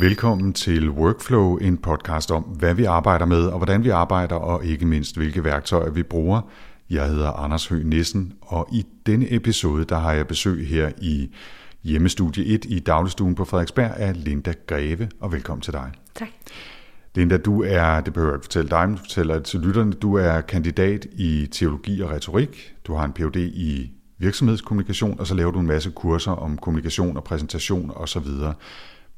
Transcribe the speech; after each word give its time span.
Velkommen 0.00 0.52
til 0.52 0.90
Workflow, 0.90 1.56
en 1.56 1.78
podcast 1.78 2.30
om, 2.30 2.42
hvad 2.42 2.74
vi 2.74 2.84
arbejder 2.84 3.26
med, 3.26 3.46
og 3.46 3.56
hvordan 3.56 3.84
vi 3.84 3.88
arbejder, 3.88 4.34
og 4.34 4.64
ikke 4.64 4.86
mindst, 4.86 5.16
hvilke 5.16 5.44
værktøjer 5.44 5.90
vi 5.90 6.02
bruger. 6.02 6.40
Jeg 6.90 7.08
hedder 7.08 7.30
Anders 7.30 7.66
Høgh 7.66 7.86
Nissen, 7.86 8.32
og 8.40 8.68
i 8.72 8.86
denne 9.06 9.32
episode, 9.34 9.84
der 9.84 9.98
har 9.98 10.12
jeg 10.12 10.26
besøg 10.26 10.66
her 10.68 10.90
i 11.02 11.34
hjemmestudie 11.82 12.44
1 12.44 12.64
i 12.68 12.78
dagligstuen 12.78 13.34
på 13.34 13.44
Frederiksberg 13.44 13.90
af 13.96 14.24
Linda 14.24 14.54
Greve, 14.66 15.08
og 15.20 15.32
velkommen 15.32 15.62
til 15.62 15.72
dig. 15.72 15.92
Tak. 16.14 16.28
Linda, 17.14 17.36
du 17.36 17.62
er, 17.62 18.00
det 18.00 18.12
behøver 18.12 18.32
jeg 18.32 18.36
ikke 18.36 18.44
fortælle 18.44 18.70
dig, 18.70 18.88
men 18.88 18.98
fortæller 18.98 19.40
til 19.40 19.60
lytterne, 19.60 19.92
du 19.92 20.14
er 20.14 20.40
kandidat 20.40 21.06
i 21.12 21.48
teologi 21.52 22.00
og 22.00 22.10
retorik. 22.10 22.74
Du 22.86 22.94
har 22.94 23.04
en 23.04 23.12
Ph.D. 23.12 23.36
i 23.36 23.92
virksomhedskommunikation, 24.18 25.20
og 25.20 25.26
så 25.26 25.34
laver 25.34 25.50
du 25.50 25.60
en 25.60 25.66
masse 25.66 25.90
kurser 25.90 26.32
om 26.32 26.58
kommunikation 26.58 27.16
og 27.16 27.24
præsentation 27.24 27.92
osv. 27.96 28.26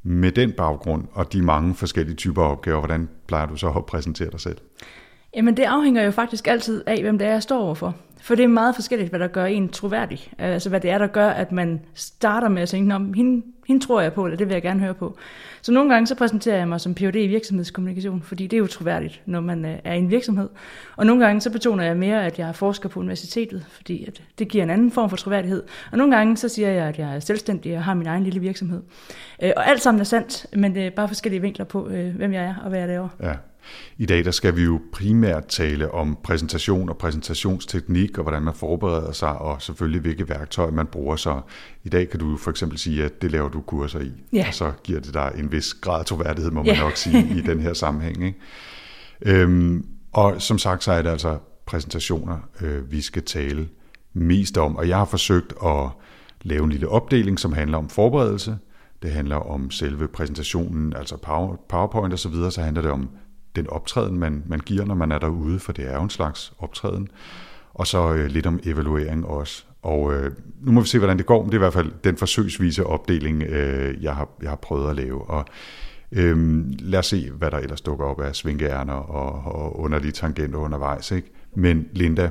Med 0.02 0.32
den 0.32 0.52
baggrund 0.52 1.04
og 1.12 1.32
de 1.32 1.42
mange 1.42 1.74
forskellige 1.74 2.16
typer 2.16 2.42
opgaver, 2.42 2.78
hvordan 2.78 3.08
plejer 3.26 3.46
du 3.46 3.56
så 3.56 3.68
at 3.68 3.86
præsentere 3.86 4.30
dig 4.30 4.40
selv? 4.40 4.56
Jamen 5.36 5.56
det 5.56 5.62
afhænger 5.62 6.02
jo 6.02 6.10
faktisk 6.10 6.48
altid 6.48 6.82
af, 6.86 7.02
hvem 7.02 7.18
det 7.18 7.26
er, 7.26 7.32
jeg 7.32 7.42
står 7.42 7.60
overfor. 7.60 7.94
For 8.20 8.34
det 8.34 8.42
er 8.42 8.48
meget 8.48 8.74
forskelligt, 8.74 9.10
hvad 9.10 9.20
der 9.20 9.26
gør 9.26 9.44
en 9.44 9.68
troværdig. 9.68 10.32
Altså 10.38 10.68
hvad 10.68 10.80
det 10.80 10.90
er, 10.90 10.98
der 10.98 11.06
gør, 11.06 11.28
at 11.28 11.52
man 11.52 11.80
starter 11.94 12.48
med 12.48 12.62
at 12.62 12.68
tænke, 12.68 12.94
hende, 13.14 13.46
hende 13.66 13.86
tror 13.86 14.00
jeg 14.00 14.12
på, 14.12 14.24
eller 14.24 14.36
det 14.36 14.46
vil 14.46 14.54
jeg 14.54 14.62
gerne 14.62 14.80
høre 14.80 14.94
på. 14.94 15.16
Så 15.62 15.72
nogle 15.72 15.92
gange 15.92 16.06
så 16.06 16.14
præsenterer 16.14 16.56
jeg 16.56 16.68
mig 16.68 16.80
som 16.80 16.94
Ph.D. 16.94 17.14
i 17.16 17.26
virksomhedskommunikation, 17.26 18.22
fordi 18.22 18.46
det 18.46 18.56
er 18.56 18.58
jo 18.58 18.66
troværdigt, 18.66 19.22
når 19.26 19.40
man 19.40 19.64
øh, 19.64 19.78
er 19.84 19.94
i 19.94 19.98
en 19.98 20.10
virksomhed. 20.10 20.48
Og 20.96 21.06
nogle 21.06 21.24
gange 21.24 21.40
så 21.40 21.50
betoner 21.50 21.84
jeg 21.84 21.96
mere, 21.96 22.26
at 22.26 22.38
jeg 22.38 22.48
er 22.48 22.52
forsker 22.52 22.88
på 22.88 23.00
universitetet, 23.00 23.66
fordi 23.68 24.04
at 24.04 24.22
det 24.38 24.48
giver 24.48 24.64
en 24.64 24.70
anden 24.70 24.90
form 24.90 25.10
for 25.10 25.16
troværdighed. 25.16 25.62
Og 25.92 25.98
nogle 25.98 26.16
gange 26.16 26.36
så 26.36 26.48
siger 26.48 26.68
jeg, 26.68 26.86
at 26.86 26.98
jeg 26.98 27.16
er 27.16 27.20
selvstændig 27.20 27.76
og 27.76 27.84
har 27.84 27.94
min 27.94 28.06
egen 28.06 28.24
lille 28.24 28.40
virksomhed. 28.40 28.82
Øh, 29.42 29.52
og 29.56 29.68
alt 29.68 29.82
sammen 29.82 30.00
er 30.00 30.04
sandt, 30.04 30.46
men 30.56 30.74
det 30.74 30.86
er 30.86 30.90
bare 30.90 31.08
forskellige 31.08 31.42
vinkler 31.42 31.64
på, 31.64 31.88
hvem 31.88 32.32
jeg 32.32 32.44
er 32.44 32.54
og 32.62 32.68
hvad 32.68 32.78
jeg 32.78 32.88
laver. 32.88 33.08
Ja. 33.22 33.32
I 33.98 34.06
dag 34.06 34.24
der 34.24 34.30
skal 34.30 34.56
vi 34.56 34.62
jo 34.62 34.80
primært 34.92 35.46
tale 35.46 35.90
om 35.90 36.18
præsentation 36.24 36.88
og 36.88 36.96
præsentationsteknik, 36.96 38.18
og 38.18 38.22
hvordan 38.22 38.42
man 38.42 38.54
forbereder 38.54 39.12
sig, 39.12 39.38
og 39.38 39.62
selvfølgelig 39.62 40.00
hvilke 40.00 40.28
værktøjer 40.28 40.70
man 40.70 40.86
bruger. 40.86 41.16
Så 41.16 41.40
i 41.84 41.88
dag 41.88 42.08
kan 42.08 42.20
du 42.20 42.36
for 42.36 42.50
eksempel 42.50 42.78
sige, 42.78 43.04
at 43.04 43.22
det 43.22 43.30
laver 43.30 43.48
du 43.48 43.60
kurser 43.60 44.00
i, 44.00 44.12
ja. 44.32 44.44
og 44.48 44.54
så 44.54 44.72
giver 44.84 45.00
det 45.00 45.14
dig 45.14 45.32
en 45.38 45.52
vis 45.52 45.74
grad 45.74 46.00
af 46.00 46.06
troværdighed, 46.06 46.50
må 46.50 46.62
man 46.62 46.74
ja. 46.74 46.80
nok 46.80 46.96
sige, 46.96 47.28
i 47.38 47.40
den 47.40 47.60
her 47.60 47.72
sammenhæng. 47.72 48.24
Ikke? 48.26 48.38
Øhm, 49.22 49.86
og 50.12 50.42
som 50.42 50.58
sagt, 50.58 50.84
så 50.84 50.92
er 50.92 51.02
det 51.02 51.10
altså 51.10 51.38
præsentationer, 51.66 52.38
øh, 52.60 52.92
vi 52.92 53.00
skal 53.00 53.22
tale 53.22 53.68
mest 54.12 54.58
om, 54.58 54.76
og 54.76 54.88
jeg 54.88 54.96
har 54.96 55.04
forsøgt 55.04 55.52
at 55.64 55.88
lave 56.42 56.64
en 56.64 56.70
lille 56.70 56.88
opdeling, 56.88 57.38
som 57.38 57.52
handler 57.52 57.78
om 57.78 57.88
forberedelse, 57.88 58.58
det 59.02 59.10
handler 59.10 59.36
om 59.36 59.70
selve 59.70 60.08
præsentationen, 60.08 60.96
altså 60.96 61.16
PowerPoint 61.68 62.14
osv., 62.14 62.18
så, 62.18 62.28
videre, 62.28 62.50
så 62.50 62.62
handler 62.62 62.82
det 62.82 62.90
om 62.90 63.10
den 63.56 63.68
optræden, 63.68 64.18
man, 64.18 64.42
man 64.46 64.60
giver, 64.60 64.84
når 64.84 64.94
man 64.94 65.12
er 65.12 65.18
derude, 65.18 65.58
for 65.58 65.72
det 65.72 65.90
er 65.90 65.94
jo 65.94 66.02
en 66.02 66.10
slags 66.10 66.52
optræden. 66.58 67.08
Og 67.74 67.86
så 67.86 68.14
øh, 68.14 68.26
lidt 68.26 68.46
om 68.46 68.60
evaluering 68.64 69.26
også. 69.26 69.64
Og 69.82 70.14
øh, 70.14 70.32
nu 70.60 70.72
må 70.72 70.80
vi 70.80 70.86
se, 70.86 70.98
hvordan 70.98 71.18
det 71.18 71.26
går, 71.26 71.42
men 71.42 71.46
det 71.46 71.54
er 71.54 71.58
i 71.58 71.64
hvert 71.64 71.72
fald 71.72 71.92
den 72.04 72.16
forsøgsvise 72.16 72.86
opdeling, 72.86 73.42
øh, 73.42 74.02
jeg, 74.02 74.16
har, 74.16 74.28
jeg 74.42 74.48
har 74.48 74.56
prøvet 74.56 74.90
at 74.90 74.96
lave. 74.96 75.30
Og 75.30 75.44
øh, 76.12 76.64
lad 76.78 76.98
os 76.98 77.06
se, 77.06 77.30
hvad 77.30 77.50
der 77.50 77.58
ellers 77.58 77.80
dukker 77.80 78.04
op 78.04 78.20
af 78.20 78.36
svinkeærner 78.36 78.94
og, 78.94 79.54
og 79.54 79.80
underlige 79.80 80.12
tangenter 80.12 80.58
undervejs. 80.58 81.10
Ikke? 81.10 81.30
Men 81.54 81.88
Linda, 81.92 82.30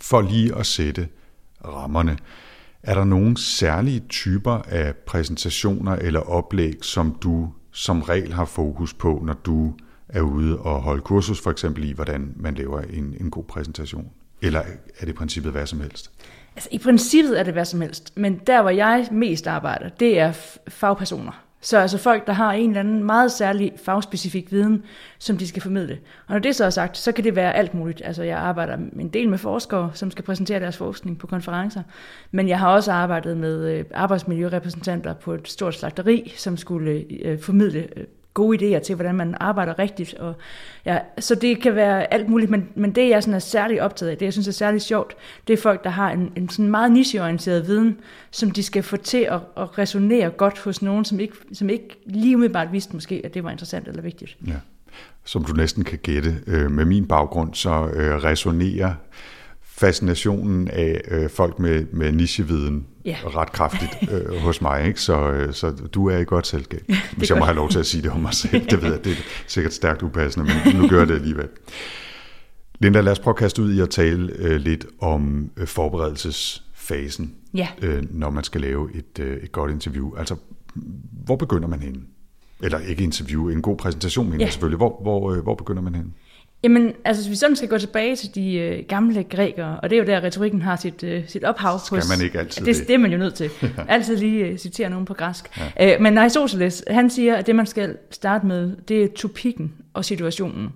for 0.00 0.20
lige 0.20 0.54
at 0.54 0.66
sætte 0.66 1.08
rammerne, 1.64 2.18
er 2.82 2.94
der 2.94 3.04
nogle 3.04 3.36
særlige 3.36 4.00
typer 4.08 4.52
af 4.52 4.94
præsentationer 4.96 5.92
eller 5.92 6.20
oplæg, 6.20 6.74
som 6.82 7.16
du 7.22 7.52
som 7.70 8.02
regel 8.02 8.32
har 8.32 8.44
fokus 8.44 8.94
på, 8.94 9.22
når 9.24 9.32
du 9.32 9.74
er 10.08 10.20
ude 10.20 10.58
og 10.58 10.82
holde 10.82 11.02
kursus, 11.02 11.40
for 11.40 11.50
eksempel 11.50 11.84
i, 11.84 11.92
hvordan 11.92 12.34
man 12.36 12.54
laver 12.54 12.80
en, 12.80 13.16
en 13.20 13.30
god 13.30 13.44
præsentation? 13.44 14.10
Eller 14.42 14.60
er 14.60 15.00
det 15.00 15.08
i 15.08 15.12
princippet 15.12 15.52
hvad 15.52 15.66
som 15.66 15.80
helst? 15.80 16.10
Altså, 16.56 16.68
i 16.72 16.78
princippet 16.78 17.38
er 17.38 17.42
det 17.42 17.52
hvad 17.52 17.64
som 17.64 17.80
helst, 17.80 18.12
men 18.16 18.40
der, 18.46 18.62
hvor 18.62 18.70
jeg 18.70 19.08
mest 19.10 19.46
arbejder, 19.46 19.88
det 19.88 20.18
er 20.18 20.32
fagpersoner. 20.68 21.44
Så 21.60 21.78
altså 21.78 21.98
folk, 21.98 22.26
der 22.26 22.32
har 22.32 22.52
en 22.52 22.70
eller 22.70 22.80
anden 22.80 23.04
meget 23.04 23.32
særlig 23.32 23.72
fagspecifik 23.84 24.52
viden, 24.52 24.82
som 25.18 25.36
de 25.36 25.48
skal 25.48 25.62
formidle. 25.62 25.98
Og 26.26 26.32
når 26.32 26.38
det 26.38 26.56
så 26.56 26.64
er 26.64 26.70
sagt, 26.70 26.96
så 26.96 27.12
kan 27.12 27.24
det 27.24 27.36
være 27.36 27.54
alt 27.54 27.74
muligt. 27.74 28.02
Altså 28.04 28.22
jeg 28.22 28.38
arbejder 28.38 28.76
en 29.00 29.08
del 29.08 29.28
med 29.28 29.38
forskere, 29.38 29.90
som 29.94 30.10
skal 30.10 30.24
præsentere 30.24 30.60
deres 30.60 30.76
forskning 30.76 31.18
på 31.18 31.26
konferencer. 31.26 31.82
Men 32.30 32.48
jeg 32.48 32.58
har 32.58 32.68
også 32.68 32.92
arbejdet 32.92 33.36
med 33.36 33.68
øh, 33.68 33.84
arbejdsmiljørepræsentanter 33.94 35.14
på 35.14 35.32
et 35.32 35.48
stort 35.48 35.74
slagteri, 35.74 36.34
som 36.36 36.56
skulle 36.56 37.04
øh, 37.22 37.40
formidle 37.40 37.88
øh, 37.96 38.04
gode 38.38 38.76
idéer 38.76 38.78
til, 38.78 38.94
hvordan 38.94 39.14
man 39.14 39.34
arbejder 39.40 39.78
rigtigt. 39.78 40.14
Og, 40.14 40.34
ja, 40.84 40.98
så 41.18 41.34
det 41.34 41.62
kan 41.62 41.74
være 41.74 42.12
alt 42.12 42.28
muligt, 42.28 42.50
men, 42.50 42.68
men 42.74 42.94
det 42.94 43.08
jeg 43.08 43.22
sådan 43.22 43.34
er 43.34 43.38
særligt 43.38 43.80
optaget 43.80 44.10
af, 44.10 44.18
det 44.18 44.24
jeg 44.24 44.32
synes 44.32 44.48
er 44.48 44.52
særligt 44.52 44.84
sjovt, 44.84 45.16
det 45.46 45.52
er 45.52 45.56
folk, 45.56 45.84
der 45.84 45.90
har 45.90 46.10
en, 46.10 46.32
en 46.36 46.48
sådan 46.48 46.70
meget 46.70 46.92
nicheorienteret 46.92 47.66
viden, 47.66 47.98
som 48.30 48.50
de 48.50 48.62
skal 48.62 48.82
få 48.82 48.96
til 48.96 49.18
at, 49.18 49.40
at 49.56 49.78
resonere 49.78 50.30
godt 50.30 50.58
hos 50.58 50.82
nogen, 50.82 51.04
som 51.04 51.20
ikke, 51.20 51.34
som 51.52 51.70
ikke 51.70 51.88
lige 52.06 52.36
umiddelbart 52.36 52.72
vidste 52.72 52.94
måske, 52.94 53.20
at 53.24 53.34
det 53.34 53.44
var 53.44 53.50
interessant 53.50 53.88
eller 53.88 54.02
vigtigt. 54.02 54.36
Ja. 54.46 54.52
Som 55.24 55.44
du 55.44 55.52
næsten 55.52 55.84
kan 55.84 55.98
gætte, 55.98 56.36
øh, 56.46 56.70
med 56.70 56.84
min 56.84 57.06
baggrund, 57.06 57.54
så 57.54 57.70
øh, 57.70 58.24
resonerer 58.24 58.94
fascinationen 59.62 60.68
af 60.68 61.00
øh, 61.10 61.30
folk 61.30 61.58
med, 61.58 61.86
med 61.92 62.12
nicheviden 62.12 62.86
ja. 63.08 63.16
ret 63.24 63.52
kraftigt 63.52 63.90
øh, 64.12 64.36
hos 64.36 64.60
mig. 64.60 64.86
Ikke? 64.86 65.00
Så, 65.00 65.30
øh, 65.30 65.54
så 65.54 65.70
du 65.70 66.08
er 66.08 66.18
i 66.18 66.24
godt 66.24 66.46
selskab, 66.46 66.84
ja, 66.88 67.00
hvis 67.16 67.30
jeg 67.30 67.38
må 67.38 67.44
have 67.44 67.56
lov 67.56 67.68
til 67.68 67.78
at 67.78 67.86
sige 67.86 68.02
det 68.02 68.10
om 68.10 68.20
mig 68.20 68.34
selv. 68.34 68.70
Det 68.70 68.82
ved 68.82 68.92
jeg, 68.92 69.04
det 69.04 69.12
er 69.12 69.16
sikkert 69.46 69.72
stærkt 69.72 70.02
upassende, 70.02 70.50
men 70.64 70.76
nu 70.76 70.88
gør 70.88 70.98
jeg 70.98 71.08
det 71.08 71.14
alligevel. 71.14 71.48
Linda, 72.80 73.00
lad 73.00 73.12
os 73.12 73.18
prøve 73.18 73.32
at 73.32 73.38
kaste 73.38 73.62
ud 73.62 73.72
i 73.72 73.80
at 73.80 73.90
tale 73.90 74.32
øh, 74.32 74.56
lidt 74.56 74.86
om 75.00 75.50
øh, 75.56 75.66
forberedelsesfasen, 75.66 77.34
ja. 77.54 77.68
øh, 77.82 78.02
når 78.10 78.30
man 78.30 78.44
skal 78.44 78.60
lave 78.60 78.90
et, 78.94 79.18
øh, 79.20 79.36
et 79.42 79.52
godt 79.52 79.70
interview. 79.70 80.16
Altså, 80.16 80.36
hvor 81.24 81.36
begynder 81.36 81.68
man 81.68 81.80
henne? 81.80 82.00
Eller 82.62 82.78
ikke 82.78 83.04
interview, 83.04 83.48
en 83.48 83.62
god 83.62 83.76
præsentation, 83.76 84.30
men 84.30 84.40
ja. 84.40 84.50
selvfølgelig. 84.50 84.76
Hvor, 84.76 84.98
hvor, 85.02 85.32
øh, 85.32 85.42
hvor 85.42 85.54
begynder 85.54 85.82
man 85.82 85.94
henne? 85.94 86.10
Jamen, 86.62 86.92
altså 87.04 87.22
hvis 87.22 87.30
vi 87.30 87.36
sådan 87.36 87.56
skal 87.56 87.68
gå 87.68 87.78
tilbage 87.78 88.16
til 88.16 88.34
de 88.34 88.54
øh, 88.54 88.84
gamle 88.88 89.24
grækere, 89.24 89.80
og 89.80 89.90
det 89.90 89.96
er 89.96 90.00
jo 90.00 90.06
der, 90.06 90.22
retorikken 90.22 90.62
har 90.62 90.76
sit, 90.76 91.02
øh, 91.02 91.28
sit 91.28 91.44
ophav. 91.44 91.78
Skal 91.78 91.96
hos, 91.96 92.08
man 92.08 92.24
ikke 92.24 92.38
altid 92.38 92.66
det? 92.66 92.88
Det 92.88 92.94
er 92.94 92.98
man 92.98 93.12
jo 93.12 93.18
nødt 93.18 93.34
til. 93.34 93.50
altid 93.88 94.16
lige 94.16 94.44
øh, 94.44 94.58
citere 94.58 94.90
nogen 94.90 95.04
på 95.04 95.14
græsk. 95.14 95.60
Ja. 95.78 95.94
Øh, 95.94 96.00
men 96.00 96.18
Aristoteles, 96.18 96.84
han 96.90 97.10
siger, 97.10 97.36
at 97.36 97.46
det 97.46 97.56
man 97.56 97.66
skal 97.66 97.96
starte 98.10 98.46
med, 98.46 98.76
det 98.76 99.04
er 99.04 99.08
topikken 99.16 99.74
og 99.94 100.04
situationen. 100.04 100.68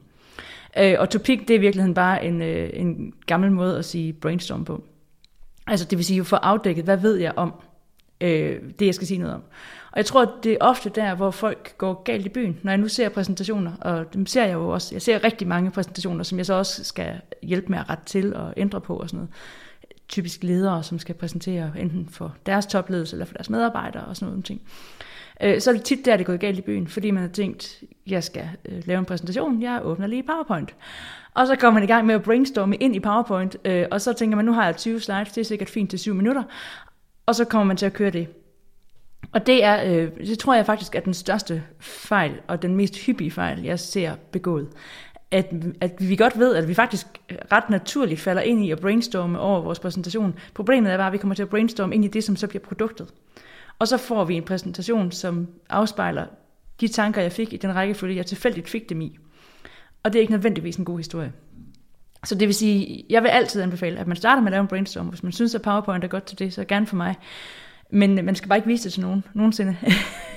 Øh, 0.78 0.94
og 0.98 1.10
topik, 1.10 1.48
det 1.48 1.50
er 1.50 1.58
i 1.58 1.60
virkeligheden 1.60 1.94
bare 1.94 2.24
en, 2.24 2.42
øh, 2.42 2.70
en 2.72 3.12
gammel 3.26 3.52
måde 3.52 3.78
at 3.78 3.84
sige 3.84 4.12
brainstorm 4.12 4.64
på. 4.64 4.84
Altså 5.66 5.86
det 5.86 5.98
vil 5.98 6.04
sige, 6.04 6.20
at 6.20 6.26
få 6.26 6.36
afdækket, 6.36 6.84
hvad 6.84 6.96
ved 6.96 7.16
jeg 7.16 7.32
om 7.36 7.52
øh, 8.20 8.60
det, 8.78 8.86
jeg 8.86 8.94
skal 8.94 9.06
sige 9.06 9.18
noget 9.18 9.34
om. 9.34 9.42
Og 9.92 9.96
jeg 9.96 10.06
tror, 10.06 10.34
det 10.42 10.52
er 10.52 10.56
ofte 10.60 10.88
der, 10.88 11.14
hvor 11.14 11.30
folk 11.30 11.78
går 11.78 12.02
galt 12.02 12.26
i 12.26 12.28
byen, 12.28 12.58
når 12.62 12.72
jeg 12.72 12.78
nu 12.78 12.88
ser 12.88 13.08
præsentationer, 13.08 13.72
og 13.80 14.14
dem 14.14 14.26
ser 14.26 14.44
jeg 14.44 14.52
jo 14.54 14.68
også. 14.68 14.94
Jeg 14.94 15.02
ser 15.02 15.24
rigtig 15.24 15.48
mange 15.48 15.70
præsentationer, 15.70 16.24
som 16.24 16.38
jeg 16.38 16.46
så 16.46 16.54
også 16.54 16.84
skal 16.84 17.20
hjælpe 17.42 17.68
med 17.68 17.78
at 17.78 17.90
rette 17.90 18.04
til 18.04 18.36
og 18.36 18.54
ændre 18.56 18.80
på 18.80 18.96
og 18.96 19.08
sådan 19.08 19.16
noget. 19.16 19.30
Typisk 20.08 20.42
ledere, 20.42 20.82
som 20.82 20.98
skal 20.98 21.14
præsentere 21.14 21.72
enten 21.78 22.08
for 22.08 22.36
deres 22.46 22.66
topledelse 22.66 23.14
eller 23.14 23.26
for 23.26 23.34
deres 23.34 23.50
medarbejdere 23.50 24.04
og 24.04 24.16
sådan 24.16 24.30
noget 24.30 24.44
ting. 24.44 24.60
Øh, 25.42 25.60
så 25.60 25.70
er 25.70 25.74
det 25.74 25.84
tit 25.84 26.04
der, 26.04 26.16
det 26.16 26.20
er 26.24 26.26
gået 26.26 26.40
galt 26.40 26.58
i 26.58 26.62
byen, 26.62 26.88
fordi 26.88 27.10
man 27.10 27.22
har 27.22 27.30
tænkt, 27.30 27.82
jeg 28.06 28.24
skal 28.24 28.48
øh, 28.64 28.82
lave 28.84 28.98
en 28.98 29.04
præsentation, 29.04 29.62
jeg 29.62 29.80
åbner 29.82 30.06
lige 30.06 30.22
PowerPoint. 30.22 30.74
Og 31.34 31.46
så 31.46 31.56
kommer 31.56 31.80
man 31.80 31.88
i 31.88 31.92
gang 31.92 32.06
med 32.06 32.14
at 32.14 32.22
brainstorme 32.22 32.76
ind 32.76 32.96
i 32.96 33.00
PowerPoint, 33.00 33.56
øh, 33.64 33.86
og 33.90 34.00
så 34.00 34.12
tænker 34.12 34.36
man, 34.36 34.44
nu 34.44 34.52
har 34.52 34.64
jeg 34.64 34.76
20 34.76 35.00
slides, 35.00 35.32
det 35.32 35.40
er 35.40 35.44
sikkert 35.44 35.68
fint 35.70 35.90
til 35.90 35.98
7 35.98 36.14
minutter, 36.14 36.42
og 37.26 37.34
så 37.34 37.44
kommer 37.44 37.64
man 37.64 37.76
til 37.76 37.86
at 37.86 37.92
køre 37.92 38.10
det. 38.10 38.28
Og 39.32 39.46
det, 39.46 39.64
er, 39.64 39.84
øh, 39.84 40.10
det 40.26 40.38
tror 40.38 40.54
jeg 40.54 40.66
faktisk 40.66 40.94
er 40.94 41.00
den 41.00 41.14
største 41.14 41.62
fejl, 41.80 42.32
og 42.48 42.62
den 42.62 42.76
mest 42.76 42.98
hyppige 42.98 43.30
fejl, 43.30 43.62
jeg 43.62 43.78
ser 43.78 44.14
begået. 44.32 44.68
At, 45.30 45.52
at 45.80 45.92
vi 45.98 46.16
godt 46.16 46.38
ved, 46.38 46.54
at 46.54 46.68
vi 46.68 46.74
faktisk 46.74 47.06
ret 47.52 47.70
naturligt 47.70 48.20
falder 48.20 48.42
ind 48.42 48.64
i 48.64 48.70
at 48.70 48.80
brainstorme 48.80 49.38
over 49.38 49.60
vores 49.60 49.78
præsentation. 49.78 50.34
Problemet 50.54 50.92
er 50.92 50.96
bare, 50.96 51.06
at 51.06 51.12
vi 51.12 51.18
kommer 51.18 51.34
til 51.34 51.42
at 51.42 51.48
brainstorme 51.48 51.94
ind 51.94 52.04
i 52.04 52.08
det, 52.08 52.24
som 52.24 52.36
så 52.36 52.46
bliver 52.46 52.62
produktet. 52.62 53.08
Og 53.78 53.88
så 53.88 53.96
får 53.96 54.24
vi 54.24 54.34
en 54.34 54.42
præsentation, 54.42 55.12
som 55.12 55.48
afspejler 55.70 56.26
de 56.80 56.88
tanker, 56.88 57.22
jeg 57.22 57.32
fik 57.32 57.52
i 57.52 57.56
den 57.56 57.74
rækkefølge, 57.74 58.16
jeg 58.16 58.26
tilfældigt 58.26 58.68
fik 58.68 58.88
dem 58.88 59.00
i. 59.00 59.18
Og 60.02 60.12
det 60.12 60.18
er 60.18 60.20
ikke 60.20 60.32
nødvendigvis 60.32 60.76
en 60.76 60.84
god 60.84 60.98
historie. 60.98 61.32
Så 62.24 62.34
det 62.34 62.48
vil 62.48 62.54
sige, 62.54 63.04
jeg 63.10 63.22
vil 63.22 63.28
altid 63.28 63.62
anbefale, 63.62 63.98
at 63.98 64.06
man 64.06 64.16
starter 64.16 64.42
med 64.42 64.48
at 64.48 64.52
lave 64.52 64.60
en 64.60 64.68
brainstorm. 64.68 65.06
Hvis 65.06 65.22
man 65.22 65.32
synes, 65.32 65.54
at 65.54 65.62
PowerPoint 65.62 66.04
er 66.04 66.08
godt 66.08 66.24
til 66.24 66.38
det, 66.38 66.52
så 66.52 66.64
gerne 66.64 66.86
for 66.86 66.96
mig. 66.96 67.14
Men 67.92 68.24
man 68.24 68.34
skal 68.34 68.48
bare 68.48 68.58
ikke 68.58 68.68
vise 68.68 68.84
det 68.84 68.92
til 68.92 69.02
nogen, 69.02 69.24
nogensinde. 69.34 69.76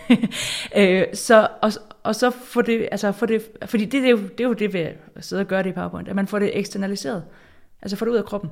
øh, 0.78 1.06
så, 1.13 1.48
og, 1.62 1.72
og 2.04 2.16
så 2.16 2.30
få 2.30 2.62
det, 2.62 2.88
altså 2.92 3.12
få 3.12 3.25
det, 3.25 3.42
fordi 3.66 3.86
det, 3.86 3.92
det, 3.92 4.06
er 4.06 4.10
jo, 4.10 4.18
det 4.18 4.40
er 4.40 4.48
jo 4.48 4.54
det 4.54 4.74
ved 4.74 4.88
at 5.16 5.25
sidde 5.25 5.40
og 5.40 5.48
gøre 5.48 5.63
det 5.63 5.69
i 5.69 5.74
PowerPoint, 5.74 6.07
at 6.07 6.16
man 6.16 6.28
får 6.28 6.40
det 6.40 6.57
eksternaliseret. 6.57 7.24
Altså 7.81 7.98
få 7.98 8.06
det 8.06 8.12
ud 8.12 8.18
af 8.18 8.25
kroppen. 8.25 8.50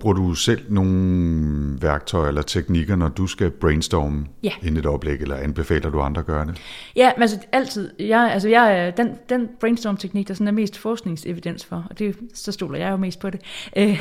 Bruger 0.00 0.14
du 0.14 0.34
selv 0.34 0.60
nogle 0.68 1.82
værktøjer 1.82 2.28
eller 2.28 2.42
teknikker, 2.42 2.96
når 2.96 3.08
du 3.08 3.26
skal 3.26 3.50
brainstorme 3.50 4.26
Ja. 4.42 4.52
inden 4.62 4.76
et 4.76 4.86
oplæg, 4.86 5.20
eller 5.20 5.36
anbefaler 5.36 5.90
du 5.90 6.00
andre 6.00 6.20
at 6.20 6.26
gøre 6.26 6.46
det? 6.46 6.62
Ja, 6.96 7.12
men 7.16 7.22
altså 7.22 7.38
altid. 7.52 7.90
Jeg, 7.98 8.30
altså 8.32 8.48
jeg, 8.48 8.92
den, 8.96 9.10
den 9.28 9.48
brainstorm-teknik, 9.60 10.28
der 10.28 10.34
sådan 10.34 10.48
er 10.48 10.52
mest 10.52 10.78
forskningsevidens 10.78 11.64
for, 11.64 11.86
og 11.90 11.98
det, 11.98 12.16
så 12.34 12.52
stoler 12.52 12.78
jeg 12.78 12.90
jo 12.90 12.96
mest 12.96 13.20
på 13.20 13.30
det, 13.30 13.40
øh, 13.76 14.00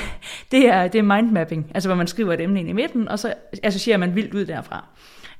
det, 0.52 0.68
er, 0.68 0.88
det 0.88 1.00
er 1.00 1.04
mindmapping, 1.04 1.72
altså 1.74 1.90
hvor 1.90 1.96
man 1.96 2.08
skriver 2.08 2.34
et 2.34 2.42
emne 2.42 2.60
ind 2.60 2.70
i 2.70 2.74
midten, 2.74 3.08
og 3.08 3.20
så 3.20 3.34
associerer 3.64 3.98
man 3.98 4.16
vildt 4.16 4.34
ud 4.34 4.46
derfra. 4.46 4.86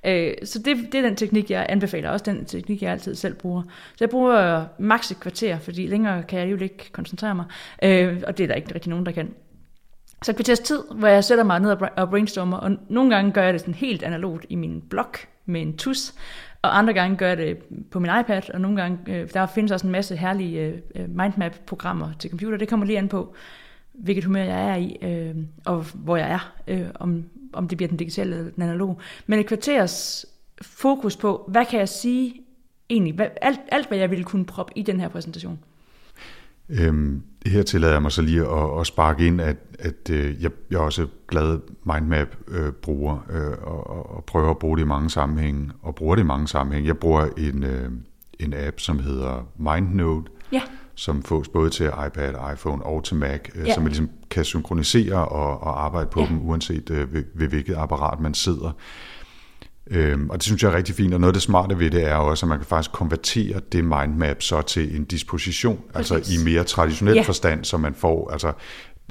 Øh, 0.06 0.34
så 0.44 0.60
det, 0.60 0.78
det 0.92 0.96
er 0.96 1.02
den 1.02 1.16
teknik, 1.16 1.52
jeg 1.52 1.66
anbefaler, 1.70 2.10
også 2.10 2.26
den 2.26 2.46
teknik, 2.46 2.82
jeg 2.82 2.92
altid 2.92 3.16
selv 3.16 3.34
bruger. 3.34 3.62
Så 3.90 3.98
jeg 4.00 4.10
bruger 4.10 4.66
maks 4.80 5.12
et 5.12 5.20
kvarter, 5.20 5.60
fordi 5.60 5.88
længere 5.88 6.24
kan 6.24 6.40
jeg 6.40 6.52
jo 6.52 6.58
ikke 6.64 6.90
koncentrere 6.92 7.36
mig, 7.36 7.46
øh, 7.84 8.24
og 8.28 8.38
det 8.38 8.44
er 8.44 8.48
der 8.48 8.56
ikke 8.56 8.76
rigtig 8.76 8.90
nogen, 8.90 9.06
der 9.06 9.12
kan. 9.12 9.30
Så 10.22 10.34
kvarters 10.34 10.60
tid, 10.60 10.84
hvor 10.92 11.08
jeg 11.08 11.24
sætter 11.24 11.44
mig 11.44 11.60
ned 11.60 11.78
og 11.98 12.10
brainstormer, 12.10 12.58
og 12.58 12.72
nogle 12.90 13.16
gange 13.16 13.32
gør 13.32 13.44
jeg 13.44 13.54
det 13.54 13.62
sådan 13.62 13.74
helt 13.74 14.04
analogt 14.04 14.46
i 14.50 14.56
min 14.56 14.82
blog 14.82 15.12
med 15.46 15.62
en 15.62 15.78
tus, 15.78 16.14
og 16.62 16.78
andre 16.78 16.94
gange 16.94 17.18
gør 17.18 17.28
jeg 17.28 17.38
det 17.38 17.58
på 17.92 18.00
min 18.00 18.12
iPad, 18.20 18.50
og 18.54 18.62
nogle 18.62 18.82
gange, 18.82 19.00
øh, 19.08 19.30
der 19.34 19.46
findes 19.46 19.72
også 19.72 19.88
en 19.88 19.92
masse 19.92 20.16
herlige 20.16 20.62
øh, 20.62 20.74
øh, 20.96 21.10
mindmap-programmer 21.10 22.12
til 22.20 22.30
computer. 22.30 22.58
Det 22.58 22.68
kommer 22.68 22.86
lige 22.86 22.98
an 22.98 23.08
på, 23.08 23.36
hvilket 23.94 24.24
humør 24.24 24.44
jeg 24.44 24.70
er 24.70 24.76
i, 24.76 24.98
øh, 25.02 25.36
og 25.66 25.86
hvor 25.94 26.18
jeg 26.18 26.32
er, 26.32 26.54
øh, 26.68 26.88
om, 26.96 27.24
om 27.54 27.68
det 27.68 27.78
bliver 27.78 27.88
den 27.88 27.98
digitale 27.98 28.38
eller 28.38 28.52
den 28.52 28.64
analoge. 28.64 28.96
Men 29.28 29.40
et 29.40 29.46
kvarters 29.48 30.26
fokus 30.62 31.18
på, 31.18 31.46
hvad 31.48 31.66
kan 31.66 31.80
jeg 31.80 31.90
sige 31.90 32.34
egentlig, 32.90 33.14
hvad, 33.14 33.28
alt, 33.42 33.60
alt 33.72 33.88
hvad 33.88 33.98
jeg 33.98 34.10
ville 34.10 34.26
kunne 34.26 34.46
proppe 34.46 34.74
i 34.76 34.82
den 34.82 35.00
her 35.00 35.08
præsentation. 35.08 35.60
Øhm, 36.70 37.22
her 37.46 37.64
tillader 37.64 37.94
jeg 37.94 38.02
mig 38.02 38.12
så 38.12 38.22
lige 38.22 38.42
at, 38.42 38.80
at 38.80 38.88
sparke 38.88 39.28
ind, 39.28 39.42
at, 39.42 39.58
at 39.80 40.10
øh, 40.12 40.44
jeg, 40.44 40.52
jeg 40.72 40.78
er 40.78 40.82
også 40.82 41.08
glad 41.28 41.60
mindmap-bruger 41.86 43.26
øh, 43.30 43.52
og, 43.62 43.90
og, 43.90 44.16
og 44.16 44.24
prøver 44.24 44.50
at 44.50 44.58
bruge 44.58 44.78
det 44.78 44.84
i 44.84 44.88
mange 44.88 45.10
sammenhænge, 45.10 45.72
og 45.82 45.96
bruger 45.96 46.16
det 46.16 46.22
i 46.24 46.26
mange 46.26 46.48
sammenhænge. 46.48 46.88
Jeg 46.88 46.98
bruger 46.98 47.28
en, 47.38 47.64
øh, 47.64 47.90
en 48.40 48.54
app, 48.58 48.80
som 48.80 49.00
hedder 49.00 49.48
MindNote, 49.60 50.32
Ja, 50.52 50.62
som 50.96 51.24
fås 51.24 51.48
både 51.48 51.70
til 51.70 51.86
iPad, 52.08 52.34
iPhone 52.54 52.84
og 52.84 53.04
til 53.04 53.16
Mac, 53.16 53.40
øh, 53.56 53.68
Ja. 53.68 53.74
som 53.74 53.84
man 53.84 53.90
ligesom 53.90 54.10
kan 54.30 54.44
synkronisere 54.44 55.28
og, 55.28 55.62
og 55.64 55.86
arbejde 55.86 56.10
på 56.12 56.20
Ja. 56.22 56.28
dem, 56.28 56.48
uanset 56.50 56.90
øh, 56.90 57.14
ved, 57.14 57.24
ved 57.36 57.48
hvilket 57.48 57.76
apparat 57.78 58.20
man 58.20 58.34
sidder. 58.34 58.72
Øhm, 59.92 60.30
og 60.30 60.36
det 60.36 60.44
synes 60.44 60.64
jeg 60.64 60.72
er 60.72 60.76
rigtig 60.78 60.96
fint, 60.96 61.14
og 61.14 61.20
noget 61.20 61.30
af 61.30 61.34
det 61.34 61.42
smarte 61.44 61.80
ved 61.80 61.90
det 61.92 62.04
er 62.08 62.16
også, 62.16 62.46
at 62.46 62.50
man 62.50 62.58
kan 62.60 62.66
faktisk 62.68 62.92
konvertere 62.92 63.60
det 63.72 63.84
mindmap 63.86 64.42
så 64.42 64.62
til 64.62 64.96
en 64.96 65.04
disposition, 65.06 65.80
Præcis. 65.94 66.12
altså 66.12 66.34
i 66.34 66.44
mere 66.44 66.64
traditionel 66.64 67.16
Ja. 67.16 67.22
forstand, 67.22 67.66
så 67.66 67.78
man 67.78 67.94
får, 67.94 68.30
altså 68.32 68.52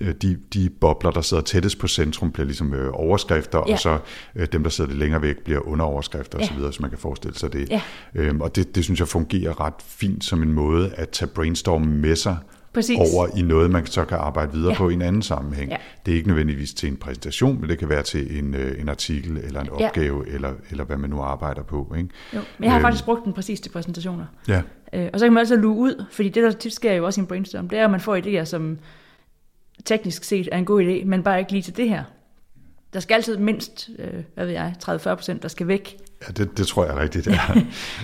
øh, 0.00 0.14
de, 0.22 0.38
de 0.54 0.70
bobler, 0.80 1.10
der 1.10 1.20
sidder 1.20 1.42
tættest 1.42 1.78
på 1.78 1.88
centrum, 1.88 2.32
bliver 2.32 2.46
ligesom 2.46 2.74
øh, 2.74 2.90
overskrifter, 2.92 3.62
Ja. 3.66 3.72
og 3.72 3.78
så 3.78 3.98
øh, 4.36 4.46
dem, 4.52 4.62
der 4.62 4.70
sidder 4.70 4.90
lidt 4.90 4.98
længere 4.98 5.22
væk, 5.22 5.36
bliver 5.44 5.68
underoverskrifter 5.68 6.38
Ja. 6.38 6.44
osv., 6.44 6.72
så 6.72 6.78
man 6.80 6.90
kan 6.90 6.98
forestille 6.98 7.38
sig 7.38 7.52
det. 7.52 7.68
Ja. 7.70 7.80
Øhm, 8.14 8.40
og 8.40 8.56
det, 8.56 8.74
det 8.74 8.84
synes 8.84 9.00
jeg 9.00 9.08
fungerer 9.08 9.60
ret 9.60 9.74
fint 9.86 10.24
som 10.24 10.42
en 10.42 10.52
måde 10.52 10.90
at 10.94 11.08
tage 11.08 11.28
brainstorm 11.28 11.82
med 11.82 12.16
sig 12.16 12.36
Præcis. 12.78 12.98
over 13.14 13.28
i 13.36 13.42
noget, 13.42 13.70
man 13.70 13.86
så 13.86 14.04
kan 14.04 14.18
arbejde 14.18 14.52
videre 14.52 14.70
Ja. 14.72 14.76
på 14.78 14.88
i 14.88 14.94
en 14.94 15.02
anden 15.02 15.22
sammenhæng. 15.22 15.70
Ja. 15.70 15.76
Det 16.06 16.12
er 16.12 16.16
ikke 16.16 16.28
nødvendigvis 16.28 16.74
til 16.74 16.88
en 16.88 16.96
præsentation, 16.96 17.60
men 17.60 17.70
det 17.70 17.78
kan 17.78 17.88
være 17.88 18.02
til 18.02 18.38
en, 18.38 18.54
øh, 18.54 18.80
en 18.80 18.88
artikel 18.88 19.36
eller 19.36 19.60
en 19.60 19.68
Ja. 19.80 19.86
opgave, 19.86 20.28
eller, 20.28 20.52
eller 20.70 20.84
hvad 20.84 20.96
man 20.96 21.10
nu 21.10 21.20
arbejder 21.20 21.62
på. 21.62 21.94
Ikke? 21.98 22.08
jo. 22.34 22.40
Men 22.58 22.64
jeg 22.64 22.70
har 22.72 22.78
Øhm. 22.78 22.84
faktisk 22.84 23.04
brugt 23.04 23.24
den 23.24 23.32
præcis 23.32 23.60
til 23.60 23.70
præsentationer. 23.70 24.24
Ja, 24.48 24.62
Øh, 24.92 25.08
og 25.12 25.18
så 25.20 25.26
kan 25.26 25.32
man 25.32 25.40
altid 25.40 25.56
luge 25.56 25.76
ud, 25.78 26.04
fordi 26.12 26.28
det, 26.28 26.42
der 26.42 26.50
tit 26.52 26.72
sker 26.74 26.92
jo 26.92 27.06
også 27.06 27.20
i 27.20 27.22
en 27.22 27.26
brainstorm, 27.26 27.68
det 27.68 27.78
er, 27.78 27.84
at 27.84 27.90
man 27.90 28.00
får 28.00 28.16
idéer, 28.16 28.44
som 28.44 28.78
teknisk 29.84 30.24
set 30.24 30.48
er 30.52 30.58
en 30.58 30.64
god 30.64 30.82
idé, 30.82 31.04
men 31.04 31.22
bare 31.22 31.38
ikke 31.38 31.52
lige 31.52 31.62
til 31.62 31.76
det 31.76 31.88
her. 31.88 32.02
Der 32.92 33.00
skal 33.00 33.14
altid 33.14 33.36
mindst, 33.36 33.90
øh, 33.98 34.22
hvad 34.34 34.44
ved 34.44 34.52
jeg, 34.52 34.74
30-40 34.84 35.14
procent, 35.14 35.42
der 35.42 35.48
skal 35.48 35.66
væk. 35.68 35.96
Ja 36.22 36.32
det, 36.32 36.58
det 36.58 36.66
tror 36.66 36.84
jeg 36.84 36.96
rigtigt, 36.96 37.24
det 37.24 37.34
er. 37.34 37.60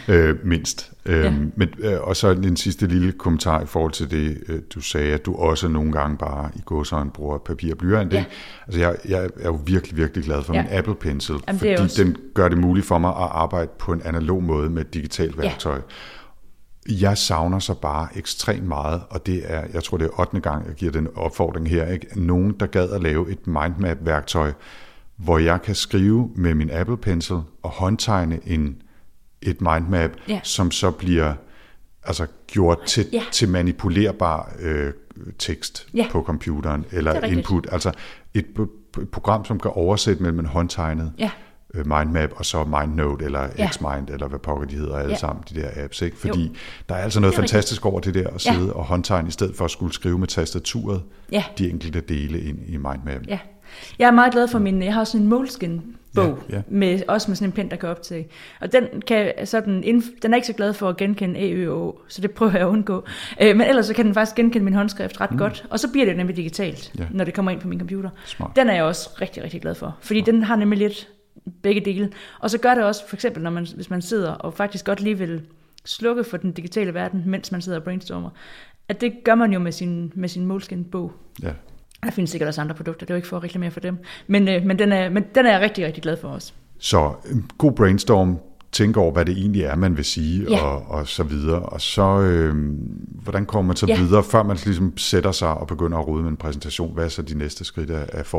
øh, 0.14 0.36
mindst. 0.46 0.92
Øhm, 1.06 1.22
Ja. 1.24 1.30
men, 1.56 1.68
øh, 1.78 2.00
og 2.00 2.16
så 2.16 2.30
en 2.30 2.56
sidste 2.56 2.86
lille 2.86 3.12
kommentar 3.12 3.60
i 3.62 3.66
forhold 3.66 3.92
til 3.92 4.10
det, 4.10 4.38
øh, 4.48 4.60
du 4.74 4.80
sagde, 4.80 5.12
at 5.14 5.26
du 5.26 5.34
også 5.34 5.68
nogle 5.68 5.92
gange 5.92 6.16
bare 6.16 6.50
i 6.56 6.60
gåsøjne 6.64 7.10
bruger 7.10 7.38
papir 7.38 7.72
og 7.72 7.78
blyant. 7.78 8.12
Ja. 8.12 8.18
ikke? 8.18 8.30
Altså 8.66 8.80
jeg, 8.80 8.96
jeg 9.08 9.24
er 9.40 9.44
jo 9.48 9.60
virkelig, 9.66 9.96
virkelig 9.96 10.24
glad 10.24 10.42
for 10.42 10.54
Ja. 10.54 10.62
min 10.62 10.72
Apple 10.72 10.94
Pencil, 10.94 11.34
Jamen, 11.48 11.58
fordi 11.58 11.72
også. 11.74 12.02
den 12.04 12.16
gør 12.34 12.48
det 12.48 12.58
muligt 12.58 12.86
for 12.86 12.98
mig 12.98 13.10
at 13.10 13.28
arbejde 13.30 13.70
på 13.78 13.92
en 13.92 14.02
analog 14.04 14.42
måde 14.42 14.70
med 14.70 14.80
et 14.80 14.94
digitalt 14.94 15.38
værktøj. 15.38 15.80
Jeg 16.88 17.18
savner 17.18 17.58
så 17.58 17.74
bare 17.74 18.08
ekstremt 18.16 18.68
meget, 18.68 19.02
og 19.10 19.26
det 19.26 19.42
er, 19.46 19.62
jeg 19.74 19.82
tror 19.84 19.96
det 19.98 20.04
er 20.06 20.20
8. 20.20 20.40
gang, 20.40 20.66
jeg 20.66 20.74
giver 20.74 20.92
den 20.92 21.08
opfordring 21.14 21.68
her, 21.68 21.86
ikke? 21.86 22.06
nogen 22.20 22.54
der 22.60 22.66
gad 22.66 22.90
at 22.90 23.02
lave 23.02 23.30
et 23.30 23.46
mindmap-værktøj, 23.46 24.52
hvor 25.16 25.38
jeg 25.38 25.62
kan 25.62 25.74
skrive 25.74 26.30
med 26.36 26.54
min 26.54 26.70
Apple 26.70 26.96
Pencil 26.96 27.36
og 27.62 27.70
håndtegne 27.70 28.40
en, 28.46 28.82
et 29.42 29.60
mindmap, 29.60 30.10
Ja. 30.28 30.40
som 30.42 30.70
så 30.70 30.90
bliver 30.90 31.34
altså, 32.02 32.26
gjort 32.46 32.78
til, 32.86 33.06
Ja. 33.12 33.22
til 33.32 33.48
manipulerbar 33.48 34.52
øh, 34.60 34.92
tekst 35.38 35.86
Ja. 35.94 36.06
på 36.10 36.22
computeren, 36.22 36.84
er 36.90 36.96
eller 36.98 37.14
rigtigt. 37.14 37.32
input. 37.38 37.66
Altså 37.72 37.92
et, 38.34 38.46
et 39.00 39.08
program, 39.10 39.44
som 39.44 39.60
kan 39.60 39.70
oversætte 39.74 40.22
mellem 40.22 40.38
en 40.38 40.46
håndtegnet 40.46 41.12
Ja. 41.18 41.30
øh, 41.74 41.86
mindmap 41.86 42.30
og 42.36 42.44
så 42.46 42.64
MindNote 42.64 43.24
eller 43.24 43.48
Ja. 43.58 43.68
Xmind 43.72 44.10
eller 44.10 44.28
hvad 44.28 44.38
pokker 44.38 44.66
de 44.66 44.74
hedder 44.76 44.96
alle 44.96 45.10
Ja. 45.10 45.16
sammen, 45.16 45.44
de 45.50 45.54
der 45.60 45.68
apps. 45.84 46.02
Ikke? 46.02 46.16
Fordi 46.16 46.56
der 46.88 46.94
er 46.94 46.98
altså 47.02 47.20
noget 47.20 47.34
er 47.34 47.38
rigtigt. 47.38 47.50
fantastisk 47.52 47.86
over 47.86 48.00
det 48.00 48.14
der 48.14 48.28
at 48.28 48.46
Ja. 48.46 48.52
sidde 48.54 48.72
og 48.72 48.84
håndtegne, 48.84 49.28
i 49.28 49.30
stedet 49.30 49.56
for 49.56 49.64
at 49.64 49.70
skulle 49.70 49.92
skrive 49.92 50.18
med 50.18 50.28
tastaturet 50.28 51.02
Ja. 51.32 51.44
de 51.58 51.70
enkelte 51.70 52.00
dele 52.00 52.40
ind 52.40 52.58
i 52.66 52.76
mindmap. 52.76 53.26
Ja. 53.28 53.38
Jeg 53.98 54.06
er 54.06 54.10
meget 54.12 54.32
glad 54.32 54.48
for 54.48 54.58
min, 54.58 54.82
jeg 54.82 54.92
har 54.94 55.00
også 55.00 55.18
en 55.18 55.26
Moleskin 55.26 55.82
bog, 56.14 56.38
Ja, 56.50 56.56
ja. 56.56 56.62
Med, 56.68 57.00
også 57.08 57.30
med 57.30 57.36
sådan 57.36 57.48
en 57.48 57.52
pen, 57.52 57.70
der 57.70 57.76
kan 57.76 57.88
optage. 57.88 58.28
Og 58.60 58.72
den, 58.72 59.02
kan, 59.06 59.32
sådan, 59.44 59.84
indf- 59.84 60.18
den 60.22 60.32
er 60.32 60.36
ikke 60.36 60.46
så 60.46 60.52
glad 60.52 60.72
for 60.72 60.88
at 60.88 60.96
genkende 60.96 61.40
A, 61.40 61.50
Ø 61.50 61.72
og 61.72 61.82
Å, 61.86 62.00
så 62.08 62.20
det 62.22 62.30
prøver 62.30 62.52
jeg 62.52 62.60
at 62.60 62.66
undgå. 62.66 63.04
Øh, 63.40 63.56
men 63.56 63.66
ellers 63.66 63.86
så 63.86 63.94
kan 63.94 64.06
den 64.06 64.14
faktisk 64.14 64.36
genkende 64.36 64.64
min 64.64 64.74
håndskrift 64.74 65.20
ret 65.20 65.30
mm. 65.30 65.38
godt, 65.38 65.66
og 65.70 65.80
så 65.80 65.90
bliver 65.92 66.06
det 66.06 66.16
nemlig 66.16 66.36
digitalt, 66.36 66.92
Ja. 66.98 67.04
når 67.10 67.24
det 67.24 67.34
kommer 67.34 67.50
ind 67.50 67.60
på 67.60 67.68
min 67.68 67.78
computer. 67.78 68.10
Smart. 68.26 68.56
Den 68.56 68.68
er 68.68 68.74
jeg 68.74 68.84
også 68.84 69.10
rigtig, 69.20 69.42
rigtig 69.44 69.60
glad 69.60 69.74
for, 69.74 69.96
fordi 70.00 70.20
den 70.20 70.42
har 70.42 70.56
nemlig 70.56 70.78
lidt 70.78 71.08
begge 71.62 71.80
dele. 71.80 72.10
Og 72.40 72.50
så 72.50 72.58
gør 72.58 72.74
det 72.74 72.84
også, 72.84 73.08
for 73.08 73.16
eksempel, 73.16 73.42
når 73.42 73.50
man, 73.50 73.66
hvis 73.74 73.90
man 73.90 74.02
sidder 74.02 74.30
og 74.32 74.54
faktisk 74.54 74.84
godt 74.84 75.00
lige 75.00 75.18
vil 75.18 75.40
slukke 75.84 76.24
for 76.24 76.36
den 76.36 76.52
digitale 76.52 76.94
verden, 76.94 77.22
mens 77.26 77.52
man 77.52 77.62
sidder 77.62 77.78
og 77.78 77.84
brainstormer, 77.84 78.30
at 78.88 79.00
det 79.00 79.12
gør 79.24 79.34
man 79.34 79.52
jo 79.52 79.58
med 79.58 79.72
sin, 79.72 80.12
med 80.14 80.28
sin 80.28 80.46
Moleskin-bog. 80.46 81.12
Ja. 81.42 81.50
Der 82.04 82.10
findes 82.10 82.30
sikkert 82.30 82.48
også 82.48 82.60
andre 82.60 82.74
produkter, 82.74 83.06
det 83.06 83.10
er 83.10 83.14
jo 83.14 83.16
ikke 83.16 83.28
for 83.28 83.36
at 83.36 83.44
reklamere 83.44 83.70
for 83.70 83.80
dem. 83.80 83.98
Men, 84.26 84.48
øh, 84.48 84.66
men, 84.66 84.78
den, 84.78 84.92
er, 84.92 85.08
men 85.08 85.24
den 85.34 85.46
er 85.46 85.52
jeg 85.52 85.60
rigtig, 85.60 85.86
rigtig 85.86 86.02
glad 86.02 86.16
for 86.16 86.28
også. 86.28 86.52
Så 86.78 87.12
en 87.30 87.50
god 87.58 87.72
brainstorm, 87.72 88.38
tænk 88.72 88.96
over, 88.96 89.12
hvad 89.12 89.24
det 89.24 89.38
egentlig 89.38 89.62
er, 89.62 89.76
man 89.76 89.96
vil 89.96 90.04
sige, 90.04 90.46
Ja. 90.50 90.60
og, 90.64 90.84
og 90.88 91.08
så 91.08 91.22
videre. 91.22 91.58
Og 91.62 91.80
så, 91.80 92.20
øh, 92.20 92.54
hvordan 93.22 93.46
kommer 93.46 93.66
man 93.66 93.76
så 93.76 93.86
Ja. 93.86 93.98
videre, 94.00 94.22
før 94.24 94.42
man 94.42 94.56
ligesom 94.64 94.96
sætter 94.96 95.32
sig 95.32 95.48
og 95.54 95.66
begynder 95.66 95.98
at 95.98 96.08
rode 96.08 96.22
med 96.22 96.30
en 96.30 96.36
præsentation? 96.36 96.94
Hvad 96.94 97.04
er 97.04 97.08
så 97.08 97.22
de 97.22 97.38
næste 97.38 97.64
skridt 97.64 97.90
af, 97.90 98.06
af? 98.12 98.34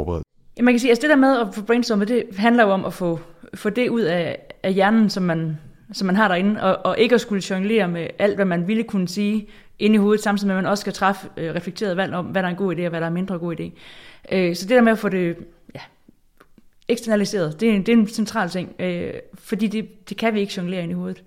Ja, 0.58 0.64
man 0.64 0.74
kan 0.74 0.80
sige, 0.80 0.92
at 0.92 1.02
det 1.02 1.10
der 1.10 1.16
med 1.16 1.40
at 1.40 1.48
få 1.54 1.62
brainstormet, 1.62 2.08
det 2.08 2.24
handler 2.38 2.64
jo 2.64 2.70
om 2.70 2.86
at 2.86 2.94
få, 2.94 3.20
få 3.54 3.70
det 3.70 3.90
ud 3.90 4.02
af, 4.02 4.38
af 4.64 4.74
hjernen, 4.74 5.10
som 5.10 5.24
man, 5.24 5.58
som 5.94 6.06
man 6.06 6.16
har 6.16 6.28
derinde, 6.28 6.64
og, 6.64 6.86
og 6.86 7.00
ikke 7.00 7.16
at 7.16 7.22
skulle 7.22 7.44
jonglere 7.50 7.88
med 7.88 8.08
alt, 8.20 8.36
hvad 8.36 8.46
man 8.46 8.68
ville 8.68 8.84
kunne 8.84 9.08
sige 9.08 9.48
inde 9.80 9.96
i 9.96 9.98
hovedet, 9.98 10.24
samtidig 10.24 10.48
med, 10.48 10.56
at 10.56 10.64
man 10.64 10.72
også 10.72 10.82
skal 10.82 10.94
træffe 10.94 11.30
øh, 11.38 11.56
reflekteret 11.56 11.98
valg 11.98 12.14
om, 12.14 12.26
hvad 12.26 12.42
der 12.44 12.48
er 12.48 12.52
en 12.52 12.58
god 12.58 12.76
idé, 12.76 12.82
og 12.84 12.90
hvad 12.90 13.00
der 13.00 13.06
er 13.06 13.08
en 13.08 13.14
mindre 13.14 13.38
god 13.40 13.56
idé. 13.60 13.72
Øh, 14.32 14.56
så 14.56 14.62
det 14.68 14.76
der 14.76 14.82
med 14.82 14.92
at 14.92 14.98
få 15.00 15.10
det 15.10 15.38
ja, 15.76 15.80
eksternaliseret, 16.88 17.60
det 17.60 17.70
er, 17.70 17.74
en- 17.74 17.86
det 17.86 17.90
er 17.94 17.98
en 17.98 18.08
central 18.08 18.50
ting, 18.50 18.76
øh, 18.80 19.14
fordi 19.34 19.68
det, 19.68 20.10
det 20.10 20.18
kan 20.18 20.34
vi 20.34 20.40
ikke 20.40 20.54
jonglere 20.58 20.84
ind 20.84 20.92
i 20.92 20.96
hovedet. 20.96 21.24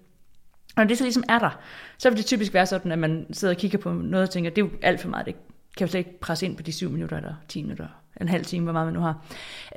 Og 0.76 0.83
når 0.83 0.85
det 0.85 0.99
så 0.99 1.05
ligesom 1.05 1.25
er 1.28 1.38
der, 1.38 1.59
så 1.99 2.11
vil 2.11 2.19
det 2.19 2.26
typisk 2.26 2.55
være 2.55 2.67
sådan, 2.67 2.93
at 2.93 2.99
man 2.99 3.26
sidder 3.33 3.55
og 3.55 3.59
kigger 3.61 3.78
på 3.78 3.93
noget 3.93 4.23
og 4.26 4.31
tænker, 4.31 4.50
det 4.50 4.62
er 4.62 4.67
jo 4.67 4.71
alt 4.83 5.00
for 5.00 5.09
meget, 5.09 5.26
det 5.26 5.35
kan 5.76 5.87
jo 5.87 5.90
slet 5.90 5.99
ikke 5.99 6.21
presse 6.21 6.47
ind 6.47 6.57
på 6.57 6.62
de 6.62 6.73
7 6.73 6.90
minutter 6.90 7.17
eller 7.17 7.35
10 7.49 7.62
minutter, 7.62 7.87
en 8.21 8.28
halv 8.28 8.45
time, 8.45 8.64
hvor 8.64 8.73
meget 8.73 8.87
man 8.87 8.95
nu 8.95 9.00
har. 9.00 9.25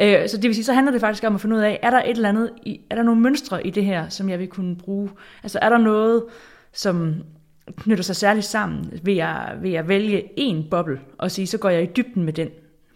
Øh, 0.02 0.30
så 0.30 0.38
det 0.38 0.44
vil 0.44 0.56
sige, 0.56 0.66
så 0.66 0.74
handler 0.74 0.92
det 0.92 1.02
faktisk 1.02 1.24
om 1.24 1.36
at 1.36 1.42
finde 1.42 1.56
ud 1.56 1.62
af, 1.62 1.80
er 1.84 1.90
der 1.90 2.02
et 2.02 2.10
eller 2.10 2.30
andet, 2.30 2.50
i, 2.66 2.82
er 2.90 2.96
der 2.96 3.04
nogle 3.04 3.22
mønstre 3.22 3.68
i 3.68 3.70
det 3.70 3.86
her, 3.86 4.10
som 4.10 4.30
jeg 4.30 4.40
vil 4.40 4.48
kunne 4.48 4.76
bruge? 4.76 5.10
Altså 5.44 5.60
er 5.62 5.70
der 5.70 5.78
noget, 5.78 6.24
som 6.74 7.16
knytter 7.78 8.04
sig 8.04 8.16
særligt 8.16 8.46
sammen 8.46 9.00
ved 9.04 9.18
at, 9.18 9.38
ved 9.62 9.74
at 9.74 9.88
vælge 9.88 10.24
en 10.38 10.68
boble 10.72 11.00
og 11.18 11.32
sige, 11.32 11.48
så 11.48 11.58
går 11.58 11.70
jeg 11.70 11.84
i 11.84 11.90
dybden 11.96 12.24
med 12.24 12.34
den 12.34 12.50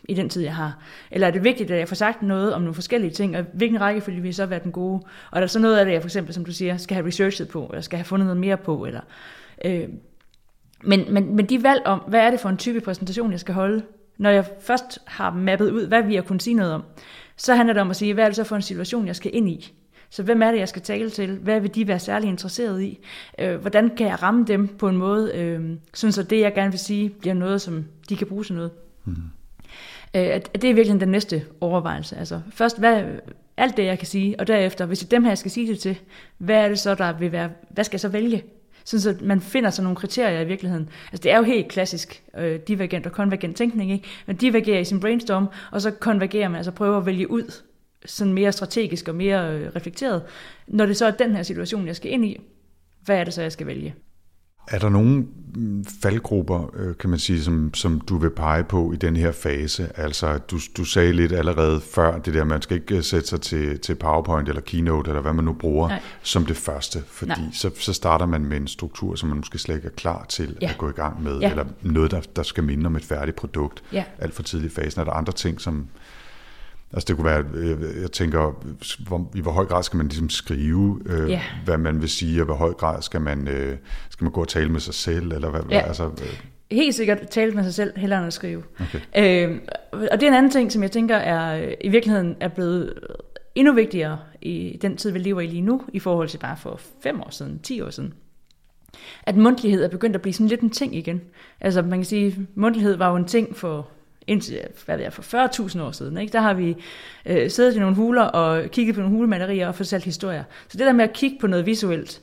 i 0.09 0.13
den 0.13 0.29
tid, 0.29 0.41
jeg 0.41 0.55
har? 0.55 0.77
Eller 1.11 1.27
er 1.27 1.31
det 1.31 1.43
vigtigt, 1.43 1.71
at 1.71 1.79
jeg 1.79 1.87
får 1.87 1.95
sagt 1.95 2.21
noget 2.21 2.53
om 2.53 2.61
nogle 2.61 2.73
forskellige 2.73 3.11
ting, 3.11 3.37
og 3.37 3.45
hvilken 3.53 3.81
rækkefølge 3.81 4.21
vil 4.21 4.33
så 4.33 4.45
være 4.45 4.59
den 4.63 4.71
gode? 4.71 5.01
Og 5.31 5.35
er 5.35 5.39
der 5.39 5.47
så 5.47 5.59
noget 5.59 5.77
af 5.77 5.85
det, 5.85 5.93
jeg 5.93 6.01
for 6.01 6.07
eksempel, 6.07 6.33
som 6.33 6.45
du 6.45 6.51
siger, 6.51 6.77
skal 6.77 6.95
have 6.95 7.07
researchet 7.07 7.49
på, 7.49 7.65
eller 7.65 7.81
skal 7.81 7.97
have 7.97 8.05
fundet 8.05 8.25
noget 8.25 8.39
mere 8.39 8.57
på, 8.57 8.85
eller... 8.85 9.01
Øh, 9.65 9.89
men, 10.83 11.13
men, 11.13 11.35
men 11.35 11.45
de 11.45 11.63
valg 11.63 11.81
om, 11.85 11.99
hvad 12.07 12.19
er 12.19 12.31
det 12.31 12.39
for 12.39 12.49
en 12.49 12.57
type 12.57 12.81
præsentation, 12.81 13.31
jeg 13.31 13.39
skal 13.39 13.53
holde, 13.53 13.83
når 14.17 14.29
jeg 14.29 14.45
først 14.59 14.99
har 15.05 15.31
mappet 15.31 15.71
ud, 15.71 15.87
hvad 15.87 16.03
vi 16.03 16.15
har 16.15 16.21
kunnet 16.21 16.43
sige 16.43 16.53
noget 16.53 16.73
om, 16.73 16.83
så 17.37 17.55
handler 17.55 17.73
det 17.73 17.81
om 17.81 17.89
at 17.89 17.95
sige, 17.95 18.13
hvad 18.13 18.23
er 18.23 18.27
det 18.27 18.35
så 18.35 18.43
for 18.43 18.55
en 18.55 18.61
situation, 18.61 19.07
jeg 19.07 19.15
skal 19.15 19.35
ind 19.35 19.49
i? 19.49 19.73
Så 20.09 20.23
hvem 20.23 20.41
er 20.41 20.51
det, 20.51 20.59
jeg 20.59 20.69
skal 20.69 20.81
tale 20.81 21.09
til? 21.09 21.37
Hvad 21.37 21.59
vil 21.59 21.75
de 21.75 21.87
være 21.87 21.99
særlig 21.99 22.29
interesseret 22.29 22.81
i? 22.81 22.99
Øh, 23.39 23.55
hvordan 23.55 23.95
kan 23.97 24.07
jeg 24.07 24.23
ramme 24.23 24.45
dem 24.47 24.67
på 24.67 24.89
en 24.89 24.97
måde, 24.97 25.31
øh, 25.35 25.69
sådan 25.93 26.11
så 26.11 26.23
det, 26.23 26.39
jeg 26.39 26.53
gerne 26.53 26.71
vil 26.71 26.79
sige, 26.79 27.09
bliver 27.09 27.33
noget, 27.33 27.61
som 27.61 27.85
de 28.09 28.15
kan 28.15 28.27
bruge 28.27 28.43
til 28.43 28.55
noget? 28.55 28.71
Mm. 29.05 29.15
Øh, 30.15 30.21
at 30.21 30.61
det 30.61 30.69
er 30.69 30.73
virkelig 30.73 30.99
den 30.99 31.09
næste 31.09 31.45
overvejelse. 31.61 32.17
Altså 32.17 32.41
først, 32.49 32.79
hvad, 32.79 33.03
alt 33.57 33.77
det 33.77 33.85
jeg 33.85 33.97
kan 33.97 34.07
sige, 34.07 34.39
og 34.39 34.47
derefter, 34.47 34.85
hvis 34.85 34.99
det 34.99 35.05
er 35.05 35.09
dem 35.09 35.23
her, 35.23 35.31
jeg 35.31 35.37
skal 35.37 35.51
sige 35.51 35.67
det 35.67 35.79
til, 35.79 35.99
hvad 36.37 36.55
er 36.55 36.67
det 36.67 36.79
så, 36.79 36.95
der 36.95 37.13
vil 37.13 37.31
være, 37.31 37.49
hvad 37.69 37.83
skal 37.83 37.95
jeg 37.95 38.01
så 38.01 38.09
vælge? 38.09 38.43
Sådan 38.85 39.01
så 39.01 39.15
man 39.21 39.41
finder 39.41 39.69
sådan 39.69 39.83
nogle 39.83 39.95
kriterier 39.95 40.41
i 40.41 40.45
virkeligheden. 40.45 40.89
Altså 41.11 41.23
det 41.23 41.31
er 41.31 41.37
jo 41.37 41.43
helt 41.43 41.67
klassisk 41.67 42.23
øh, 42.37 42.59
divergent 42.59 43.05
og 43.05 43.11
konvergent 43.11 43.57
tænkning, 43.57 43.91
ikke? 43.91 44.07
Man 44.25 44.35
divergerer 44.35 44.79
i 44.79 44.83
sin 44.83 44.99
brainstorm, 44.99 45.47
og 45.71 45.81
så 45.81 45.91
konvergerer 45.91 46.47
man, 46.47 46.57
altså 46.57 46.71
prøver 46.71 46.97
at 46.97 47.05
vælge 47.05 47.31
ud 47.31 47.61
sådan 48.05 48.33
mere 48.33 48.51
strategisk 48.51 49.07
og 49.07 49.15
mere 49.15 49.53
øh, 49.53 49.75
reflekteret. 49.75 50.23
Når 50.67 50.85
det 50.85 50.97
så 50.97 51.05
er 51.05 51.11
den 51.11 51.35
her 51.35 51.43
situation, 51.43 51.87
jeg 51.87 51.95
skal 51.95 52.11
ind 52.11 52.25
i, 52.25 52.41
hvad 53.05 53.17
er 53.17 53.23
det 53.23 53.33
så, 53.33 53.41
jeg 53.41 53.51
skal 53.51 53.67
vælge? 53.67 53.95
Er 54.67 54.79
der 54.79 54.89
nogle 54.89 55.25
mm, 55.55 55.85
faldgrupper, 56.01 56.71
øh, 56.75 56.95
kan 56.97 57.09
man 57.09 57.19
sige, 57.19 57.41
som, 57.41 57.73
som 57.73 57.99
du 58.01 58.17
vil 58.17 58.29
pege 58.29 58.63
på 58.63 58.93
i 58.93 58.95
den 58.95 59.15
her 59.15 59.31
fase? 59.31 59.89
Altså, 59.95 60.37
du, 60.37 60.59
du 60.77 60.83
sagde 60.83 61.13
lidt 61.13 61.31
allerede 61.31 61.81
før, 61.81 62.17
det 62.17 62.33
der, 62.33 62.43
man 62.43 62.61
skal 62.61 62.77
ikke 62.77 62.95
øh, 62.95 63.03
sætte 63.03 63.27
sig 63.27 63.41
til, 63.41 63.79
til 63.79 63.95
PowerPoint 63.95 64.49
eller 64.49 64.61
Keynote, 64.61 65.09
eller 65.09 65.21
hvad 65.21 65.33
man 65.33 65.45
nu 65.45 65.53
bruger, 65.53 65.87
Nej. 65.87 66.01
som 66.21 66.45
det 66.45 66.57
første, 66.57 67.03
fordi 67.07 67.41
så, 67.53 67.71
så 67.79 67.93
starter 67.93 68.25
man 68.25 68.45
med 68.45 68.57
en 68.57 68.67
struktur, 68.67 69.15
som 69.15 69.29
man 69.29 69.37
måske 69.37 69.57
slet 69.57 69.75
ikke 69.75 69.87
er 69.87 69.91
klar 69.91 70.25
til 70.29 70.57
ja. 70.61 70.69
at 70.69 70.77
gå 70.77 70.89
i 70.89 70.93
gang 70.93 71.23
med, 71.23 71.39
ja. 71.39 71.49
eller 71.49 71.65
noget, 71.81 72.11
der, 72.11 72.21
der 72.35 72.43
skal 72.43 72.63
minde 72.63 72.87
om 72.87 72.95
et 72.95 73.03
færdigt 73.03 73.37
produkt, 73.37 73.83
ja. 73.93 74.03
alt 74.19 74.33
for 74.33 74.43
tidlig 74.43 74.67
i 74.67 74.73
fasen. 74.73 75.01
Er 75.01 75.05
der 75.05 75.11
andre 75.11 75.33
ting, 75.33 75.61
som, 75.61 75.87
Altså 76.93 77.05
det 77.07 77.15
kunne 77.15 77.25
være, 77.25 77.43
øh, 77.53 78.01
jeg 78.01 78.11
tænker, 78.11 78.63
hvor, 79.07 79.31
i 79.35 79.41
hvor 79.41 79.51
høj 79.51 79.65
grad 79.65 79.83
skal 79.83 79.97
man 79.97 80.07
ligesom 80.07 80.29
skrive, 80.29 81.01
øh, 81.05 81.29
yeah. 81.29 81.41
hvad 81.65 81.77
man 81.77 82.01
vil 82.01 82.09
sige, 82.09 82.41
og 82.41 82.45
hvor 82.45 82.55
høj 82.55 82.73
grad 82.73 83.01
skal 83.01 83.21
man, 83.21 83.47
øh, 83.47 83.77
skal 84.09 84.25
man 84.25 84.31
gå 84.31 84.41
og 84.41 84.47
tale 84.47 84.69
med 84.69 84.79
sig 84.79 84.93
selv, 84.93 85.31
eller 85.31 85.49
hvad, 85.49 85.61
ja. 85.69 85.79
altså, 85.79 86.05
øh. 86.05 86.41
Helt 86.71 86.95
sikkert 86.95 87.29
tale 87.29 87.51
med 87.51 87.63
sig 87.63 87.73
selv, 87.73 87.97
hellere 87.97 88.19
end 88.19 88.27
at 88.27 88.33
skrive. 88.33 88.63
Okay. 88.79 89.49
Øh, 89.49 89.59
og 89.91 90.19
det 90.19 90.23
er 90.23 90.27
en 90.27 90.33
anden 90.33 90.51
ting, 90.51 90.71
som 90.71 90.81
jeg 90.81 90.91
tænker 90.91 91.15
er 91.15 91.73
i 91.81 91.89
virkeligheden 91.89 92.35
er 92.39 92.47
blevet 92.47 92.93
endnu 93.55 93.73
vigtigere 93.73 94.19
i 94.41 94.79
den 94.81 94.97
tid, 94.97 95.11
vi 95.11 95.19
lever 95.19 95.41
i 95.41 95.47
lige 95.47 95.61
nu, 95.61 95.81
i 95.93 95.99
forhold 95.99 96.29
til 96.29 96.37
bare 96.37 96.57
for 96.57 96.79
fem 97.03 97.21
år 97.21 97.29
siden, 97.29 97.59
ti 97.59 97.81
år 97.81 97.89
siden. 97.89 98.13
At 99.23 99.37
mundtlighed 99.37 99.83
er 99.83 99.87
begyndt 99.87 100.15
at 100.15 100.21
blive 100.21 100.33
sådan 100.33 100.47
lidt 100.47 100.61
en 100.61 100.69
ting 100.69 100.95
igen. 100.95 101.21
Altså 101.61 101.81
man 101.81 101.99
kan 101.99 102.05
sige, 102.05 102.47
mundtlighed 102.55 102.95
var 102.95 103.09
jo 103.09 103.15
en 103.15 103.25
ting 103.25 103.55
for 103.55 103.87
indtil, 104.27 104.59
hvad 104.85 104.95
ved 104.95 105.03
jeg, 105.03 105.13
for 105.13 105.47
40.000 105.47 105.81
år 105.81 105.91
siden, 105.91 106.17
ikke? 106.17 106.33
der 106.33 106.39
har 106.39 106.53
vi 106.53 106.75
øh, 107.25 107.49
siddet 107.49 107.75
i 107.75 107.79
nogle 107.79 107.95
huler 107.95 108.23
og 108.23 108.71
kigget 108.71 108.95
på 108.95 109.01
nogle 109.01 109.15
hulemalerier 109.15 109.67
og 109.67 109.75
fortalt 109.75 110.03
historier. 110.03 110.43
Så 110.67 110.77
det 110.77 110.85
der 110.87 110.93
med 110.93 111.03
at 111.03 111.13
kigge 111.13 111.37
på 111.39 111.47
noget 111.47 111.65
visuelt 111.65 112.21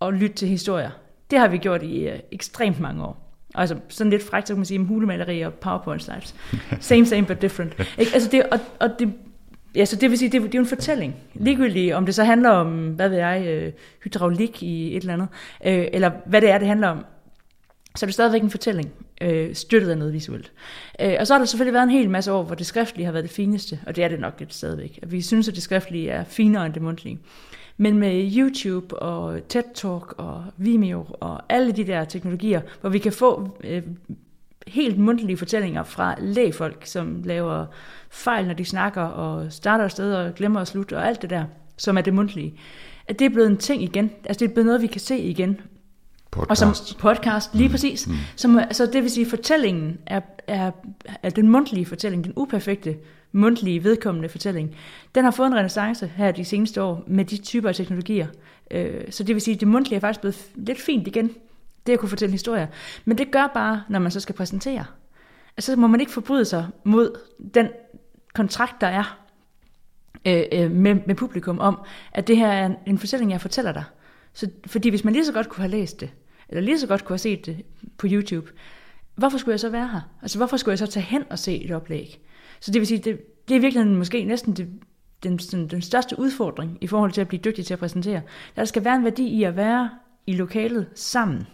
og 0.00 0.12
lytte 0.12 0.36
til 0.36 0.48
historier, 0.48 0.90
det 1.30 1.38
har 1.38 1.48
vi 1.48 1.58
gjort 1.58 1.82
i 1.82 2.08
øh, 2.08 2.18
ekstremt 2.32 2.80
mange 2.80 3.04
år. 3.04 3.24
Altså 3.54 3.76
sådan 3.88 4.10
lidt 4.10 4.22
frækt, 4.22 4.48
så 4.48 4.54
kan 4.54 4.58
man 4.58 4.66
sige, 4.66 4.84
hulemalerier 4.84 5.46
og 5.46 5.54
powerpoint 5.54 6.02
slides. 6.02 6.34
Same, 6.80 7.06
same, 7.06 7.26
but 7.26 7.42
different. 7.42 7.72
Ikke? 7.98 8.10
Altså 8.14 8.28
det, 8.30 8.42
og, 8.42 8.60
og 8.80 8.90
det, 8.98 9.12
ja, 9.74 9.84
så 9.84 9.96
det 9.96 10.10
vil 10.10 10.18
sige, 10.18 10.28
det, 10.28 10.42
det 10.42 10.54
er 10.54 10.58
jo 10.58 10.62
en 10.62 10.68
fortælling. 10.68 11.16
Ligegyldigt 11.34 11.94
om 11.94 12.06
det 12.06 12.14
så 12.14 12.24
handler 12.24 12.50
om, 12.50 12.88
hvad 12.88 13.08
ved 13.08 13.18
jeg, 13.18 13.46
øh, 13.46 13.72
hydraulik 14.04 14.62
i 14.62 14.96
et 14.96 15.00
eller 15.00 15.12
andet, 15.12 15.28
øh, 15.66 15.86
eller 15.92 16.10
hvad 16.26 16.40
det 16.40 16.50
er, 16.50 16.58
det 16.58 16.68
handler 16.68 16.88
om, 16.88 17.04
så 17.96 18.04
er 18.04 18.08
det 18.08 18.14
stadigvæk 18.14 18.42
en 18.42 18.50
fortælling, 18.50 18.92
øh, 19.20 19.54
støttet 19.54 19.90
af 19.90 19.98
noget 19.98 20.12
visuelt. 20.12 20.52
Øh, 21.00 21.16
og 21.20 21.26
så 21.26 21.34
har 21.34 21.38
der 21.38 21.46
selvfølgelig 21.46 21.74
været 21.74 21.84
en 21.84 21.90
hel 21.90 22.10
masse 22.10 22.32
år, 22.32 22.42
hvor 22.42 22.54
det 22.54 22.66
skriftlige 22.66 23.04
har 23.04 23.12
været 23.12 23.24
det 23.24 23.32
fineste, 23.32 23.80
og 23.86 23.96
det 23.96 24.04
er 24.04 24.08
det 24.08 24.20
nok 24.20 24.34
lidt 24.38 24.54
stadigvæk. 24.54 24.98
Vi 25.06 25.22
synes, 25.22 25.48
at 25.48 25.54
det 25.54 25.62
skriftlige 25.62 26.10
er 26.10 26.24
finere 26.24 26.66
end 26.66 26.74
det 26.74 26.82
mundtlige. 26.82 27.18
Men 27.76 27.98
med 27.98 28.32
YouTube 28.36 28.96
og 28.96 29.48
TED 29.48 29.62
Talk 29.74 30.14
og 30.18 30.44
Vimeo 30.56 31.06
og 31.10 31.42
alle 31.48 31.72
de 31.72 31.86
der 31.86 32.04
teknologier, 32.04 32.60
hvor 32.80 32.90
vi 32.90 32.98
kan 32.98 33.12
få 33.12 33.58
øh, 33.64 33.82
helt 34.66 34.98
mundtlige 34.98 35.36
fortællinger 35.36 35.82
fra 35.82 36.14
lægfolk, 36.18 36.86
som 36.86 37.22
laver 37.24 37.66
fejl, 38.10 38.46
når 38.46 38.54
de 38.54 38.64
snakker 38.64 39.02
og 39.02 39.52
starter 39.52 39.84
afsted 39.84 40.14
og 40.14 40.34
glemmer 40.34 40.60
at 40.60 40.68
slutte 40.68 40.96
og 40.96 41.06
alt 41.06 41.22
det 41.22 41.30
der, 41.30 41.44
som 41.76 41.98
er 41.98 42.02
det 42.02 42.14
mundtlige. 42.14 42.54
At 43.08 43.18
det 43.18 43.24
er 43.24 43.30
blevet 43.30 43.50
en 43.50 43.56
ting 43.56 43.82
igen. 43.82 44.10
Altså 44.24 44.44
det 44.44 44.50
er 44.50 44.54
blevet 44.54 44.66
noget, 44.66 44.82
vi 44.82 44.86
kan 44.86 45.00
se 45.00 45.18
igen. 45.18 45.60
Podcast. 46.34 46.62
Og 46.62 46.76
som 46.76 46.98
podcast, 46.98 47.54
lige 47.54 47.68
mm. 47.68 47.72
præcis. 47.72 48.06
Mm. 48.06 48.14
Som, 48.36 48.58
altså, 48.58 48.86
det 48.86 49.02
vil 49.02 49.10
sige, 49.10 49.26
fortællingen 49.26 49.98
er, 50.06 50.20
er, 50.46 50.70
er 51.22 51.30
den 51.30 51.48
mundtlige 51.48 51.86
fortælling, 51.86 52.24
den 52.24 52.32
uperfekte 52.36 52.96
mundtlige, 53.32 53.84
vedkommende 53.84 54.28
fortælling. 54.28 54.76
Den 55.14 55.24
har 55.24 55.30
fået 55.30 55.46
en 55.46 55.54
renaissance 55.54 56.06
her 56.16 56.32
de 56.32 56.44
seneste 56.44 56.82
år 56.82 57.04
med 57.06 57.24
de 57.24 57.36
typer 57.36 57.68
af 57.68 57.74
teknologier. 57.74 58.26
Øh, 58.70 59.00
så 59.10 59.24
det 59.24 59.34
vil 59.34 59.42
sige, 59.42 59.54
at 59.54 59.60
det 59.60 59.68
mundtlige 59.68 59.96
er 59.96 60.00
faktisk 60.00 60.20
blevet 60.20 60.46
lidt 60.54 60.80
fint 60.80 61.06
igen, 61.06 61.30
det 61.86 61.92
at 61.92 61.98
kunne 61.98 62.08
fortælle 62.08 62.32
historier. 62.32 62.66
Men 63.04 63.18
det 63.18 63.30
gør 63.30 63.50
bare, 63.54 63.82
når 63.88 63.98
man 63.98 64.10
så 64.10 64.20
skal 64.20 64.34
præsentere. 64.34 64.84
Altså, 65.56 65.72
så 65.72 65.80
må 65.80 65.86
man 65.86 66.00
ikke 66.00 66.12
forbryde 66.12 66.44
sig 66.44 66.66
mod 66.84 67.18
den 67.54 67.68
kontrakt, 68.34 68.80
der 68.80 68.86
er 68.86 69.18
øh, 70.26 70.42
øh, 70.52 70.70
med, 70.70 70.96
med 71.06 71.14
publikum 71.14 71.58
om, 71.58 71.78
at 72.12 72.28
det 72.28 72.36
her 72.36 72.48
er 72.48 72.66
en, 72.66 72.76
en 72.86 72.98
fortælling, 72.98 73.30
jeg 73.30 73.40
fortæller 73.40 73.72
dig. 73.72 73.84
Så, 74.32 74.50
fordi 74.66 74.88
hvis 74.88 75.04
man 75.04 75.12
lige 75.12 75.26
så 75.26 75.32
godt 75.32 75.48
kunne 75.48 75.62
have 75.62 75.70
læst 75.70 76.00
det, 76.00 76.10
eller 76.48 76.62
lige 76.62 76.80
så 76.80 76.86
godt 76.86 77.04
kunne 77.04 77.14
have 77.14 77.18
set 77.18 77.46
det 77.46 77.62
på 77.98 78.06
YouTube, 78.10 78.50
hvorfor 79.14 79.38
skulle 79.38 79.52
jeg 79.52 79.60
så 79.60 79.70
være 79.70 79.88
her? 79.88 80.00
Altså 80.22 80.38
hvorfor 80.38 80.56
skulle 80.56 80.72
jeg 80.72 80.78
så 80.78 80.86
tage 80.86 81.04
hen 81.04 81.22
og 81.30 81.38
se 81.38 81.64
et 81.64 81.70
oplæg? 81.70 82.20
Så 82.60 82.70
det 82.70 82.80
vil 82.80 82.86
sige, 82.86 82.98
det, 82.98 83.20
det 83.48 83.56
er 83.56 83.60
virkelig 83.60 83.86
måske 83.86 84.24
næsten 84.24 84.52
det, 84.52 84.68
den, 85.22 85.36
den, 85.36 85.68
den 85.68 85.82
største 85.82 86.18
udfordring 86.18 86.78
i 86.80 86.86
forhold 86.86 87.12
til 87.12 87.20
at 87.20 87.28
blive 87.28 87.40
dygtig 87.44 87.66
til 87.66 87.74
at 87.74 87.80
præsentere. 87.80 88.20
Der 88.56 88.64
skal 88.64 88.84
være 88.84 88.96
en 88.96 89.04
værdi 89.04 89.26
i 89.26 89.44
at 89.44 89.56
være 89.56 89.90
i 90.26 90.32
lokalet 90.32 90.86
sammen. 90.94 91.46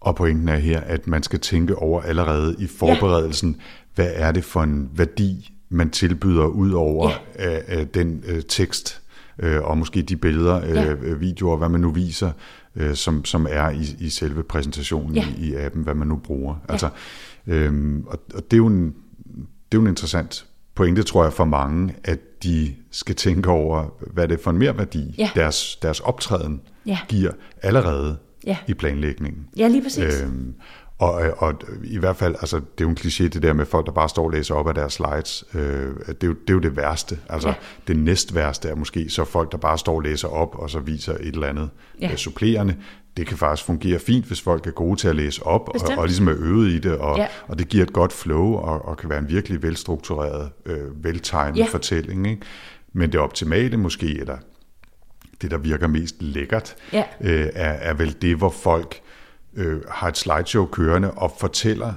Og 0.00 0.16
pointen 0.16 0.48
er 0.48 0.56
her, 0.56 0.80
at 0.80 1.06
man 1.06 1.22
skal 1.22 1.40
tænke 1.40 1.76
over 1.76 2.02
allerede 2.02 2.56
i 2.58 2.66
forberedelsen, 2.66 3.50
ja. 3.50 3.62
hvad 3.94 4.10
er 4.14 4.32
det 4.32 4.44
for 4.44 4.62
en 4.62 4.90
værdi, 4.92 5.52
man 5.68 5.90
tilbyder 5.90 6.46
ud 6.46 6.72
over 6.72 7.10
ja. 7.38 7.50
af, 7.50 7.64
af 7.66 7.88
den 7.88 8.24
øh, 8.26 8.42
tekst, 8.42 9.02
øh, 9.38 9.62
og 9.62 9.78
måske 9.78 10.02
de 10.02 10.16
billeder, 10.16 10.64
øh, 10.64 10.76
ja. 10.76 11.14
videoer, 11.14 11.56
hvad 11.56 11.68
man 11.68 11.80
nu 11.80 11.90
viser, 11.90 12.32
øh, 12.76 12.94
som, 12.94 13.24
som 13.24 13.46
er 13.50 13.70
i, 13.70 13.96
i 13.98 14.08
selve 14.08 14.42
præsentationen 14.42 15.16
ja. 15.16 15.24
i, 15.38 15.48
i 15.48 15.54
appen, 15.54 15.82
hvad 15.82 15.94
man 15.94 16.08
nu 16.08 16.16
bruger. 16.16 16.54
Ja. 16.68 16.72
Altså, 16.72 16.88
øhm, 17.46 18.04
og, 18.06 18.18
og 18.34 18.42
det 18.42 18.52
er 18.52 18.56
jo 18.56 18.66
en, 18.66 18.84
det 19.72 19.78
er 19.78 19.78
jo 19.78 19.80
en 19.80 19.86
interessant 19.86 20.46
pointe, 20.74 21.02
tror 21.02 21.24
jeg, 21.24 21.32
for 21.32 21.44
mange, 21.44 21.94
at 22.04 22.42
de 22.42 22.74
skal 22.90 23.14
tænke 23.14 23.50
over, 23.50 23.86
hvad 24.12 24.28
det 24.28 24.38
er 24.38 24.42
for 24.42 24.50
en 24.50 24.58
mere 24.58 24.78
værdi, 24.78 25.14
ja. 25.18 25.30
deres, 25.34 25.78
deres 25.82 26.00
optræden 26.00 26.60
ja. 26.86 26.98
giver 27.08 27.32
allerede 27.62 28.16
ja. 28.46 28.56
i 28.68 28.74
planlægningen. 28.74 29.48
Ja, 29.56 29.68
lige 29.68 29.82
præcis. 29.82 30.22
Øhm, 30.22 30.54
og, 30.98 31.22
og 31.38 31.54
i 31.84 31.98
hvert 31.98 32.16
fald, 32.16 32.34
altså 32.40 32.56
det 32.56 32.64
er 32.78 32.84
jo 32.84 32.88
en 32.88 32.96
kliché 33.00 33.28
det 33.28 33.42
der 33.42 33.52
med 33.52 33.66
folk, 33.66 33.86
der 33.86 33.92
bare 33.92 34.08
står 34.08 34.24
og 34.24 34.30
læser 34.30 34.54
op 34.54 34.68
af 34.68 34.74
deres 34.74 34.92
slides. 34.92 35.44
Øh, 35.54 35.60
det, 35.60 36.22
er 36.22 36.26
jo, 36.26 36.32
det 36.32 36.50
er 36.50 36.52
jo 36.52 36.58
det 36.58 36.76
værste. 36.76 37.18
Altså 37.28 37.48
ja. 37.48 37.54
det 37.88 37.96
næst 37.96 38.34
værste 38.34 38.68
er 38.68 38.74
måske 38.74 39.10
så 39.10 39.24
folk, 39.24 39.52
der 39.52 39.58
bare 39.58 39.78
står 39.78 39.94
og 39.94 40.00
læser 40.00 40.28
op 40.28 40.54
og 40.58 40.70
så 40.70 40.78
viser 40.78 41.12
et 41.12 41.20
eller 41.20 41.46
andet 41.46 41.70
ja. 42.00 42.10
øh, 42.10 42.16
supplerende. 42.16 42.76
Det 43.16 43.26
kan 43.26 43.36
faktisk 43.36 43.66
fungere 43.66 43.98
fint, 43.98 44.26
hvis 44.26 44.40
folk 44.40 44.66
er 44.66 44.70
gode 44.70 45.00
til 45.00 45.08
at 45.08 45.16
læse 45.16 45.46
op 45.46 45.68
og, 45.68 45.98
og 45.98 46.06
ligesom 46.06 46.28
er 46.28 46.34
øvet 46.38 46.70
i 46.70 46.78
det, 46.78 46.98
og, 46.98 47.18
ja. 47.18 47.26
og 47.46 47.58
det 47.58 47.68
giver 47.68 47.82
et 47.82 47.92
godt 47.92 48.12
flow 48.12 48.54
og, 48.54 48.84
og 48.84 48.96
kan 48.96 49.10
være 49.10 49.18
en 49.18 49.28
virkelig 49.28 49.62
velstruktureret, 49.62 50.50
øh, 50.66 51.04
veltegnet 51.04 51.58
ja. 51.58 51.66
fortælling. 51.70 52.26
Ikke? 52.26 52.42
Men 52.92 53.12
det 53.12 53.20
optimale 53.20 53.76
måske, 53.76 54.20
eller 54.20 54.36
det, 55.42 55.50
der 55.50 55.58
virker 55.58 55.86
mest 55.86 56.22
lækkert, 56.22 56.76
ja. 56.92 57.04
øh, 57.20 57.46
er, 57.54 57.72
er 57.72 57.94
vel 57.94 58.16
det, 58.22 58.36
hvor 58.36 58.50
folk 58.50 59.00
øh, 59.58 59.82
har 59.88 60.08
et 60.08 60.16
slideshow 60.16 60.66
kørende 60.66 61.10
og 61.10 61.32
fortæller 61.38 61.92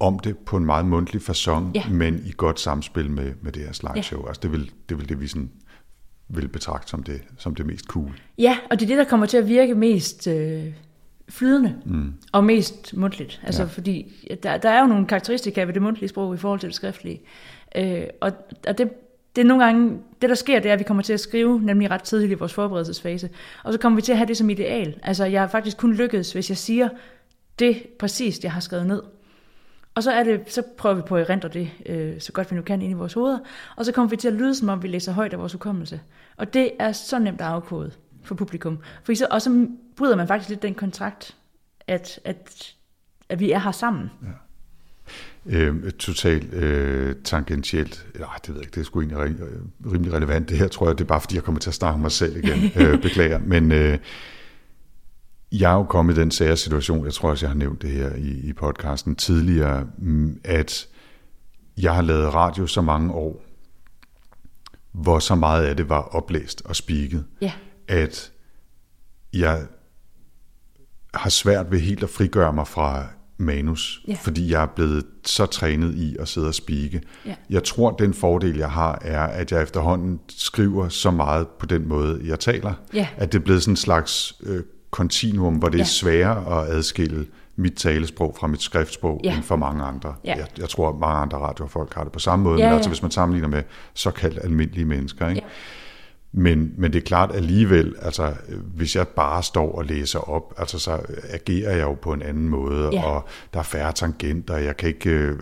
om 0.00 0.18
det 0.18 0.38
på 0.38 0.56
en 0.56 0.64
meget 0.64 0.86
mundtlig 0.86 1.22
façon, 1.22 1.62
ja. 1.74 1.88
men 1.88 2.22
i 2.24 2.32
godt 2.36 2.60
samspil 2.60 3.10
med, 3.10 3.32
med 3.42 3.52
det 3.52 3.62
her 3.62 3.72
slideshow. 3.72 4.22
Ja. 4.22 4.28
Altså 4.28 4.40
det 4.42 4.52
vil 4.52 4.70
det, 4.88 4.98
vil 4.98 5.08
det 5.08 5.20
vi 5.20 5.26
sådan 5.26 5.50
vil 6.28 6.48
betragte 6.48 6.90
som 6.90 7.02
det, 7.02 7.22
som 7.38 7.54
det 7.54 7.66
mest 7.66 7.84
cool. 7.84 8.20
Ja, 8.38 8.58
og 8.70 8.80
det 8.80 8.86
er 8.86 8.88
det, 8.88 8.98
der 8.98 9.04
kommer 9.04 9.26
til 9.26 9.36
at 9.36 9.48
virke 9.48 9.74
mest 9.74 10.26
øh, 10.26 10.64
flydende 11.28 11.74
mm. 11.86 12.14
og 12.32 12.44
mest 12.44 12.96
mundtligt. 12.96 13.40
Altså 13.44 13.62
ja. 13.62 13.68
fordi 13.68 14.12
der, 14.42 14.56
der 14.56 14.70
er 14.70 14.80
jo 14.80 14.86
nogle 14.86 15.06
karakteristika 15.06 15.64
ved 15.64 15.74
det 15.74 15.82
mundtlige 15.82 16.08
sprog 16.08 16.34
i 16.34 16.38
forhold 16.38 16.60
til 16.60 16.66
det 16.68 16.76
skriftlige. 16.76 17.20
Øh, 17.76 18.02
og, 18.20 18.32
og 18.66 18.78
det, 18.78 18.90
det 19.36 19.42
er 19.42 19.46
nogle 19.46 19.64
gange, 19.64 19.98
det 20.22 20.28
der 20.28 20.34
sker, 20.34 20.60
det 20.60 20.68
er, 20.68 20.72
at 20.72 20.78
vi 20.78 20.84
kommer 20.84 21.02
til 21.02 21.12
at 21.12 21.20
skrive, 21.20 21.60
nemlig 21.62 21.90
ret 21.90 22.02
tidligt 22.02 22.32
i 22.32 22.34
vores 22.34 22.54
forberedelsesfase, 22.54 23.30
og 23.64 23.72
så 23.72 23.78
kommer 23.78 23.96
vi 23.96 24.02
til 24.02 24.12
at 24.12 24.18
have 24.18 24.28
det 24.28 24.36
som 24.36 24.50
ideal. 24.50 25.00
Altså, 25.02 25.24
jeg 25.24 25.40
har 25.40 25.48
faktisk 25.48 25.76
kun 25.76 25.94
lykkedes, 25.94 26.32
hvis 26.32 26.48
jeg 26.48 26.56
siger 26.56 26.88
det 27.58 27.86
præcist, 27.98 28.44
jeg 28.44 28.52
har 28.52 28.60
skrevet 28.60 28.86
ned. 28.86 29.02
Og 29.94 30.02
så, 30.02 30.12
er 30.12 30.24
det, 30.24 30.52
så 30.52 30.62
prøver 30.78 30.94
vi 30.94 31.02
på 31.02 31.16
at 31.16 31.30
erindre 31.30 31.48
det, 31.48 31.70
øh, 31.86 32.20
så 32.20 32.32
godt 32.32 32.50
vi 32.50 32.56
nu 32.56 32.62
kan 32.62 32.82
ind 32.82 32.90
i 32.90 32.94
vores 32.94 33.12
hoveder, 33.12 33.38
og 33.76 33.84
så 33.84 33.92
kommer 33.92 34.10
vi 34.10 34.16
til 34.16 34.28
at 34.28 34.34
lyde, 34.34 34.54
som 34.54 34.68
om 34.68 34.82
vi 34.82 34.88
læser 34.88 35.12
højt 35.12 35.32
af 35.32 35.38
vores 35.38 35.52
hukommelse. 35.52 36.00
Og 36.36 36.54
det 36.54 36.70
er 36.78 36.92
så 36.92 37.18
nemt 37.18 37.40
at 37.40 37.46
afkode 37.46 37.90
for 38.22 38.34
publikum. 38.34 38.78
For 39.04 39.14
så, 39.14 39.26
og 39.30 39.42
så 39.42 39.66
bryder 39.96 40.16
man 40.16 40.28
faktisk 40.28 40.48
lidt 40.48 40.62
den 40.62 40.74
kontrakt, 40.74 41.36
at, 41.86 42.20
at, 42.24 42.74
at 43.28 43.40
vi 43.40 43.52
er 43.52 43.58
her 43.58 43.72
sammen. 43.72 44.10
Ja 44.22 44.45
øh, 45.46 45.92
totalt 45.92 46.54
øh, 46.54 47.16
tangentielt. 47.24 48.06
Nej, 48.18 48.28
det 48.46 48.48
ved 48.48 48.54
jeg 48.56 48.62
ikke, 48.64 48.74
det 48.74 48.80
er 48.80 48.84
sgu 48.84 49.00
egentlig 49.00 49.18
øh, 49.40 49.92
rimelig 49.92 50.12
relevant. 50.12 50.48
Det 50.48 50.58
her 50.58 50.68
tror 50.68 50.86
jeg, 50.86 50.98
det 50.98 51.04
er 51.04 51.08
bare 51.08 51.20
fordi, 51.20 51.34
jeg 51.34 51.42
kommer 51.44 51.60
til 51.60 51.70
at 51.70 51.74
snakke 51.74 51.94
om 51.94 52.00
mig 52.00 52.12
selv 52.12 52.36
igen. 52.36 52.70
øh, 52.82 53.02
beklager. 53.02 53.38
Men 53.38 53.72
øh, 53.72 53.98
jeg 55.52 55.70
er 55.72 55.76
jo 55.76 55.84
kommet 55.84 56.18
i 56.18 56.20
den 56.20 56.30
sære 56.30 56.56
situation, 56.56 57.04
jeg 57.04 57.14
tror 57.14 57.30
også, 57.30 57.46
jeg 57.46 57.50
har 57.50 57.58
nævnt 57.58 57.82
det 57.82 57.90
her 57.90 58.14
i, 58.14 58.28
i 58.48 58.52
podcasten 58.52 59.16
tidligere, 59.16 59.86
mm, 59.98 60.40
at 60.44 60.86
jeg 61.78 61.94
har 61.94 62.02
lavet 62.02 62.34
radio 62.34 62.66
så 62.66 62.80
mange 62.82 63.12
år, 63.12 63.42
hvor 64.92 65.18
så 65.18 65.34
meget 65.34 65.64
af 65.66 65.76
det 65.76 65.88
var 65.88 66.00
oplæst 66.02 66.62
og 66.64 66.76
spiket, 66.76 67.24
Ja. 67.40 67.52
at 67.88 68.32
jeg 69.32 69.66
har 71.14 71.30
svært 71.30 71.70
ved 71.70 71.80
helt 71.80 72.02
at 72.02 72.10
frigøre 72.10 72.52
mig 72.52 72.68
fra 72.68 73.06
manus, 73.38 74.00
Ja. 74.08 74.16
fordi 74.22 74.52
jeg 74.52 74.62
er 74.62 74.66
blevet 74.66 75.04
så 75.24 75.46
trænet 75.46 75.94
i 75.94 76.16
at 76.20 76.28
sidde 76.28 76.48
og 76.48 76.54
spike. 76.54 77.00
Ja. 77.26 77.34
Jeg 77.50 77.64
tror, 77.64 77.90
den 77.90 78.14
fordel, 78.14 78.56
jeg 78.56 78.70
har, 78.70 78.98
er, 79.02 79.20
at 79.22 79.52
jeg 79.52 79.62
efterhånden 79.62 80.20
skriver 80.28 80.88
så 80.88 81.10
meget 81.10 81.48
på 81.48 81.66
den 81.66 81.88
måde, 81.88 82.20
jeg 82.24 82.40
taler, 82.40 82.72
Ja. 82.94 83.08
at 83.16 83.32
det 83.32 83.38
er 83.38 83.42
blevet 83.44 83.62
sådan 83.62 83.72
en 83.72 83.76
slags 83.76 84.34
øh, 84.42 84.62
kontinuum, 84.90 85.54
hvor 85.54 85.68
det 85.68 85.78
Ja. 85.78 85.82
er 85.82 85.86
sværere 85.86 86.60
at 86.62 86.70
adskille 86.76 87.26
mit 87.56 87.72
talesprog 87.74 88.36
fra 88.40 88.46
mit 88.46 88.62
skriftsprog 88.62 89.20
Ja. 89.24 89.34
end 89.36 89.42
for 89.42 89.56
mange 89.56 89.84
andre. 89.84 90.14
Ja. 90.24 90.34
Jeg, 90.36 90.46
jeg 90.58 90.68
tror, 90.68 90.88
at 90.88 90.94
mange 91.00 91.16
andre 91.16 91.38
radiofolk 91.38 91.94
har 91.94 92.02
det 92.04 92.12
på 92.12 92.18
samme 92.18 92.42
måde, 92.42 92.58
Ja, 92.60 92.66
men 92.66 92.74
altså 92.74 92.88
ja. 92.88 92.92
hvis 92.92 93.02
man 93.02 93.10
sammenligner 93.10 93.48
med 93.48 93.62
såkaldt 93.94 94.38
almindelige 94.44 94.84
mennesker. 94.84 95.28
Ikke? 95.28 95.40
Ja. 95.44 95.48
Men, 96.38 96.72
men 96.76 96.92
det 96.92 96.98
er 96.98 97.06
klart 97.06 97.34
alligevel, 97.34 97.94
altså 98.02 98.32
hvis 98.74 98.96
jeg 98.96 99.08
bare 99.08 99.42
står 99.42 99.72
og 99.78 99.84
læser 99.84 100.18
op, 100.30 100.54
altså 100.58 100.78
så 100.78 100.98
agerer 101.30 101.76
jeg 101.76 101.82
jo 101.82 101.94
på 101.94 102.12
en 102.12 102.22
anden 102.22 102.48
måde, 102.48 102.90
Ja. 102.92 103.02
og 103.04 103.24
der 103.54 103.58
er 103.58 103.62
færre 103.64 103.92
tangenter, 103.92 104.56
jeg 104.56 104.76
kan 104.76 104.88
ikke 104.88 105.10
øh, 105.10 105.34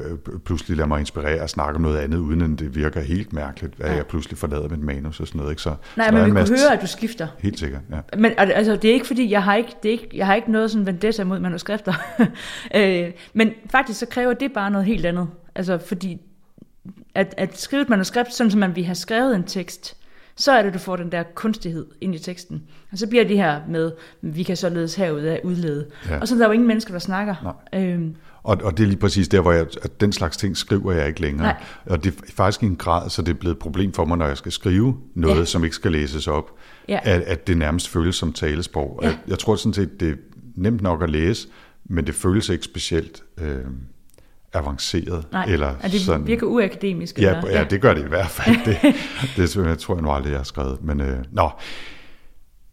pludselig 0.45 0.77
lade 0.77 0.89
mig 0.89 1.01
inspirere 1.01 1.43
og 1.43 1.51
snakke 1.51 1.75
om 1.77 1.81
noget 1.83 1.99
andet, 1.99 2.19
uden 2.19 2.41
at 2.43 2.59
det 2.59 2.77
virker 2.77 3.01
helt 3.01 3.33
mærkeligt, 3.33 3.75
at 3.81 3.91
Ja. 3.91 3.97
jeg 3.97 4.07
pludselig 4.07 4.39
forlader 4.39 4.69
mit 4.69 4.79
manus 4.81 5.21
og 5.21 5.27
sådan 5.27 5.39
noget. 5.39 5.53
Ikke? 5.53 5.63
Så, 5.63 5.75
Nej, 5.97 6.07
så 6.09 6.13
men 6.15 6.25
vi 6.25 6.31
kunne 6.31 6.35
masse- 6.41 6.55
høre, 6.69 6.77
at 6.77 6.83
du 6.83 6.87
skifter. 6.87 7.29
Helt 7.39 7.59
sikkert, 7.59 7.81
ja. 7.91 8.17
Men 8.19 8.33
altså, 8.37 8.77
det 8.77 8.91
er 8.91 8.95
ikke 8.95 9.07
fordi, 9.07 9.31
jeg 9.31 9.43
har 9.43 9.55
ikke, 9.55 9.73
det 9.83 9.89
er 9.89 9.93
ikke, 9.93 10.09
jeg 10.15 10.27
har 10.27 10.35
ikke 10.35 10.53
noget 10.53 10.71
sådan 10.71 10.87
vendetta 10.87 11.25
mod 11.25 11.39
manuskripter. 11.41 11.95
øh, 12.77 13.11
men 13.35 13.51
faktisk 13.71 13.99
så 13.99 14.07
kræver 14.07 14.33
det 14.33 14.53
bare 14.53 14.71
noget 14.71 14.87
helt 14.87 15.07
andet. 15.07 15.29
Altså 15.55 15.79
fordi, 15.79 16.21
at, 17.15 17.35
at 17.37 17.59
skrive 17.61 17.83
et 17.83 17.89
manuskript, 17.89 18.35
sådan 18.35 18.51
som 18.51 18.61
man 18.61 18.77
vil 18.77 18.85
have 18.85 18.95
skrevet 18.95 19.35
en 19.37 19.45
tekst, 19.45 19.97
så 20.37 20.53
er 20.53 20.63
det, 20.63 20.75
du 20.75 20.79
får 20.79 20.97
den 20.97 21.13
der 21.13 21.23
kunstighed 21.35 21.87
ind 22.01 22.15
i 22.15 22.19
teksten. 22.19 22.63
Og 22.93 22.99
så 22.99 23.07
bliver 23.07 23.25
det 23.25 23.37
her 23.37 23.61
med, 23.69 23.93
vi 24.23 24.43
kan 24.43 24.57
således 24.57 24.95
herud 24.95 25.21
af 25.23 25.41
udlede. 25.45 25.87
Ja. 26.09 26.19
Og 26.21 26.29
så 26.29 26.35
er 26.35 26.39
der 26.39 26.47
jo 26.47 26.53
ingen 26.53 26.69
mennesker, 26.69 26.93
der 26.93 26.99
snakker. 26.99 27.57
Øhm, 27.75 28.15
Og, 28.43 28.59
og 28.63 28.77
det 28.77 28.83
er 28.85 28.89
lige 28.89 28.99
præcis 28.99 29.29
der, 29.29 29.41
hvor 29.41 29.53
jeg, 29.53 29.67
at 29.83 30.01
den 30.01 30.13
slags 30.13 30.37
ting 30.37 30.57
skriver 30.57 30.93
jeg 30.93 31.09
ikke 31.09 31.21
længere. 31.21 31.47
Nej. 31.47 31.63
Og 31.87 32.05
det 32.05 32.13
er 32.15 32.33
faktisk 32.35 32.63
i 32.63 32.67
en 32.67 32.77
grad, 32.77 33.11
så 33.11 33.23
det 33.23 33.29
er 33.35 33.39
blevet 33.39 33.55
et 33.55 33.59
problem 33.59 33.93
for 33.93 34.05
mig, 34.05 34.19
når 34.19 34.27
jeg 34.27 34.37
skal 34.37 34.53
skrive 34.53 34.97
noget, 35.15 35.39
Ja. 35.39 35.45
som 35.45 35.65
ikke 35.65 35.77
skal 35.77 35.93
læses 35.93 36.29
op, 36.29 36.51
Ja. 36.89 37.01
at, 37.03 37.21
at 37.23 37.47
det 37.47 37.57
nærmest 37.57 37.89
føles 37.89 38.17
som 38.17 38.33
talesprog. 38.33 38.99
Ja. 39.03 39.07
Jeg, 39.09 39.19
jeg 39.29 39.39
tror 39.39 39.57
sådan 39.57 39.75
set, 39.75 40.01
det 40.01 40.09
er 40.11 40.15
nemt 40.55 40.83
nok 40.83 41.03
at 41.03 41.11
læse, 41.11 41.49
men 41.85 42.07
det 42.07 42.15
føles 42.15 42.49
ikke 42.49 42.65
specielt 42.65 43.23
øh, 43.41 43.59
avanceret. 44.55 45.27
nej, 45.33 45.45
eller 45.45 45.75
det 45.79 46.01
sådan, 46.01 46.27
virker 46.27 46.47
uakademisk. 46.47 47.19
Ja, 47.19 47.37
eller, 47.37 47.51
ja, 47.51 47.65
det 47.65 47.81
gør 47.81 47.95
det 47.95 48.05
i 48.05 48.09
hvert 48.09 48.31
fald. 48.31 48.57
Det, 48.67 48.97
det 49.37 49.57
jeg 49.57 49.79
tror 49.79 49.95
jeg 49.95 50.03
nu 50.03 50.11
aldrig, 50.11 50.31
jeg 50.31 50.39
har 50.39 50.45
skrevet. 50.45 50.85
Men 50.85 51.01
øh, 51.01 51.19
nå, 51.33 51.51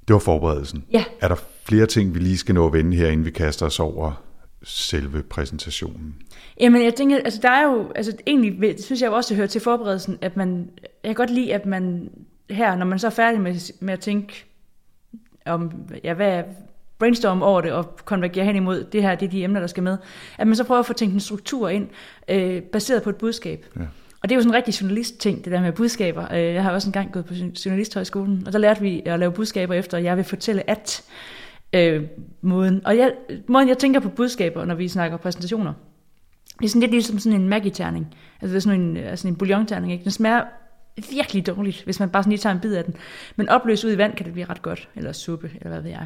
det 0.07 0.13
var 0.13 0.19
forberedelsen. 0.19 0.83
Ja. 0.91 1.03
Er 1.21 1.27
der 1.27 1.35
flere 1.65 1.85
ting, 1.85 2.13
vi 2.13 2.19
lige 2.19 2.37
skal 2.37 2.55
nå 2.55 2.67
at 2.67 2.73
vende 2.73 2.97
her, 2.97 3.07
inden 3.07 3.25
vi 3.25 3.31
kaster 3.31 3.65
os 3.65 3.79
over 3.79 4.23
selve 4.63 5.23
præsentationen? 5.23 6.15
Jamen, 6.59 6.83
jeg 6.83 6.95
tænker, 6.95 7.17
altså 7.17 7.39
der 7.41 7.49
er 7.49 7.63
jo, 7.63 7.91
altså 7.95 8.13
egentlig 8.27 8.83
synes 8.83 9.01
jeg 9.01 9.07
jo 9.07 9.15
også, 9.15 9.29
det 9.29 9.37
hører 9.37 9.47
til 9.47 9.61
forberedelsen, 9.61 10.17
at 10.21 10.37
man, 10.37 10.69
jeg 10.81 11.09
kan 11.09 11.15
godt 11.15 11.29
lide, 11.29 11.53
at 11.53 11.65
man 11.65 12.09
her, 12.49 12.75
når 12.75 12.85
man 12.85 12.99
så 12.99 13.07
er 13.07 13.11
færdig 13.11 13.41
med, 13.41 13.73
med 13.79 13.93
at 13.93 13.99
tænke 13.99 14.45
om, 15.45 15.71
ja, 16.03 16.13
hvad 16.13 16.43
brainstorm 17.01 17.41
over 17.41 17.61
det, 17.61 17.71
og 17.71 17.95
konvergere 18.05 18.45
hen 18.45 18.55
imod, 18.55 18.83
det 18.83 19.01
her, 19.01 19.15
det 19.15 19.25
er 19.25 19.29
de 19.29 19.43
emner, 19.43 19.59
der 19.59 19.67
skal 19.67 19.83
med, 19.83 19.97
at 20.37 20.47
man 20.47 20.55
så 20.55 20.63
prøver 20.63 20.79
at 20.79 20.85
få 20.85 20.93
tænkt 20.93 21.13
en 21.13 21.19
struktur 21.19 21.69
ind, 21.69 21.87
øh, 22.27 22.61
baseret 22.61 23.03
på 23.03 23.09
et 23.09 23.15
budskab. 23.15 23.65
Ja. 23.75 23.81
Og 24.21 24.29
det 24.29 24.31
er 24.31 24.35
jo 24.35 24.41
sådan 24.41 24.51
en 24.51 24.55
rigtig 24.55 24.81
journalist-ting, 24.81 25.45
det 25.45 25.51
der 25.51 25.61
med 25.61 25.71
budskaber. 25.71 26.33
Øh, 26.33 26.43
Jeg 26.43 26.63
har 26.63 26.71
også 26.71 26.87
engang 26.87 27.11
gået 27.11 27.25
på 27.25 27.33
journalisthøjskolen, 27.65 28.43
og 28.47 28.53
der 28.53 28.59
lærte 28.59 28.81
vi 28.81 29.01
at 29.05 29.19
lave 29.19 29.31
budskaber 29.31 29.73
efter, 29.73 29.97
jeg 29.97 30.17
vil 30.17 30.25
fortælle 30.25 30.69
at 30.69 31.03
øh, 31.73 32.03
måden. 32.41 32.81
Og 32.85 32.97
jeg, 32.97 33.13
måden, 33.47 33.69
jeg 33.69 33.77
tænker 33.77 33.99
på 33.99 34.09
budskaber, 34.09 34.65
når 34.65 34.75
vi 34.75 34.87
snakker 34.87 35.17
præsentationer, 35.17 35.73
det 36.59 36.65
er 36.65 36.69
sådan 36.69 36.81
lidt 36.81 36.91
ligesom 36.91 37.19
sådan 37.19 37.41
en 37.41 37.49
Maggi-terning. 37.49 38.15
Altså 38.41 38.53
det 38.53 38.55
er 38.55 38.59
sådan 38.59 38.81
en, 38.81 38.97
altså 38.97 39.27
en 39.27 39.35
bouillon-terning, 39.35 39.91
ikke? 39.91 40.03
Den 40.03 40.11
smager 40.11 40.43
virkelig 41.11 41.47
dårligt, 41.47 41.83
hvis 41.83 41.99
man 41.99 42.09
bare 42.09 42.23
sådan 42.23 42.31
lige 42.31 42.39
tager 42.39 42.53
en 42.53 42.59
bid 42.59 42.75
af 42.75 42.83
den. 42.83 42.95
Men 43.35 43.49
opløst 43.49 43.83
ud 43.83 43.91
i 43.91 43.97
vand 43.97 44.13
kan 44.13 44.25
det 44.25 44.33
blive 44.33 44.45
ret 44.49 44.61
godt, 44.61 44.89
eller 44.95 45.11
suppe, 45.11 45.51
eller 45.55 45.69
hvad 45.69 45.81
ved 45.81 45.89
jeg. 45.89 46.05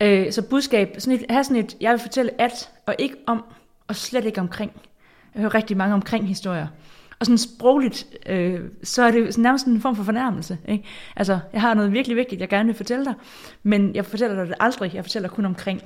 Øh, 0.00 0.32
så 0.32 0.42
budskab, 0.42 0.94
sådan 0.98 1.18
et, 1.18 1.26
have 1.30 1.44
sådan 1.44 1.64
et, 1.64 1.76
jeg 1.80 1.92
vil 1.92 2.00
fortælle 2.00 2.40
at, 2.40 2.70
og 2.86 2.94
ikke 2.98 3.16
om, 3.26 3.44
og 3.88 3.96
slet 3.96 4.24
ikke 4.24 4.40
omkring. 4.40 4.72
Jeg 5.34 5.40
hører 5.40 5.54
rigtig 5.54 5.76
mange 5.76 5.94
omkring 5.94 6.28
historier. 6.28 6.66
Og 7.18 7.26
sådan 7.26 7.38
sprogligt, 7.38 8.06
øh, 8.26 8.60
så 8.82 9.02
er 9.02 9.10
det 9.10 9.38
nærmest 9.38 9.66
en 9.66 9.80
form 9.80 9.96
for 9.96 10.02
fornærmelse. 10.02 10.58
Ikke? 10.68 10.84
Altså, 11.16 11.38
jeg 11.52 11.60
har 11.60 11.74
noget 11.74 11.92
virkelig 11.92 12.16
vigtigt, 12.16 12.40
jeg 12.40 12.48
gerne 12.48 12.66
vil 12.66 12.74
fortælle 12.74 13.04
dig, 13.04 13.14
men 13.62 13.94
jeg 13.94 14.06
fortæller 14.06 14.36
dig 14.36 14.46
det 14.46 14.54
aldrig, 14.60 14.94
jeg 14.94 15.04
fortæller 15.04 15.28
kun 15.28 15.44
omkring. 15.44 15.82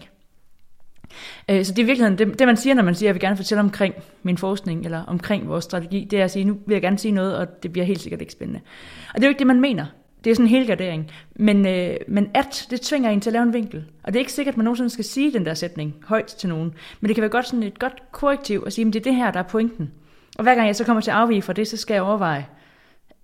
Øh, 1.50 1.64
Så 1.64 1.72
det 1.72 1.78
er 1.78 1.82
i 1.82 1.86
virkeligheden 1.86 2.18
det, 2.18 2.38
det, 2.38 2.46
man 2.46 2.56
siger, 2.56 2.74
når 2.74 2.82
man 2.82 2.94
siger, 2.94 3.06
at 3.06 3.08
jeg 3.08 3.14
vil 3.14 3.20
gerne 3.20 3.36
fortælle 3.36 3.60
omkring 3.60 3.94
min 4.22 4.38
forskning, 4.38 4.84
eller 4.84 5.04
omkring 5.04 5.48
vores 5.48 5.64
strategi, 5.64 6.06
det 6.10 6.20
er 6.20 6.24
at 6.24 6.30
sige, 6.30 6.44
nu 6.44 6.58
vil 6.66 6.74
jeg 6.74 6.82
gerne 6.82 6.98
sige 6.98 7.12
noget, 7.12 7.36
og 7.36 7.62
det 7.62 7.72
bliver 7.72 7.84
helt 7.84 8.00
sikkert 8.00 8.20
ikke 8.20 8.32
spændende. 8.32 8.60
Og 9.08 9.14
det 9.14 9.22
er 9.22 9.26
jo 9.26 9.30
ikke 9.30 9.38
det, 9.38 9.46
man 9.46 9.60
mener. 9.60 9.86
Det 10.24 10.30
er 10.30 10.34
sådan 10.34 10.46
en 10.46 10.50
helgardering. 10.50 11.10
Men, 11.36 11.66
øh, 11.66 11.96
men 12.08 12.30
at, 12.34 12.66
det 12.70 12.80
tvinger 12.80 13.10
en 13.10 13.20
til 13.20 13.30
at 13.30 13.32
lave 13.32 13.42
en 13.42 13.52
vinkel. 13.52 13.84
Og 14.02 14.12
det 14.12 14.18
er 14.18 14.20
ikke 14.20 14.32
sikkert, 14.32 14.52
at 14.52 14.56
man 14.56 14.64
nogensinde 14.64 14.90
skal 14.90 15.04
sige 15.04 15.32
den 15.32 15.46
der 15.46 15.54
sætning 15.54 15.94
højt 16.04 16.26
til 16.26 16.48
nogen. 16.48 16.74
Men 17.00 17.08
det 17.08 17.16
kan 17.16 17.22
være 17.22 17.30
godt 17.30 17.46
sådan 17.46 17.62
et 17.62 17.78
godt 17.78 18.12
korrektiv 18.12 18.62
at 18.66 18.72
sige, 18.72 18.86
at 18.86 18.92
det 18.92 19.00
er 19.00 19.04
det 19.04 19.14
her, 19.14 19.30
der 19.30 19.38
er 19.38 19.44
pointen. 19.48 19.90
Og 20.38 20.42
hver 20.42 20.54
gang 20.54 20.66
jeg 20.66 20.76
så 20.76 20.84
kommer 20.84 21.00
til 21.00 21.10
at 21.10 21.16
afvige 21.16 21.42
fra 21.42 21.52
det, 21.52 21.68
så 21.68 21.76
skal 21.76 21.94
jeg 21.94 22.02
overveje, 22.02 22.46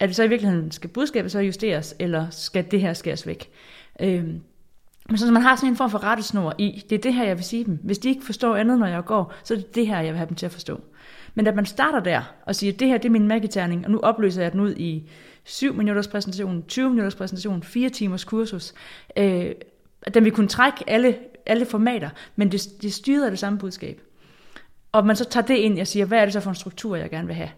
at 0.01 0.09
det 0.09 0.17
så 0.17 0.23
i 0.23 0.29
virkeligheden 0.29 0.71
skal 0.71 0.91
budskabet 0.91 1.33
så 1.33 1.41
justeres, 1.41 1.95
eller 1.99 2.27
skal 2.31 2.71
det 2.71 2.81
her 2.81 2.93
skæres 2.93 3.27
væk. 3.27 3.51
Øhm, 4.01 4.41
men 5.09 5.19
så 5.19 5.33
man 5.33 5.43
har 5.43 5.57
sådan 5.57 5.69
en 5.69 5.77
form 5.77 5.91
for 5.91 6.05
rettesnor 6.05 6.55
i, 6.59 6.85
det 6.91 6.99
er 6.99 7.03
det 7.03 7.15
her, 7.15 7.25
jeg 7.25 7.37
vil 7.37 7.45
sige 7.45 7.65
dem. 7.65 7.79
Hvis 7.83 7.99
de 7.99 8.09
ikke 8.09 8.25
forstår 8.25 8.57
andet, 8.57 8.79
når 8.79 8.87
jeg 8.87 9.05
går, 9.05 9.35
så 9.45 9.55
er 9.55 9.59
det 9.59 9.75
det 9.75 9.87
her, 9.87 10.01
jeg 10.01 10.09
vil 10.09 10.19
have 10.19 10.29
dem 10.29 10.37
til 10.37 10.47
at 10.47 10.53
forstå. 10.53 10.81
Men 11.35 11.47
at 11.47 11.55
man 11.55 11.67
starter 11.67 12.01
der 12.01 12.23
og 12.47 12.55
siger, 12.55 12.73
det 12.73 12.89
her 12.89 12.99
det 12.99 13.05
er 13.05 13.13
min 13.13 13.29
magiterning, 13.29 13.85
og 13.85 13.91
nu 13.91 13.99
opløser 13.99 14.43
jeg 14.43 14.53
den 14.53 14.61
ud 14.61 14.75
i 14.75 15.11
7 15.51 15.75
minutters 15.75 16.09
præsentation, 16.09 16.65
20 16.69 16.91
minutters 16.91 17.15
præsentation, 17.15 17.63
4 17.63 17.91
timers 17.91 18.25
kursus, 18.25 18.75
øh, 19.17 19.51
at 20.03 20.15
den 20.15 20.25
vil 20.25 20.33
kunne 20.33 20.49
trække 20.49 20.85
alle, 20.87 21.17
alle 21.47 21.67
formater, 21.67 22.11
men 22.37 22.53
det, 22.53 22.69
det 22.83 22.93
styrer 22.93 23.31
det 23.31 23.39
samme 23.39 23.59
budskab. 23.59 24.01
Og 24.93 25.07
man 25.07 25.17
så 25.17 25.25
tager 25.25 25.47
det 25.47 25.55
ind 25.55 25.81
og 25.81 25.87
siger, 25.87 26.07
hvad 26.07 26.19
er 26.19 26.25
det 26.25 26.33
så 26.33 26.41
for 26.41 26.51
en 26.51 26.57
struktur, 26.57 26.97
jeg 26.97 27.11
gerne 27.11 27.27
vil 27.27 27.37
have? 27.37 27.49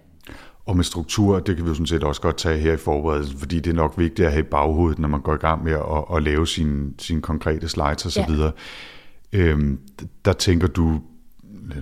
Og 0.67 0.77
med 0.77 0.85
struktur, 0.85 1.39
det 1.39 1.57
kan 1.57 1.65
vi 1.65 1.69
jo 1.69 1.75
sådan 1.75 1.87
set 1.87 2.05
også 2.05 2.21
godt 2.21 2.37
tage 2.37 2.59
her 2.59 2.73
i 2.73 2.77
forberedelsen, 2.77 3.39
fordi 3.39 3.61
det 3.61 3.71
er 3.71 3.75
nok 3.75 3.95
vigtigt 3.99 4.27
at 4.27 4.33
have 4.33 4.45
i 4.45 4.49
baghovedet, 4.49 4.99
når 4.99 5.09
man 5.09 5.21
går 5.21 5.35
i 5.35 5.39
gang 5.39 5.65
med 5.65 5.73
at, 5.73 6.17
at 6.17 6.23
lave 6.23 6.47
sine, 6.47 6.91
sine 6.99 7.23
konkrete 7.23 7.69
slides 7.69 8.07
osv. 8.07 8.33
Ja. 8.33 8.51
Øhm, 9.33 9.81
der 10.25 10.33
tænker 10.33 10.67
du, 10.67 11.01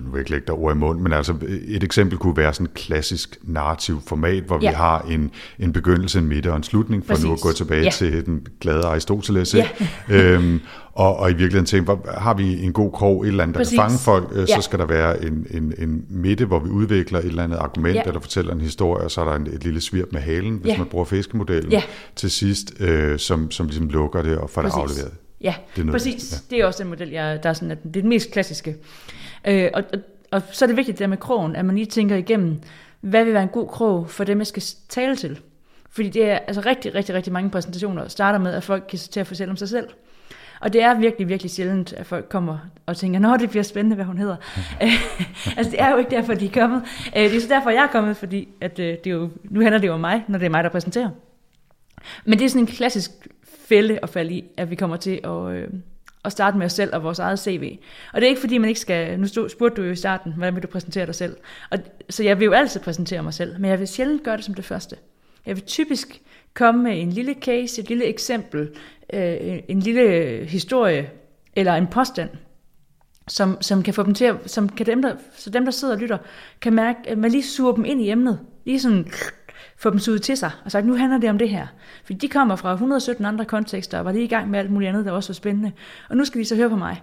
nu 0.05 0.11
vil 0.11 0.19
ikke 0.19 0.31
lægge 0.31 0.45
dig 0.47 0.55
ord 0.55 0.75
i 0.75 0.77
mund, 0.77 0.99
men 0.99 1.13
altså 1.13 1.33
et 1.67 1.83
eksempel 1.83 2.17
kunne 2.17 2.37
være 2.37 2.53
sådan 2.53 2.65
et 2.65 2.73
klassisk 2.73 3.37
narrativ 3.43 4.01
format, 4.07 4.43
hvor 4.43 4.59
ja. 4.61 4.69
Vi 4.69 4.75
har 4.75 5.01
en, 5.09 5.31
en 5.59 5.73
begyndelse, 5.73 6.19
en 6.19 6.25
midte 6.27 6.51
og 6.51 6.57
en 6.57 6.63
slutning, 6.63 7.05
for 7.05 7.13
Præcis. 7.13 7.25
nu 7.25 7.33
at 7.33 7.41
gå 7.41 7.51
tilbage 7.51 7.83
Ja. 7.83 7.89
til 7.89 8.25
den 8.25 8.47
glade 8.61 8.83
Aristoteles. 8.85 9.55
Ja. 9.55 9.67
øhm, 10.09 10.59
og, 10.93 11.15
og 11.17 11.29
i 11.29 11.33
virkeligheden 11.33 11.65
tænke, 11.65 11.83
hvor, 11.85 12.09
har 12.17 12.33
vi 12.33 12.63
en 12.63 12.73
god 12.73 12.91
krog, 12.91 13.23
et 13.23 13.27
eller 13.27 13.43
andet, 13.43 13.55
der 13.55 13.59
Præcis. 13.59 13.77
kan 13.79 13.83
fange 13.89 13.97
folk, 13.99 14.27
øh, 14.31 14.45
Ja. 14.49 14.55
så 14.55 14.61
skal 14.61 14.79
der 14.79 14.85
være 14.85 15.25
en, 15.25 15.47
en, 15.51 15.73
en 15.77 16.05
midte, 16.09 16.45
hvor 16.45 16.59
vi 16.59 16.69
udvikler 16.69 17.19
et 17.19 17.25
eller 17.25 17.43
andet 17.43 17.57
argument, 17.57 17.95
Ja. 17.95 18.01
eller 18.05 18.19
fortæller 18.19 18.53
en 18.53 18.61
historie, 18.61 19.03
og 19.05 19.11
så 19.11 19.21
er 19.21 19.25
der 19.25 19.35
en, 19.35 19.47
et 19.47 19.63
lille 19.63 19.81
svirp 19.81 20.07
med 20.11 20.21
halen, 20.21 20.55
hvis 20.57 20.71
Ja. 20.71 20.77
man 20.77 20.87
bruger 20.87 21.05
fiskemodellen, 21.05 21.71
Ja. 21.71 21.81
til 22.15 22.31
sidst, 22.31 22.73
øh, 22.79 23.19
som, 23.19 23.51
som 23.51 23.65
ligesom 23.65 23.87
lukker 23.89 24.21
det 24.21 24.37
og 24.37 24.49
får 24.49 24.61
det 24.61 24.71
Præcis. 24.71 24.97
afleveret. 24.97 25.17
Ja, 25.43 25.55
Det 25.57 25.75
det 25.75 25.81
er 25.81 25.85
noget- 25.85 26.01
præcis. 26.01 26.31
Ja. 26.31 26.55
Det 26.55 26.61
er 26.61 26.65
også 26.65 26.83
den 26.83 26.89
model, 26.89 27.09
jeg, 27.09 27.39
der 27.43 27.49
er 27.49 27.53
sådan, 27.53 27.71
at 27.71 27.83
det 27.83 27.95
er 27.97 28.01
den 28.01 28.09
mest 28.09 28.31
klassiske. 28.31 28.75
Øh, 29.47 29.69
og, 29.73 29.83
og, 29.93 29.99
og 30.31 30.41
så 30.51 30.65
er 30.65 30.67
det 30.67 30.77
vigtigt 30.77 30.97
det 30.97 31.03
der 31.03 31.07
med 31.07 31.17
krogen, 31.17 31.55
at 31.55 31.65
man 31.65 31.75
lige 31.75 31.85
tænker 31.85 32.15
igennem, 32.15 32.61
hvad 33.01 33.23
vil 33.23 33.33
være 33.33 33.43
en 33.43 33.49
god 33.49 33.67
krog 33.67 34.09
for 34.09 34.23
dem, 34.23 34.39
jeg 34.39 34.47
skal 34.47 34.63
tale 34.89 35.15
til. 35.15 35.39
Fordi 35.89 36.09
det 36.09 36.29
er 36.29 36.37
altså 36.37 36.61
rigtig, 36.65 36.95
rigtig, 36.95 37.15
rigtig 37.15 37.33
mange 37.33 37.49
præsentationer, 37.49 38.07
starter 38.07 38.39
med, 38.39 38.53
at 38.53 38.63
folk 38.63 38.85
kan 38.89 38.99
til 38.99 39.19
at 39.19 39.27
fortælle 39.27 39.51
om 39.51 39.57
sig 39.57 39.69
selv. 39.69 39.87
Og 40.61 40.73
det 40.73 40.83
er 40.83 40.93
virkelig, 40.93 41.27
virkelig 41.27 41.51
sjældent, 41.51 41.93
at 41.93 42.05
folk 42.05 42.29
kommer 42.29 42.57
og 42.85 42.97
tænker, 42.97 43.19
nå, 43.19 43.37
det 43.37 43.49
bliver 43.49 43.63
spændende, 43.63 43.95
hvad 43.95 44.05
hun 44.05 44.17
hedder. 44.17 44.35
altså, 45.57 45.71
det 45.71 45.81
er 45.81 45.91
jo 45.91 45.97
ikke 45.97 46.11
derfor, 46.11 46.33
de 46.33 46.45
er 46.45 46.61
kommet. 46.61 46.83
Øh, 47.17 47.23
det 47.23 47.35
er 47.35 47.41
så 47.41 47.47
derfor, 47.47 47.69
jeg 47.69 47.83
er 47.83 47.87
kommet, 47.87 48.17
fordi 48.17 48.47
at, 48.61 48.79
øh, 48.79 48.85
det 48.85 49.07
er 49.07 49.11
jo, 49.11 49.29
nu 49.43 49.61
handler 49.61 49.79
det 49.79 49.87
jo 49.87 49.93
om 49.93 49.99
mig, 49.99 50.23
når 50.27 50.39
det 50.39 50.45
er 50.45 50.49
mig, 50.49 50.63
der 50.63 50.69
præsenterer. 50.69 51.09
Men 52.25 52.39
det 52.39 52.45
er 52.45 52.49
sådan 52.49 52.61
en 52.61 52.67
klassisk 52.67 53.11
fælde 53.67 53.99
at 54.03 54.09
falde 54.09 54.33
i, 54.33 54.43
at 54.57 54.69
vi 54.69 54.75
kommer 54.75 54.97
til 54.97 55.19
at, 55.23 55.51
øh, 55.51 55.67
at 56.25 56.31
starte 56.31 56.57
med 56.57 56.65
os 56.65 56.73
selv 56.73 56.95
og 56.95 57.03
vores 57.03 57.19
eget 57.19 57.39
CV. 57.39 57.77
Og 58.13 58.21
det 58.21 58.23
er 58.25 58.29
ikke 58.29 58.41
fordi, 58.41 58.57
man 58.57 58.67
ikke 58.67 58.81
skal... 58.81 59.19
Nu 59.19 59.27
spurgte 59.27 59.81
du 59.81 59.85
jo 59.85 59.91
i 59.91 59.95
starten, 59.95 60.33
hvordan 60.33 60.55
vil 60.55 60.63
du 60.63 60.67
præsentere 60.67 61.05
dig 61.05 61.15
selv? 61.15 61.37
Og, 61.69 61.77
så 62.09 62.23
jeg 62.23 62.39
vil 62.39 62.45
jo 62.45 62.51
altid 62.51 62.79
præsentere 62.79 63.23
mig 63.23 63.33
selv, 63.33 63.59
men 63.59 63.71
jeg 63.71 63.79
vil 63.79 63.87
sjældent 63.87 64.23
gøre 64.23 64.37
det 64.37 64.45
som 64.45 64.53
det 64.53 64.65
første. 64.65 64.95
Jeg 65.45 65.55
vil 65.55 65.63
typisk 65.63 66.21
komme 66.53 66.83
med 66.83 67.01
en 67.01 67.09
lille 67.09 67.35
case, 67.41 67.81
et 67.81 67.89
lille 67.89 68.05
eksempel, 68.05 68.69
øh, 69.13 69.59
en 69.67 69.79
lille 69.79 70.45
historie 70.45 71.09
eller 71.55 71.73
en 71.73 71.87
påstand. 71.87 72.29
som, 73.27 73.57
som 73.61 73.83
kan 73.83 73.93
få 73.93 74.03
dem 74.03 74.13
til 74.13 74.25
at, 74.25 74.35
som 74.45 74.69
kan 74.69 74.85
dem, 74.85 75.01
der, 75.01 75.15
så 75.35 75.49
dem, 75.49 75.63
der 75.63 75.71
sidder 75.71 75.93
og 75.93 75.99
lytter, 75.99 76.17
kan 76.61 76.73
mærke, 76.73 76.99
at 77.05 77.17
man 77.17 77.31
lige 77.31 77.43
suger 77.43 77.73
dem 77.73 77.85
ind 77.85 78.01
i 78.01 78.11
emnet. 78.11 78.39
Lige 78.65 78.79
sådan 78.79 79.11
få 79.81 79.89
dem 79.89 79.99
suget 79.99 80.21
til 80.21 80.37
sig 80.37 80.51
og 80.65 80.71
sagt, 80.71 80.85
nu 80.85 80.95
handler 80.95 81.17
det 81.17 81.29
om 81.29 81.37
det 81.37 81.49
her. 81.49 81.67
Fordi 82.03 82.19
de 82.19 82.27
kommer 82.27 82.55
fra 82.55 82.71
117 82.71 83.25
andre 83.25 83.45
kontekster 83.45 83.99
og 83.99 84.05
var 84.05 84.11
lige 84.11 84.23
i 84.23 84.27
gang 84.27 84.49
med 84.49 84.59
alt 84.59 84.71
muligt 84.71 84.89
andet, 84.89 85.05
der 85.05 85.11
også 85.11 85.29
var 85.29 85.33
spændende. 85.33 85.71
Og 86.09 86.17
nu 86.17 86.25
skal 86.25 86.41
de 86.41 86.45
så 86.45 86.55
høre 86.55 86.69
på 86.69 86.75
mig. 86.75 87.01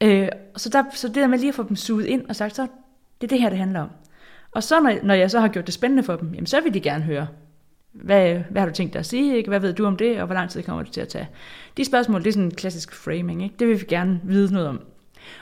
Øh, 0.00 0.28
så, 0.56 0.68
der, 0.68 0.84
så 0.94 1.08
det 1.08 1.16
der 1.16 1.26
med 1.26 1.38
lige 1.38 1.48
at 1.48 1.54
få 1.54 1.62
dem 1.68 1.76
suget 1.76 2.06
ind 2.06 2.28
og 2.28 2.36
sagt, 2.36 2.56
så 2.56 2.62
det 3.20 3.26
er 3.26 3.28
det 3.28 3.40
her, 3.40 3.48
det 3.48 3.58
handler 3.58 3.80
om. 3.80 3.88
Og 4.52 4.62
så 4.62 4.80
når, 4.80 4.94
når 5.02 5.14
jeg 5.14 5.30
så 5.30 5.40
har 5.40 5.48
gjort 5.48 5.66
det 5.66 5.74
spændende 5.74 6.02
for 6.02 6.16
dem, 6.16 6.34
jamen, 6.34 6.46
så 6.46 6.60
vil 6.60 6.74
de 6.74 6.80
gerne 6.80 7.04
høre, 7.04 7.26
hvad, 7.92 8.40
hvad 8.50 8.62
har 8.62 8.68
du 8.68 8.74
tænkt 8.74 8.92
dig 8.92 9.00
at 9.00 9.06
sige, 9.06 9.36
ikke? 9.36 9.48
hvad 9.48 9.60
ved 9.60 9.72
du 9.72 9.84
om 9.86 9.96
det, 9.96 10.20
og 10.20 10.26
hvor 10.26 10.34
lang 10.34 10.50
tid 10.50 10.62
kommer 10.62 10.82
det 10.82 10.92
til 10.92 11.00
at 11.00 11.08
tage. 11.08 11.28
De 11.76 11.84
spørgsmål, 11.84 12.20
det 12.20 12.28
er 12.28 12.32
sådan 12.32 12.44
en 12.44 12.54
klassisk 12.54 12.94
framing, 12.94 13.42
ikke? 13.42 13.54
det 13.58 13.68
vil 13.68 13.80
vi 13.80 13.84
gerne 13.88 14.20
vide 14.24 14.52
noget 14.52 14.68
om. 14.68 14.80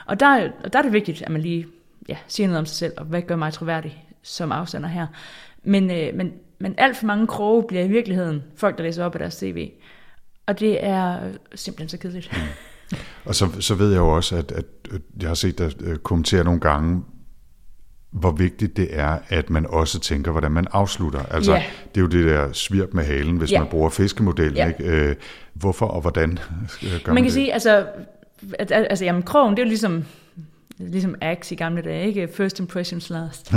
Og 0.05 0.19
der, 0.19 0.49
og 0.63 0.73
der 0.73 0.79
er 0.79 0.83
det 0.83 0.93
vigtigt, 0.93 1.21
at 1.21 1.29
man 1.29 1.41
lige 1.41 1.67
ja, 2.09 2.17
siger 2.27 2.47
noget 2.47 2.59
om 2.59 2.65
sig 2.65 2.77
selv, 2.77 2.93
og 2.97 3.05
hvad 3.05 3.21
gør 3.21 3.35
mig 3.35 3.53
troværdig 3.53 4.05
som 4.21 4.51
afsender 4.51 4.89
her. 4.89 5.07
Men, 5.63 5.91
øh, 5.91 6.15
men, 6.15 6.33
men 6.61 6.75
alt 6.77 6.97
for 6.97 7.05
mange 7.05 7.27
kroge 7.27 7.63
bliver 7.67 7.83
i 7.83 7.87
virkeligheden 7.87 8.43
folk, 8.55 8.77
der 8.77 8.83
læser 8.83 9.05
op 9.05 9.15
af 9.15 9.19
deres 9.19 9.33
CV. 9.33 9.69
Og 10.45 10.59
det 10.59 10.85
er 10.85 11.19
simpelthen 11.55 11.89
så 11.89 11.97
kedeligt. 11.97 12.31
Mm. 12.33 12.97
Og 13.25 13.35
så, 13.35 13.47
så 13.59 13.75
ved 13.75 13.91
jeg 13.91 13.99
jo 13.99 14.15
også, 14.15 14.35
at, 14.35 14.51
at 14.51 14.65
jeg 15.21 15.29
har 15.29 15.35
set 15.35 15.57
dig 15.57 15.71
øh, 15.81 15.97
kommentere 15.97 16.43
nogle 16.43 16.59
gange, 16.59 17.03
hvor 18.11 18.31
vigtigt 18.31 18.77
det 18.77 18.87
er, 18.91 19.17
at 19.29 19.49
man 19.49 19.65
også 19.69 19.99
tænker, 19.99 20.31
hvordan 20.31 20.51
man 20.51 20.67
afslutter. 20.71 21.25
Altså, 21.25 21.51
yeah. 21.51 21.63
det 21.95 21.97
er 21.97 22.01
jo 22.01 22.07
det 22.07 22.25
der 22.25 22.51
svirp 22.53 22.93
med 22.93 23.03
halen, 23.03 23.37
hvis 23.37 23.49
yeah. 23.49 23.61
man 23.61 23.69
bruger 23.69 23.89
fiskemodellen. 23.89 24.57
Yeah. 24.57 24.69
Ikke? 24.69 25.09
Øh, 25.09 25.15
hvorfor 25.53 25.85
og 25.85 26.01
hvordan 26.01 26.39
gør 26.81 26.89
man, 26.91 27.13
man 27.13 27.15
kan 27.15 27.23
det? 27.23 27.33
sige, 27.33 27.53
altså, 27.53 27.87
at, 28.59 28.71
altså 28.71 29.05
jamen, 29.05 29.23
krogen, 29.23 29.51
det 29.51 29.61
er 29.61 29.65
jo 29.65 29.69
ligesom 29.69 30.03
ligesom 30.77 31.15
Axe 31.21 31.55
i 31.55 31.57
gamle 31.57 31.81
dage, 31.81 32.07
ikke? 32.07 32.27
First 32.27 32.59
impressions 32.59 33.09
last. 33.09 33.53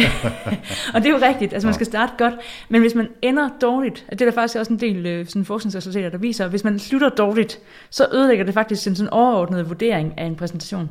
og 0.94 1.00
det 1.02 1.06
er 1.06 1.10
jo 1.10 1.18
rigtigt, 1.22 1.52
altså 1.52 1.66
man 1.66 1.74
skal 1.74 1.86
starte 1.86 2.12
godt, 2.18 2.34
men 2.68 2.80
hvis 2.80 2.94
man 2.94 3.08
ender 3.22 3.48
dårligt, 3.60 4.06
det 4.10 4.20
er 4.20 4.24
der 4.24 4.32
faktisk 4.32 4.58
også 4.58 4.72
en 4.72 4.80
del 4.80 5.06
øh, 5.06 5.26
sådan 5.26 5.44
forskningsresultater, 5.44 6.08
der 6.08 6.18
viser, 6.18 6.44
at 6.44 6.50
hvis 6.50 6.64
man 6.64 6.78
slutter 6.78 7.08
dårligt, 7.08 7.58
så 7.90 8.06
ødelægger 8.12 8.44
det 8.44 8.54
faktisk 8.54 8.86
en 8.86 8.96
sådan 8.96 9.10
overordnet 9.10 9.68
vurdering 9.68 10.18
af 10.18 10.24
en 10.24 10.36
præsentation. 10.36 10.90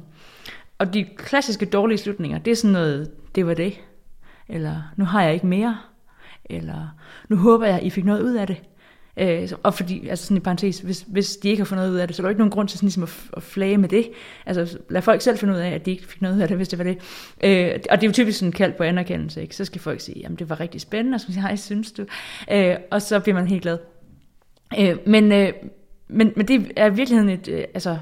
Og 0.77 0.93
de 0.93 1.05
klassiske 1.17 1.65
dårlige 1.65 1.97
slutninger, 1.97 2.37
det 2.37 2.51
er 2.51 2.55
sådan 2.55 2.71
noget, 2.71 3.11
det 3.35 3.47
var 3.47 3.53
det, 3.53 3.73
eller 4.49 4.81
nu 4.95 5.05
har 5.05 5.23
jeg 5.23 5.33
ikke 5.33 5.47
mere, 5.47 5.77
eller 6.45 6.87
nu 7.29 7.35
håber 7.35 7.65
jeg, 7.65 7.83
I 7.83 7.89
fik 7.89 8.05
noget 8.05 8.21
ud 8.21 8.35
af 8.35 8.47
det. 8.47 8.57
Øh, 9.19 9.49
og 9.63 9.73
fordi, 9.73 10.08
altså 10.08 10.25
sådan 10.25 10.38
i 10.38 10.39
parentes, 10.39 10.80
hvis, 10.80 11.06
hvis 11.08 11.38
de 11.38 11.49
ikke 11.49 11.62
har 11.62 11.65
fundet 11.65 11.89
ud 11.89 11.95
af 11.95 12.08
det, 12.08 12.15
så 12.15 12.21
er 12.21 12.23
der 12.23 12.30
ikke 12.30 12.39
nogen 12.39 12.51
grund 12.51 12.67
til 12.67 12.77
sådan 12.77 12.88
ligesom 12.88 13.03
at, 13.03 13.10
at 13.38 13.43
flage 13.43 13.77
med 13.77 13.89
det. 13.89 14.10
Altså 14.45 14.77
lad 14.89 15.01
folk 15.01 15.21
selv 15.21 15.38
finde 15.38 15.53
ud 15.53 15.60
af, 15.60 15.69
at 15.69 15.86
de 15.86 15.91
ikke 15.91 16.08
fik 16.08 16.21
noget 16.21 16.36
ud 16.36 16.41
af 16.41 16.47
det, 16.47 16.58
hvis 16.58 16.67
det 16.67 16.80
var 16.80 16.84
det. 16.84 16.97
Øh, 17.43 17.80
og 17.89 17.97
det 17.97 18.03
er 18.03 18.08
jo 18.08 18.13
typisk 18.13 18.39
sådan 18.39 18.51
kaldt 18.51 18.77
på 18.77 18.84
anerkendelse, 18.84 19.41
ikke? 19.41 19.56
Så 19.56 19.65
skal 19.65 19.82
folk 19.82 20.01
sige, 20.01 20.19
jamen 20.19 20.38
det 20.38 20.49
var 20.49 20.60
rigtig 20.60 20.82
spændende, 20.82 21.15
og 21.15 21.21
så 21.21 21.27
sige, 21.27 21.41
hej, 21.41 21.56
synes 21.56 21.91
du? 21.91 22.06
Øh, 22.51 22.75
og 22.91 23.01
så 23.01 23.19
bliver 23.19 23.36
man 23.36 23.47
helt 23.47 23.62
glad. 23.62 23.77
Øh, 24.80 24.97
men, 25.06 25.32
øh, 25.32 25.53
men, 26.08 26.34
men 26.36 26.47
det 26.47 26.71
er 26.75 26.86
i 26.86 26.93
virkeligheden 26.93 27.30
et, 27.30 27.47
øh, 27.47 27.63
altså, 27.73 27.97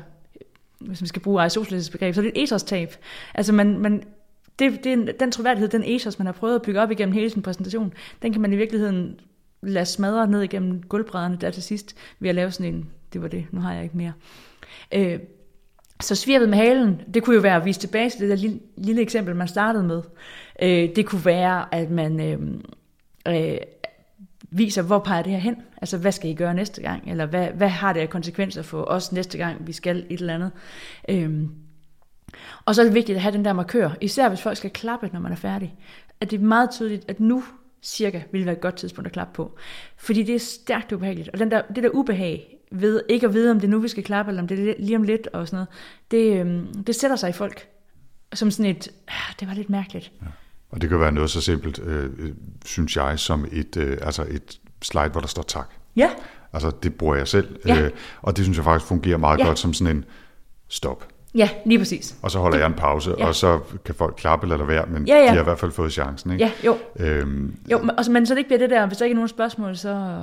hvis 0.80 1.02
man 1.02 1.08
skal 1.08 1.22
bruge 1.22 1.42
Aristoteles 1.42 1.90
begreb, 1.90 2.16
så 2.16 2.22
er 2.22 2.26
det 2.26 2.32
et 2.36 2.44
ethos-tab. 2.44 2.96
Altså 3.34 3.54
man, 3.54 3.80
man, 3.80 4.04
det, 4.60 4.84
det, 4.84 5.20
den 5.20 5.32
troværdighed, 5.32 5.70
den 5.70 5.84
ethos, 5.86 6.20
man 6.20 6.26
har 6.26 6.34
prøvet 6.34 6.56
at 6.56 6.62
bygge 6.62 6.82
op 6.82 6.92
igennem 6.92 7.14
hele 7.14 7.30
sin 7.30 7.42
præsentation, 7.42 7.94
den 8.22 8.32
kan 8.32 8.42
man 8.42 8.54
i 8.54 8.56
virkeligheden 8.56 9.20
lade 9.66 9.86
smadre 9.86 10.28
ned 10.28 10.42
igennem 10.42 10.82
gulvbrædderne 10.84 11.38
der 11.42 11.52
til 11.52 11.64
sidst, 11.64 11.96
ved 12.20 12.30
at 12.30 12.36
lave 12.36 12.52
sådan 12.52 12.74
en, 12.74 12.90
det 13.14 13.22
var 13.22 13.28
det, 13.28 13.46
nu 13.52 13.62
har 13.62 13.74
jeg 13.74 13.84
ikke 13.84 13.98
mere. 13.98 14.14
Øh, 14.94 15.20
så 16.02 16.16
svirpet 16.16 16.50
med 16.50 16.58
halen, 16.58 17.02
det 17.14 17.24
kunne 17.24 17.36
jo 17.36 17.42
være 17.42 17.56
at 17.56 17.66
vise 17.66 17.80
tilbage 17.80 18.10
til 18.10 18.20
det 18.20 18.30
der 18.30 18.36
lille, 18.36 18.60
lille 18.78 19.02
eksempel, 19.02 19.36
man 19.36 19.48
startede 19.48 19.84
med. 19.84 20.02
Øh, 20.62 20.96
det 20.96 21.06
kunne 21.06 21.26
være, 21.26 21.76
at 21.76 21.90
man 21.90 22.20
øh, 22.20 22.40
øh, 23.28 23.58
viser, 24.50 24.82
hvor 24.82 25.00
peger 25.00 25.22
det 25.22 25.32
her 25.32 25.40
hen? 25.40 25.56
Altså, 25.82 25.98
hvad 25.98 26.12
skal 26.12 26.30
I 26.30 26.34
gøre 26.34 26.54
næste 26.54 26.82
gang? 26.82 27.12
Eller 27.12 27.26
hvad, 27.26 27.48
hvad 27.48 27.70
har 27.70 27.94
det 27.94 28.00
af 28.00 28.10
konsekvenser 28.10 28.62
for 28.62 28.84
os 28.84 29.12
næste 29.12 29.38
gang, 29.38 29.68
vi 29.68 29.74
skal 29.74 30.06
et 30.10 30.20
eller 30.20 30.36
andet? 30.36 30.52
Øh, 31.10 31.48
og 32.66 32.76
så 32.76 32.82
er 32.82 32.86
det 32.86 32.94
vigtigt 32.94 33.16
at 33.16 33.22
have 33.22 33.34
den 33.34 33.46
der 33.46 33.54
markør, 33.54 33.90
især 34.02 34.30
hvis 34.30 34.42
folk 34.42 34.58
skal 34.58 34.70
klappe, 34.70 35.10
når 35.14 35.20
man 35.20 35.32
er 35.32 35.36
færdig. 35.36 35.76
At 36.22 36.32
det 36.32 36.40
er 36.40 36.44
meget 36.44 36.70
tydeligt, 36.72 37.06
at 37.08 37.20
nu 37.20 37.44
cirka 37.82 38.22
ville 38.32 38.46
være 38.46 38.56
et 38.56 38.62
godt 38.62 38.76
tidspunkt 38.76 39.08
at 39.08 39.14
klappe 39.14 39.34
på. 39.34 39.58
Fordi 39.98 40.24
det 40.24 40.36
er 40.36 40.40
stærkt 40.40 40.92
ubehageligt. 40.92 41.30
Og 41.30 41.40
den 41.40 41.52
der, 41.52 41.62
det 41.76 41.84
der 41.84 41.90
ubehag 41.90 42.58
ved 42.72 43.02
ikke 43.10 43.28
at 43.28 43.34
vide, 43.34 43.52
om 43.52 43.60
det 43.60 43.68
er 43.68 43.72
nu, 43.72 43.80
vi 43.80 43.88
skal 43.88 44.04
klappe, 44.04 44.30
eller 44.30 44.42
om 44.42 44.48
det 44.48 44.70
er 44.70 44.74
lige 44.80 44.96
om 44.96 45.04
lidt 45.04 45.28
og 45.28 45.48
sådan 45.48 45.56
noget, 45.56 45.68
det, 46.12 46.40
øhm, 46.40 46.84
det 46.84 46.96
sætter 46.96 47.18
sig 47.18 47.30
i 47.30 47.34
folk. 47.34 47.68
Som 48.34 48.52
sådan 48.52 48.76
et, 48.76 48.88
ah, 49.08 49.36
det 49.40 49.48
var 49.48 49.54
lidt 49.54 49.70
mærkeligt. 49.70 50.12
Ja. 50.22 50.28
Og 50.70 50.82
det 50.82 50.90
kan 50.90 51.00
være 51.00 51.12
noget 51.12 51.30
så 51.30 51.42
simpelt, 51.42 51.80
øh, 51.80 52.12
synes 52.66 52.96
jeg, 52.96 53.20
som 53.20 53.48
et, 53.52 53.78
øh, 53.78 53.98
altså 54.02 54.26
et 54.30 54.60
slide, 54.82 55.10
hvor 55.10 55.22
der 55.22 55.28
står 55.28 55.44
tak. 55.44 55.70
Ja. 55.96 56.10
Altså 56.54 56.72
det 56.84 56.96
bruger 56.96 57.16
jeg 57.16 57.28
selv, 57.28 57.60
ja. 57.66 57.82
øh, 57.82 57.92
og 58.22 58.38
det 58.38 58.46
synes 58.46 58.58
jeg 58.58 58.64
faktisk 58.64 58.88
fungerer 58.88 59.18
meget 59.18 59.40
ja. 59.40 59.46
godt 59.46 59.60
som 59.60 59.74
sådan 59.74 59.98
en 59.98 60.06
stop. 60.68 61.08
Ja, 61.36 61.50
lige 61.66 61.80
præcis. 61.80 62.16
Og 62.22 62.32
så 62.32 62.40
holder 62.40 62.58
jeg 62.58 62.68
en 62.68 62.74
pause, 62.74 63.16
ja. 63.18 63.28
og 63.28 63.36
så 63.36 63.60
kan 63.86 63.96
folk 63.96 64.16
klappe 64.18 64.46
eller 64.46 64.58
lade 64.58 64.68
være, 64.68 64.86
men 64.86 65.08
ja, 65.08 65.16
ja. 65.16 65.24
de 65.24 65.30
har 65.30 65.42
i 65.42 65.44
hvert 65.44 65.60
fald 65.60 65.72
fået 65.72 65.92
chancen. 65.92 66.32
Ikke? 66.32 66.46
Ja, 66.46 66.52
jo. 66.66 66.78
Øhm, 67.00 67.56
jo 67.72 67.80
men, 67.80 67.92
altså, 67.98 68.12
men 68.12 68.26
så 68.26 68.34
det 68.34 68.38
ikke 68.38 68.48
bliver 68.48 68.60
det 68.60 68.70
der, 68.70 68.86
hvis 68.86 68.98
der 68.98 69.06
ikke 69.06 69.14
er 69.14 69.16
nogen 69.16 69.28
spørgsmål, 69.28 69.78
så... 69.78 70.22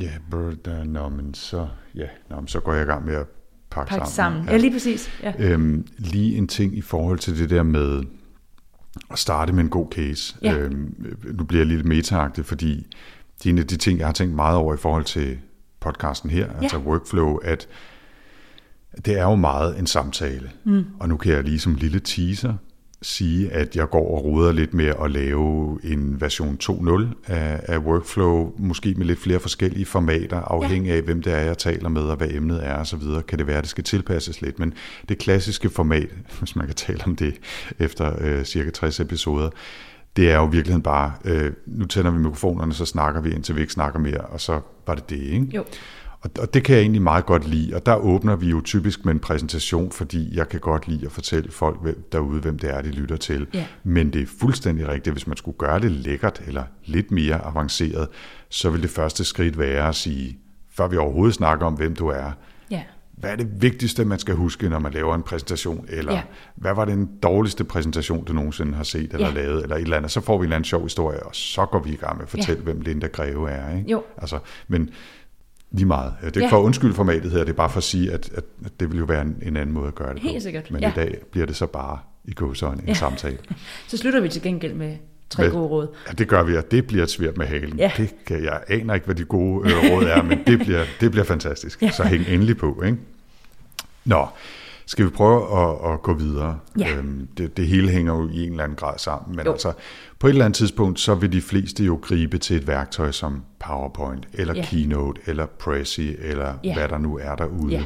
Ja, 0.00 0.10
uh, 0.36 0.86
nå, 0.86 1.08
men 1.08 1.34
så, 1.34 1.66
ja, 1.94 2.06
nå, 2.30 2.36
men 2.36 2.48
så 2.48 2.60
går 2.60 2.72
jeg 2.72 2.82
i 2.82 2.86
gang 2.86 3.04
med 3.04 3.14
at 3.14 3.26
pakke, 3.70 3.90
pakke 3.90 4.08
sammen. 4.08 4.14
sammen. 4.14 4.44
Ja. 4.44 4.52
ja, 4.52 4.58
lige 4.58 4.72
præcis. 4.72 5.10
Ja. 5.22 5.32
Øhm, 5.38 5.86
lige 5.98 6.36
en 6.36 6.48
ting 6.48 6.78
i 6.78 6.80
forhold 6.80 7.18
til 7.18 7.38
det 7.38 7.50
der 7.50 7.62
med 7.62 8.02
at 9.10 9.18
starte 9.18 9.52
med 9.52 9.64
en 9.64 9.70
god 9.70 9.86
case. 9.90 10.36
Ja. 10.42 10.56
Øhm, 10.56 10.94
nu 11.32 11.44
bliver 11.44 11.60
jeg 11.60 11.66
lidt 11.66 11.86
meta 11.86 12.28
fordi 12.42 12.86
det 13.38 13.46
er 13.46 13.50
en 13.50 13.58
af 13.58 13.66
de 13.66 13.76
ting, 13.76 13.98
jeg 13.98 14.06
har 14.06 14.12
tænkt 14.12 14.34
meget 14.34 14.56
over 14.56 14.74
i 14.74 14.76
forhold 14.76 15.04
til 15.04 15.38
podcasten 15.80 16.30
her, 16.30 16.46
ja. 16.46 16.62
altså 16.62 16.78
workflow, 16.78 17.36
at 17.36 17.68
det 19.04 19.18
er 19.18 19.22
jo 19.22 19.34
meget 19.34 19.78
en 19.78 19.86
samtale. 19.86 20.50
Mm. 20.64 20.84
Og 21.00 21.08
nu 21.08 21.16
kan 21.16 21.32
jeg 21.32 21.44
lige 21.44 21.58
som 21.58 21.74
lille 21.74 22.00
teaser 22.00 22.54
sige, 23.02 23.52
at 23.52 23.76
jeg 23.76 23.90
går 23.90 24.16
og 24.16 24.24
roder 24.24 24.52
lidt 24.52 24.74
med 24.74 24.92
at 25.04 25.10
lave 25.10 25.78
en 25.84 26.20
version 26.20 26.58
2.0 26.62 27.32
af, 27.32 27.60
af 27.62 27.78
workflow, 27.78 28.52
måske 28.58 28.94
med 28.94 29.06
lidt 29.06 29.18
flere 29.18 29.40
forskellige 29.40 29.86
formater, 29.86 30.40
afhængig 30.40 30.92
af, 30.92 31.02
hvem 31.02 31.22
det 31.22 31.32
er, 31.32 31.38
jeg 31.38 31.58
taler 31.58 31.88
med, 31.88 32.02
og 32.02 32.16
hvad 32.16 32.30
emnet 32.30 32.66
er 32.66 32.74
osv., 32.78 33.02
kan 33.28 33.38
det 33.38 33.46
være, 33.46 33.56
at 33.56 33.62
det 33.62 33.70
skal 33.70 33.84
tilpasses 33.84 34.42
lidt. 34.42 34.58
Men 34.58 34.74
det 35.08 35.18
klassiske 35.18 35.70
format, 35.70 36.08
hvis 36.38 36.56
man 36.56 36.66
kan 36.66 36.74
tale 36.74 37.00
om 37.06 37.16
det 37.16 37.34
efter 37.78 38.14
øh, 38.20 38.44
cirka 38.44 38.70
60 38.70 39.00
episoder, 39.00 39.50
det 40.16 40.30
er 40.30 40.36
jo 40.36 40.44
virkelig 40.44 40.82
bare, 40.82 41.12
øh, 41.24 41.52
nu 41.66 41.84
tænder 41.84 42.10
vi 42.10 42.18
mikrofonerne, 42.18 42.74
så 42.74 42.86
snakker 42.86 43.20
vi, 43.20 43.30
indtil 43.30 43.56
vi 43.56 43.60
ikke 43.60 43.72
snakker 43.72 43.98
mere, 43.98 44.20
og 44.20 44.40
så 44.40 44.60
var 44.86 44.94
det 44.94 45.10
det, 45.10 45.20
ikke? 45.20 45.46
Jo. 45.54 45.64
Og, 46.20 46.30
og 46.38 46.54
det 46.54 46.64
kan 46.64 46.74
jeg 46.74 46.82
egentlig 46.82 47.02
meget 47.02 47.26
godt 47.26 47.48
lide, 47.48 47.74
og 47.74 47.86
der 47.86 47.96
åbner 47.96 48.36
vi 48.36 48.46
jo 48.46 48.60
typisk 48.60 49.04
med 49.04 49.14
en 49.14 49.20
præsentation, 49.20 49.90
fordi 49.90 50.36
jeg 50.36 50.48
kan 50.48 50.60
godt 50.60 50.88
lide 50.88 51.06
at 51.06 51.12
fortælle 51.12 51.50
folk 51.50 51.78
derude, 52.12 52.40
hvem 52.40 52.58
det 52.58 52.70
er, 52.70 52.82
de 52.82 52.90
lytter 52.90 53.16
til. 53.16 53.46
Ja. 53.54 53.66
Men 53.84 54.12
det 54.12 54.22
er 54.22 54.26
fuldstændig 54.40 54.88
rigtigt, 54.88 55.14
hvis 55.14 55.26
man 55.26 55.36
skulle 55.36 55.58
gøre 55.58 55.80
det 55.80 55.90
lækkert 55.90 56.42
eller 56.46 56.62
lidt 56.84 57.10
mere 57.10 57.44
avanceret, 57.44 58.08
så 58.48 58.70
vil 58.70 58.82
det 58.82 58.90
første 58.90 59.24
skridt 59.24 59.58
være 59.58 59.88
at 59.88 59.94
sige, 59.94 60.38
før 60.70 60.88
vi 60.88 60.96
overhovedet 60.96 61.34
snakker 61.34 61.66
om, 61.66 61.74
hvem 61.74 61.96
du 61.96 62.08
er, 62.08 62.32
ja. 62.70 62.82
hvad 63.12 63.30
er 63.30 63.36
det 63.36 63.62
vigtigste, 63.62 64.04
man 64.04 64.18
skal 64.18 64.34
huske, 64.34 64.68
når 64.68 64.78
man 64.78 64.92
laver 64.92 65.14
en 65.14 65.22
præsentation, 65.22 65.86
eller 65.88 66.12
ja. 66.12 66.22
hvad 66.54 66.74
var 66.74 66.84
den 66.84 67.10
dårligste 67.22 67.64
præsentation, 67.64 68.24
du 68.24 68.32
nogensinde 68.32 68.74
har 68.74 68.84
set 68.84 69.12
eller 69.12 69.28
ja. 69.28 69.34
lavet, 69.34 69.62
eller 69.62 69.76
et 69.76 69.82
eller 69.82 69.96
andet. 69.96 70.10
Så 70.10 70.20
får 70.20 70.38
vi 70.38 70.40
en 70.40 70.44
eller 70.44 70.56
anden 70.56 70.64
sjov 70.64 70.82
historie, 70.82 71.22
og 71.22 71.34
så 71.34 71.66
går 71.66 71.78
vi 71.78 71.92
i 71.92 71.96
gang 71.96 72.16
med 72.16 72.24
at 72.24 72.30
fortælle, 72.30 72.60
ja. 72.60 72.64
hvem 72.64 72.80
Linda 72.80 73.06
Greve 73.06 73.50
er. 73.50 73.76
Ikke? 73.76 73.90
Jo. 73.90 74.02
Altså, 74.18 74.38
men 74.68 74.90
Lige 75.70 75.86
meget. 75.86 76.14
Det 76.24 76.36
er 76.36 76.40
ja. 76.40 76.48
for 76.48 76.58
at 76.58 76.62
undskylde 76.62 76.94
formatet 76.94 77.30
her, 77.30 77.38
det 77.38 77.48
er 77.48 77.52
bare 77.52 77.70
for 77.70 77.78
at 77.78 77.84
sige, 77.84 78.12
at, 78.12 78.30
at, 78.34 78.44
det 78.80 78.90
vil 78.90 78.98
jo 78.98 79.04
være 79.04 79.22
en, 79.22 79.36
en 79.42 79.56
anden 79.56 79.74
måde 79.74 79.88
at 79.88 79.94
gøre 79.94 80.14
det 80.14 80.22
Helt 80.22 80.36
på. 80.36 80.40
sikkert. 80.40 80.70
Men 80.70 80.80
ja. 80.80 80.88
i 80.88 80.92
dag 80.96 81.18
bliver 81.30 81.46
det 81.46 81.56
så 81.56 81.66
bare 81.66 81.98
i 82.24 82.32
gåsøjne 82.32 82.82
en 82.82 82.88
ja. 82.88 82.94
samtale. 82.94 83.38
så 83.88 83.96
slutter 83.96 84.20
vi 84.20 84.28
til 84.28 84.42
gengæld 84.42 84.74
med 84.74 84.96
tre 85.30 85.42
men, 85.42 85.52
gode 85.52 85.66
råd. 85.66 85.88
Ja, 86.08 86.12
det 86.12 86.28
gør 86.28 86.42
vi, 86.42 86.56
og 86.56 86.70
det 86.70 86.86
bliver 86.86 87.06
svært 87.06 87.36
med 87.36 87.46
halen. 87.46 87.78
Ja. 87.78 87.90
Det 87.96 88.14
kan, 88.26 88.44
jeg 88.44 88.60
aner 88.68 88.94
ikke, 88.94 89.06
hvad 89.06 89.14
de 89.14 89.24
gode 89.24 89.70
øh, 89.70 89.92
råd 89.92 90.04
er, 90.04 90.22
men 90.22 90.38
det 90.46 90.58
bliver, 90.58 90.84
det 91.00 91.10
bliver 91.10 91.24
fantastisk. 91.24 91.82
Ja. 91.82 91.90
Så 91.90 92.04
hæng 92.04 92.24
endelig 92.28 92.56
på. 92.56 92.82
Ikke? 92.82 92.98
Nå, 94.04 94.26
skal 94.86 95.04
vi 95.04 95.10
prøve 95.10 95.60
at, 95.60 95.92
at 95.92 96.02
gå 96.02 96.14
videre? 96.14 96.58
Ja. 96.78 96.96
Øhm, 96.96 97.28
det, 97.38 97.56
det 97.56 97.66
hele 97.66 97.88
hænger 97.88 98.14
jo 98.14 98.28
i 98.28 98.42
en 98.42 98.50
eller 98.50 98.64
anden 98.64 98.76
grad 98.76 98.98
sammen, 98.98 99.36
men 99.36 99.46
jo. 99.46 99.52
altså 99.52 99.72
på 100.18 100.26
et 100.26 100.30
eller 100.30 100.44
andet 100.44 100.56
tidspunkt, 100.56 101.00
så 101.00 101.14
vil 101.14 101.32
de 101.32 101.40
fleste 101.40 101.84
jo 101.84 101.98
gribe 102.02 102.38
til 102.38 102.56
et 102.56 102.66
værktøj 102.66 103.10
som 103.10 103.42
PowerPoint, 103.58 104.28
eller 104.32 104.54
ja. 104.54 104.64
Keynote, 104.64 105.20
eller 105.26 105.46
Prezi, 105.46 106.16
eller 106.18 106.54
ja. 106.64 106.74
hvad 106.74 106.88
der 106.88 106.98
nu 106.98 107.18
er 107.18 107.34
derude. 107.34 107.72
Ja. 107.72 107.84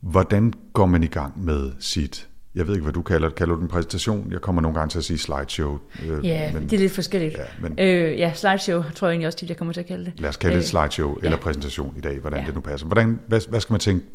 Hvordan 0.00 0.52
går 0.72 0.86
man 0.86 1.02
i 1.02 1.06
gang 1.06 1.44
med 1.44 1.72
sit 1.80 2.28
jeg 2.54 2.66
ved 2.66 2.74
ikke, 2.74 2.82
hvad 2.82 2.92
du 2.92 3.02
kalder 3.02 3.28
det. 3.28 3.36
Kalder 3.36 3.54
du 3.54 3.60
den 3.60 3.68
præsentation? 3.68 4.32
Jeg 4.32 4.40
kommer 4.40 4.62
nogle 4.62 4.78
gange 4.78 4.90
til 4.90 4.98
at 4.98 5.04
sige 5.04 5.18
slideshow. 5.18 5.78
Øh, 6.06 6.26
ja, 6.26 6.52
men, 6.52 6.62
det 6.62 6.72
er 6.72 6.78
lidt 6.78 6.92
forskelligt. 6.92 7.38
Ja, 7.38 7.44
men, 7.60 7.78
øh, 7.78 8.18
ja, 8.18 8.32
slideshow 8.34 8.82
tror 8.94 9.06
jeg 9.06 9.12
egentlig 9.12 9.26
også, 9.26 9.38
at 9.42 9.48
jeg 9.48 9.56
kommer 9.56 9.72
til 9.72 9.80
at 9.80 9.86
kalde 9.86 10.04
det. 10.04 10.12
Lad 10.16 10.28
os 10.28 10.36
kalde 10.36 10.56
det 10.56 10.62
øh, 10.62 10.66
slideshow 10.66 11.16
ja. 11.22 11.24
eller 11.24 11.38
præsentation 11.38 11.94
i 11.96 12.00
dag, 12.00 12.18
hvordan 12.18 12.40
ja. 12.40 12.46
det 12.46 12.54
nu 12.54 12.60
passer. 12.60 12.86
Hvordan, 12.86 13.20
hvad, 13.26 13.40
hvad 13.48 13.60
skal 13.60 13.72
man 13.72 13.80
tænke 13.80 14.06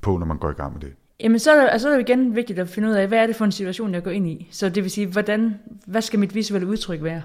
på, 0.00 0.16
når 0.16 0.26
man 0.26 0.38
går 0.38 0.50
i 0.50 0.52
gang 0.52 0.72
med 0.72 0.80
det? 0.80 0.92
Jamen, 1.20 1.38
så 1.38 1.52
er, 1.52 1.60
det, 1.60 1.68
altså, 1.72 1.88
så 1.88 1.92
er 1.92 1.96
det 1.96 2.08
igen 2.08 2.36
vigtigt 2.36 2.58
at 2.58 2.68
finde 2.68 2.88
ud 2.88 2.94
af, 2.94 3.08
hvad 3.08 3.18
er 3.18 3.26
det 3.26 3.36
for 3.36 3.44
en 3.44 3.52
situation, 3.52 3.94
jeg 3.94 4.02
går 4.02 4.10
ind 4.10 4.28
i. 4.28 4.48
Så 4.50 4.68
det 4.68 4.82
vil 4.82 4.90
sige, 4.90 5.06
hvordan, 5.06 5.54
hvad 5.86 6.02
skal 6.02 6.18
mit 6.18 6.34
visuelle 6.34 6.66
udtryk 6.68 7.02
være? 7.02 7.22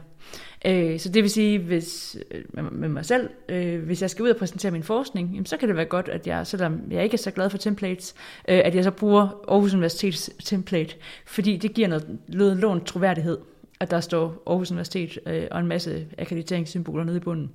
Øh, 0.65 0.99
så 0.99 1.09
det 1.09 1.23
vil 1.23 1.31
sige, 1.31 1.59
hvis 1.59 2.17
øh, 2.31 2.73
med 2.73 2.89
mig 2.89 3.05
selv, 3.05 3.29
øh, 3.49 3.83
hvis 3.83 4.01
jeg 4.01 4.09
skal 4.09 4.23
ud 4.23 4.29
og 4.29 4.35
præsentere 4.35 4.71
min 4.71 4.83
forskning, 4.83 5.29
jamen, 5.29 5.45
så 5.45 5.57
kan 5.57 5.67
det 5.67 5.77
være 5.77 5.85
godt, 5.85 6.09
at 6.09 6.27
jeg, 6.27 6.47
selvom 6.47 6.81
jeg 6.91 7.03
ikke 7.03 7.13
er 7.13 7.17
så 7.17 7.31
glad 7.31 7.49
for 7.49 7.57
templates, 7.57 8.15
øh, 8.47 8.61
at 8.65 8.75
jeg 8.75 8.83
så 8.83 8.91
bruger 8.91 9.43
Aarhus 9.47 9.73
Universitets 9.73 10.31
template, 10.43 10.95
fordi 11.25 11.57
det 11.57 11.73
giver 11.73 11.87
noget, 11.87 12.17
noget 12.27 12.57
lånt 12.57 12.85
troværdighed, 12.85 13.37
at 13.79 13.91
der 13.91 13.99
står 13.99 14.43
Aarhus 14.47 14.71
Universitet 14.71 15.19
øh, 15.25 15.47
og 15.51 15.59
en 15.59 15.67
masse 15.67 16.07
akkrediteringssymboler 16.17 17.03
nede 17.03 17.17
i 17.17 17.19
bunden. 17.19 17.51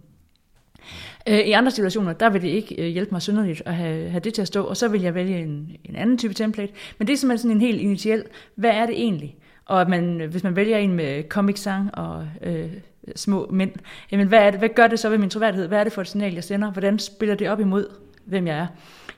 Øh, 1.29 1.39
I 1.39 1.53
andre 1.53 1.71
situationer, 1.71 2.13
der 2.13 2.31
vil 2.31 2.43
det 2.43 2.49
ikke 2.49 2.75
øh, 2.83 2.87
hjælpe 2.87 3.11
mig 3.11 3.23
synderligt 3.23 3.63
at 3.67 3.75
have, 3.75 4.11
have 4.11 4.21
det 4.21 4.35
til 4.35 4.43
at 4.43 4.49
stå, 4.49 4.65
og 4.65 4.77
så 4.77 4.89
vil 4.89 5.03
jeg 5.03 5.15
vælge 5.15 5.39
en, 5.39 5.77
en 5.85 5.97
anden 5.97 6.19
type 6.19 6.35
template. 6.35 6.73
Men 6.99 7.07
det 7.07 7.13
er 7.13 7.17
simpelthen 7.17 7.43
sådan 7.43 7.57
en 7.57 7.61
helt 7.61 7.81
initiel, 7.81 8.25
hvad 8.55 8.71
er 8.71 8.87
det 8.87 8.95
egentlig? 8.95 9.37
Og 9.65 9.81
at 9.81 9.89
man, 9.89 10.21
hvis 10.31 10.45
man 10.45 10.57
vælger 10.57 10.79
en 10.79 10.93
med 10.93 11.23
comic 11.29 11.59
sang 11.59 11.95
og 11.95 12.29
øh, 12.43 12.73
små 13.17 13.47
mænd, 13.51 13.73
jamen 14.13 14.29
hvad, 14.29 14.39
er 14.39 14.51
det, 14.51 14.61
hvad 14.61 14.69
gør 14.69 14.87
det 14.87 14.99
så 14.99 15.09
ved 15.09 15.19
min 15.19 15.31
troværdighed? 15.31 15.69
Hvad 15.69 15.81
er 15.81 15.85
det 15.85 15.93
for 15.93 16.01
et 16.01 16.09
signal, 16.09 16.35
jeg 16.35 16.45
sender? 16.45 16.71
Hvordan 16.71 16.99
spiller 16.99 17.35
det 17.35 17.51
op 17.51 17.61
imod, 17.61 17.87
hvem 18.25 18.47
jeg 18.47 18.59
er? 18.59 18.67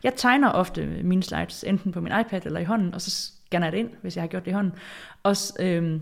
Jeg 0.02 0.12
tegner 0.16 0.50
ofte 0.50 0.86
mine 1.02 1.22
slides, 1.22 1.64
enten 1.64 1.92
på 1.92 2.00
min 2.00 2.12
iPad 2.20 2.46
eller 2.46 2.60
i 2.60 2.64
hånden, 2.64 2.94
og 2.94 3.00
så 3.00 3.10
scanner 3.10 3.66
jeg 3.66 3.72
det 3.72 3.78
ind, 3.78 3.90
hvis 4.02 4.16
jeg 4.16 4.22
har 4.22 4.28
gjort 4.28 4.44
det 4.44 4.50
i 4.50 4.54
hånden. 4.54 4.72
Og, 5.22 5.36
øh, 5.60 6.00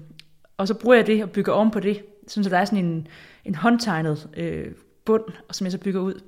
og 0.56 0.68
så 0.68 0.74
bruger 0.74 0.96
jeg 0.96 1.06
det 1.06 1.22
og 1.22 1.30
bygger 1.30 1.52
oven 1.52 1.70
på 1.70 1.80
det, 1.80 2.02
så 2.28 2.42
der 2.42 2.58
er 2.58 2.64
sådan 2.64 2.84
en, 2.84 3.06
en 3.44 3.54
håndtegnet 3.54 4.28
øh, 4.36 4.66
bund, 5.08 5.24
og 5.48 5.54
som 5.54 5.64
jeg 5.64 5.72
så 5.72 5.78
bygger 5.78 6.00
ud. 6.00 6.20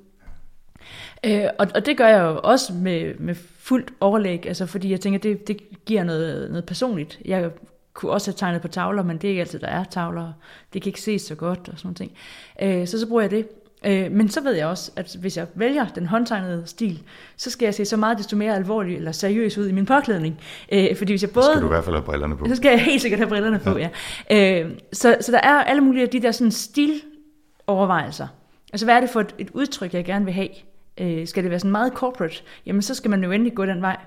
Øh, 1.23 1.45
og, 1.59 1.67
og 1.75 1.85
det 1.85 1.97
gør 1.97 2.07
jeg 2.07 2.21
jo 2.21 2.39
også 2.43 2.73
med, 2.73 3.13
med 3.19 3.35
fuldt 3.59 3.93
overlæg, 3.99 4.47
altså 4.47 4.65
fordi 4.65 4.91
jeg 4.91 5.01
tænker, 5.01 5.19
det, 5.19 5.47
det 5.47 5.85
giver 5.85 6.03
noget, 6.03 6.49
noget 6.49 6.65
personligt. 6.65 7.19
Jeg 7.25 7.51
kunne 7.93 8.11
også 8.11 8.31
have 8.31 8.37
tegnet 8.37 8.61
på 8.61 8.67
tavler, 8.67 9.03
men 9.03 9.17
det 9.17 9.23
er 9.23 9.29
ikke 9.29 9.41
altid, 9.41 9.59
der 9.59 9.67
er 9.67 9.83
tavler. 9.83 10.33
Det 10.73 10.81
kan 10.81 10.89
ikke 10.89 11.01
ses 11.01 11.21
så 11.21 11.35
godt 11.35 11.69
og 11.69 11.79
sådan 11.79 12.11
noget. 12.59 12.81
Øh, 12.81 12.87
så 12.87 12.99
så 12.99 13.07
bruger 13.07 13.21
jeg 13.21 13.31
det. 13.31 13.47
Øh, 13.85 14.11
men 14.11 14.29
så 14.29 14.41
ved 14.41 14.53
jeg 14.53 14.67
også, 14.67 14.91
at 14.95 15.15
hvis 15.19 15.37
jeg 15.37 15.47
vælger 15.55 15.87
den 15.87 16.05
håndtegnede 16.05 16.63
stil, 16.65 17.03
så 17.37 17.49
skal 17.49 17.65
jeg 17.65 17.73
se 17.73 17.85
så 17.85 17.97
meget 17.97 18.17
desto 18.17 18.37
mere 18.37 18.55
alvorlig 18.55 18.95
eller 18.95 19.11
seriøs 19.11 19.57
ud 19.57 19.67
i 19.67 19.71
min 19.71 19.85
påklædning. 19.85 20.39
Øh, 20.71 20.95
fordi 20.97 21.11
hvis 21.11 21.21
jeg 21.21 21.31
både... 21.31 21.45
Så 21.45 21.51
skal 21.51 21.61
du 21.61 21.67
i 21.67 21.69
hvert 21.69 21.83
fald 21.83 21.95
have 21.95 22.05
brillerne 22.05 22.37
på. 22.37 22.47
Så 22.47 22.55
skal 22.55 22.69
jeg 22.69 22.81
helt 22.81 23.01
sikkert 23.01 23.19
have 23.19 23.29
brillerne 23.29 23.59
på, 23.59 23.77
ja. 23.77 23.89
ja. 24.29 24.61
Øh, 24.61 24.71
så, 24.93 25.17
så 25.21 25.31
der 25.31 25.39
er 25.39 25.63
alle 25.63 25.81
mulige 25.81 26.03
af 26.03 26.09
de 26.09 26.21
der 26.21 26.31
sådan 26.31 26.51
stilovervejelser. 26.51 28.27
Altså, 28.73 28.85
hvad 28.85 28.95
er 28.95 28.99
det 28.99 29.09
for 29.09 29.19
et, 29.19 29.35
et 29.37 29.49
udtryk, 29.53 29.93
jeg 29.93 30.05
gerne 30.05 30.25
vil 30.25 30.33
have? 30.33 30.49
Øh, 30.97 31.27
skal 31.27 31.43
det 31.43 31.49
være 31.49 31.59
sådan 31.59 31.71
meget 31.71 31.93
corporate? 31.93 32.43
Jamen, 32.65 32.81
så 32.81 32.95
skal 32.95 33.11
man 33.11 33.23
jo 33.23 33.31
endelig 33.31 33.53
gå 33.53 33.65
den 33.65 33.81
vej. 33.81 33.97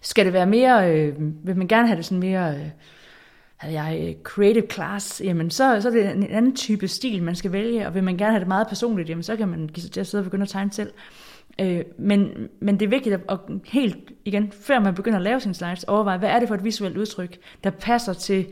Skal 0.00 0.24
det 0.24 0.32
være 0.32 0.46
mere, 0.46 0.92
øh, 0.92 1.14
vil 1.18 1.56
man 1.56 1.68
gerne 1.68 1.86
have 1.86 1.96
det 1.96 2.04
sådan 2.04 2.20
mere, 2.20 2.54
øh, 2.54 2.66
havde 3.56 3.82
jeg 3.82 4.08
øh, 4.08 4.14
creative 4.22 4.66
class, 4.70 5.22
jamen 5.24 5.50
så, 5.50 5.80
så 5.80 5.88
er 5.88 5.92
det 5.92 6.10
en 6.10 6.22
anden 6.22 6.56
type 6.56 6.88
stil, 6.88 7.22
man 7.22 7.34
skal 7.34 7.52
vælge, 7.52 7.86
og 7.86 7.94
vil 7.94 8.04
man 8.04 8.16
gerne 8.16 8.32
have 8.32 8.40
det 8.40 8.48
meget 8.48 8.68
personligt, 8.68 9.08
jamen 9.08 9.22
så 9.22 9.36
kan 9.36 9.48
man 9.48 9.66
give 9.66 9.82
sig 9.82 9.90
til 9.90 10.00
at 10.00 10.06
sidde 10.06 10.22
og 10.22 10.24
begynde 10.24 10.42
at 10.42 10.48
tegne 10.48 10.72
selv. 10.72 10.92
Øh, 11.60 11.84
men, 11.98 12.48
men 12.60 12.80
det 12.80 12.86
er 12.86 12.90
vigtigt 12.90 13.14
at, 13.14 13.20
at 13.28 13.38
helt 13.64 14.12
igen, 14.24 14.52
før 14.52 14.78
man 14.80 14.94
begynder 14.94 15.18
at 15.18 15.22
lave 15.22 15.40
sine 15.40 15.54
slides, 15.54 15.84
overveje, 15.84 16.18
hvad 16.18 16.28
er 16.28 16.38
det 16.38 16.48
for 16.48 16.54
et 16.54 16.64
visuelt 16.64 16.96
udtryk, 16.96 17.38
der 17.64 17.70
passer 17.70 18.12
til 18.12 18.46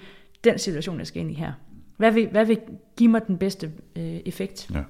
den 0.45 0.59
situation, 0.59 0.99
jeg 0.99 1.07
skal 1.07 1.21
ind 1.21 1.31
i 1.31 1.35
her. 1.35 1.53
Hvad 1.97 2.13
vil, 2.13 2.29
hvad 2.31 2.47
vil 2.47 2.59
give 2.97 3.11
mig 3.11 3.21
den 3.27 3.39
bedste 3.39 3.73
øh, 3.97 4.03
effekt? 4.05 4.71
Ja. 4.75 4.83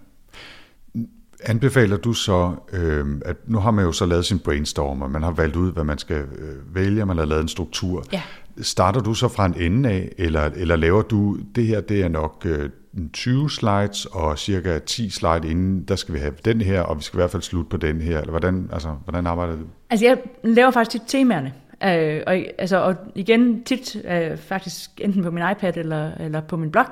Anbefaler 1.45 1.97
du 1.97 2.13
så, 2.13 2.55
øh, 2.73 3.07
at 3.25 3.37
nu 3.47 3.59
har 3.59 3.71
man 3.71 3.85
jo 3.85 3.93
så 3.93 4.07
lavet 4.07 4.25
sin 4.25 4.39
brainstorm, 4.39 5.03
og 5.03 5.11
man 5.11 5.23
har 5.23 5.31
valgt 5.31 5.57
ud, 5.57 5.73
hvad 5.73 5.85
man 5.85 5.99
skal 5.99 6.17
øh, 6.17 6.75
vælge, 6.75 7.07
man 7.07 7.19
har 7.19 7.25
lavet 7.25 7.43
en 7.43 7.49
struktur. 7.49 8.05
Ja. 8.13 8.23
Starter 8.61 9.01
du 9.01 9.15
så 9.15 9.29
fra 9.29 9.47
en 9.47 9.55
ende 9.55 9.89
af, 9.89 10.13
eller, 10.19 10.41
eller 10.41 10.77
laver 10.77 11.03
du, 11.03 11.39
det 11.55 11.67
her 11.67 11.81
det 11.81 12.03
er 12.03 12.09
nok 12.09 12.47
øh, 12.47 12.71
20 13.13 13.51
slides, 13.51 14.07
og 14.07 14.39
cirka 14.39 14.79
10 14.79 15.11
slides 15.11 15.51
inden, 15.51 15.83
der 15.83 15.97
skal 15.97 16.15
vi 16.15 16.19
have 16.19 16.35
den 16.45 16.61
her, 16.61 16.81
og 16.81 16.99
vi 16.99 17.03
skal 17.03 17.17
i 17.17 17.21
hvert 17.21 17.31
fald 17.31 17.43
slutte 17.43 17.71
på 17.71 17.77
den 17.77 18.01
her, 18.01 18.19
eller 18.19 18.31
hvordan, 18.31 18.69
altså, 18.73 18.89
hvordan 19.05 19.27
arbejder 19.27 19.57
du? 19.57 19.65
Altså 19.91 20.07
jeg 20.07 20.19
laver 20.45 20.71
faktisk 20.71 20.91
tit 20.91 21.03
temaerne. 21.07 21.53
Øh, 21.85 22.23
og, 22.27 22.37
altså, 22.59 22.77
og 22.77 22.95
igen 23.15 23.65
tit 23.65 23.97
øh, 24.05 24.37
faktisk 24.37 24.91
enten 25.01 25.23
på 25.23 25.31
min 25.31 25.45
iPad 25.53 25.77
eller, 25.77 26.11
eller 26.21 26.41
på 26.41 26.57
min 26.57 26.71
blog, 26.71 26.87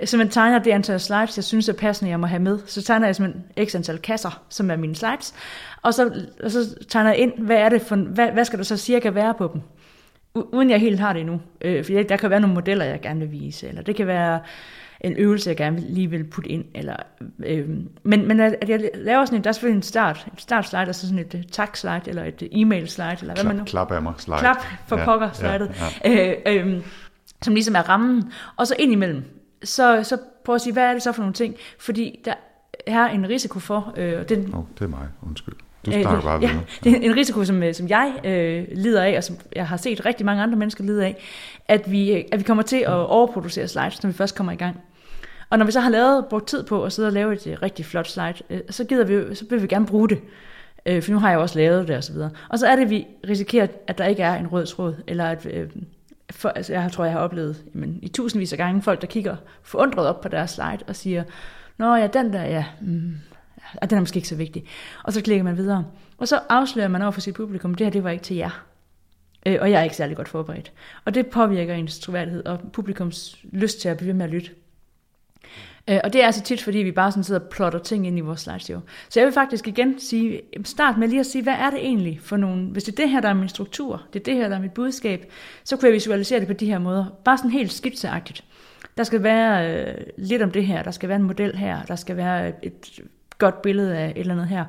øh, 0.00 0.06
så 0.06 0.16
man 0.16 0.28
tegner 0.28 0.58
det 0.58 0.70
antal 0.70 1.00
slides, 1.00 1.36
jeg 1.36 1.44
synes 1.44 1.68
er 1.68 1.72
passende, 1.72 2.10
jeg 2.10 2.20
må 2.20 2.26
have 2.26 2.42
med. 2.42 2.58
Så 2.66 2.82
tegner 2.82 3.06
jeg 3.06 3.16
simpelthen 3.16 3.66
x 3.66 3.74
antal 3.74 3.98
kasser, 3.98 4.42
som 4.48 4.70
er 4.70 4.76
mine 4.76 4.96
slides, 4.96 5.34
og 5.82 5.94
så, 5.94 6.26
og 6.44 6.50
så 6.50 6.84
tegner 6.88 7.10
jeg 7.10 7.18
ind, 7.18 7.32
hvad, 7.38 7.56
er 7.56 7.68
det 7.68 7.82
for, 7.82 7.96
hvad, 7.96 8.28
hvad 8.32 8.44
skal 8.44 8.58
der 8.58 8.64
så 8.64 8.76
cirka 8.76 9.10
være 9.10 9.34
på 9.34 9.50
dem, 9.52 9.60
uden 10.34 10.70
jeg 10.70 10.80
helt 10.80 11.00
har 11.00 11.12
det 11.12 11.20
endnu. 11.20 11.40
Øh, 11.60 11.84
for 11.84 11.92
der 11.92 12.16
kan 12.16 12.30
være 12.30 12.40
nogle 12.40 12.54
modeller, 12.54 12.84
jeg 12.84 13.00
gerne 13.00 13.20
vil 13.20 13.32
vise, 13.32 13.68
eller 13.68 13.82
det 13.82 13.96
kan 13.96 14.06
være 14.06 14.40
en 15.02 15.16
øvelse, 15.16 15.48
jeg 15.50 15.56
gerne 15.56 15.80
lige 15.80 16.10
vil 16.10 16.24
putte 16.24 16.50
ind. 16.50 16.64
Eller, 16.74 16.96
øh, 17.46 17.68
men, 18.02 18.28
men 18.28 18.40
at 18.40 18.68
jeg 18.68 18.90
laver 18.94 19.24
sådan 19.24 19.38
en, 19.38 19.44
der 19.44 19.48
er 19.48 19.52
selvfølgelig 19.52 19.76
en 19.76 19.82
start, 19.82 20.26
et 20.32 20.40
start 20.40 20.68
slide, 20.68 20.88
og 20.88 20.94
så 20.94 21.08
sådan 21.08 21.18
et 21.18 21.46
tak 21.52 21.76
slide, 21.76 22.00
eller 22.06 22.24
et 22.24 22.48
e-mail 22.52 22.88
slide, 22.88 23.16
eller 23.20 23.34
hvad 23.34 23.44
man 23.44 23.56
nu. 23.56 23.64
Klap 23.64 23.92
af 23.92 24.02
mig 24.02 24.14
slide. 24.18 24.38
Klap 24.38 24.56
for 24.86 24.98
ja, 24.98 25.04
pokker 25.04 25.30
slidet. 25.32 25.70
Ja, 26.04 26.10
ja. 26.10 26.34
Øh, 26.46 26.66
øh, 26.66 26.82
som 27.42 27.54
ligesom 27.54 27.74
er 27.74 27.88
rammen. 27.88 28.32
Og 28.56 28.66
så 28.66 28.74
ind 28.78 28.92
imellem, 28.92 29.22
så, 29.64 30.00
så 30.02 30.18
prøv 30.44 30.54
at 30.54 30.60
sige, 30.60 30.72
hvad 30.72 30.84
er 30.84 30.92
det 30.92 31.02
så 31.02 31.12
for 31.12 31.22
nogle 31.22 31.34
ting? 31.34 31.54
Fordi 31.78 32.20
der 32.24 32.34
er 32.86 33.04
en 33.06 33.28
risiko 33.28 33.58
for... 33.58 33.94
Øh, 33.96 34.28
den, 34.28 34.54
oh, 34.54 34.64
det 34.78 34.84
er 34.84 34.88
mig, 34.88 35.08
undskyld. 35.22 35.54
Du 35.86 35.90
øh, 35.90 36.02
bare 36.02 36.40
ja, 36.42 36.50
det 36.84 36.92
er 36.92 37.00
en 37.00 37.16
risiko, 37.16 37.44
som, 37.44 37.62
øh, 37.62 37.74
som 37.74 37.88
jeg 37.88 38.12
øh, 38.24 38.78
lider 38.78 39.02
af, 39.02 39.16
og 39.16 39.24
som 39.24 39.36
jeg 39.56 39.68
har 39.68 39.76
set 39.76 40.06
rigtig 40.06 40.26
mange 40.26 40.42
andre 40.42 40.56
mennesker 40.56 40.84
lide 40.84 41.04
af, 41.04 41.16
at 41.68 41.90
vi, 41.90 42.12
øh, 42.12 42.24
at 42.32 42.38
vi 42.38 42.44
kommer 42.44 42.62
til 42.62 42.76
at 42.76 42.92
overproducere 42.92 43.68
slides, 43.68 44.02
når 44.02 44.10
vi 44.10 44.16
først 44.16 44.36
kommer 44.36 44.52
i 44.52 44.56
gang. 44.56 44.80
Og 45.52 45.58
når 45.58 45.64
vi 45.66 45.72
så 45.72 45.80
har 45.80 45.90
lavet, 45.90 46.26
brugt 46.26 46.48
tid 46.48 46.64
på 46.64 46.84
at 46.84 46.92
sidde 46.92 47.08
og 47.08 47.12
lave 47.12 47.32
et 47.32 47.46
øh, 47.46 47.56
rigtig 47.62 47.84
flot 47.84 48.08
slide, 48.08 48.34
øh, 48.50 48.60
så, 48.70 48.84
gider 48.84 49.04
vi, 49.04 49.34
så 49.34 49.44
vil 49.50 49.62
vi 49.62 49.66
gerne 49.66 49.86
bruge 49.86 50.08
det. 50.08 50.20
Øh, 50.86 51.02
for 51.02 51.12
nu 51.12 51.18
har 51.18 51.30
jeg 51.30 51.38
også 51.38 51.58
lavet 51.58 51.88
det 51.88 51.96
og 51.96 52.04
så 52.04 52.12
videre. 52.12 52.30
Og 52.48 52.58
så 52.58 52.66
er 52.66 52.76
det, 52.76 52.82
at 52.82 52.90
vi 52.90 53.06
risikerer, 53.28 53.66
at 53.86 53.98
der 53.98 54.04
ikke 54.04 54.22
er 54.22 54.34
en 54.34 54.46
rød 54.46 54.66
tråd, 54.66 54.94
eller 55.06 55.24
at 55.24 55.46
øh, 55.46 55.70
for, 56.30 56.48
altså 56.48 56.72
jeg 56.72 56.92
tror, 56.92 57.04
jeg 57.04 57.12
har 57.12 57.20
oplevet 57.20 57.64
jamen, 57.74 57.98
i 58.02 58.08
tusindvis 58.08 58.52
af 58.52 58.58
gange 58.58 58.82
folk, 58.82 59.00
der 59.00 59.06
kigger 59.06 59.36
forundret 59.62 60.06
op 60.06 60.20
på 60.20 60.28
deres 60.28 60.50
slide 60.50 60.78
og 60.86 60.96
siger, 60.96 61.24
Nå 61.78 61.94
ja, 61.94 62.06
den 62.06 62.32
der, 62.32 62.42
ja, 62.42 62.64
mm, 62.80 63.14
ja, 63.82 63.86
den 63.86 63.96
er 63.96 64.00
måske 64.00 64.16
ikke 64.16 64.28
så 64.28 64.36
vigtig. 64.36 64.64
Og 65.02 65.12
så 65.12 65.22
klikker 65.22 65.44
man 65.44 65.56
videre. 65.56 65.84
Og 66.18 66.28
så 66.28 66.40
afslører 66.48 66.88
man 66.88 67.02
over 67.02 67.10
for 67.10 67.20
sit 67.20 67.34
publikum, 67.34 67.74
det 67.74 67.86
her, 67.86 67.90
det 67.90 68.04
var 68.04 68.10
ikke 68.10 68.24
til 68.24 68.36
jer. 68.36 68.64
Øh, 69.46 69.58
og 69.60 69.70
jeg 69.70 69.80
er 69.80 69.84
ikke 69.84 69.96
særlig 69.96 70.16
godt 70.16 70.28
forberedt. 70.28 70.72
Og 71.04 71.14
det 71.14 71.26
påvirker 71.26 71.74
ens 71.74 71.98
troværdighed 71.98 72.44
og 72.44 72.60
publikums 72.72 73.38
lyst 73.42 73.80
til 73.80 73.88
at 73.88 73.96
blive 73.96 74.14
med 74.14 74.24
at 74.24 74.30
lytte. 74.30 74.50
Øh, 75.92 76.00
og 76.04 76.12
det 76.12 76.22
er 76.22 76.26
altså 76.26 76.42
tit, 76.42 76.62
fordi 76.62 76.78
vi 76.78 76.92
bare 76.92 77.10
sådan 77.10 77.24
sidder 77.24 77.40
og 77.40 77.48
plotter 77.48 77.78
ting 77.78 78.06
ind 78.06 78.18
i 78.18 78.20
vores 78.20 78.40
slideshow. 78.40 78.80
Så 79.08 79.20
jeg 79.20 79.26
vil 79.26 79.34
faktisk 79.34 79.68
igen 79.68 80.00
sige, 80.00 80.40
start 80.64 80.98
med 80.98 81.08
lige 81.08 81.20
at 81.20 81.26
sige, 81.26 81.42
hvad 81.42 81.54
er 81.54 81.70
det 81.70 81.78
egentlig 81.78 82.20
for 82.22 82.36
nogle, 82.36 82.66
hvis 82.66 82.84
det 82.84 82.92
er 82.92 82.96
det 82.96 83.10
her, 83.10 83.20
der 83.20 83.28
er 83.28 83.34
min 83.34 83.48
struktur, 83.48 84.02
det 84.12 84.20
er 84.20 84.24
det 84.24 84.34
her, 84.34 84.48
der 84.48 84.56
er 84.56 84.60
mit 84.60 84.72
budskab, 84.72 85.32
så 85.64 85.76
kunne 85.76 85.86
jeg 85.86 85.94
visualisere 85.94 86.40
det 86.40 86.48
på 86.48 86.52
de 86.52 86.66
her 86.66 86.78
måder. 86.78 87.04
Bare 87.24 87.38
sådan 87.38 87.50
helt 87.50 87.72
skitseagtigt. 87.72 88.44
Der 88.96 89.04
skal 89.04 89.22
være 89.22 89.70
øh, 89.70 89.94
lidt 90.18 90.42
om 90.42 90.50
det 90.50 90.66
her, 90.66 90.82
der 90.82 90.90
skal 90.90 91.08
være 91.08 91.16
en 91.16 91.24
model 91.24 91.56
her, 91.56 91.82
der 91.82 91.96
skal 91.96 92.16
være 92.16 92.64
et, 92.64 93.00
godt 93.38 93.62
billede 93.62 93.98
af 93.98 94.10
et 94.10 94.18
eller 94.18 94.34
andet 94.34 94.48
her. 94.48 94.64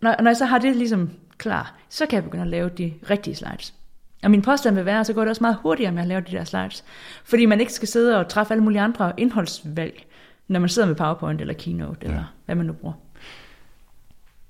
Når, 0.00 0.14
når 0.22 0.30
jeg 0.30 0.36
så 0.36 0.44
har 0.44 0.58
det 0.58 0.76
ligesom 0.76 1.10
klar, 1.38 1.74
så 1.88 2.06
kan 2.06 2.16
jeg 2.16 2.24
begynde 2.24 2.42
at 2.42 2.50
lave 2.50 2.68
de 2.68 2.92
rigtige 3.10 3.36
slides. 3.36 3.74
Og 4.22 4.30
min 4.30 4.42
påstand 4.42 4.74
vil 4.74 4.84
være, 4.84 5.04
så 5.04 5.12
går 5.12 5.20
det 5.20 5.30
også 5.30 5.42
meget 5.44 5.56
hurtigere 5.62 5.92
med 5.92 6.02
at 6.02 6.08
lave 6.08 6.20
de 6.20 6.32
der 6.32 6.44
slides. 6.44 6.84
Fordi 7.24 7.46
man 7.46 7.60
ikke 7.60 7.72
skal 7.72 7.88
sidde 7.88 8.18
og 8.18 8.28
træffe 8.28 8.54
alle 8.54 8.64
mulige 8.64 8.80
andre 8.80 9.12
indholdsvalg 9.16 10.06
når 10.50 10.60
man 10.60 10.68
sidder 10.68 10.88
med 10.88 10.96
PowerPoint 10.96 11.40
eller 11.40 11.54
Keynote, 11.54 11.98
ja. 12.02 12.08
eller 12.08 12.24
hvad 12.44 12.54
man 12.54 12.66
nu 12.66 12.72
bruger. 12.72 12.94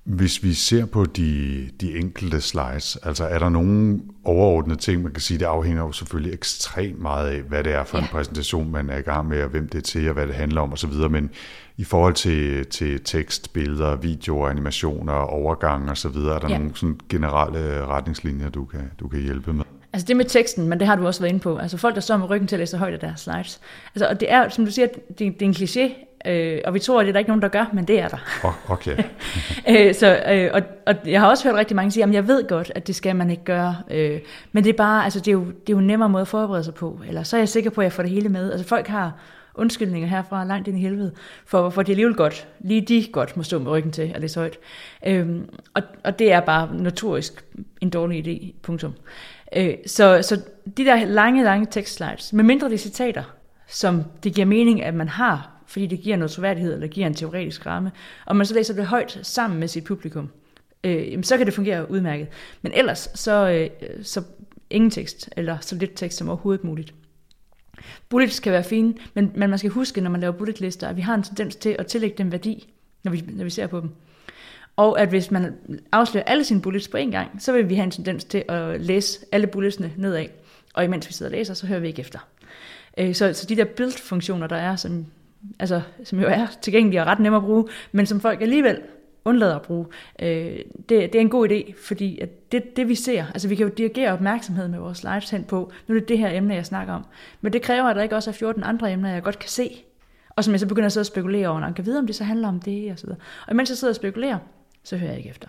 Hvis 0.04 0.42
vi 0.42 0.54
ser 0.54 0.86
på 0.86 1.04
de, 1.04 1.68
de 1.80 1.96
enkelte 1.96 2.40
slides, 2.40 2.96
altså 2.96 3.24
er 3.24 3.38
der 3.38 3.48
nogle 3.48 4.00
overordnede 4.24 4.78
ting, 4.78 5.02
man 5.02 5.12
kan 5.12 5.20
sige, 5.20 5.38
det 5.38 5.44
afhænger 5.44 5.82
jo 5.82 5.92
selvfølgelig 5.92 6.34
ekstremt 6.34 7.00
meget 7.00 7.28
af, 7.28 7.42
hvad 7.42 7.64
det 7.64 7.74
er 7.74 7.84
for 7.84 7.98
ja. 7.98 8.02
en 8.02 8.08
præsentation, 8.08 8.72
man 8.72 8.90
er 8.90 8.98
i 8.98 9.02
gang 9.02 9.28
med, 9.28 9.42
og 9.42 9.48
hvem 9.48 9.68
det 9.68 9.78
er 9.78 9.82
til, 9.82 10.08
og 10.08 10.14
hvad 10.14 10.26
det 10.26 10.34
handler 10.34 10.60
om 10.60 10.72
osv., 10.72 10.92
men 11.10 11.30
i 11.76 11.84
forhold 11.84 12.14
til, 12.14 12.66
til 12.66 13.00
tekst, 13.04 13.52
billeder, 13.52 13.96
videoer, 13.96 14.48
animationer, 14.48 15.12
overgange 15.12 15.90
osv., 15.90 16.16
er 16.16 16.38
der 16.38 16.48
ja. 16.48 16.58
nogle 16.58 16.72
sådan 16.74 17.00
generelle 17.08 17.86
retningslinjer, 17.86 18.48
du 18.48 18.64
kan, 18.64 18.90
du 19.00 19.08
kan 19.08 19.20
hjælpe 19.20 19.52
med? 19.52 19.64
Altså 19.92 20.06
det 20.06 20.16
med 20.16 20.24
teksten, 20.24 20.68
men 20.68 20.80
det 20.80 20.86
har 20.88 20.96
du 20.96 21.06
også 21.06 21.20
været 21.20 21.30
inde 21.30 21.40
på. 21.40 21.56
Altså 21.56 21.76
folk, 21.76 21.94
der 21.94 22.00
står 22.00 22.16
med 22.16 22.30
ryggen 22.30 22.48
til 22.48 22.56
at 22.56 22.60
læse 22.60 22.76
højt 22.76 22.92
af 22.92 23.00
deres 23.00 23.20
slides. 23.20 23.60
Altså, 23.94 24.06
og 24.06 24.20
det 24.20 24.32
er, 24.32 24.48
som 24.48 24.64
du 24.64 24.70
siger, 24.70 24.86
det, 24.86 25.18
det 25.18 25.42
er 25.42 25.46
en 25.46 25.54
kliché, 25.54 26.06
øh, 26.30 26.60
og 26.64 26.74
vi 26.74 26.78
tror, 26.78 27.00
at 27.00 27.04
det 27.04 27.08
er 27.08 27.12
der 27.12 27.18
ikke 27.18 27.30
nogen, 27.30 27.42
der 27.42 27.48
gør, 27.48 27.70
men 27.72 27.84
det 27.84 28.00
er 28.00 28.08
der. 28.08 28.18
Oh, 28.44 28.70
okay. 28.70 28.96
øh, 29.70 29.94
så, 29.94 30.22
øh, 30.30 30.50
og, 30.54 30.62
og 30.86 30.94
jeg 31.06 31.20
har 31.20 31.28
også 31.28 31.48
hørt 31.48 31.58
rigtig 31.58 31.76
mange 31.76 31.90
sige, 31.90 32.04
at 32.04 32.12
jeg 32.12 32.28
ved 32.28 32.48
godt, 32.48 32.72
at 32.74 32.86
det 32.86 32.94
skal 32.94 33.16
man 33.16 33.30
ikke 33.30 33.44
gøre. 33.44 33.76
Øh, 33.90 34.20
men 34.52 34.64
det 34.64 34.70
er 34.70 34.76
bare, 34.76 35.04
altså 35.04 35.20
det 35.20 35.28
er, 35.28 35.32
jo, 35.32 35.44
det 35.44 35.68
er 35.68 35.72
jo 35.72 35.78
en 35.78 35.86
nemmere 35.86 36.08
måde 36.08 36.20
at 36.20 36.28
forberede 36.28 36.64
sig 36.64 36.74
på. 36.74 37.00
Eller 37.08 37.22
så 37.22 37.36
er 37.36 37.40
jeg 37.40 37.48
sikker 37.48 37.70
på, 37.70 37.80
at 37.80 37.84
jeg 37.84 37.92
får 37.92 38.02
det 38.02 38.12
hele 38.12 38.28
med. 38.28 38.52
Altså 38.52 38.66
folk 38.66 38.86
har 38.86 39.12
undskyldninger 39.54 40.08
herfra 40.08 40.44
langt 40.44 40.68
ind 40.68 40.78
i 40.78 40.80
helvede, 40.80 41.12
for 41.46 41.60
hvorfor 41.60 41.82
de 41.82 41.92
alligevel 41.92 42.14
godt, 42.14 42.48
lige 42.60 42.80
de 42.80 43.06
godt 43.12 43.36
må 43.36 43.42
stå 43.42 43.58
med 43.58 43.70
ryggen 43.70 43.92
til 43.92 44.12
at 44.14 44.20
læse 44.20 44.40
højt. 44.40 44.58
Øhm, 45.06 45.48
og, 45.74 45.82
og 46.04 46.18
det 46.18 46.32
er 46.32 46.40
bare 46.40 46.74
notorisk 46.74 47.44
en 47.80 47.90
dårlig 47.90 48.26
idé, 48.26 48.54
punktum. 48.62 48.94
Øh, 49.56 49.74
så, 49.86 50.22
så 50.22 50.40
de 50.76 50.84
der 50.84 51.04
lange, 51.04 51.44
lange 51.44 51.66
tekstslides, 51.70 52.32
med 52.32 52.44
mindre 52.44 52.70
de 52.70 52.78
citater, 52.78 53.22
som 53.68 54.04
det 54.24 54.34
giver 54.34 54.46
mening, 54.46 54.82
at 54.82 54.94
man 54.94 55.08
har, 55.08 55.50
fordi 55.66 55.86
det 55.86 56.00
giver 56.00 56.16
noget 56.16 56.30
troværdighed, 56.30 56.74
eller 56.74 56.86
giver 56.86 57.06
en 57.06 57.14
teoretisk 57.14 57.66
ramme, 57.66 57.92
og 58.26 58.36
man 58.36 58.46
så 58.46 58.54
læser 58.54 58.74
det 58.74 58.86
højt 58.86 59.18
sammen 59.22 59.60
med 59.60 59.68
sit 59.68 59.84
publikum, 59.84 60.30
øh, 60.84 61.22
så 61.24 61.36
kan 61.36 61.46
det 61.46 61.54
fungere 61.54 61.90
udmærket. 61.90 62.28
Men 62.62 62.72
ellers, 62.72 63.08
så, 63.14 63.50
øh, 63.50 63.88
så 64.02 64.22
ingen 64.70 64.90
tekst, 64.90 65.28
eller 65.36 65.58
så 65.60 65.76
lidt 65.76 65.92
tekst 65.96 66.18
som 66.18 66.28
overhovedet 66.28 66.64
muligt. 66.64 66.94
Bullets 68.08 68.40
kan 68.40 68.52
være 68.52 68.64
fine, 68.64 68.94
men, 69.14 69.32
men 69.34 69.50
man 69.50 69.58
skal 69.58 69.70
huske, 69.70 70.00
når 70.00 70.10
man 70.10 70.20
laver 70.20 70.32
bulletlister, 70.32 70.88
at 70.88 70.96
vi 70.96 71.00
har 71.00 71.14
en 71.14 71.22
tendens 71.22 71.56
til 71.56 71.76
at 71.78 71.86
tillægge 71.86 72.18
dem 72.18 72.32
værdi, 72.32 72.72
når 73.04 73.12
vi, 73.12 73.24
når 73.28 73.44
vi 73.44 73.50
ser 73.50 73.66
på 73.66 73.80
dem. 73.80 73.90
Og 74.76 75.00
at 75.00 75.08
hvis 75.08 75.30
man 75.30 75.54
afslører 75.92 76.24
alle 76.24 76.44
sine 76.44 76.62
bullets 76.62 76.88
på 76.88 76.96
en 76.96 77.10
gang, 77.10 77.42
så 77.42 77.52
vil 77.52 77.68
vi 77.68 77.74
have 77.74 77.84
en 77.84 77.90
tendens 77.90 78.24
til 78.24 78.44
at 78.48 78.80
læse 78.80 79.18
alle 79.32 79.46
bulletsene 79.46 79.92
nedad. 79.96 80.26
Og 80.74 80.84
imens 80.84 81.08
vi 81.08 81.12
sidder 81.12 81.32
og 81.32 81.36
læser, 81.36 81.54
så 81.54 81.66
hører 81.66 81.80
vi 81.80 81.88
ikke 81.88 82.00
efter. 82.00 82.18
Øh, 82.98 83.14
så, 83.14 83.32
så 83.32 83.46
de 83.46 83.56
der 83.56 83.64
build-funktioner, 83.64 84.46
der 84.46 84.56
er, 84.56 84.76
som, 84.76 85.06
altså, 85.58 85.80
som 86.04 86.20
jo 86.20 86.26
er 86.28 86.46
tilgængelige 86.62 87.00
og 87.00 87.06
ret 87.06 87.20
nemme 87.20 87.36
at 87.36 87.44
bruge, 87.44 87.64
men 87.92 88.06
som 88.06 88.20
folk 88.20 88.42
alligevel 88.42 88.78
undlader 89.24 89.56
at 89.56 89.62
bruge, 89.62 89.86
øh, 90.22 90.58
det, 90.88 90.88
det 90.88 91.14
er 91.14 91.20
en 91.20 91.28
god 91.28 91.48
idé, 91.48 91.86
fordi 91.86 92.18
at 92.18 92.52
det, 92.52 92.76
det 92.76 92.88
vi 92.88 92.94
ser, 92.94 93.24
altså 93.26 93.48
vi 93.48 93.54
kan 93.54 93.66
jo 93.66 93.72
dirigere 93.76 94.12
opmærksomhed 94.12 94.68
med 94.68 94.78
vores 94.78 94.98
slides 94.98 95.30
hen 95.30 95.44
på, 95.44 95.72
nu 95.86 95.94
er 95.94 95.98
det 95.98 96.08
det 96.08 96.18
her 96.18 96.30
emne, 96.30 96.54
jeg 96.54 96.66
snakker 96.66 96.94
om, 96.94 97.04
men 97.40 97.52
det 97.52 97.62
kræver, 97.62 97.84
at 97.84 97.96
der 97.96 98.02
ikke 98.02 98.16
også 98.16 98.30
er 98.30 98.34
14 98.34 98.62
andre 98.62 98.92
emner, 98.92 99.12
jeg 99.12 99.22
godt 99.22 99.38
kan 99.38 99.48
se, 99.48 99.84
og 100.30 100.44
som 100.44 100.52
jeg 100.52 100.60
så 100.60 100.66
begynder 100.66 100.86
at 100.86 100.92
sidde 100.92 101.02
og 101.02 101.06
spekulere 101.06 101.48
over, 101.48 101.62
og 101.62 101.74
kan 101.74 101.86
vide, 101.86 101.98
om 101.98 102.06
det 102.06 102.16
så 102.16 102.24
handler 102.24 102.48
om 102.48 102.60
det, 102.60 102.92
og 102.92 102.98
så 102.98 103.06
videre. 103.06 103.20
Og 103.46 103.52
imens 103.52 103.70
jeg 103.70 103.78
sidder 103.78 103.92
og 103.92 103.96
spekulerer, 103.96 104.38
så 104.84 104.96
hører 104.96 105.10
jeg 105.10 105.18
ikke 105.18 105.30
efter. 105.30 105.48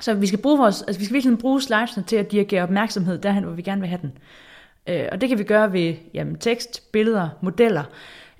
Så 0.00 0.14
vi 0.14 0.26
skal 0.26 0.38
bruge 0.38 0.58
vores, 0.58 0.82
altså 0.82 0.98
vi 0.98 1.04
skal 1.04 1.14
virkelig 1.14 1.38
bruge 1.38 1.62
slidesene 1.62 2.04
til 2.04 2.16
at 2.16 2.32
dirigere 2.32 2.62
opmærksomhed 2.62 3.18
derhen, 3.18 3.44
hvor 3.44 3.52
vi 3.52 3.62
gerne 3.62 3.80
vil 3.80 3.88
have 3.88 4.00
den. 4.02 4.18
Øh, 4.86 5.08
og 5.12 5.20
det 5.20 5.28
kan 5.28 5.38
vi 5.38 5.44
gøre 5.44 5.72
ved 5.72 5.94
jamen, 6.14 6.38
tekst, 6.38 6.92
billeder, 6.92 7.28
modeller. 7.42 7.84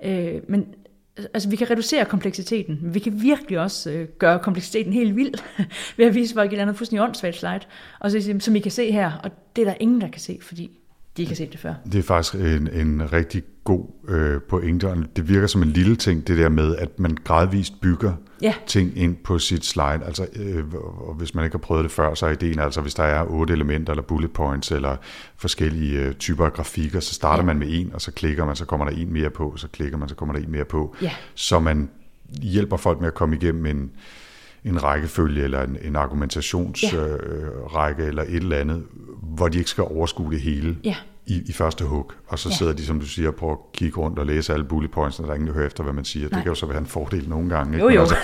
Øh, 0.03 0.41
men 0.47 0.67
altså, 1.33 1.49
vi 1.49 1.55
kan 1.55 1.69
reducere 1.69 2.05
kompleksiteten, 2.05 2.79
men 2.81 2.93
vi 2.93 2.99
kan 2.99 3.21
virkelig 3.21 3.59
også 3.59 3.91
øh, 3.91 4.07
gøre 4.07 4.39
kompleksiteten 4.39 4.93
helt 4.93 5.15
vild, 5.15 5.33
ved 5.97 6.05
at 6.05 6.15
vise 6.15 6.33
folk 6.33 6.47
et 6.47 6.53
eller 6.53 6.61
andet 6.61 6.77
fuldstændig 6.77 7.03
åndssvagt 7.03 7.35
slide, 7.35 7.59
og 7.99 8.11
så 8.11 8.35
som 8.39 8.55
I 8.55 8.59
kan 8.59 8.71
se 8.71 8.91
her, 8.91 9.11
og 9.23 9.31
det 9.55 9.61
er 9.61 9.65
der 9.65 9.77
ingen, 9.79 10.01
der 10.01 10.07
kan 10.07 10.21
se, 10.21 10.39
fordi 10.41 10.79
de 11.17 11.21
ikke 11.21 11.31
har 11.31 11.35
set 11.35 11.51
det 11.51 11.59
før. 11.59 11.73
Det 11.91 11.95
er 11.95 12.03
faktisk 12.03 12.35
en, 12.35 12.67
en 12.67 13.13
rigtig 13.13 13.43
god 13.63 13.85
øh, 14.07 14.41
pointe, 14.41 14.87
og 14.87 14.97
det 15.15 15.29
virker 15.29 15.47
som 15.47 15.63
en 15.63 15.69
lille 15.69 15.95
ting, 15.95 16.27
det 16.27 16.37
der 16.37 16.49
med, 16.49 16.75
at 16.75 16.99
man 16.99 17.17
gradvist 17.23 17.81
bygger 17.81 18.13
ja. 18.41 18.53
ting 18.67 18.97
ind 18.97 19.15
på 19.15 19.39
sit 19.39 19.65
slide. 19.65 20.01
Altså, 20.05 20.27
øh, 20.35 20.73
og 20.73 21.13
hvis 21.13 21.35
man 21.35 21.43
ikke 21.45 21.53
har 21.53 21.59
prøvet 21.59 21.83
det 21.83 21.91
før, 21.91 22.13
så 22.13 22.25
er 22.25 22.31
ideen 22.31 22.59
altså, 22.59 22.81
hvis 22.81 22.93
der 22.93 23.03
er 23.03 23.25
otte 23.25 23.53
elementer, 23.53 23.93
eller 23.93 24.03
bullet 24.03 24.31
points, 24.31 24.71
eller 24.71 24.95
forskellige 25.37 25.99
øh, 25.99 26.13
typer 26.13 26.45
af 26.45 26.53
grafikker, 26.53 26.99
så 26.99 27.13
starter 27.13 27.43
ja. 27.43 27.45
man 27.45 27.59
med 27.59 27.67
en, 27.69 27.91
og 27.93 28.01
så 28.01 28.11
klikker 28.11 28.45
man, 28.45 28.55
så 28.55 28.65
kommer 28.65 28.89
der 28.89 28.97
en 28.97 29.13
mere 29.13 29.29
på, 29.29 29.53
så 29.57 29.67
klikker 29.67 29.97
man, 29.97 30.09
så 30.09 30.15
kommer 30.15 30.35
der 30.35 30.41
en 30.41 30.51
mere 30.51 30.65
på. 30.65 30.95
Ja. 31.01 31.11
Så 31.35 31.59
man 31.59 31.89
hjælper 32.41 32.77
folk 32.77 32.99
med 32.99 33.07
at 33.07 33.13
komme 33.13 33.35
igennem 33.35 33.65
en, 33.65 33.91
en 34.67 34.83
rækkefølge, 34.83 35.43
eller 35.43 35.63
en, 35.63 35.77
en 35.81 35.95
argumentationsrække, 35.95 36.97
ja. 37.73 38.01
øh, 38.01 38.07
eller 38.07 38.23
et 38.23 38.35
eller 38.35 38.57
andet, 38.57 38.83
hvor 39.21 39.47
de 39.47 39.57
ikke 39.57 39.69
skal 39.69 39.83
overskue 39.83 40.31
det 40.31 40.41
hele. 40.41 40.77
Ja 40.83 40.95
i, 41.27 41.41
i 41.45 41.51
første 41.51 41.85
hug, 41.85 42.11
og 42.27 42.39
så 42.39 42.49
ja. 42.49 42.55
sidder 42.55 42.73
de, 42.73 42.85
som 42.85 42.99
du 42.99 43.05
siger, 43.05 43.31
på 43.31 43.51
at 43.51 43.57
kigge 43.73 43.97
rundt 43.97 44.19
og 44.19 44.25
læse 44.25 44.53
alle 44.53 44.65
bullet 44.65 44.91
points, 44.91 45.19
og 45.19 45.25
der 45.25 45.31
er 45.31 45.35
ingen, 45.35 45.47
der 45.47 45.53
hører 45.53 45.67
efter, 45.67 45.83
hvad 45.83 45.93
man 45.93 46.05
siger. 46.05 46.29
Nej. 46.29 46.37
Det 46.37 46.43
kan 46.43 46.51
jo 46.51 46.55
så 46.55 46.65
være 46.65 46.77
en 46.77 46.85
fordel 46.85 47.29
nogle 47.29 47.49
gange. 47.49 47.73
Ikke? 47.73 47.85
Jo, 47.85 47.89
jo. 47.89 48.01
Altså, 48.01 48.15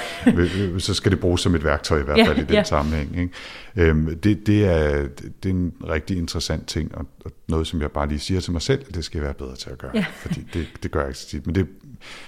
så 0.87 0.93
skal 0.93 1.11
det 1.11 1.19
bruges 1.19 1.41
som 1.41 1.55
et 1.55 1.63
værktøj 1.63 1.99
i 1.99 2.03
hvert 2.03 2.27
fald 2.27 2.37
ja, 2.37 2.43
i 2.43 2.45
den 2.45 2.53
ja. 2.53 2.63
sammenhæng. 2.63 3.17
Ikke? 3.17 3.89
Øhm, 3.89 4.19
det, 4.19 4.47
det, 4.47 4.65
er, 4.65 5.07
det 5.43 5.49
er 5.49 5.53
en 5.53 5.73
rigtig 5.89 6.17
interessant 6.17 6.67
ting, 6.67 6.95
og, 6.95 7.05
og 7.25 7.31
noget, 7.47 7.67
som 7.67 7.81
jeg 7.81 7.91
bare 7.91 8.07
lige 8.07 8.19
siger 8.19 8.41
til 8.41 8.51
mig 8.51 8.61
selv, 8.61 8.85
at 8.89 8.95
det 8.95 9.05
skal 9.05 9.17
jeg 9.17 9.25
være 9.25 9.33
bedre 9.33 9.55
til 9.55 9.69
at 9.69 9.77
gøre. 9.77 9.91
Ja. 9.93 10.05
Fordi 10.13 10.47
det, 10.53 10.67
det 10.83 10.91
gør 10.91 10.99
jeg 10.99 11.09
ikke 11.09 11.19
så 11.19 11.27
tit. 11.27 11.45
Men 11.45 11.55
det 11.55 11.61
er 11.61 11.67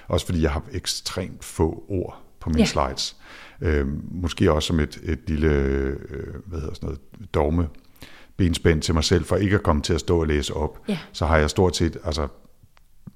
også 0.07 0.25
fordi, 0.25 0.41
jeg 0.41 0.51
har 0.51 0.63
ekstremt 0.71 1.45
få 1.45 1.85
ord 1.89 2.21
på 2.39 2.49
mine 2.49 2.59
ja. 2.59 2.65
slides. 2.65 3.15
Øhm, 3.61 4.01
måske 4.11 4.51
også 4.51 4.67
som 4.67 4.79
et, 4.79 4.99
et 5.03 5.19
lille 5.27 5.51
øh, 5.51 5.95
hvad 6.45 6.59
hedder 6.59 6.73
sådan 6.73 6.87
noget, 6.87 6.99
dogme 7.33 7.67
benspænd 8.37 8.81
til 8.81 8.93
mig 8.93 9.03
selv, 9.03 9.25
for 9.25 9.35
ikke 9.35 9.55
at 9.55 9.63
komme 9.63 9.81
til 9.81 9.93
at 9.93 9.99
stå 9.99 10.19
og 10.19 10.27
læse 10.27 10.53
op, 10.53 10.79
ja. 10.87 10.97
så 11.11 11.25
har 11.25 11.37
jeg 11.37 11.49
stort 11.49 11.75
set 11.75 11.97
altså, 12.03 12.27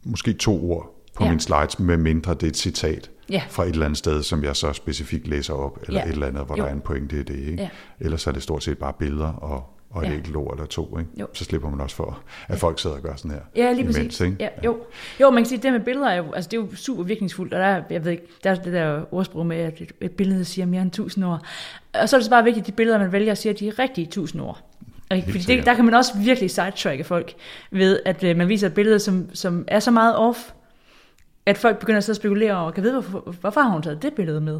måske 0.06 0.34
to 0.34 0.72
ord 0.72 1.06
på 1.16 1.24
ja. 1.24 1.30
min 1.30 1.40
slides, 1.40 1.80
med 1.80 1.98
mindre 1.98 2.34
det 2.34 2.44
er 2.44 2.48
et 2.48 2.58
citat 2.58 3.12
ja. 3.30 3.44
fra 3.50 3.64
et 3.64 3.70
eller 3.70 3.86
andet 3.86 3.98
sted, 3.98 4.24
som 4.24 4.44
jeg 4.44 4.56
så 4.56 4.74
specifikt 4.74 5.28
læser 5.28 5.54
op, 5.54 5.80
eller 5.88 6.00
ja. 6.00 6.06
et 6.06 6.12
eller 6.12 6.28
andet, 6.28 6.46
hvor 6.46 6.58
jo. 6.58 6.64
der 6.64 6.70
er 6.70 6.74
en 6.74 6.82
pointe 6.82 7.20
i 7.20 7.24
det. 7.24 7.38
Ikke? 7.38 7.62
Ja. 7.64 7.70
Ellers 8.00 8.28
er 8.28 8.32
det 8.32 8.44
stort 8.44 8.64
set 8.64 8.78
bare 8.78 8.94
billeder 9.00 9.34
og, 9.34 9.79
og 9.90 10.04
et 10.04 10.10
ja. 10.10 10.14
enkelt 10.14 10.36
ord 10.36 10.54
eller 10.54 10.66
to. 10.66 10.98
Ikke? 11.00 11.12
Jo. 11.20 11.28
Så 11.34 11.44
slipper 11.44 11.70
man 11.70 11.82
også 11.82 11.96
for, 11.96 12.24
at 12.48 12.60
folk 12.60 12.80
sidder 12.80 12.96
og 12.96 13.02
gør 13.02 13.16
sådan 13.16 13.32
her. 13.32 13.42
Ja, 13.56 13.72
lige 13.72 13.82
imens, 13.82 13.98
præcis. 13.98 14.22
Ikke? 14.22 14.38
Ja, 14.40 14.50
jo. 14.66 14.78
jo, 15.22 15.30
man 15.30 15.44
kan 15.44 15.46
sige, 15.46 15.58
at 15.58 15.64
det 15.64 15.72
med 15.72 15.80
billeder 15.80 16.08
er 16.08 16.16
jo, 16.16 16.32
altså, 16.32 16.50
det 16.50 16.58
er 16.58 16.62
jo 16.62 16.76
super 16.76 17.04
virkningsfuldt, 17.04 17.54
og 17.54 17.60
der, 17.60 17.82
jeg 17.90 18.06
ved 18.06 18.12
ikke, 18.12 18.28
der 18.44 18.52
er 18.52 18.56
det 18.56 18.74
der 18.74 19.14
ordsprog 19.14 19.46
med, 19.46 19.58
at 19.58 19.82
et, 19.82 19.92
et 20.02 20.12
billede 20.12 20.46
siger 20.46 20.66
mere 20.66 20.82
end 20.82 20.92
tusind 20.92 21.26
ord. 21.26 21.46
Og 21.94 22.10
så 22.10 22.16
er 22.16 22.20
det 22.20 22.26
så 22.26 22.30
bare 22.30 22.44
vigtigt, 22.44 22.64
at 22.64 22.68
de 22.68 22.72
billeder, 22.72 23.00
man 23.00 23.12
vælger, 23.12 23.34
siger 23.34 23.54
de 23.54 23.70
rigtige 23.70 24.08
tusind 24.08 24.42
ord. 24.42 24.62
Fordi 25.10 25.40
det, 25.40 25.66
der 25.66 25.74
kan 25.74 25.86
man 25.86 25.94
også 25.94 26.18
virkelig 26.18 26.52
sidetracke 26.52 27.04
folk 27.04 27.34
ved, 27.72 28.00
at 28.06 28.24
øh, 28.24 28.38
man 28.38 28.50
viser 28.50 28.68
et 28.68 28.74
billede, 28.74 29.00
som, 29.00 29.30
som 29.34 29.66
er 29.68 29.80
så 29.80 29.92
meget 29.92 30.16
off, 30.16 30.52
at 31.46 31.58
folk 31.58 31.80
begynder 31.80 32.10
at 32.10 32.16
spekulere 32.16 32.58
over, 32.58 32.72
kan 32.72 32.84
vide, 32.84 32.94
hvorfor, 32.94 33.20
hvorfor 33.42 33.62
har 33.62 33.70
hun 33.70 33.82
taget 33.82 34.02
det 34.02 34.14
billede 34.14 34.42
med? 34.42 34.60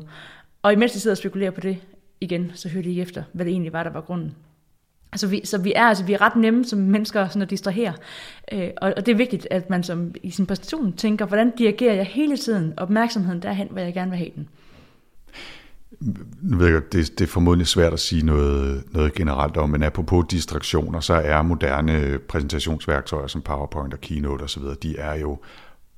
Og 0.64 0.74
imens 0.74 0.92
de 0.92 1.00
sidder 1.00 1.14
og 1.14 1.18
spekulerer 1.18 1.52
på 1.52 1.62
det 1.62 1.78
igen, 2.22 2.52
så 2.56 2.70
hører 2.70 2.84
de 2.84 2.90
ikke 2.90 3.02
efter, 3.02 3.24
hvad 3.34 3.46
det 3.46 3.52
egentlig 3.52 3.74
var, 3.74 3.84
der 3.84 3.90
var 3.90 4.02
grunden. 4.02 4.36
Altså 5.12 5.28
vi, 5.28 5.42
så 5.44 5.58
vi 5.58 5.74
er, 5.76 5.84
altså, 5.84 6.04
vi 6.04 6.14
er 6.14 6.22
ret 6.22 6.36
nemme 6.36 6.66
som 6.66 6.80
mennesker 6.80 7.28
sådan 7.28 7.42
at 7.42 7.50
distrahere. 7.50 7.94
Øh, 8.52 8.70
og, 8.78 8.94
og 8.98 9.06
det 9.06 9.12
er 9.12 9.16
vigtigt, 9.16 9.48
at 9.52 9.70
man 9.70 9.84
som 9.84 10.16
i 10.24 10.32
sin 10.32 10.46
præstation 10.46 10.94
tænker, 10.94 11.26
hvordan 11.26 11.52
dirigerer 11.58 11.94
jeg 11.94 12.06
hele 12.06 12.38
tiden 12.38 12.74
opmærksomheden 12.78 13.42
derhen, 13.42 13.68
hvor 13.72 13.82
jeg 13.82 13.94
gerne 13.94 14.12
vil 14.12 14.18
have 14.18 14.32
den 14.36 14.50
nu 16.42 16.58
ved 16.58 16.68
jeg, 16.68 16.82
det, 16.92 17.20
det 17.20 17.22
er 17.22 17.28
formodentlig 17.28 17.68
svært 17.68 17.94
at 17.94 18.00
sige 18.00 18.26
noget, 18.26 18.84
noget 18.92 19.14
generelt 19.14 19.58
om, 19.58 19.70
men 19.70 19.84
apropos 19.84 20.26
distraktioner, 20.32 21.00
så 21.00 21.14
er 21.14 21.42
moderne 21.42 22.20
præsentationsværktøjer 22.20 23.28
som 23.28 23.42
PowerPoint 23.42 23.94
og 23.94 24.02
Keynote 24.02 24.44
osv., 24.44 24.64
de 24.84 24.98
er 24.98 25.16
jo 25.16 25.40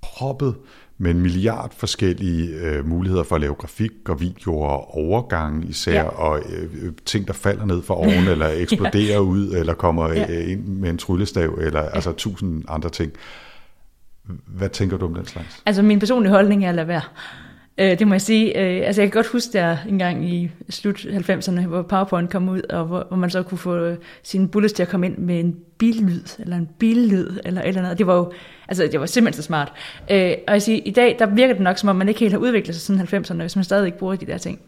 proppet 0.01 0.55
med 1.01 1.11
en 1.11 1.21
milliard 1.21 1.71
forskellige 1.77 2.47
øh, 2.47 2.87
muligheder 2.87 3.23
for 3.23 3.35
at 3.35 3.41
lave 3.41 3.53
grafik 3.53 3.91
og 4.09 4.21
videoer 4.21 4.67
og 4.67 4.95
overgange 4.95 5.67
især, 5.67 5.93
ja. 5.93 6.03
og 6.03 6.41
øh, 6.49 6.93
ting, 7.05 7.27
der 7.27 7.33
falder 7.33 7.65
ned 7.65 7.81
fra 7.83 7.95
oven, 7.95 8.27
eller 8.33 8.47
eksploderer 8.47 9.13
ja. 9.13 9.19
ud, 9.19 9.51
eller 9.51 9.73
kommer 9.73 10.13
ja. 10.13 10.25
øh, 10.29 10.51
ind 10.51 10.65
med 10.65 10.89
en 10.89 10.97
tryllestav, 10.97 11.57
eller 11.61 11.81
ja. 11.81 11.89
altså 11.95 12.11
tusind 12.11 12.63
andre 12.67 12.89
ting. 12.89 13.11
Hvad 14.47 14.69
tænker 14.69 14.97
du 14.97 15.05
om 15.05 15.13
den 15.13 15.25
slags? 15.25 15.61
Altså 15.65 15.81
min 15.81 15.99
personlige 15.99 16.31
holdning 16.31 16.65
er 16.65 16.69
at 16.69 16.75
lade 16.75 16.87
være. 16.87 17.01
Øh, 17.77 17.99
det 17.99 18.07
må 18.07 18.13
jeg 18.13 18.21
sige. 18.21 18.59
Øh, 18.59 18.87
altså 18.87 19.01
jeg 19.01 19.11
kan 19.11 19.19
godt 19.19 19.27
huske 19.27 19.53
der 19.53 19.77
en 19.89 19.99
gang 19.99 20.29
i 20.29 20.51
slut 20.69 21.05
90'erne, 21.05 21.61
hvor 21.61 21.81
PowerPoint 21.81 22.29
kom 22.29 22.49
ud, 22.49 22.61
og 22.69 22.85
hvor, 22.85 23.05
hvor 23.07 23.17
man 23.17 23.29
så 23.29 23.43
kunne 23.43 23.57
få 23.57 23.75
øh, 23.75 23.97
sine 24.23 24.47
bullets 24.47 24.73
til 24.73 24.83
at 24.83 24.89
komme 24.89 25.05
ind 25.05 25.17
med 25.17 25.39
en 25.39 25.55
billyd, 25.77 26.23
eller 26.39 26.57
en 26.57 26.69
billyd, 26.79 27.39
eller 27.45 27.61
et 27.61 27.67
eller 27.67 27.81
andet. 27.81 27.97
Det 27.97 28.07
var 28.07 28.15
jo, 28.15 28.31
altså 28.67 28.89
det 28.91 28.99
var 28.99 29.05
simpelthen 29.05 29.41
så 29.41 29.45
smart. 29.45 29.73
Øh, 30.11 30.33
og 30.47 30.53
jeg 30.53 30.61
siger, 30.61 30.81
i 30.85 30.91
dag, 30.91 31.15
der 31.19 31.25
virker 31.25 31.53
det 31.53 31.63
nok, 31.63 31.77
som 31.77 31.89
om 31.89 31.95
man 31.95 32.07
ikke 32.07 32.19
helt 32.19 32.33
har 32.33 32.39
udviklet 32.39 32.75
sig 32.75 32.81
siden 32.81 33.01
90'erne, 33.01 33.41
hvis 33.41 33.55
man 33.55 33.65
stadig 33.65 33.85
ikke 33.85 33.97
bruger 33.97 34.15
de 34.15 34.25
der 34.25 34.37
ting. 34.37 34.59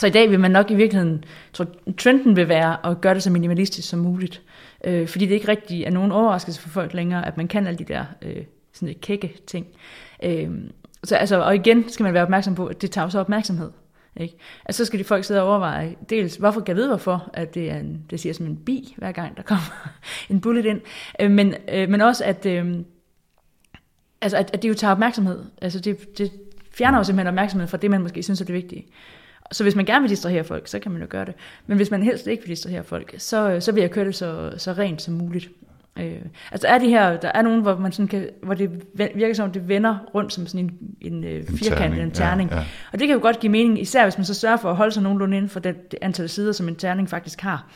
Så 0.00 0.06
i 0.06 0.10
dag 0.10 0.30
vil 0.30 0.40
man 0.40 0.50
nok 0.50 0.70
i 0.70 0.74
virkeligheden, 0.74 1.24
tror 1.52 1.66
trenden 1.98 2.36
vil 2.36 2.48
være 2.48 2.86
at 2.86 3.00
gøre 3.00 3.14
det 3.14 3.22
så 3.22 3.30
minimalistisk 3.30 3.88
som 3.88 3.98
muligt. 3.98 4.42
Øh, 4.84 5.08
fordi 5.08 5.26
det 5.26 5.34
ikke 5.34 5.48
rigtig 5.48 5.84
er 5.84 5.90
nogen 5.90 6.12
overraskelse 6.12 6.60
for 6.60 6.68
folk 6.68 6.94
længere, 6.94 7.26
at 7.26 7.36
man 7.36 7.48
kan 7.48 7.66
alle 7.66 7.78
de 7.78 7.84
der 7.84 8.04
øh, 8.22 8.44
sådan 8.72 8.94
kække 9.02 9.34
ting. 9.46 9.66
Øh, 10.22 10.50
så, 11.04 11.16
altså, 11.16 11.40
og 11.40 11.54
igen 11.54 11.88
skal 11.88 12.04
man 12.04 12.14
være 12.14 12.22
opmærksom 12.22 12.54
på, 12.54 12.66
at 12.66 12.82
det 12.82 12.90
tager 12.90 13.08
så 13.08 13.20
opmærksomhed. 13.20 13.70
Ikke? 14.16 14.36
Altså, 14.64 14.84
så 14.84 14.86
skal 14.86 14.98
de 14.98 15.04
folk 15.04 15.24
sidde 15.24 15.42
og 15.42 15.48
overveje, 15.48 15.96
dels 16.10 16.36
hvorfor 16.36 16.60
kan 16.60 16.68
jeg 16.68 16.76
vide 16.76 16.88
hvorfor, 16.88 17.30
at 17.34 17.54
det, 17.54 17.70
er 17.70 17.78
en, 17.78 18.04
det 18.10 18.20
siger 18.20 18.32
som 18.32 18.46
en 18.46 18.56
bi, 18.56 18.94
hver 18.98 19.12
gang 19.12 19.36
der 19.36 19.42
kommer 19.42 19.88
en 20.30 20.40
bullet 20.40 20.64
ind, 20.64 20.80
øh, 21.20 21.30
men, 21.30 21.54
øh, 21.72 21.88
men 21.88 22.00
også 22.00 22.24
at, 22.24 22.46
øh, 22.46 22.76
altså, 24.20 24.36
at, 24.36 24.50
at 24.52 24.62
det 24.62 24.68
jo 24.68 24.74
tager 24.74 24.92
opmærksomhed. 24.92 25.44
Altså 25.62 25.80
det, 25.80 26.18
det 26.18 26.32
fjerner 26.70 26.98
jo 26.98 27.04
simpelthen 27.04 27.28
opmærksomhed 27.28 27.68
fra 27.68 27.76
det, 27.76 27.90
man 27.90 28.02
måske 28.02 28.22
synes 28.22 28.40
er 28.40 28.44
det 28.44 28.54
vigtige. 28.54 28.86
Så 29.52 29.62
hvis 29.64 29.76
man 29.76 29.84
gerne 29.84 30.00
vil 30.00 30.10
distrahere 30.10 30.44
folk, 30.44 30.68
så 30.68 30.78
kan 30.78 30.92
man 30.92 31.00
jo 31.00 31.06
gøre 31.10 31.24
det. 31.24 31.34
Men 31.66 31.76
hvis 31.76 31.90
man 31.90 32.02
helst 32.02 32.26
ikke 32.26 32.42
vil 32.42 32.50
distrahere 32.50 32.84
folk, 32.84 33.14
så, 33.18 33.50
øh, 33.50 33.62
så 33.62 33.72
vil 33.72 33.80
jeg 33.80 33.90
køre 33.90 34.04
det 34.04 34.14
så, 34.14 34.52
så 34.56 34.72
rent 34.72 35.02
som 35.02 35.14
muligt. 35.14 35.50
Øh, 35.98 36.20
altså 36.52 36.68
er 36.68 36.78
de 36.78 36.88
her, 36.88 37.16
der 37.16 37.30
er 37.34 37.42
nogen, 37.42 37.62
hvor, 37.62 37.76
man 37.76 37.92
sådan 37.92 38.08
kan, 38.08 38.28
hvor 38.42 38.54
det 38.54 38.70
virker 38.94 39.34
som, 39.34 39.52
det 39.52 39.68
vender 39.68 39.98
rundt 40.14 40.32
som 40.32 40.46
sådan 40.46 40.64
en, 40.64 40.78
en, 41.12 41.24
øh, 41.24 41.36
en 41.36 41.58
firkant, 41.58 41.98
en 41.98 42.10
terning. 42.10 42.50
Ja, 42.50 42.56
ja. 42.56 42.64
Og 42.92 42.98
det 42.98 43.08
kan 43.08 43.16
jo 43.16 43.22
godt 43.22 43.40
give 43.40 43.52
mening, 43.52 43.80
især 43.80 44.04
hvis 44.04 44.18
man 44.18 44.24
så 44.24 44.34
sørger 44.34 44.56
for 44.56 44.70
at 44.70 44.76
holde 44.76 44.92
sig 44.92 45.02
nogenlunde 45.02 45.36
inden 45.36 45.48
for 45.48 45.60
det, 45.60 45.90
det 45.90 45.98
antal 46.02 46.28
sider, 46.28 46.52
som 46.52 46.68
en 46.68 46.76
terning 46.76 47.08
faktisk 47.08 47.40
har. 47.40 47.66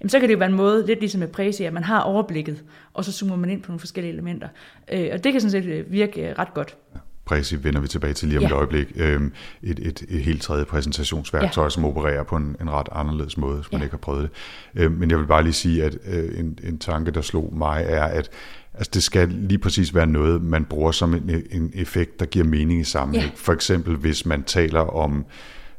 Jamen, 0.00 0.08
så 0.08 0.20
kan 0.20 0.28
det 0.28 0.34
jo 0.34 0.38
være 0.38 0.48
en 0.48 0.56
måde, 0.56 0.86
lidt 0.86 1.00
ligesom 1.00 1.18
med 1.18 1.28
præsi, 1.28 1.64
at 1.64 1.72
man 1.72 1.84
har 1.84 2.00
overblikket, 2.00 2.64
og 2.92 3.04
så 3.04 3.12
zoomer 3.12 3.36
man 3.36 3.50
ind 3.50 3.62
på 3.62 3.70
nogle 3.70 3.80
forskellige 3.80 4.12
elementer. 4.12 4.48
Øh, 4.92 5.08
og 5.12 5.24
det 5.24 5.32
kan 5.32 5.40
sådan 5.40 5.62
set 5.62 5.64
øh, 5.64 5.92
virke 5.92 6.34
ret 6.38 6.54
godt. 6.54 6.76
Prezi 7.24 7.56
vender 7.64 7.80
vi 7.80 7.88
tilbage 7.88 8.14
til 8.14 8.28
lige 8.28 8.38
om 8.38 8.42
ja. 8.42 8.48
et 8.48 8.52
øjeblik. 8.52 8.92
Øhm, 8.96 9.32
et, 9.62 9.78
et, 9.78 10.02
et 10.08 10.20
helt 10.22 10.42
tredje 10.42 10.64
præsentationsværktøj, 10.64 11.64
ja. 11.64 11.70
som 11.70 11.84
opererer 11.84 12.22
på 12.22 12.36
en, 12.36 12.56
en 12.60 12.70
ret 12.70 12.88
anderledes 12.92 13.36
måde, 13.36 13.56
hvis 13.56 13.72
man 13.72 13.80
ja. 13.80 13.84
ikke 13.84 13.92
har 13.92 13.98
prøvet 13.98 14.22
det. 14.22 14.82
Øhm, 14.82 14.94
men 14.94 15.10
jeg 15.10 15.18
vil 15.18 15.26
bare 15.26 15.42
lige 15.42 15.52
sige, 15.52 15.84
at 15.84 15.98
øh, 16.06 16.38
en, 16.38 16.58
en 16.62 16.78
tanke, 16.78 17.10
der 17.10 17.20
slog 17.20 17.54
mig, 17.56 17.84
er, 17.88 18.04
at 18.04 18.30
altså, 18.74 18.90
det 18.94 19.02
skal 19.02 19.28
lige 19.28 19.58
præcis 19.58 19.94
være 19.94 20.06
noget, 20.06 20.42
man 20.42 20.64
bruger 20.64 20.92
som 20.92 21.14
en, 21.14 21.42
en 21.50 21.72
effekt, 21.74 22.20
der 22.20 22.26
giver 22.26 22.44
mening 22.44 22.80
i 22.80 22.84
sammenhæng. 22.84 23.30
Ja. 23.30 23.36
For 23.36 23.52
eksempel, 23.52 23.96
hvis 23.96 24.26
man 24.26 24.42
taler 24.42 24.80
om 24.80 25.24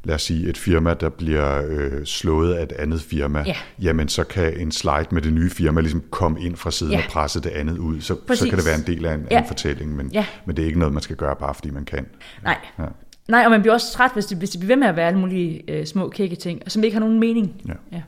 lad 0.06 0.14
os 0.14 0.22
sige, 0.22 0.48
et 0.48 0.58
firma, 0.58 0.94
der 0.94 1.08
bliver 1.08 1.62
øh, 1.68 2.04
slået 2.04 2.54
af 2.54 2.62
et 2.62 2.72
andet 2.72 3.00
firma, 3.00 3.42
ja. 3.46 3.56
jamen 3.82 4.08
så 4.08 4.24
kan 4.24 4.60
en 4.60 4.72
slide 4.72 5.06
med 5.10 5.22
det 5.22 5.32
nye 5.32 5.50
firma 5.50 5.80
ligesom 5.80 6.02
komme 6.10 6.40
ind 6.40 6.56
fra 6.56 6.70
siden 6.70 6.92
ja. 6.92 6.98
og 6.98 7.04
presse 7.10 7.40
det 7.40 7.50
andet 7.50 7.78
ud. 7.78 8.00
Så, 8.00 8.16
så 8.34 8.48
kan 8.48 8.58
det 8.58 8.66
være 8.66 8.76
en 8.76 8.86
del 8.86 9.06
af 9.06 9.14
en, 9.14 9.26
ja. 9.30 9.38
en 9.38 9.46
fortælling, 9.46 9.96
men, 9.96 10.10
ja. 10.12 10.26
men 10.46 10.56
det 10.56 10.62
er 10.62 10.66
ikke 10.66 10.78
noget, 10.78 10.92
man 10.92 11.02
skal 11.02 11.16
gøre 11.16 11.36
bare 11.36 11.54
fordi 11.54 11.70
man 11.70 11.84
kan. 11.84 12.06
Nej. 12.42 12.58
Ja. 12.78 12.84
Nej, 13.28 13.44
og 13.44 13.50
man 13.50 13.60
bliver 13.60 13.74
også 13.74 13.92
træt, 13.92 14.10
hvis 14.14 14.26
det, 14.26 14.38
hvis 14.38 14.50
det 14.50 14.60
bliver 14.60 14.74
ved 14.74 14.80
med 14.80 14.88
at 14.88 14.96
være 14.96 15.06
alle 15.06 15.18
mulige 15.18 15.70
øh, 15.70 15.86
små 15.86 16.08
kække 16.08 16.36
ting, 16.36 16.62
som 16.66 16.84
ikke 16.84 16.94
har 16.94 17.00
nogen 17.00 17.20
mening. 17.20 17.62
Ja. 17.68 17.72
Ja. 17.92 18.02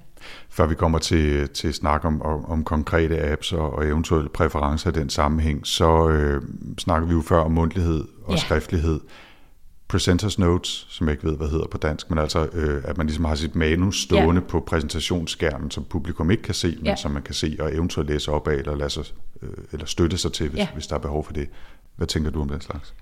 Før 0.50 0.66
vi 0.66 0.74
kommer 0.74 0.98
til, 0.98 1.48
til 1.48 1.74
snak 1.74 2.04
om, 2.04 2.22
om, 2.22 2.44
om 2.44 2.64
konkrete 2.64 3.30
apps 3.32 3.52
og, 3.52 3.72
og 3.72 3.86
eventuelle 3.86 4.28
præferencer 4.28 4.90
i 4.90 4.92
den 4.92 5.10
sammenhæng, 5.10 5.66
så 5.66 6.08
øh, 6.08 6.42
snakker 6.78 7.08
vi 7.08 7.14
jo 7.14 7.20
før 7.20 7.38
om 7.38 7.52
mundtlighed 7.52 8.04
og 8.24 8.32
ja. 8.32 8.36
skriftlighed 8.36 9.00
presenters 9.88 10.38
notes, 10.38 10.86
som 10.88 11.06
jeg 11.06 11.12
ikke 11.12 11.24
ved, 11.24 11.36
hvad 11.36 11.48
hedder 11.48 11.66
på 11.66 11.78
dansk, 11.78 12.10
men 12.10 12.18
altså, 12.18 12.48
øh, 12.52 12.82
at 12.84 12.96
man 12.96 13.06
ligesom 13.06 13.24
har 13.24 13.34
sit 13.34 13.54
manus 13.54 14.02
stående 14.02 14.40
ja. 14.40 14.48
på 14.48 14.60
præsentationsskærmen, 14.60 15.70
som 15.70 15.84
publikum 15.84 16.30
ikke 16.30 16.42
kan 16.42 16.54
se, 16.54 16.76
men 16.76 16.86
ja. 16.86 16.96
som 16.96 17.10
man 17.10 17.22
kan 17.22 17.34
se 17.34 17.56
og 17.60 17.74
eventuelt 17.74 18.10
læse 18.10 18.30
op 18.30 18.48
af, 18.48 18.54
eller, 18.54 18.76
lade 18.76 18.90
sig, 18.90 19.04
øh, 19.42 19.50
eller 19.72 19.86
støtte 19.86 20.18
sig 20.18 20.32
til, 20.32 20.48
hvis, 20.48 20.58
ja. 20.58 20.68
hvis 20.74 20.86
der 20.86 20.94
er 20.94 21.00
behov 21.00 21.24
for 21.24 21.32
det. 21.32 21.48
Hvad 21.96 22.06
tænker 22.06 22.30
du 22.30 22.40
om 22.40 22.48
den 22.48 22.60
slags? 22.60 22.94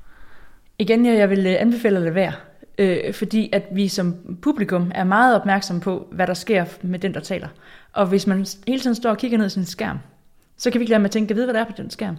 Igen, 0.78 1.07
jeg 1.07 1.30
vil 1.30 1.47
øh, 1.47 1.57
anbefale 1.59 1.97
at 1.97 2.03
lade 2.03 2.14
være, 2.14 2.32
øh, 2.78 3.14
fordi 3.14 3.49
at 3.53 3.62
vi 3.72 3.89
som 3.89 4.14
publikum 4.43 4.93
er 4.95 5.05
meget 5.05 5.37
opmærksomme 5.37 5.82
på, 5.82 6.09
hvad 6.12 6.26
der 6.26 6.34
sker 6.34 6.64
med 6.82 6.99
den, 6.99 7.14
der 7.14 7.20
taler. 7.20 7.49
Og 7.93 8.07
hvis 8.07 8.26
man 8.26 8.47
hele 8.66 8.80
tiden 8.80 8.97
står 8.97 9.11
og 9.11 9.18
kigger 9.18 9.39
ned 9.39 9.47
i 9.47 9.51
sin 9.51 9.64
skærm, 9.64 9.99
så 10.57 10.70
kan 10.70 10.78
vi 10.78 10.82
ikke 10.82 10.91
lade 10.91 11.01
med 11.01 11.09
at 11.09 11.11
tænke, 11.11 11.30
at 11.30 11.37
vide, 11.37 11.47
hvad 11.47 11.55
der 11.55 11.61
er 11.61 11.64
på 11.64 11.72
den 11.76 11.91
skærm. 11.91 12.16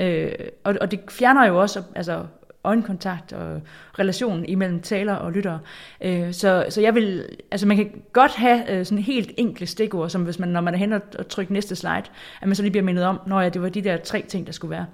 Øh, 0.00 0.32
og, 0.64 0.76
og 0.80 0.90
det 0.90 1.00
fjerner 1.08 1.46
jo 1.46 1.60
også 1.60 1.82
altså, 1.94 2.26
øjenkontakt 2.64 3.32
og 3.32 3.60
relationen 3.98 4.44
imellem 4.44 4.80
taler 4.80 5.14
og 5.14 5.32
lyttere. 5.32 5.60
Øh, 6.00 6.32
så, 6.32 6.66
så 6.68 6.80
jeg 6.80 6.94
vil, 6.94 7.28
altså 7.50 7.66
man 7.66 7.76
kan 7.76 8.02
godt 8.12 8.32
have 8.32 8.70
øh, 8.70 8.86
sådan 8.86 9.04
helt 9.04 9.30
enkle 9.36 9.66
stikord, 9.66 10.10
som 10.10 10.24
hvis 10.24 10.38
man, 10.38 10.48
når 10.48 10.60
man 10.60 10.74
er 10.74 10.78
hen 10.78 10.92
og 10.92 11.28
trykker 11.28 11.52
næste 11.52 11.76
slide, 11.76 12.04
at 12.40 12.48
man 12.48 12.54
så 12.54 12.62
lige 12.62 12.70
bliver 12.70 12.84
mindet 12.84 13.04
om, 13.04 13.20
når 13.26 13.40
ja, 13.40 13.48
det 13.48 13.62
var 13.62 13.68
de 13.68 13.82
der 13.82 13.96
tre 13.96 14.24
ting, 14.28 14.46
der 14.46 14.52
skulle 14.52 14.70
være. 14.70 14.86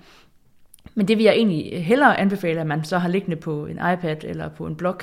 Men 0.94 1.08
det 1.08 1.18
vil 1.18 1.24
jeg 1.24 1.34
egentlig 1.34 1.84
hellere 1.84 2.20
anbefale, 2.20 2.60
at 2.60 2.66
man 2.66 2.84
så 2.84 2.98
har 2.98 3.08
liggende 3.08 3.36
på 3.36 3.66
en 3.66 3.76
iPad 3.76 4.16
eller 4.24 4.48
på 4.48 4.66
en 4.66 4.76
blog, 4.76 5.00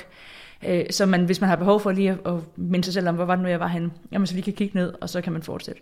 øh, 0.68 0.84
så 0.90 1.06
man, 1.06 1.24
hvis 1.24 1.40
man 1.40 1.50
har 1.50 1.56
behov 1.56 1.80
for 1.80 1.92
lige 1.92 2.10
at, 2.10 2.18
at 2.26 2.40
minde 2.56 2.84
sig 2.84 2.94
selv 2.94 3.08
om, 3.08 3.14
hvor 3.14 3.24
var 3.24 3.34
det 3.34 3.42
nu, 3.42 3.48
jeg 3.48 3.60
var 3.60 3.66
henne, 3.66 3.90
jamen 4.12 4.26
så 4.26 4.34
lige 4.34 4.44
kan 4.44 4.52
kigge 4.52 4.78
ned, 4.78 4.94
og 5.00 5.08
så 5.08 5.20
kan 5.20 5.32
man 5.32 5.42
fortsætte. 5.42 5.80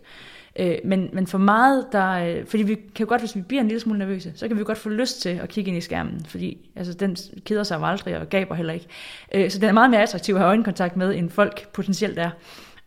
Øh, 0.55 0.77
men, 0.83 1.09
men 1.13 1.27
for 1.27 1.37
meget, 1.37 1.85
der, 1.91 2.11
øh, 2.11 2.45
fordi 2.45 2.63
vi 2.63 2.75
kan 2.75 3.05
jo 3.05 3.09
godt, 3.09 3.21
hvis 3.21 3.35
vi 3.35 3.41
bliver 3.41 3.61
en 3.61 3.67
lille 3.67 3.79
smule 3.79 3.99
nervøse, 3.99 4.33
så 4.35 4.47
kan 4.47 4.57
vi 4.57 4.63
godt 4.63 4.77
få 4.77 4.89
lyst 4.89 5.21
til 5.21 5.29
at 5.29 5.49
kigge 5.49 5.69
ind 5.69 5.77
i 5.77 5.81
skærmen, 5.81 6.25
fordi 6.25 6.69
altså, 6.75 6.93
den 6.93 7.17
keder 7.45 7.63
sig 7.63 7.79
jo 7.79 7.85
aldrig 7.85 8.17
og 8.17 8.29
gaber 8.29 8.55
heller 8.55 8.73
ikke. 8.73 8.87
Øh, 9.33 9.51
så 9.51 9.59
den 9.59 9.69
er 9.69 9.73
meget 9.73 9.89
mere 9.89 10.01
attraktiv 10.01 10.35
at 10.35 10.39
have 10.39 10.47
øjenkontakt 10.47 10.97
med, 10.97 11.15
end 11.15 11.29
folk 11.29 11.71
potentielt 11.71 12.19
er. 12.19 12.29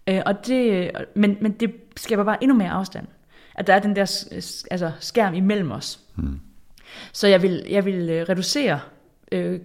Øh, 0.06 0.22
og 0.26 0.46
det, 0.46 0.90
men, 1.14 1.36
men 1.40 1.52
det 1.52 1.72
skaber 1.96 2.24
bare 2.24 2.42
endnu 2.42 2.56
mere 2.56 2.70
afstand. 2.70 3.06
At 3.54 3.66
der 3.66 3.74
er 3.74 3.78
den 3.78 3.96
der 3.96 4.24
altså, 4.70 4.92
skærm 5.00 5.34
imellem 5.34 5.70
os. 5.70 6.00
Hmm. 6.14 6.40
Så 7.12 7.26
jeg 7.28 7.42
vil, 7.42 7.66
jeg 7.70 7.84
vil 7.84 8.10
øh, 8.10 8.22
reducere 8.28 8.80
øh, 9.32 9.60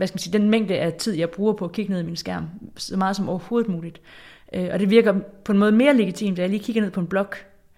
hvad 0.00 0.06
skal 0.06 0.14
man 0.14 0.20
sige, 0.20 0.32
den 0.32 0.50
mængde 0.50 0.78
af 0.78 0.92
tid, 0.92 1.14
jeg 1.14 1.30
bruger 1.30 1.52
på 1.52 1.64
at 1.64 1.72
kigge 1.72 1.92
ned 1.92 2.00
i 2.00 2.04
min 2.04 2.16
skærm, 2.16 2.48
så 2.76 2.96
meget 2.96 3.16
som 3.16 3.28
overhovedet 3.28 3.70
muligt. 3.70 4.00
Øh, 4.54 4.68
og 4.72 4.80
det 4.80 4.90
virker 4.90 5.14
på 5.44 5.52
en 5.52 5.58
måde 5.58 5.72
mere 5.72 5.96
legitimt, 5.96 6.38
at 6.38 6.42
jeg 6.42 6.50
lige 6.50 6.62
kigger 6.62 6.82
ned 6.82 6.90
på 6.90 7.00
en 7.00 7.06
blog, 7.06 7.26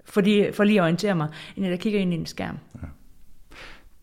fordi, 0.04 0.52
for 0.52 0.64
lige 0.64 0.78
at 0.78 0.82
orientere 0.82 1.14
mig, 1.14 1.28
end 1.56 1.66
at 1.66 1.70
jeg 1.70 1.80
kigger 1.80 2.00
ind 2.00 2.12
i 2.12 2.16
en 2.16 2.26
skærm. 2.26 2.58
Ja. 2.82 2.88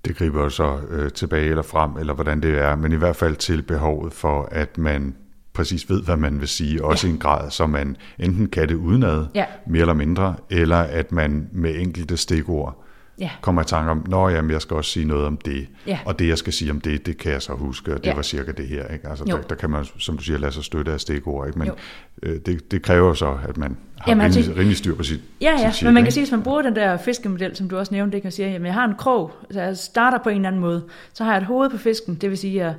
Det 0.06 0.16
griber 0.16 0.50
så 0.50 0.80
øh, 0.90 1.12
tilbage 1.12 1.50
eller 1.50 1.62
frem, 1.62 1.98
eller 1.98 2.14
hvordan 2.14 2.42
det 2.42 2.58
er, 2.58 2.76
men 2.76 2.92
i 2.92 2.96
hvert 2.96 3.16
fald 3.16 3.36
til 3.36 3.62
behovet 3.62 4.14
for, 4.14 4.48
at 4.52 4.78
man 4.78 5.16
præcis 5.54 5.90
ved, 5.90 6.04
hvad 6.04 6.18
man 6.18 6.40
vil 6.40 6.48
sige, 6.48 6.86
også 6.86 7.08
ja. 7.08 7.12
i 7.12 7.14
en 7.14 7.20
grad, 7.20 7.52
så 7.52 7.68
man 7.68 7.98
enten 8.20 8.50
kan 8.50 8.70
det 8.70 8.76
udenad, 8.76 9.26
ja. 9.36 9.46
mere 9.68 9.82
eller 9.82 9.94
mindre, 9.94 10.36
eller 10.50 10.78
at 10.78 11.12
man 11.12 11.50
med 11.52 11.76
enkelte 11.76 12.18
stikord 12.18 12.86
ja. 13.20 13.30
kommer 13.42 13.62
i 13.62 13.66
tanke 13.66 13.92
om, 13.92 14.06
nå 14.08 14.30
jamen, 14.30 14.52
jeg 14.52 14.62
skal 14.62 14.78
også 14.78 14.92
sige 14.92 15.06
noget 15.06 15.26
om 15.26 15.38
det, 15.38 15.68
ja. 15.88 16.00
og 16.06 16.20
det 16.20 16.28
jeg 16.28 16.38
skal 16.38 16.54
sige 16.54 16.72
om 16.72 16.82
det, 16.82 17.06
det 17.06 17.18
kan 17.18 17.32
jeg 17.32 17.42
så 17.42 17.54
huske, 17.54 17.94
og 17.94 17.98
det 17.98 18.10
ja. 18.10 18.16
var 18.16 18.22
cirka 18.22 18.52
det 18.52 18.68
her. 18.68 18.88
Ikke? 18.88 19.10
Altså, 19.10 19.26
der, 19.26 19.42
der 19.42 19.56
kan 19.56 19.70
man, 19.70 19.86
som 20.00 20.18
du 20.18 20.24
siger, 20.24 20.40
lade 20.40 20.52
sig 20.52 20.64
støtte 20.64 20.92
af 20.92 21.02
stikord, 21.02 21.48
ikke? 21.48 21.60
men 21.60 21.72
øh, 22.24 22.40
det, 22.46 22.72
det 22.72 22.82
kræver 22.82 23.14
så, 23.14 23.38
at 23.48 23.58
man 23.58 23.78
har 23.98 24.12
jamen, 24.12 24.26
rimelig, 24.26 24.58
rimelig 24.58 24.78
styr 24.78 24.96
på 24.96 25.04
sit 25.04 25.22
Ja, 25.42 25.52
ja, 25.52 25.72
sit 25.72 25.86
men 25.86 25.94
man 25.94 26.04
kan 26.04 26.12
sige, 26.12 26.24
hvis 26.24 26.32
man 26.32 26.44
bruger 26.44 26.62
den 26.62 26.76
der 26.76 26.98
fiskemodel, 26.98 27.56
som 27.56 27.70
du 27.70 27.78
også 27.78 27.94
nævnte, 27.94 28.16
det 28.16 28.22
kan 28.22 28.32
sige, 28.32 28.48
at 28.48 28.62
jeg 28.62 28.74
har 28.74 28.86
en 28.86 28.96
krog, 28.96 29.32
så 29.52 29.62
jeg 29.62 29.78
starter 29.78 30.18
på 30.18 30.30
en 30.30 30.36
eller 30.36 30.48
anden 30.48 30.62
måde, 30.62 30.84
så 31.14 31.24
har 31.24 31.32
jeg 31.32 31.42
et 31.42 31.46
hoved 31.46 31.70
på 31.70 31.78
fisken, 31.78 32.16
det 32.16 32.30
vil 32.30 32.38
sige, 32.38 32.64
at 32.64 32.74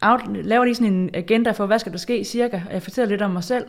out, 0.00 0.20
laver 0.44 0.64
lige 0.64 0.74
sådan 0.74 0.92
en 0.92 1.10
agenda 1.14 1.50
for, 1.50 1.66
hvad 1.66 1.78
skal 1.78 1.92
der 1.92 1.98
ske 1.98 2.24
cirka, 2.24 2.60
og 2.66 2.72
jeg 2.72 2.82
fortæller 2.82 3.08
lidt 3.08 3.22
om 3.22 3.30
mig 3.30 3.44
selv, 3.44 3.64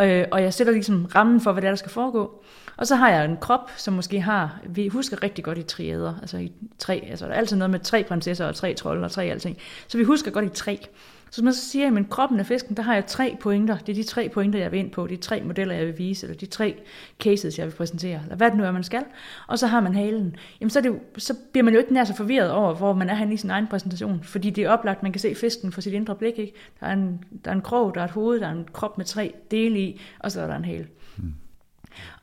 øh, 0.00 0.24
og 0.30 0.42
jeg 0.42 0.54
sætter 0.54 0.72
ligesom 0.72 1.08
rammen 1.14 1.40
for, 1.40 1.52
hvad 1.52 1.62
det 1.62 1.68
er, 1.68 1.72
der 1.72 1.76
skal 1.76 1.90
foregå. 1.90 2.44
Og 2.78 2.86
så 2.86 2.96
har 2.96 3.10
jeg 3.10 3.24
en 3.24 3.36
krop, 3.36 3.70
som 3.76 3.94
måske 3.94 4.20
har, 4.20 4.60
vi 4.68 4.88
husker 4.88 5.22
rigtig 5.22 5.44
godt 5.44 5.58
i 5.58 5.62
triader, 5.62 6.14
altså 6.20 6.38
i 6.38 6.52
tre, 6.78 7.04
altså 7.10 7.26
der 7.26 7.32
er 7.32 7.36
altid 7.36 7.56
noget 7.56 7.70
med 7.70 7.80
tre 7.80 8.04
prinsesser 8.04 8.46
og 8.46 8.54
tre 8.54 8.74
trolde 8.74 9.04
og 9.04 9.10
tre 9.10 9.24
alting. 9.24 9.56
Så 9.88 9.98
vi 9.98 10.04
husker 10.04 10.30
godt 10.30 10.44
i 10.44 10.48
tre. 10.48 10.86
Så 11.30 11.44
man 11.44 11.52
så 11.52 11.70
siger, 11.70 11.96
at 11.96 12.10
kroppen 12.10 12.40
af 12.40 12.46
fisken, 12.46 12.76
der 12.76 12.82
har 12.82 12.94
jeg 12.94 13.06
tre 13.06 13.36
pointer. 13.40 13.78
Det 13.78 13.88
er 13.88 13.94
de 13.94 14.02
tre 14.02 14.28
pointer, 14.28 14.58
jeg 14.58 14.72
vil 14.72 14.80
ind 14.80 14.90
på. 14.90 15.06
De 15.06 15.16
tre 15.16 15.42
modeller, 15.42 15.74
jeg 15.74 15.86
vil 15.86 15.98
vise, 15.98 16.26
eller 16.26 16.38
de 16.38 16.46
tre 16.46 16.76
cases, 17.20 17.58
jeg 17.58 17.66
vil 17.66 17.72
præsentere. 17.72 18.20
Eller 18.22 18.36
hvad 18.36 18.50
det 18.50 18.58
nu 18.58 18.64
er, 18.64 18.70
man 18.70 18.84
skal. 18.84 19.04
Og 19.46 19.58
så 19.58 19.66
har 19.66 19.80
man 19.80 19.94
halen. 19.94 20.36
Jamen, 20.60 20.70
så, 20.70 20.78
er 20.78 20.82
det 20.82 20.88
jo, 20.88 20.98
så 21.18 21.34
bliver 21.52 21.64
man 21.64 21.74
jo 21.74 21.80
ikke 21.80 21.94
nær 21.94 22.04
så 22.04 22.16
forvirret 22.16 22.50
over, 22.50 22.74
hvor 22.74 22.92
man 22.92 23.10
er 23.10 23.14
henne 23.14 23.34
i 23.34 23.36
sin 23.36 23.50
egen 23.50 23.66
præsentation. 23.66 24.20
Fordi 24.22 24.50
det 24.50 24.64
er 24.64 24.70
oplagt, 24.70 25.02
man 25.02 25.12
kan 25.12 25.20
se 25.20 25.34
fisken 25.34 25.72
for 25.72 25.80
sit 25.80 25.92
indre 25.92 26.14
blik. 26.14 26.38
Ikke? 26.38 26.52
Der, 26.80 26.86
er 26.86 26.92
en, 26.92 27.24
der 27.44 27.50
er 27.50 27.54
en 27.54 27.62
krog, 27.62 27.94
der 27.94 28.00
er 28.00 28.04
et 28.04 28.10
hoved, 28.10 28.40
der 28.40 28.46
er 28.46 28.52
en 28.52 28.68
krop 28.72 28.98
med 28.98 29.06
tre 29.06 29.34
dele 29.50 29.80
i, 29.80 30.00
og 30.18 30.32
så 30.32 30.40
er 30.40 30.46
der 30.46 30.56
en 30.56 30.64
hale. 30.64 30.86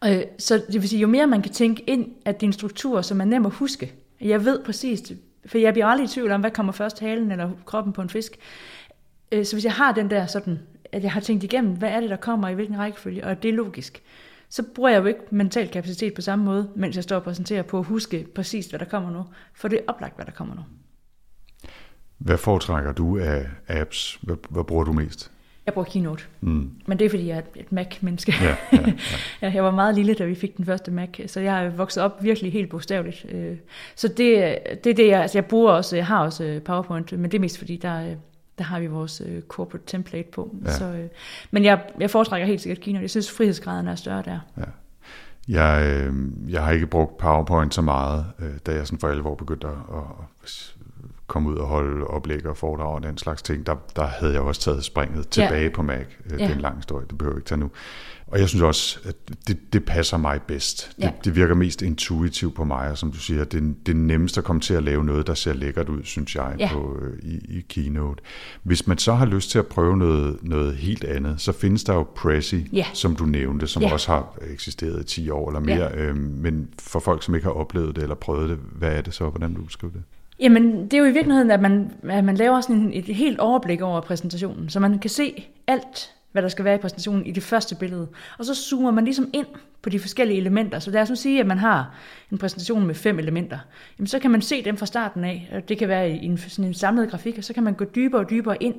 Øh, 0.05 0.21
så 0.39 0.63
det 0.67 0.81
vil 0.81 0.89
sige, 0.89 0.99
jo 0.99 1.07
mere 1.07 1.27
man 1.27 1.41
kan 1.41 1.51
tænke 1.51 1.83
ind, 1.89 2.11
at 2.25 2.39
det 2.39 2.45
er 2.45 2.49
en 2.49 2.53
struktur, 2.53 3.01
som 3.01 3.21
er 3.21 3.25
nem 3.25 3.45
at 3.45 3.51
huske. 3.51 3.93
Jeg 4.21 4.45
ved 4.45 4.63
præcis, 4.63 5.11
for 5.45 5.57
jeg 5.57 5.73
bliver 5.73 5.85
aldrig 5.87 6.05
i 6.05 6.07
tvivl 6.07 6.31
om, 6.31 6.41
hvad 6.41 6.51
kommer 6.51 6.73
først, 6.73 6.99
halen 6.99 7.31
eller 7.31 7.51
kroppen 7.65 7.93
på 7.93 8.01
en 8.01 8.09
fisk. 8.09 8.37
Øh, 9.31 9.45
så 9.45 9.55
hvis 9.55 9.65
jeg 9.65 9.73
har 9.73 9.91
den 9.91 10.09
der 10.09 10.25
sådan, 10.25 10.59
at 10.91 11.03
jeg 11.03 11.11
har 11.11 11.19
tænkt 11.19 11.43
igennem, 11.43 11.77
hvad 11.77 11.89
er 11.89 11.99
det, 11.99 12.09
der 12.09 12.15
kommer 12.15 12.49
i 12.49 12.53
hvilken 12.53 12.77
rækkefølge, 12.77 13.25
og 13.25 13.43
det 13.43 13.49
er 13.49 13.53
logisk, 13.53 14.03
så 14.49 14.63
bruger 14.75 14.89
jeg 14.89 15.01
jo 15.01 15.05
ikke 15.05 15.19
mental 15.29 15.69
kapacitet 15.69 16.13
på 16.13 16.21
samme 16.21 16.45
måde, 16.45 16.69
mens 16.75 16.95
jeg 16.95 17.03
står 17.03 17.15
og 17.15 17.23
præsenterer 17.23 17.63
på 17.63 17.79
at 17.79 17.85
huske 17.85 18.27
præcis, 18.35 18.65
hvad 18.65 18.79
der 18.79 18.85
kommer 18.85 19.11
nu. 19.11 19.23
For 19.53 19.67
det 19.67 19.79
er 19.79 19.83
oplagt, 19.87 20.15
hvad 20.15 20.25
der 20.25 20.31
kommer 20.31 20.55
nu. 20.55 20.61
Hvad 22.17 22.37
foretrækker 22.37 22.91
du 22.91 23.17
af 23.17 23.45
apps? 23.67 24.19
Hvad, 24.21 24.35
hvad 24.49 24.63
bruger 24.63 24.83
du 24.83 24.93
mest? 24.93 25.31
Jeg 25.65 25.73
bruger 25.73 25.89
Keynote. 25.89 26.23
Mm. 26.41 26.71
Men 26.85 26.99
det 26.99 27.05
er, 27.05 27.09
fordi 27.09 27.27
jeg 27.27 27.37
er 27.37 27.41
et 27.55 27.71
Mac-menneske. 27.71 28.33
Ja, 28.41 28.55
ja, 28.71 28.79
ja. 29.41 29.51
jeg 29.53 29.63
var 29.63 29.71
meget 29.71 29.95
lille, 29.95 30.13
da 30.13 30.25
vi 30.25 30.35
fik 30.35 30.57
den 30.57 30.65
første 30.65 30.91
Mac, 30.91 31.19
så 31.27 31.39
jeg 31.39 31.55
har 31.55 31.69
vokset 31.69 32.03
op 32.03 32.23
virkelig 32.23 32.53
helt 32.53 32.69
bogstaveligt. 32.69 33.25
Øh, 33.29 33.57
så 33.95 34.07
det, 34.07 34.57
det 34.83 34.89
er 34.89 34.93
det, 34.93 35.07
jeg, 35.07 35.21
altså 35.21 35.37
jeg 35.37 35.45
bruger 35.45 35.71
også, 35.71 35.95
jeg 35.95 36.05
har 36.05 36.23
også 36.23 36.43
øh, 36.43 36.61
PowerPoint, 36.61 37.11
men 37.11 37.31
det 37.31 37.33
er 37.37 37.41
mest 37.41 37.57
fordi, 37.57 37.77
der, 37.77 38.09
øh, 38.09 38.15
der 38.57 38.63
har 38.63 38.79
vi 38.79 38.87
vores 38.87 39.21
corporate 39.47 39.83
template 39.87 40.29
på. 40.31 40.55
Ja. 40.65 40.71
Så, 40.71 41.07
men 41.51 41.63
jeg, 41.63 41.83
jeg 41.99 42.09
foretrækker 42.09 42.47
helt 42.47 42.61
sikkert 42.61 42.79
Keynote. 42.79 43.01
Jeg 43.01 43.09
synes, 43.09 43.31
frihedsgraden 43.31 43.87
er 43.87 43.95
større 43.95 44.23
der. 44.25 44.39
Ja. 44.57 44.63
Jeg, 45.47 46.03
jeg 46.49 46.63
har 46.63 46.71
ikke 46.71 46.87
brugt 46.87 47.17
PowerPoint 47.17 47.73
så 47.73 47.81
meget, 47.81 48.25
da 48.65 48.71
jeg 48.71 48.87
sådan 48.87 48.99
for 48.99 49.07
alvor 49.07 49.35
begyndte 49.35 49.67
at 49.67 49.73
komme 51.27 51.49
ud 51.49 51.55
og 51.55 51.67
holde 51.67 52.07
oplæg 52.07 52.45
og 52.45 52.57
foredrag 52.57 52.95
og 52.95 53.03
den 53.03 53.17
slags 53.17 53.41
ting, 53.41 53.65
der, 53.65 53.75
der 53.95 54.05
havde 54.05 54.33
jeg 54.33 54.41
også 54.41 54.61
taget 54.61 54.83
springet 54.83 55.27
tilbage 55.27 55.63
ja. 55.63 55.69
på 55.69 55.81
Mac. 55.81 56.05
Øh, 56.25 56.31
det 56.31 56.41
er 56.41 56.53
en 56.53 56.61
lang 56.61 56.75
historie, 56.75 57.05
det 57.09 57.17
behøver 57.17 57.35
vi 57.35 57.39
ikke 57.39 57.47
tage 57.47 57.59
nu. 57.59 57.71
Og 58.27 58.39
jeg 58.39 58.49
synes 58.49 58.61
også, 58.61 58.99
at 59.05 59.15
det, 59.47 59.73
det 59.73 59.85
passer 59.85 60.17
mig 60.17 60.41
bedst. 60.41 60.91
Ja. 60.99 61.05
Det, 61.05 61.25
det 61.25 61.35
virker 61.35 61.55
mest 61.55 61.81
intuitivt 61.81 62.55
på 62.55 62.63
mig, 62.63 62.91
og 62.91 62.97
som 62.97 63.11
du 63.11 63.17
siger, 63.17 63.43
det, 63.43 63.75
det 63.85 63.91
er 63.91 63.97
nemmest 63.97 64.37
at 64.37 64.43
komme 64.43 64.59
til 64.59 64.73
at 64.73 64.83
lave 64.83 65.03
noget, 65.03 65.27
der 65.27 65.33
ser 65.33 65.53
lækkert 65.53 65.89
ud, 65.89 66.03
synes 66.03 66.35
jeg, 66.35 66.55
ja. 66.59 66.69
på, 66.73 66.97
øh, 67.01 67.19
i, 67.23 67.57
i 67.57 67.65
Keynote. 67.69 68.23
Hvis 68.63 68.87
man 68.87 68.97
så 68.97 69.13
har 69.13 69.25
lyst 69.25 69.49
til 69.49 69.59
at 69.59 69.67
prøve 69.67 69.97
noget, 69.97 70.37
noget 70.41 70.75
helt 70.75 71.03
andet, 71.03 71.41
så 71.41 71.51
findes 71.51 71.83
der 71.83 71.93
jo 71.93 72.07
Prezi, 72.15 72.67
ja. 72.73 72.85
som 72.93 73.15
du 73.15 73.25
nævnte, 73.25 73.67
som 73.67 73.83
ja. 73.83 73.93
også 73.93 74.11
har 74.11 74.37
eksisteret 74.51 75.01
i 75.01 75.03
10 75.03 75.29
år 75.29 75.49
eller 75.49 75.59
mere. 75.59 75.89
Ja. 75.93 75.95
Øhm, 75.95 76.17
men 76.17 76.69
for 76.79 76.99
folk, 76.99 77.23
som 77.23 77.35
ikke 77.35 77.45
har 77.45 77.53
oplevet 77.53 77.95
det 77.95 78.01
eller 78.01 78.15
prøvet 78.15 78.49
det, 78.49 78.59
hvad 78.71 78.91
er 78.91 79.01
det 79.01 79.13
så? 79.13 79.29
Hvordan 79.29 79.49
vil 79.49 79.57
du 79.57 79.65
beskrive 79.65 79.91
det? 79.93 80.03
Jamen, 80.39 80.83
det 80.83 80.93
er 80.93 80.97
jo 80.97 81.05
i 81.05 81.11
virkeligheden, 81.11 81.51
at 81.51 81.61
man, 81.61 81.91
at 82.09 82.23
man 82.23 82.35
laver 82.35 82.61
sådan 82.61 82.91
et 82.93 83.05
helt 83.05 83.39
overblik 83.39 83.81
over 83.81 84.01
præsentationen, 84.01 84.69
så 84.69 84.79
man 84.79 84.99
kan 84.99 85.09
se 85.09 85.47
alt, 85.67 86.11
hvad 86.31 86.41
der 86.41 86.49
skal 86.49 86.65
være 86.65 86.75
i 86.75 86.77
præsentationen 86.77 87.25
i 87.25 87.31
det 87.31 87.43
første 87.43 87.75
billede. 87.75 88.07
Og 88.37 88.45
så 88.45 88.55
zoomer 88.55 88.91
man 88.91 89.05
ligesom 89.05 89.29
ind 89.33 89.47
på 89.81 89.89
de 89.89 89.99
forskellige 89.99 90.37
elementer. 90.37 90.79
Så 90.79 90.91
lad 90.91 91.01
os 91.01 91.09
nu 91.09 91.15
sige, 91.15 91.39
at 91.39 91.45
man 91.45 91.57
har 91.57 91.95
en 92.31 92.37
præsentation 92.37 92.87
med 92.87 92.95
fem 92.95 93.19
elementer. 93.19 93.59
Jamen, 93.99 94.07
så 94.07 94.19
kan 94.19 94.31
man 94.31 94.41
se 94.41 94.63
dem 94.63 94.77
fra 94.77 94.85
starten 94.85 95.23
af. 95.23 95.63
Det 95.67 95.77
kan 95.77 95.87
være 95.87 96.11
i 96.11 96.25
en, 96.25 96.37
sådan 96.37 96.65
en 96.65 96.73
samlet 96.73 97.09
grafik, 97.09 97.37
og 97.37 97.43
så 97.43 97.53
kan 97.53 97.63
man 97.63 97.73
gå 97.73 97.85
dybere 97.85 98.21
og 98.21 98.29
dybere 98.29 98.63
ind 98.63 98.75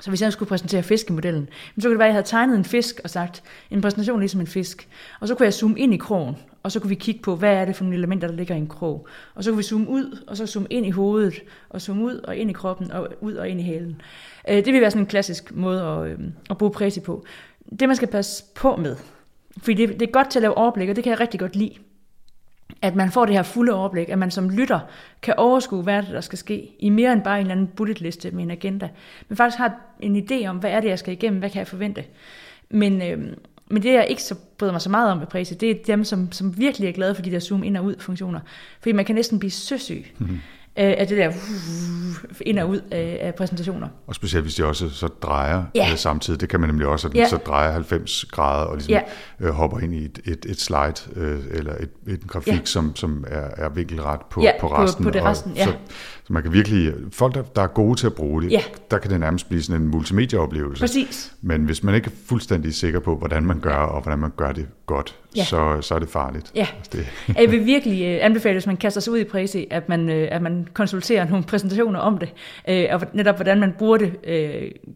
så 0.00 0.10
hvis 0.10 0.22
jeg 0.22 0.32
skulle 0.32 0.48
præsentere 0.48 0.82
fiskemodellen, 0.82 1.48
så 1.78 1.82
kunne 1.82 1.90
det 1.90 1.98
være, 1.98 2.08
at 2.08 2.10
jeg 2.10 2.14
havde 2.14 2.26
tegnet 2.26 2.56
en 2.56 2.64
fisk 2.64 3.00
og 3.04 3.10
sagt, 3.10 3.42
en 3.70 3.80
præsentation 3.80 4.20
ligesom 4.20 4.40
en 4.40 4.46
fisk. 4.46 4.88
Og 5.20 5.28
så 5.28 5.34
kunne 5.34 5.44
jeg 5.44 5.54
zoome 5.54 5.78
ind 5.78 5.94
i 5.94 5.96
krogen, 5.96 6.36
og 6.62 6.72
så 6.72 6.80
kunne 6.80 6.88
vi 6.88 6.94
kigge 6.94 7.22
på, 7.22 7.36
hvad 7.36 7.54
er 7.54 7.64
det 7.64 7.76
for 7.76 7.84
nogle 7.84 7.98
elementer, 7.98 8.28
der 8.28 8.34
ligger 8.34 8.54
i 8.54 8.58
en 8.58 8.66
krog. 8.66 9.06
Og 9.34 9.44
så 9.44 9.50
kunne 9.50 9.56
vi 9.56 9.62
zoome 9.62 9.88
ud, 9.88 10.24
og 10.26 10.36
så 10.36 10.46
zoome 10.46 10.66
ind 10.70 10.86
i 10.86 10.90
hovedet, 10.90 11.34
og 11.70 11.80
zoome 11.80 12.04
ud 12.04 12.14
og 12.14 12.36
ind 12.36 12.50
i 12.50 12.52
kroppen, 12.52 12.90
og 12.90 13.08
ud 13.20 13.34
og 13.34 13.48
ind 13.48 13.60
i 13.60 13.62
halen. 13.62 14.00
Øh, 14.48 14.56
det 14.56 14.72
vil 14.72 14.80
være 14.80 14.90
sådan 14.90 15.02
en 15.02 15.06
klassisk 15.06 15.54
måde 15.54 15.82
at, 15.82 16.06
øh, 16.06 16.18
at 16.50 16.58
bruge 16.58 16.72
præsi 16.72 17.00
på. 17.00 17.24
Det 17.80 17.88
man 17.88 17.96
skal 17.96 18.08
passe 18.08 18.44
på 18.54 18.76
med, 18.76 18.96
fordi 19.58 19.86
det, 19.86 20.00
det 20.00 20.08
er 20.08 20.12
godt 20.12 20.30
til 20.30 20.38
at 20.38 20.42
lave 20.42 20.58
overblik, 20.58 20.88
og 20.88 20.96
det 20.96 21.04
kan 21.04 21.10
jeg 21.10 21.20
rigtig 21.20 21.40
godt 21.40 21.56
lide 21.56 21.74
at 22.84 22.94
man 22.94 23.10
får 23.10 23.24
det 23.24 23.34
her 23.34 23.42
fulde 23.42 23.72
overblik, 23.72 24.08
at 24.08 24.18
man 24.18 24.30
som 24.30 24.50
lytter 24.50 24.80
kan 25.22 25.34
overskue, 25.36 25.82
hvad 25.82 26.02
det, 26.02 26.10
der 26.10 26.20
skal 26.20 26.38
ske, 26.38 26.70
i 26.78 26.88
mere 26.88 27.12
end 27.12 27.22
bare 27.22 27.36
en 27.36 27.40
eller 27.40 27.52
anden 27.52 27.66
bulletliste 27.66 28.30
med 28.30 28.42
en 28.42 28.50
agenda. 28.50 28.88
Men 29.28 29.36
faktisk 29.36 29.58
har 29.58 29.74
en 30.00 30.16
idé 30.16 30.46
om, 30.46 30.56
hvad 30.56 30.70
er 30.70 30.80
det, 30.80 30.88
jeg 30.88 30.98
skal 30.98 31.12
igennem, 31.12 31.38
hvad 31.38 31.50
kan 31.50 31.58
jeg 31.58 31.66
forvente. 31.66 32.04
Men, 32.70 33.02
øh, 33.02 33.18
men 33.68 33.82
det, 33.82 33.92
jeg 33.92 34.06
ikke 34.08 34.22
så 34.22 34.34
bryder 34.58 34.72
mig 34.72 34.80
så 34.80 34.90
meget 34.90 35.12
om 35.12 35.20
ved 35.20 35.26
Præse, 35.26 35.54
det 35.54 35.70
er 35.70 35.74
dem, 35.86 36.04
som, 36.04 36.32
som 36.32 36.58
virkelig 36.58 36.88
er 36.88 36.92
glade 36.92 37.14
for 37.14 37.22
de 37.22 37.30
der 37.30 37.40
zoom 37.40 37.62
ind 37.62 37.76
og 37.76 37.84
ud 37.84 37.94
funktioner. 37.98 38.40
Fordi 38.80 38.92
man 38.92 39.04
kan 39.04 39.14
næsten 39.14 39.38
blive 39.38 39.50
søsyg. 39.50 40.04
Mm-hmm 40.18 40.38
øh, 40.78 40.94
af 40.98 41.06
det 41.06 41.18
der 41.18 41.32
ind 42.40 42.58
og 42.58 42.68
ud 42.68 42.80
af, 42.90 43.18
af 43.20 43.34
præsentationer. 43.34 43.88
Og 44.06 44.14
specielt 44.14 44.44
hvis 44.44 44.54
de 44.54 44.64
også 44.64 44.90
så 44.90 45.06
drejer 45.06 45.64
ja. 45.74 45.90
øh, 45.90 45.96
samtidig. 45.96 46.40
Det 46.40 46.48
kan 46.48 46.60
man 46.60 46.68
nemlig 46.68 46.86
også, 46.86 47.08
at 47.08 47.14
ja. 47.14 47.28
så 47.28 47.36
drejer 47.36 47.72
90 47.72 48.24
grader 48.24 48.64
og 48.64 48.76
ligesom 48.76 48.92
ja. 48.92 49.00
øh, 49.40 49.50
hopper 49.50 49.78
ind 49.78 49.94
i 49.94 50.04
et, 50.04 50.20
et, 50.24 50.46
et 50.48 50.60
slide 50.60 50.94
øh, 51.16 51.40
eller 51.50 51.74
et, 51.74 51.90
et 52.06 52.20
grafik, 52.28 52.52
ja. 52.52 52.64
som, 52.64 52.96
som 52.96 53.24
er, 53.28 53.48
er 53.56 53.68
vinkelret 53.68 54.20
på, 54.30 54.42
ja, 54.42 54.50
på 54.60 54.66
resten. 54.66 55.04
På, 55.04 55.10
på 55.10 55.12
det 55.12 55.24
resten, 55.24 55.52
ja. 55.56 55.64
Så, 55.64 55.72
så 56.26 56.32
man 56.32 56.42
kan 56.42 56.52
virkelig, 56.52 56.92
folk 57.10 57.34
der, 57.34 57.42
der 57.42 57.62
er 57.62 57.66
gode 57.66 57.98
til 57.98 58.06
at 58.06 58.14
bruge 58.14 58.42
det, 58.42 58.50
ja. 58.50 58.60
der 58.90 58.98
kan 58.98 59.10
det 59.10 59.20
nærmest 59.20 59.48
blive 59.48 59.62
sådan 59.62 59.82
en 59.82 59.88
multimedieoplevelse. 59.88 60.80
Præcis. 60.80 61.32
Men 61.42 61.64
hvis 61.64 61.82
man 61.82 61.94
ikke 61.94 62.06
er 62.06 62.14
fuldstændig 62.26 62.74
sikker 62.74 63.00
på, 63.00 63.16
hvordan 63.16 63.42
man 63.42 63.60
gør, 63.60 63.76
og 63.76 64.02
hvordan 64.02 64.18
man 64.18 64.32
gør 64.36 64.52
det 64.52 64.66
godt, 64.86 65.16
ja. 65.36 65.44
så, 65.44 65.78
så 65.80 65.94
er 65.94 65.98
det 65.98 66.08
farligt. 66.08 66.52
Ja. 66.54 66.66
Altså, 66.76 66.90
det. 66.92 67.36
jeg 67.42 67.50
vil 67.50 67.66
virkelig 67.66 68.04
øh, 68.04 68.18
anbefale, 68.20 68.54
hvis 68.54 68.66
man 68.66 68.76
kaster 68.76 69.00
sig 69.00 69.12
ud 69.12 69.18
i 69.18 69.24
Præsi, 69.24 69.66
at 69.70 69.88
man, 69.88 70.08
øh, 70.08 70.28
at 70.30 70.42
man 70.42 70.68
konsulterer 70.74 71.28
nogle 71.28 71.44
præsentationer 71.44 72.00
om 72.00 72.18
det, 72.18 72.32
øh, 72.68 72.86
og 72.92 73.00
netop 73.12 73.34
hvordan 73.34 73.60
man 73.60 73.74
bruger 73.78 73.96
det 73.96 74.12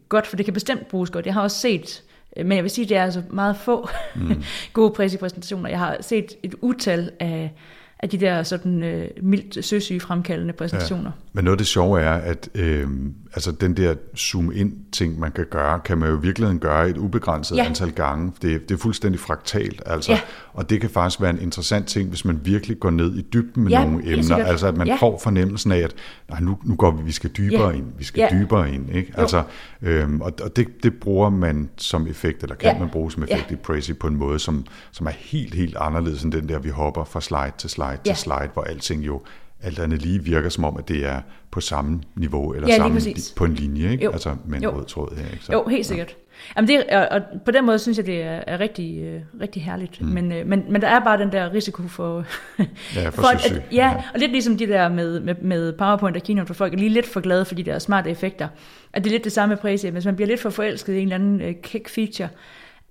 godt, 0.08 0.26
for 0.26 0.36
det 0.36 0.44
kan 0.44 0.54
bestemt 0.54 0.88
bruges 0.88 1.10
godt. 1.10 1.26
Jeg 1.26 1.34
har 1.34 1.42
også 1.42 1.58
set 1.58 2.02
men 2.36 2.52
jeg 2.52 2.62
vil 2.62 2.70
sige, 2.70 2.84
at 2.84 2.88
det 2.88 2.96
er 2.96 3.02
altså 3.02 3.22
meget 3.30 3.56
få 3.56 3.88
mm. 4.16 4.42
gode 4.72 4.90
præsentationer. 4.90 5.68
Jeg 5.68 5.78
har 5.78 5.96
set 6.00 6.32
et 6.42 6.54
utal 6.60 7.10
af, 7.20 7.52
af 8.00 8.08
de 8.08 8.20
der 8.20 8.42
sådan 8.42 8.82
øh, 8.82 9.08
mildt 9.22 9.64
søsyge 9.64 10.00
fremkaldende 10.00 10.52
præsentationer. 10.52 11.10
Ja. 11.10 11.28
Men 11.32 11.44
noget 11.44 11.54
af 11.54 11.58
det 11.58 11.66
sjove 11.66 12.00
er, 12.00 12.12
at 12.12 12.48
øh, 12.54 12.88
altså 13.34 13.52
den 13.52 13.76
der 13.76 13.94
zoom-in-ting, 14.16 15.18
man 15.18 15.32
kan 15.32 15.46
gøre, 15.50 15.80
kan 15.80 15.98
man 15.98 16.10
jo 16.10 16.18
i 16.18 16.20
virkeligheden 16.20 16.58
gøre 16.58 16.90
et 16.90 16.96
ubegrænset 16.96 17.56
ja. 17.56 17.64
antal 17.64 17.92
gange. 17.92 18.32
Det, 18.42 18.68
det 18.68 18.74
er 18.74 18.78
fuldstændig 18.78 19.20
fraktalt, 19.20 19.82
altså. 19.86 20.12
Ja. 20.12 20.20
Og 20.58 20.70
det 20.70 20.80
kan 20.80 20.90
faktisk 20.90 21.20
være 21.20 21.30
en 21.30 21.40
interessant 21.40 21.86
ting, 21.86 22.08
hvis 22.08 22.24
man 22.24 22.40
virkelig 22.44 22.80
går 22.80 22.90
ned 22.90 23.14
i 23.14 23.20
dybden 23.20 23.62
med 23.62 23.72
ja, 23.72 23.84
nogle 23.84 24.06
emner. 24.06 24.22
Sikkert. 24.22 24.48
Altså 24.48 24.66
at 24.66 24.76
man 24.76 24.86
ja. 24.86 24.96
får 24.96 25.20
fornemmelsen 25.22 25.72
af, 25.72 25.78
at 25.78 25.94
nej, 26.28 26.40
nu, 26.40 26.58
nu 26.64 26.76
går 26.76 26.90
vi, 26.90 27.02
vi 27.02 27.12
skal 27.12 27.30
dybere 27.30 27.68
ja. 27.68 27.76
ind, 27.76 27.86
vi 27.98 28.04
skal 28.04 28.20
ja. 28.20 28.38
dybere 28.38 28.74
ind. 28.74 28.96
Ikke? 28.96 29.12
Altså, 29.16 29.42
øhm, 29.82 30.20
og 30.20 30.32
og 30.42 30.56
det, 30.56 30.82
det 30.82 30.94
bruger 30.94 31.30
man 31.30 31.70
som 31.76 32.06
effekt, 32.06 32.42
eller 32.42 32.56
kan 32.56 32.72
ja. 32.72 32.78
man 32.78 32.88
bruge 32.88 33.12
som 33.12 33.22
effekt 33.22 33.46
ja. 33.50 33.54
i 33.54 33.56
Praisy 33.56 33.90
på 34.00 34.06
en 34.06 34.16
måde, 34.16 34.38
som, 34.38 34.66
som 34.90 35.06
er 35.06 35.10
helt, 35.10 35.54
helt 35.54 35.76
anderledes 35.76 36.22
end 36.22 36.32
den 36.32 36.48
der, 36.48 36.58
vi 36.58 36.68
hopper 36.68 37.04
fra 37.04 37.20
slide 37.20 37.52
til 37.58 37.70
slide 37.70 37.88
ja. 37.88 37.96
til 38.04 38.16
slide, 38.16 38.50
hvor 38.54 38.62
alting 38.62 39.06
jo 39.06 39.20
alt 39.62 39.78
andet 39.78 40.02
lige 40.02 40.24
virker 40.24 40.48
som 40.48 40.64
om, 40.64 40.76
at 40.76 40.88
det 40.88 41.06
er 41.06 41.20
på 41.50 41.60
samme 41.60 42.00
niveau, 42.16 42.52
eller 42.52 42.68
ja, 42.68 42.76
samme, 42.76 43.00
på 43.36 43.44
en 43.44 43.54
linje, 43.54 43.90
ikke? 43.90 44.04
Jo. 44.04 44.10
altså 44.10 44.36
med 44.46 44.58
en 44.58 44.64
jo. 44.64 44.70
rød 44.70 44.84
tråd 44.84 45.16
her. 45.16 45.30
Ikke? 45.32 45.44
Så, 45.44 45.52
jo, 45.52 45.64
helt 45.68 45.86
sikkert. 45.86 46.08
Ja. 46.08 46.27
Jamen 46.56 46.68
det, 46.68 46.84
og, 46.84 47.08
og 47.10 47.22
på 47.44 47.50
den 47.50 47.66
måde 47.66 47.78
synes 47.78 47.98
jeg, 47.98 48.06
det 48.06 48.22
er, 48.22 48.40
er 48.46 48.60
rigtig, 48.60 49.02
øh, 49.02 49.20
rigtig 49.40 49.64
herligt. 49.64 50.00
Mm. 50.00 50.08
Men, 50.08 50.32
øh, 50.32 50.46
men, 50.46 50.64
men 50.68 50.82
der 50.82 50.88
er 50.88 51.00
bare 51.00 51.18
den 51.18 51.32
der 51.32 51.52
risiko 51.52 51.88
for... 51.88 52.24
ja, 52.96 53.08
for, 53.08 53.22
for 53.22 53.28
at, 53.28 53.52
at, 53.52 53.62
ja, 53.72 53.94
og 54.14 54.20
lidt 54.20 54.32
ligesom 54.32 54.56
de 54.56 54.66
der 54.66 54.88
med, 54.88 55.20
med, 55.20 55.34
med 55.42 55.72
PowerPoint 55.72 56.16
og 56.16 56.22
Keynote, 56.22 56.46
for 56.46 56.54
folk 56.54 56.72
er 56.72 56.78
lige 56.78 56.88
lidt 56.88 57.06
for 57.06 57.20
glade 57.20 57.44
for 57.44 57.54
de 57.54 57.62
der 57.62 57.78
smarte 57.78 58.10
effekter. 58.10 58.48
At 58.92 59.04
det 59.04 59.10
er 59.10 59.14
lidt 59.14 59.24
det 59.24 59.32
samme 59.32 59.54
med 59.54 59.60
Præse. 59.60 59.90
Hvis 59.90 60.04
man 60.04 60.16
bliver 60.16 60.28
lidt 60.28 60.40
for 60.40 60.50
forelsket 60.50 60.94
i 60.94 60.96
en 60.96 61.02
eller 61.02 61.14
anden 61.14 61.40
øh, 61.40 61.54
kick 61.62 61.88
feature, 61.88 62.28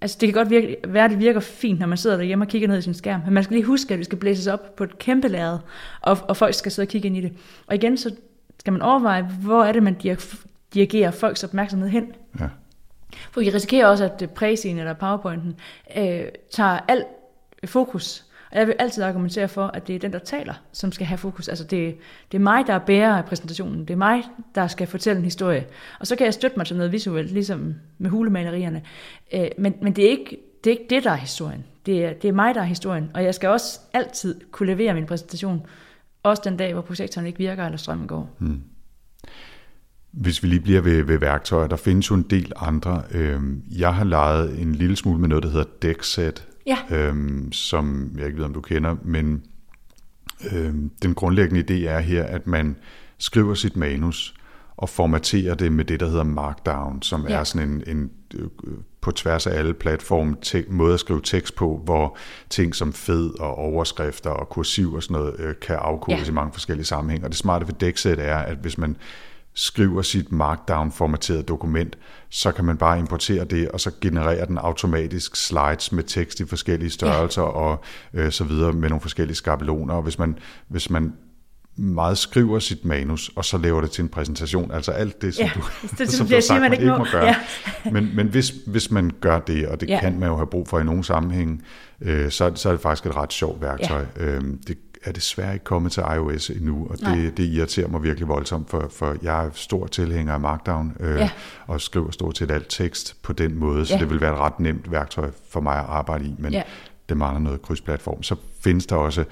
Altså 0.01 0.17
det 0.21 0.27
kan 0.27 0.33
godt 0.33 0.49
virke, 0.49 0.75
være, 0.87 1.05
at 1.05 1.11
det 1.11 1.19
virker 1.19 1.39
fint, 1.39 1.79
når 1.79 1.87
man 1.87 1.97
sidder 1.97 2.17
derhjemme 2.17 2.45
og 2.45 2.49
kigger 2.49 2.67
ned 2.67 2.77
i 2.77 2.81
sin 2.81 2.93
skærm, 2.93 3.21
men 3.25 3.33
man 3.33 3.43
skal 3.43 3.55
lige 3.55 3.65
huske, 3.65 3.93
at 3.93 3.97
det 3.97 4.05
skal 4.05 4.17
blæses 4.17 4.47
op 4.47 4.75
på 4.75 4.83
et 4.83 4.99
kæmpe 4.99 5.27
lærred, 5.27 5.59
og, 6.01 6.17
og 6.27 6.37
folk 6.37 6.53
skal 6.53 6.71
sidde 6.71 6.85
og 6.85 6.89
kigge 6.89 7.07
ind 7.07 7.17
i 7.17 7.21
det. 7.21 7.33
Og 7.67 7.75
igen, 7.75 7.97
så 7.97 8.15
skal 8.59 8.73
man 8.73 8.81
overveje, 8.81 9.21
hvor 9.41 9.63
er 9.63 9.71
det, 9.71 9.83
man 9.83 9.95
dirigerer 10.73 11.11
folks 11.11 11.43
opmærksomhed 11.43 11.89
hen. 11.89 12.11
Ja. 12.39 12.45
For 13.31 13.41
vi 13.41 13.49
risikerer 13.49 13.87
også, 13.87 14.03
at 14.03 14.29
præsien 14.35 14.79
eller 14.79 14.93
powerpointen 14.93 15.55
øh, 15.97 16.25
tager 16.51 16.79
alt 16.87 17.05
fokus. 17.65 18.23
Og 18.51 18.57
jeg 18.57 18.67
vil 18.67 18.75
altid 18.79 19.03
argumentere 19.03 19.47
for, 19.47 19.67
at 19.67 19.87
det 19.87 19.95
er 19.95 19.99
den, 19.99 20.13
der 20.13 20.19
taler, 20.19 20.53
som 20.71 20.91
skal 20.91 21.07
have 21.07 21.17
fokus. 21.17 21.47
Altså 21.47 21.63
det, 21.63 21.97
det 22.31 22.37
er 22.37 22.41
mig, 22.41 22.67
der 22.67 22.73
er 22.73 22.79
bærer 22.79 23.17
af 23.17 23.25
præsentationen. 23.25 23.79
Det 23.79 23.89
er 23.89 23.97
mig, 23.97 24.23
der 24.55 24.67
skal 24.67 24.87
fortælle 24.87 25.17
en 25.17 25.23
historie. 25.23 25.65
Og 25.99 26.07
så 26.07 26.15
kan 26.15 26.25
jeg 26.25 26.33
støtte 26.33 26.57
mig 26.57 26.65
til 26.65 26.75
noget 26.75 26.91
visuelt, 26.91 27.31
ligesom 27.31 27.75
med 27.97 28.09
hulemalerierne. 28.09 28.81
Øh, 29.33 29.47
men, 29.57 29.75
men 29.81 29.95
det, 29.95 30.05
er 30.05 30.09
ikke, 30.09 30.37
det 30.63 30.69
er 30.69 30.77
ikke 30.79 30.95
det, 30.95 31.03
der 31.03 31.11
er 31.11 31.15
historien. 31.15 31.65
Det 31.85 32.05
er, 32.05 32.13
det 32.13 32.27
er 32.27 32.31
mig, 32.31 32.55
der 32.55 32.61
er 32.61 32.65
historien. 32.65 33.11
Og 33.13 33.23
jeg 33.23 33.35
skal 33.35 33.49
også 33.49 33.79
altid 33.93 34.41
kunne 34.51 34.67
levere 34.67 34.93
min 34.93 35.05
præsentation. 35.05 35.65
Også 36.23 36.41
den 36.45 36.57
dag, 36.57 36.73
hvor 36.73 36.81
projektoren 36.81 37.27
ikke 37.27 37.39
virker, 37.39 37.65
eller 37.65 37.77
strømmen 37.77 38.07
går. 38.07 38.29
Hmm. 38.39 38.61
Hvis 40.21 40.43
vi 40.43 40.47
lige 40.47 40.59
bliver 40.59 40.81
ved, 40.81 41.03
ved 41.03 41.17
værktøjer, 41.17 41.67
der 41.67 41.75
findes 41.75 42.09
jo 42.09 42.15
en 42.15 42.21
del 42.21 42.51
andre. 42.55 43.03
Øhm, 43.11 43.63
jeg 43.77 43.95
har 43.95 44.03
leget 44.03 44.61
en 44.61 44.75
lille 44.75 44.95
smule 44.95 45.19
med 45.19 45.29
noget, 45.29 45.43
der 45.43 45.49
hedder 45.49 45.65
Dexset, 45.81 46.47
ja. 46.65 46.77
øhm, 46.89 47.51
som 47.51 48.11
jeg 48.17 48.25
ikke 48.25 48.37
ved, 48.37 48.45
om 48.45 48.53
du 48.53 48.61
kender, 48.61 48.95
men 49.03 49.43
øhm, 50.51 50.91
den 51.03 51.13
grundlæggende 51.13 51.63
idé 51.69 51.87
er 51.87 51.99
her, 51.99 52.23
at 52.23 52.47
man 52.47 52.75
skriver 53.17 53.53
sit 53.53 53.75
manus 53.75 54.35
og 54.77 54.89
formaterer 54.89 55.55
det 55.55 55.71
med 55.71 55.85
det, 55.85 55.99
der 55.99 56.09
hedder 56.09 56.23
Markdown, 56.23 57.01
som 57.01 57.25
ja. 57.29 57.35
er 57.35 57.43
sådan 57.43 57.69
en, 57.69 57.83
en 57.97 58.11
øh, 58.35 58.47
på 59.01 59.11
tværs 59.11 59.47
af 59.47 59.57
alle 59.57 59.73
platforme 59.73 60.35
te- 60.41 60.65
måde 60.69 60.93
at 60.93 60.99
skrive 60.99 61.21
tekst 61.23 61.55
på, 61.55 61.81
hvor 61.83 62.17
ting 62.49 62.75
som 62.75 62.93
fed 62.93 63.39
og 63.39 63.55
overskrifter 63.55 64.29
og 64.29 64.49
kursiv 64.49 64.93
og 64.93 65.03
sådan 65.03 65.17
noget 65.17 65.39
øh, 65.39 65.55
kan 65.61 65.75
afkodes 65.75 66.23
ja. 66.23 66.31
i 66.31 66.33
mange 66.33 66.53
forskellige 66.53 66.85
sammenhænge. 66.85 67.25
Og 67.25 67.31
det 67.31 67.37
smarte 67.37 67.67
ved 67.67 67.73
Dexet 67.73 68.19
er, 68.19 68.37
at 68.37 68.57
hvis 68.57 68.77
man 68.77 68.97
skriver 69.59 70.01
sit 70.01 70.31
markdown-formaterede 70.31 71.43
dokument, 71.43 71.97
så 72.29 72.51
kan 72.51 72.65
man 72.65 72.77
bare 72.77 72.99
importere 72.99 73.45
det, 73.45 73.69
og 73.69 73.79
så 73.79 73.91
genererer 74.01 74.45
den 74.45 74.57
automatisk 74.57 75.35
slides 75.35 75.91
med 75.91 76.03
tekst 76.03 76.39
i 76.39 76.45
forskellige 76.45 76.89
størrelser 76.89 77.41
ja. 77.41 77.47
og 77.47 77.83
øh, 78.13 78.31
så 78.31 78.43
videre 78.43 78.73
med 78.73 78.89
nogle 78.89 79.01
forskellige 79.01 79.35
skabeloner. 79.35 79.93
Og 79.93 80.01
hvis 80.01 80.19
man, 80.19 80.37
hvis 80.67 80.89
man 80.89 81.13
meget 81.75 82.17
skriver 82.17 82.59
sit 82.59 82.85
manus, 82.85 83.31
og 83.35 83.45
så 83.45 83.57
laver 83.57 83.81
det 83.81 83.91
til 83.91 84.01
en 84.01 84.09
præsentation. 84.09 84.71
Altså 84.71 84.91
alt 84.91 85.21
det, 85.21 85.35
som 85.35 85.45
ja, 85.45 85.51
du, 85.55 85.61
det, 85.97 86.09
som 86.13 86.27
har 86.27 86.39
sagt, 86.39 86.61
man 86.61 86.73
ikke 86.73 86.85
må, 86.85 86.97
må 86.97 87.05
gøre. 87.11 87.25
Ja. 87.25 87.35
men 87.91 88.15
men 88.15 88.27
hvis, 88.27 88.53
hvis 88.67 88.91
man 88.91 89.11
gør 89.21 89.39
det, 89.39 89.67
og 89.67 89.81
det 89.81 89.89
ja. 89.89 89.99
kan 89.99 90.19
man 90.19 90.29
jo 90.29 90.35
have 90.35 90.47
brug 90.47 90.67
for 90.67 90.79
i 90.79 90.83
nogle 90.83 91.03
sammenhæng, 91.03 91.63
øh, 92.01 92.31
så, 92.31 92.51
så 92.55 92.69
er 92.69 92.73
det 92.73 92.81
faktisk 92.81 93.05
et 93.05 93.15
ret 93.15 93.33
sjovt 93.33 93.61
værktøj. 93.61 94.05
Ja. 94.17 94.25
Øh, 94.25 94.41
det 94.67 94.77
er 95.03 95.11
desværre 95.11 95.53
ikke 95.53 95.63
kommet 95.63 95.91
til 95.91 96.03
iOS 96.15 96.49
endnu, 96.49 96.87
og 96.89 96.99
det, 96.99 97.37
det 97.37 97.43
irriterer 97.43 97.87
mig 97.87 98.03
virkelig 98.03 98.27
voldsomt, 98.27 98.69
for, 98.69 98.87
for 98.91 99.15
jeg 99.21 99.45
er 99.45 99.49
stor 99.53 99.87
tilhænger 99.87 100.33
af 100.33 100.39
Markdown, 100.39 100.97
øh, 100.99 101.15
ja. 101.15 101.29
og 101.67 101.81
skriver 101.81 102.11
stort 102.11 102.37
set 102.37 102.51
alt 102.51 102.65
tekst 102.69 103.15
på 103.21 103.33
den 103.33 103.55
måde, 103.55 103.85
så 103.85 103.93
ja. 103.93 103.99
det 103.99 104.09
vil 104.09 104.21
være 104.21 104.33
et 104.33 104.39
ret 104.39 104.59
nemt 104.59 104.91
værktøj 104.91 105.29
for 105.49 105.61
mig 105.61 105.79
at 105.79 105.85
arbejde 105.85 106.25
i, 106.25 106.35
men 106.37 106.53
ja. 106.53 106.63
det 107.09 107.17
mangler 107.17 107.39
noget 107.39 107.61
krydsplatform. 107.61 108.23
Så 108.23 108.35
findes 108.61 108.85
der 108.85 108.95
også 108.95 109.23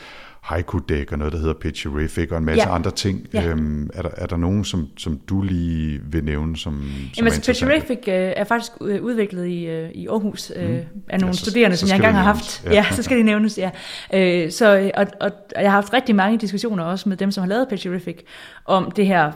haiku 0.46 0.78
deck 0.78 1.12
og 1.12 1.18
noget, 1.18 1.34
der 1.34 1.40
hedder 1.40 1.54
Pitcherific 1.54 2.32
og 2.32 2.38
en 2.38 2.46
masse 2.46 2.68
ja. 2.68 2.76
andre 2.76 2.92
ting. 2.92 3.28
Ja. 3.34 3.46
Øhm, 3.46 3.90
er, 3.94 4.02
der, 4.02 4.10
er 4.18 4.26
der 4.26 4.38
nogen, 4.38 4.64
som, 4.64 4.88
som 4.98 5.20
du 5.30 5.42
lige 5.42 6.02
vil 6.04 6.24
nævne, 6.24 6.58
som, 6.58 6.74
som 6.74 6.84
Jamen, 7.18 7.28
altså, 7.28 7.52
Pitcherific 7.52 7.98
øh, 8.08 8.14
er 8.36 8.44
faktisk 8.44 8.72
øh, 8.82 9.04
udviklet 9.04 9.48
i, 9.48 9.66
øh, 9.66 9.90
i 9.92 10.08
Aarhus 10.08 10.52
øh, 10.56 10.70
mm. 10.70 10.76
af 11.10 11.20
nogle 11.20 11.26
ja, 11.26 11.34
så, 11.34 11.40
studerende, 11.40 11.78
som 11.78 11.90
jeg 11.90 11.96
engang 11.96 12.16
har 12.16 12.24
haft. 12.24 12.64
Ja. 12.66 12.74
ja, 12.74 12.86
så 12.92 13.04
skal 13.04 13.18
de 13.18 13.24
nævnes, 13.24 13.58
ja. 13.58 13.70
Øh, 14.14 14.52
så, 14.52 14.92
og, 14.98 15.08
og, 15.22 15.32
og 15.56 15.62
jeg 15.62 15.72
har 15.72 15.82
haft 15.82 15.94
rigtig 15.94 16.16
mange 16.16 16.38
diskussioner 16.38 16.84
også 16.84 17.10
med 17.10 17.18
dem, 17.18 17.32
som 17.32 17.42
har 17.42 17.50
lavet 17.50 17.68
Pitcherific, 17.70 18.18
om 18.66 18.92
det 18.92 19.08
her 19.08 19.32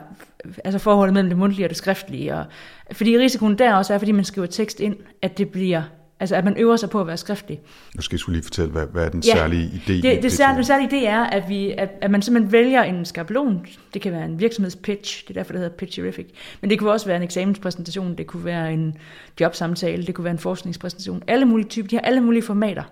altså 0.64 0.80
forholdet 0.80 1.14
mellem 1.14 1.30
det 1.30 1.38
mundtlige 1.38 1.66
og 1.66 1.70
det 1.70 1.78
skriftlige. 1.78 2.36
Og, 2.36 2.46
fordi 2.92 3.18
risikoen 3.18 3.58
der 3.58 3.74
også 3.74 3.94
er, 3.94 3.98
fordi 3.98 4.12
man 4.12 4.26
skriver 4.26 4.48
tekst 4.48 4.80
ind, 4.80 4.96
at 5.22 5.38
det 5.38 5.50
bliver 5.50 5.82
Altså 6.20 6.36
at 6.36 6.46
man 6.46 6.58
øver 6.58 6.76
sig 6.76 6.90
på 6.90 7.02
at 7.02 7.08
være 7.08 7.18
skriftlig. 7.18 7.60
Nu 7.96 8.02
skal 8.02 8.16
jeg 8.16 8.20
skulle 8.20 8.36
lige 8.36 8.44
fortælle, 8.44 8.72
hvad, 8.72 8.86
hvad 8.88 9.06
er 9.06 9.10
den 9.10 9.24
ja, 9.28 9.34
særlige 9.34 9.68
idé? 9.68 9.92
Det, 9.92 10.04
det, 10.04 10.24
det 10.24 10.32
særlige, 10.32 10.56
den 10.56 10.66
særlige 10.66 10.90
idé 10.90 11.08
er, 11.08 11.24
at, 11.24 11.50
vi, 11.50 11.72
at, 11.72 11.90
at 12.02 12.12
man 12.12 12.22
simpelthen 12.22 12.52
vælger 12.52 12.84
en 12.84 13.06
skabelon. 13.06 13.66
Det 13.94 14.02
kan 14.02 14.12
være 14.12 14.26
en 14.26 14.40
virksomhedspitch, 14.40 15.28
det 15.28 15.30
er 15.30 15.40
derfor, 15.40 15.54
det 15.54 15.62
hedder 15.62 15.76
pitcherific. 15.76 16.28
Men 16.62 16.70
det 16.70 16.80
kunne 16.80 16.92
også 16.92 17.06
være 17.06 17.18
en 17.18 17.24
eksamenspræsentation, 17.24 18.16
det 18.16 18.28
kunne 18.28 18.46
være 18.46 18.74
en 18.74 18.96
jobsamtale, 19.40 20.06
det 20.06 20.16
kunne 20.16 20.26
være 20.26 20.34
en 20.34 20.40
forskningspræsentation. 20.40 21.24
Alle 21.28 21.46
mulige 21.46 21.68
typer, 21.68 21.88
de 21.88 21.96
har 21.96 22.02
alle 22.02 22.22
mulige 22.22 22.44
formater 22.44 22.84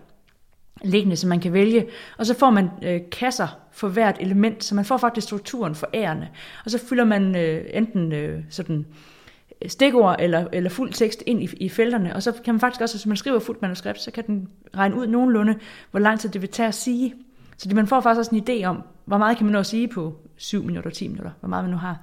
liggende, 0.84 1.16
som 1.16 1.30
man 1.30 1.40
kan 1.40 1.54
vælge. 1.54 1.86
Og 2.18 2.26
så 2.26 2.34
får 2.34 2.50
man 2.50 2.70
øh, 2.84 3.02
kasser 3.12 3.48
for 3.72 3.88
hvert 3.88 4.18
element, 4.20 4.64
så 4.64 4.76
man 4.76 4.86
får 4.86 4.98
faktisk 4.98 5.28
strukturen 5.28 5.76
for 5.76 5.90
ærende. 5.94 6.28
Og 6.66 6.72
så 6.72 6.80
fylder 6.90 7.04
man 7.04 7.36
øh, 7.36 7.66
enten 7.74 8.12
øh, 8.12 8.40
sådan 8.50 8.86
stikord 9.68 10.16
eller, 10.20 10.48
eller 10.54 10.70
fuld 10.70 10.94
tekst 10.94 11.24
ind 11.26 11.44
i, 11.44 11.50
i 11.58 11.70
felterne, 11.70 12.16
og 12.16 12.24
så 12.24 12.32
kan 12.32 12.54
man 12.54 12.60
faktisk 12.60 12.82
også, 12.82 12.96
hvis 12.96 13.06
man 13.06 13.18
skriver 13.18 13.40
fuldt 13.40 13.62
manuskript, 13.62 14.02
så 14.02 14.12
kan 14.12 14.28
den 14.28 14.48
regne 14.76 14.96
ud 14.96 15.08
nogenlunde, 15.08 15.56
hvor 15.92 16.00
lang 16.00 16.20
tid 16.20 16.30
det 16.30 16.42
vil 16.42 16.50
tage 16.50 16.68
at 16.68 16.76
sige. 16.76 17.14
Så 17.58 17.68
det, 17.68 17.76
man 17.76 17.88
får 17.88 18.02
faktisk 18.02 18.20
også 18.20 18.36
en 18.36 18.44
idé 18.50 18.66
om, 18.66 18.84
hvor 19.06 19.18
meget 19.18 19.38
kan 19.38 19.46
man 19.46 19.54
nå 19.54 19.60
at 19.60 19.66
sige 19.66 19.88
på 19.88 20.14
7 20.38 20.64
minutter, 20.64 20.90
10 20.90 21.08
minutter, 21.08 21.32
hvor 21.40 21.50
meget 21.50 21.64
man 21.64 21.72
nu 21.72 21.78
har. 21.78 21.98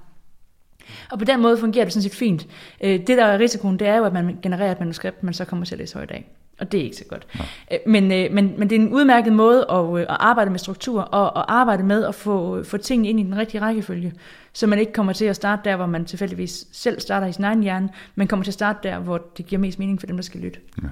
Og 1.10 1.18
på 1.18 1.24
den 1.24 1.42
måde 1.42 1.58
fungerer 1.58 1.84
det 1.84 1.92
sådan 1.92 2.02
set 2.02 2.14
fint. 2.14 2.46
Øh, 2.80 2.90
det, 2.90 3.08
der 3.08 3.24
er 3.24 3.38
risikoen, 3.38 3.78
det 3.78 3.88
er 3.88 3.96
jo, 3.96 4.04
at 4.04 4.12
man 4.12 4.38
genererer 4.42 4.72
et 4.72 4.80
manuskript, 4.80 5.22
man 5.22 5.34
så 5.34 5.44
kommer 5.44 5.64
til 5.66 5.74
at 5.74 5.78
læse 5.78 5.94
højt 5.94 6.10
af. 6.10 6.30
Og 6.60 6.72
det 6.72 6.80
er 6.80 6.84
ikke 6.84 6.96
så 6.96 7.04
godt. 7.04 7.26
Ja. 7.38 7.44
Øh, 7.72 7.78
men, 7.86 8.12
øh, 8.12 8.32
men, 8.32 8.54
men 8.58 8.70
det 8.70 8.76
er 8.76 8.80
en 8.80 8.92
udmærket 8.92 9.32
måde 9.32 9.66
at, 9.70 10.00
at 10.00 10.06
arbejde 10.08 10.50
med 10.50 10.58
struktur, 10.58 11.00
og 11.00 11.38
at 11.38 11.44
arbejde 11.48 11.82
med 11.82 12.04
at 12.04 12.14
få, 12.14 12.62
få 12.62 12.76
tingene 12.76 13.08
ind 13.08 13.20
i 13.20 13.22
den 13.22 13.36
rigtige 13.36 13.60
rækkefølge 13.60 14.12
så 14.54 14.66
man 14.66 14.78
ikke 14.78 14.92
kommer 14.92 15.12
til 15.12 15.24
at 15.24 15.36
starte 15.36 15.70
der, 15.70 15.76
hvor 15.76 15.86
man 15.86 16.04
tilfældigvis 16.04 16.66
selv 16.72 17.00
starter 17.00 17.26
i 17.26 17.32
sin 17.32 17.44
egen 17.44 17.62
hjerne, 17.62 17.88
men 18.14 18.28
kommer 18.28 18.44
til 18.44 18.50
at 18.50 18.54
starte 18.54 18.78
der, 18.82 18.98
hvor 18.98 19.22
det 19.36 19.46
giver 19.46 19.60
mest 19.60 19.78
mening 19.78 20.00
for 20.00 20.06
dem, 20.06 20.16
der 20.16 20.22
skal 20.22 20.40
lytte. 20.40 20.60
Ja. 20.82 20.88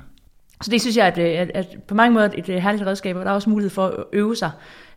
Så 0.62 0.70
det 0.70 0.80
synes 0.80 0.96
jeg, 0.96 1.06
at, 1.06 1.18
at, 1.18 1.50
at 1.54 1.76
på 1.86 1.94
mange 1.94 2.14
måder 2.14 2.26
et, 2.26 2.48
et 2.48 2.62
herligt 2.62 2.86
redskab, 2.86 3.16
og 3.16 3.24
der 3.24 3.30
er 3.30 3.34
også 3.34 3.50
mulighed 3.50 3.70
for 3.70 3.86
at 3.86 4.04
øve 4.12 4.36
sig, 4.36 4.50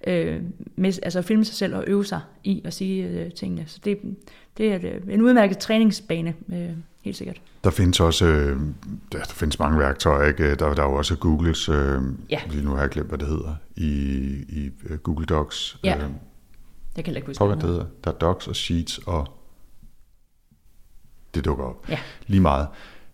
øh, 0.08 0.42
med, 0.76 1.00
altså 1.04 1.20
at 1.20 1.26
filme 1.26 1.46
sig 1.46 1.56
selv 1.56 1.76
og 1.76 1.84
øve 1.88 2.06
sig 2.06 2.22
i 2.44 2.62
at 2.66 2.74
sige 2.74 3.08
øh, 3.08 3.32
tingene. 3.32 3.64
Så 3.68 3.80
det, 3.86 3.98
det 4.58 4.72
er 4.72 4.76
et, 4.76 5.04
en 5.10 5.22
udmærket 5.22 5.58
træningsbane, 5.58 6.34
øh, 6.54 6.70
helt 7.02 7.18
sikkert. 7.18 7.42
Der 7.64 7.70
findes 7.70 8.00
også 8.00 8.26
øh, 8.26 8.60
der, 9.12 9.20
findes 9.26 9.60
mange 9.60 9.80
værktøjer, 9.80 10.28
ikke? 10.28 10.56
Der, 10.56 10.74
der 10.74 10.84
er 10.84 10.90
jo 10.90 10.94
også 10.94 11.16
Googles, 11.16 11.70
øh, 11.70 12.02
ja. 12.30 12.40
lige 12.50 12.66
nu 12.66 12.72
har 12.72 12.82
jeg 12.82 12.90
glemt, 12.90 13.10
hvad 13.10 13.18
det 13.18 13.28
hedder, 13.28 13.56
i, 13.76 13.90
i 14.50 14.72
Google 15.04 15.26
Docs. 15.26 15.78
Ja. 15.84 15.98
Øh, 15.98 16.10
jeg 16.96 17.06
kan 17.06 17.16
ikke 17.16 17.28
huske, 17.28 17.46
hvad 17.46 17.56
det 17.56 17.66
hedder. 17.66 17.86
Der 18.04 18.12
er 18.12 18.16
docs 18.16 18.48
og 18.48 18.56
sheets, 18.56 18.98
og 18.98 19.28
det 21.36 21.46
dukker 21.46 21.64
op. 21.64 21.90
Ja. 21.90 22.00
Lige 22.28 22.42
meget. 22.42 22.68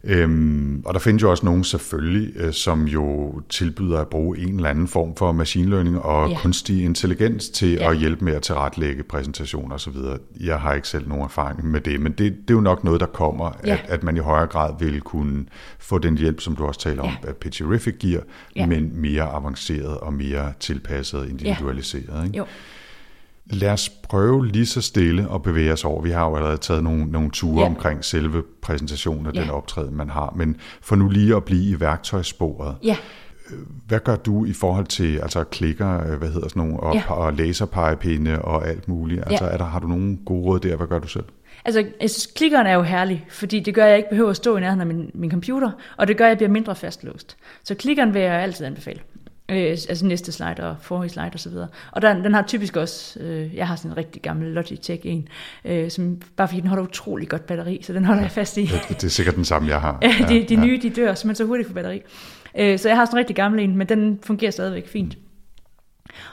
Øhm, 0.03 0.83
og 0.85 0.93
der 0.93 0.99
findes 0.99 1.23
jo 1.23 1.31
også 1.31 1.45
nogen 1.45 1.63
selvfølgelig, 1.63 2.31
øh, 2.35 2.53
som 2.53 2.85
jo 2.85 3.33
tilbyder 3.49 3.99
at 3.99 4.07
bruge 4.07 4.37
en 4.39 4.55
eller 4.55 4.69
anden 4.69 4.87
form 4.87 5.15
for 5.15 5.31
machine 5.31 5.69
learning 5.69 5.99
og 5.99 6.29
ja. 6.29 6.37
kunstig 6.37 6.83
intelligens 6.83 7.49
til 7.49 7.71
ja. 7.71 7.91
at 7.91 7.97
hjælpe 7.97 8.25
med 8.25 8.33
at 8.33 8.41
tilrettelægge 8.41 9.03
præsentationer 9.03 9.75
osv. 9.75 9.95
Jeg 10.39 10.59
har 10.59 10.73
ikke 10.73 10.87
selv 10.87 11.07
nogen 11.07 11.23
erfaring 11.23 11.65
med 11.65 11.81
det, 11.81 11.99
men 11.99 12.11
det, 12.11 12.19
det 12.19 12.49
er 12.49 12.53
jo 12.53 12.61
nok 12.61 12.83
noget, 12.83 12.99
der 12.99 13.05
kommer, 13.05 13.51
ja. 13.65 13.73
at, 13.73 13.85
at 13.87 14.03
man 14.03 14.17
i 14.17 14.19
højere 14.19 14.47
grad 14.47 14.73
vil 14.79 15.01
kunne 15.01 15.45
få 15.79 15.97
den 15.97 16.17
hjælp, 16.17 16.41
som 16.41 16.55
du 16.55 16.65
også 16.65 16.79
taler 16.79 17.03
ja. 17.03 17.09
om, 17.09 17.17
at 17.27 17.37
Pitcherific 17.37 17.95
giver, 17.99 18.21
ja. 18.55 18.65
men 18.65 19.01
mere 19.01 19.23
avanceret 19.23 19.97
og 19.97 20.13
mere 20.13 20.53
tilpasset 20.59 21.19
og 21.19 21.29
individualiseret. 21.29 22.19
Ja. 22.19 22.23
Ikke? 22.23 22.37
Jo. 22.37 22.45
Lad 23.45 23.69
os 23.69 23.89
prøve 23.89 24.47
lige 24.47 24.65
så 24.65 24.81
stille 24.81 25.27
at 25.33 25.43
bevæge 25.43 25.73
os 25.73 25.85
over. 25.85 26.01
Vi 26.01 26.09
har 26.09 26.29
jo 26.29 26.35
allerede 26.35 26.57
taget 26.57 26.83
nogle, 26.83 27.05
nogle 27.05 27.29
ture 27.31 27.61
ja. 27.61 27.65
omkring 27.65 28.05
selve 28.05 28.43
præsentationen 28.61 29.25
af 29.27 29.31
ja. 29.35 29.41
den 29.41 29.49
optræden, 29.49 29.95
man 29.95 30.09
har. 30.09 30.33
Men 30.35 30.57
for 30.81 30.95
nu 30.95 31.09
lige 31.09 31.35
at 31.35 31.43
blive 31.43 31.75
i 31.75 31.79
værktøjssporet. 31.79 32.75
Ja. 32.83 32.97
Hvad 33.87 33.99
gør 33.99 34.15
du 34.15 34.45
i 34.45 34.53
forhold 34.53 34.85
til 34.85 35.17
altså 35.17 35.43
klikker, 35.43 36.17
hvad 36.17 36.29
hedder 36.29 36.47
sådan 36.47 36.63
nogle, 36.63 36.79
og, 36.79 36.95
ja. 36.95 37.11
og 37.13 37.33
laserpegepinde 37.33 38.41
og 38.41 38.67
alt 38.67 38.87
muligt? 38.87 39.23
Altså, 39.27 39.45
ja. 39.45 39.51
er 39.51 39.57
der, 39.57 39.65
har 39.65 39.79
du 39.79 39.87
nogle 39.87 40.17
gode 40.25 40.45
råd 40.45 40.59
der? 40.59 40.75
Hvad 40.75 40.87
gør 40.87 40.99
du 40.99 41.07
selv? 41.07 41.25
Altså, 41.65 41.79
jeg 42.01 42.09
synes, 42.09 42.31
klikkeren 42.35 42.67
er 42.67 42.73
jo 42.73 42.81
herlig, 42.81 43.25
fordi 43.29 43.59
det 43.59 43.75
gør, 43.75 43.83
at 43.83 43.89
jeg 43.89 43.97
ikke 43.97 44.09
behøver 44.09 44.29
at 44.29 44.35
stå 44.35 44.57
i 44.57 44.59
nærheden 44.59 44.81
af 44.81 44.87
min, 44.87 45.11
min 45.13 45.31
computer, 45.31 45.71
og 45.97 46.07
det 46.07 46.17
gør, 46.17 46.25
at 46.25 46.29
jeg 46.29 46.37
bliver 46.37 46.49
mindre 46.49 46.75
fastlåst. 46.75 47.37
Så 47.63 47.75
klikkeren 47.75 48.13
vil 48.13 48.21
jeg 48.21 48.33
altid 48.33 48.65
anbefale. 48.65 48.99
Øh, 49.51 49.57
altså 49.57 50.05
næste 50.05 50.31
slide 50.31 50.69
og 50.69 50.75
forrige 50.81 51.09
slide 51.09 51.31
osv. 51.33 51.53
Og, 51.55 51.67
og 51.91 52.01
den, 52.01 52.23
den 52.23 52.33
har 52.33 52.41
typisk 52.41 52.77
også, 52.77 53.19
øh, 53.19 53.55
jeg 53.55 53.67
har 53.67 53.75
sådan 53.75 53.91
en 53.91 53.97
rigtig 53.97 54.21
gammel 54.21 54.47
Logitech 54.47 55.01
en, 55.03 55.27
øh, 55.65 55.91
som, 55.91 56.21
bare 56.37 56.47
fordi 56.47 56.61
den 56.61 56.69
holder 56.69 56.83
utrolig 56.83 57.29
godt 57.29 57.45
batteri, 57.45 57.79
så 57.83 57.93
den 57.93 58.05
holder 58.05 58.21
jeg 58.21 58.31
fast 58.31 58.57
i. 58.57 58.61
Det, 58.61 58.81
det 58.89 59.03
er 59.03 59.07
sikkert 59.07 59.35
den 59.35 59.45
samme, 59.45 59.69
jeg 59.69 59.81
har. 59.81 59.99
ja, 60.01 60.25
de, 60.29 60.45
de 60.49 60.55
ja. 60.55 60.65
nye, 60.65 60.79
de 60.81 60.89
dør 60.89 61.13
simpelthen 61.13 61.35
så 61.35 61.45
hurtigt 61.45 61.67
for 61.67 61.73
batteri. 61.73 62.01
Øh, 62.57 62.79
så 62.79 62.89
jeg 62.89 62.97
har 62.97 63.05
sådan 63.05 63.15
en 63.15 63.19
rigtig 63.19 63.35
gammel 63.35 63.63
en, 63.63 63.75
men 63.75 63.89
den 63.89 64.19
fungerer 64.23 64.51
stadigvæk 64.51 64.87
fint. 64.87 65.17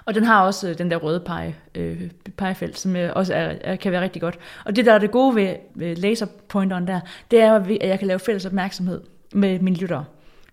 Og 0.05 0.14
den 0.14 0.25
har 0.25 0.43
også 0.43 0.69
øh, 0.69 0.79
den 0.79 0.91
der 0.91 0.97
røde 0.97 1.21
pege, 1.21 1.57
øh, 1.75 2.11
pegefelt, 2.37 2.79
som 2.79 2.97
øh, 2.97 3.12
også 3.14 3.35
er, 3.35 3.55
er, 3.61 3.77
kan 3.77 3.93
være 3.93 4.03
rigtig 4.03 4.23
godt. 4.23 4.39
Og 4.64 4.77
det, 4.77 4.87
der 4.87 4.93
er 4.93 4.99
det 4.99 5.11
gode 5.11 5.37
ved, 5.37 5.55
ved 5.75 5.97
laserpointeren 5.97 6.87
der, 6.87 7.01
det 7.31 7.41
er, 7.41 7.55
at 7.55 7.89
jeg 7.89 7.99
kan 7.99 8.09
lave 8.09 8.19
fælles 8.19 8.47
opmærksomhed 8.47 9.01
med 9.35 9.59
mine 9.59 9.77
lyttere. 9.77 10.05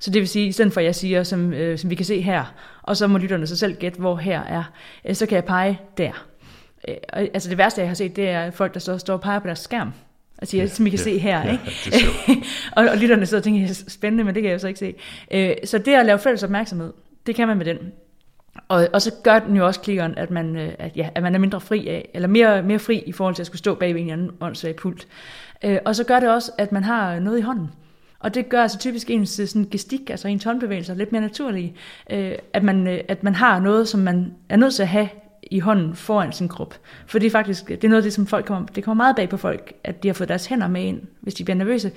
Så 0.05 0.11
det 0.11 0.19
vil 0.19 0.27
sige, 0.27 0.47
i 0.47 0.51
stedet 0.51 0.73
for 0.73 0.79
at 0.79 0.85
jeg 0.85 0.95
siger, 0.95 1.23
som, 1.23 1.53
øh, 1.53 1.77
som 1.77 1.89
vi 1.89 1.95
kan 1.95 2.05
se 2.05 2.21
her, 2.21 2.53
og 2.81 2.97
så 2.97 3.07
må 3.07 3.17
lytterne 3.17 3.47
så 3.47 3.57
selv 3.57 3.75
gætte, 3.75 3.99
hvor 3.99 4.15
her 4.15 4.41
er, 4.41 4.63
øh, 5.05 5.15
så 5.15 5.25
kan 5.25 5.35
jeg 5.35 5.45
pege 5.45 5.79
der. 5.97 6.27
Øh, 6.87 6.95
altså 7.11 7.49
det 7.49 7.57
værste, 7.57 7.81
jeg 7.81 7.89
har 7.89 7.95
set, 7.95 8.15
det 8.15 8.29
er 8.29 8.51
folk, 8.51 8.73
der 8.73 8.79
så 8.79 8.97
står 8.97 9.13
og 9.13 9.21
peger 9.21 9.39
på 9.39 9.47
deres 9.47 9.59
skærm. 9.59 9.91
Altså, 10.37 10.57
ja, 10.57 10.67
som 10.67 10.87
I 10.87 10.89
kan 10.89 10.99
ja, 10.99 11.03
se 11.03 11.19
her. 11.19 11.45
Ja, 11.45 11.51
ikke? 11.51 11.63
og, 12.77 12.87
og 12.91 12.97
lytterne 12.97 13.25
sidder 13.25 13.39
og 13.39 13.43
tænker, 13.43 13.83
spændende, 13.87 14.23
men 14.23 14.35
det 14.35 14.43
kan 14.43 14.49
jeg 14.49 14.55
jo 14.55 14.59
så 14.59 14.67
ikke 14.67 14.79
se. 14.79 14.93
Øh, 15.31 15.55
så 15.63 15.77
det 15.77 15.93
at 15.93 16.05
lave 16.05 16.19
fælles 16.19 16.43
opmærksomhed, 16.43 16.93
det 17.25 17.35
kan 17.35 17.47
man 17.47 17.57
med 17.57 17.65
den. 17.65 17.77
Og, 18.67 18.87
og 18.93 19.01
så 19.01 19.11
gør 19.23 19.39
den 19.39 19.55
jo 19.55 19.65
også 19.65 19.79
klikkeren, 19.79 20.17
at 20.17 20.31
man, 20.31 20.55
øh, 20.55 20.73
at, 20.79 20.97
ja, 20.97 21.09
at 21.15 21.23
man 21.23 21.35
er 21.35 21.39
mindre 21.39 21.61
fri 21.61 21.87
af, 21.87 22.09
eller 22.13 22.27
mere, 22.27 22.63
mere 22.63 22.79
fri 22.79 23.03
i 23.05 23.11
forhold 23.11 23.35
til 23.35 23.43
at 23.43 23.47
skulle 23.47 23.59
stå 23.59 23.75
bag 23.75 23.91
en 23.91 24.09
anden 24.09 24.31
åndssvag 24.41 24.75
pult. 24.75 25.07
Øh, 25.63 25.77
og 25.85 25.95
så 25.95 26.03
gør 26.03 26.19
det 26.19 26.29
også, 26.29 26.51
at 26.57 26.71
man 26.71 26.83
har 26.83 27.19
noget 27.19 27.39
i 27.39 27.41
hånden. 27.41 27.69
Og 28.19 28.33
det 28.33 28.49
gør 28.49 28.61
altså 28.61 28.79
typisk 28.79 29.09
ens 29.09 29.39
øh, 29.39 29.47
sådan 29.47 29.67
gestik, 29.71 30.09
altså 30.09 30.27
ens 30.27 30.43
håndbevægelser, 30.43 30.93
lidt 30.93 31.11
mere 31.11 31.21
naturlige. 31.21 31.75
Øh, 32.11 32.31
at, 32.53 32.63
man, 32.63 32.87
øh, 32.87 32.99
at 33.07 33.23
man 33.23 33.35
har 33.35 33.59
noget, 33.59 33.87
som 33.87 33.99
man 33.99 34.33
er 34.49 34.55
nødt 34.55 34.73
til 34.73 34.81
at 34.81 34.87
have 34.87 35.09
i 35.51 35.59
hånden 35.59 35.95
foran 35.95 36.31
sin 36.31 36.47
krop. 36.47 36.75
For 37.07 37.19
det 37.19 37.27
er 37.27 37.31
faktisk, 37.31 37.67
det 37.67 37.83
er 37.83 37.87
noget 37.87 38.01
af 38.01 38.03
det, 38.03 38.13
som 38.13 38.27
folk 38.27 38.45
kommer, 38.45 38.67
det 38.67 38.83
kommer 38.83 39.03
meget 39.03 39.15
bag 39.15 39.29
på 39.29 39.37
folk, 39.37 39.73
at 39.83 40.03
de 40.03 40.07
har 40.07 40.13
fået 40.13 40.29
deres 40.29 40.45
hænder 40.45 40.67
med 40.67 40.83
ind, 40.83 41.01
hvis 41.21 41.33
de 41.33 41.43
bliver 41.43 41.57
nervøse. 41.57 41.91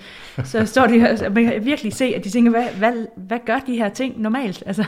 Så 0.45 0.67
står 0.67 0.87
de 0.87 1.09
altså, 1.09 1.29
man 1.29 1.45
kan 1.45 1.65
virkelig 1.65 1.93
se, 1.93 2.05
at 2.05 2.25
de 2.25 2.31
tænker, 2.31 2.51
hvad, 2.51 2.69
hvad, 2.79 3.07
hvad 3.17 3.39
gør 3.47 3.59
de 3.67 3.77
her 3.77 3.89
ting 3.89 4.21
normalt? 4.21 4.63
Altså, 4.67 4.85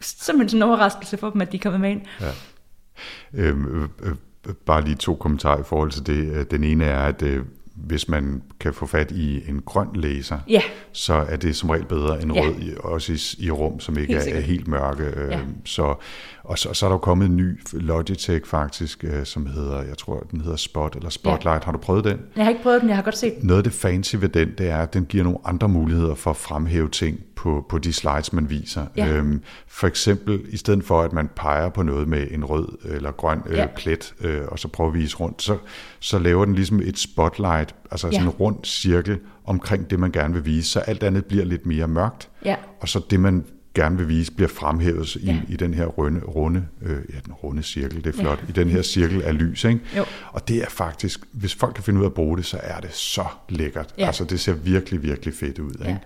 simpelthen 0.00 0.48
sådan 0.48 0.58
en 0.58 0.68
overraskelse 0.68 1.16
for 1.16 1.30
dem, 1.30 1.40
at 1.40 1.52
de 1.52 1.58
kommer 1.58 1.78
med 1.78 1.90
ind. 1.90 2.02
Ja. 2.20 2.30
Øhm, 3.34 3.82
øh, 3.82 3.88
øh, 4.02 4.54
bare 4.66 4.84
lige 4.84 4.96
to 4.96 5.14
kommentarer 5.14 5.60
i 5.60 5.64
forhold 5.64 5.90
til 5.90 6.06
det. 6.06 6.50
Den 6.50 6.64
ene 6.64 6.84
er, 6.84 7.00
at 7.00 7.22
øh, 7.22 7.44
hvis 7.74 8.08
man 8.08 8.42
kan 8.60 8.74
få 8.74 8.86
fat 8.86 9.10
i 9.10 9.48
en 9.48 9.62
grøn 9.66 9.88
laser, 9.94 10.38
ja. 10.48 10.60
så 10.92 11.14
er 11.14 11.36
det 11.36 11.56
som 11.56 11.70
regel 11.70 11.86
bedre 11.86 12.22
end 12.22 12.32
ja. 12.32 12.40
rød, 12.42 12.76
også 12.76 13.12
i, 13.12 13.46
i 13.46 13.50
rum, 13.50 13.80
som 13.80 13.98
ikke 13.98 14.14
helt 14.14 14.28
er, 14.28 14.36
er 14.36 14.40
helt 14.40 14.68
mørke. 14.68 15.04
Ja. 15.04 15.38
Øhm, 15.38 15.66
så, 15.66 15.94
og 16.44 16.58
så, 16.58 16.74
så 16.74 16.86
er 16.86 16.90
der 16.90 16.94
jo 16.94 16.98
kommet 16.98 17.26
en 17.26 17.36
ny 17.36 17.60
Logitech 17.72 18.46
faktisk, 18.46 19.04
øh, 19.04 19.24
som 19.26 19.46
hedder, 19.46 19.82
jeg 19.82 19.98
tror 19.98 20.26
den 20.30 20.40
hedder 20.40 20.56
Spot 20.56 20.96
eller 20.96 21.10
Spotlight. 21.10 21.62
Ja. 21.62 21.64
Har 21.64 21.72
du 21.72 21.78
prøvet 21.78 22.04
den? 22.04 22.20
Jeg 22.36 22.44
har 22.44 22.50
ikke 22.50 22.62
prøvet 22.62 22.80
den, 22.80 22.88
jeg 22.88 22.96
har 22.96 23.02
godt 23.02 23.18
set 23.18 23.34
den. 23.40 23.46
Noget 23.46 23.58
af 23.58 23.64
det 23.64 23.72
fancy 23.72 24.16
ved 24.16 24.28
den, 24.28 24.48
det 24.58 24.68
er, 24.68 24.78
at 24.78 24.94
den 24.94 25.04
giver 25.04 25.24
nogle 25.24 25.38
andre 25.44 25.68
muligheder 25.68 26.14
for 26.14 26.30
at 26.30 26.36
fremhæve 26.36 26.88
ting 26.88 27.20
på, 27.36 27.66
på 27.68 27.78
de 27.78 27.92
slides, 27.92 28.32
man 28.32 28.50
viser. 28.50 28.86
Ja. 28.96 29.08
Øhm, 29.08 29.42
for 29.66 29.86
eksempel, 29.86 30.40
i 30.48 30.56
stedet 30.56 30.84
for 30.84 31.02
at 31.02 31.12
man 31.12 31.28
peger 31.36 31.68
på 31.68 31.82
noget 31.82 32.08
med 32.08 32.26
en 32.30 32.44
rød 32.44 32.68
eller 32.84 33.10
grøn 33.10 33.42
øh, 33.46 33.56
ja. 33.56 33.66
plet, 33.76 34.14
øh, 34.20 34.42
og 34.48 34.58
så 34.58 34.68
prøver 34.68 34.90
at 34.90 34.94
vise 34.94 35.16
rundt, 35.16 35.42
så, 35.42 35.56
så 36.00 36.18
laver 36.18 36.44
den 36.44 36.54
ligesom 36.54 36.80
et 36.80 36.98
spotlight, 36.98 37.74
altså 37.90 38.06
ja. 38.06 38.12
sådan 38.12 38.26
en 38.26 38.30
rund 38.30 38.56
cirkel 38.64 39.18
omkring 39.44 39.90
det, 39.90 40.00
man 40.00 40.12
gerne 40.12 40.34
vil 40.34 40.44
vise, 40.44 40.70
så 40.70 40.80
alt 40.80 41.02
andet 41.02 41.24
bliver 41.24 41.44
lidt 41.44 41.66
mere 41.66 41.88
mørkt, 41.88 42.28
ja. 42.44 42.56
og 42.80 42.88
så 42.88 43.00
det, 43.10 43.20
man 43.20 43.44
gerne 43.74 43.96
vil 43.96 44.08
vise, 44.08 44.32
bliver 44.32 44.48
fremhævet 44.48 45.16
i, 45.16 45.26
ja. 45.26 45.40
i 45.48 45.56
den 45.56 45.74
her 45.74 45.86
runde, 45.86 46.20
runde 46.20 46.66
øh, 46.82 47.02
ja, 47.12 47.18
den 47.24 47.32
runde 47.32 47.62
cirkel, 47.62 48.04
det 48.04 48.14
er 48.14 48.20
flot, 48.20 48.38
ja. 48.42 48.48
i 48.48 48.52
den 48.52 48.70
her 48.70 48.82
cirkel 48.82 49.22
af 49.22 49.38
lys. 49.38 49.64
Ikke? 49.64 49.80
Jo. 49.96 50.04
Og 50.32 50.48
det 50.48 50.62
er 50.62 50.68
faktisk, 50.68 51.20
hvis 51.32 51.54
folk 51.54 51.74
kan 51.74 51.84
finde 51.84 52.00
ud 52.00 52.04
af 52.04 52.08
at 52.08 52.14
bruge 52.14 52.36
det, 52.36 52.46
så 52.46 52.60
er 52.62 52.80
det 52.80 52.94
så 52.94 53.24
lækkert. 53.48 53.94
Ja. 53.98 54.06
Altså 54.06 54.24
det 54.24 54.40
ser 54.40 54.52
virkelig, 54.52 55.02
virkelig 55.02 55.34
fedt 55.34 55.58
ud. 55.58 55.72
Ikke? 55.72 55.84
Ja. 55.90 55.98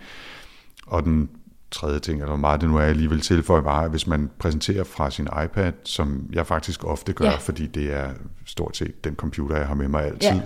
Og 0.86 1.04
den 1.04 1.30
tredje 1.70 1.98
ting, 1.98 2.18
eller 2.18 2.28
hvor 2.28 2.36
meget 2.36 2.60
det 2.60 2.68
nu 2.68 2.76
er, 2.76 2.82
jeg 2.82 2.96
lige 2.96 3.10
vil 3.10 3.20
tilføje, 3.20 3.64
var, 3.64 3.80
at 3.80 3.90
hvis 3.90 4.06
man 4.06 4.30
præsenterer 4.38 4.84
fra 4.84 5.10
sin 5.10 5.28
iPad, 5.44 5.72
som 5.84 6.26
jeg 6.32 6.46
faktisk 6.46 6.84
ofte 6.84 7.12
gør, 7.12 7.24
ja. 7.24 7.36
fordi 7.36 7.66
det 7.66 7.92
er 7.92 8.10
stort 8.44 8.76
set 8.76 9.04
den 9.04 9.14
computer, 9.14 9.56
jeg 9.56 9.66
har 9.66 9.74
med 9.74 9.88
mig 9.88 10.04
altid, 10.04 10.28
ja 10.28 10.40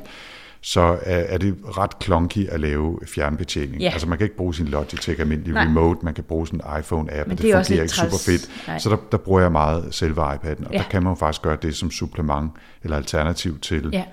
så 0.63 0.81
er, 0.81 1.17
er 1.17 1.39
det 1.39 1.57
ret 1.79 1.91
clunky 2.03 2.49
at 2.49 2.61
lave 2.61 2.99
fjernbetjening. 3.07 3.83
Ja. 3.83 3.91
Altså 3.91 4.09
man 4.09 4.19
kan 4.19 4.25
ikke 4.25 4.37
bruge 4.37 4.55
sin 4.55 4.69
Logitech 4.69 5.21
almindelig 5.21 5.53
Nej. 5.53 5.65
remote, 5.65 6.01
man 6.03 6.15
kan 6.15 6.25
bruge 6.25 6.47
sin 6.47 6.61
iPhone-app, 6.61 7.29
Men 7.29 7.37
det, 7.37 7.43
det 7.43 7.55
fungerer 7.55 7.83
ikke 7.83 7.95
super 7.95 8.19
fedt. 8.27 8.67
Nej. 8.67 8.79
Så 8.79 8.91
der, 8.91 8.97
der 9.13 9.19
bruger 9.19 9.41
jeg 9.41 9.53
meget 9.53 9.95
selve 9.95 10.23
iPad'en, 10.35 10.67
og 10.67 10.73
ja. 10.73 10.79
der 10.79 10.85
kan 10.91 11.03
man 11.03 11.17
faktisk 11.17 11.43
gøre 11.43 11.57
det 11.63 11.77
som 11.77 11.91
supplement 11.91 12.53
eller 12.83 12.97
alternativ 12.97 13.59
til 13.59 13.91
ja 13.93 14.05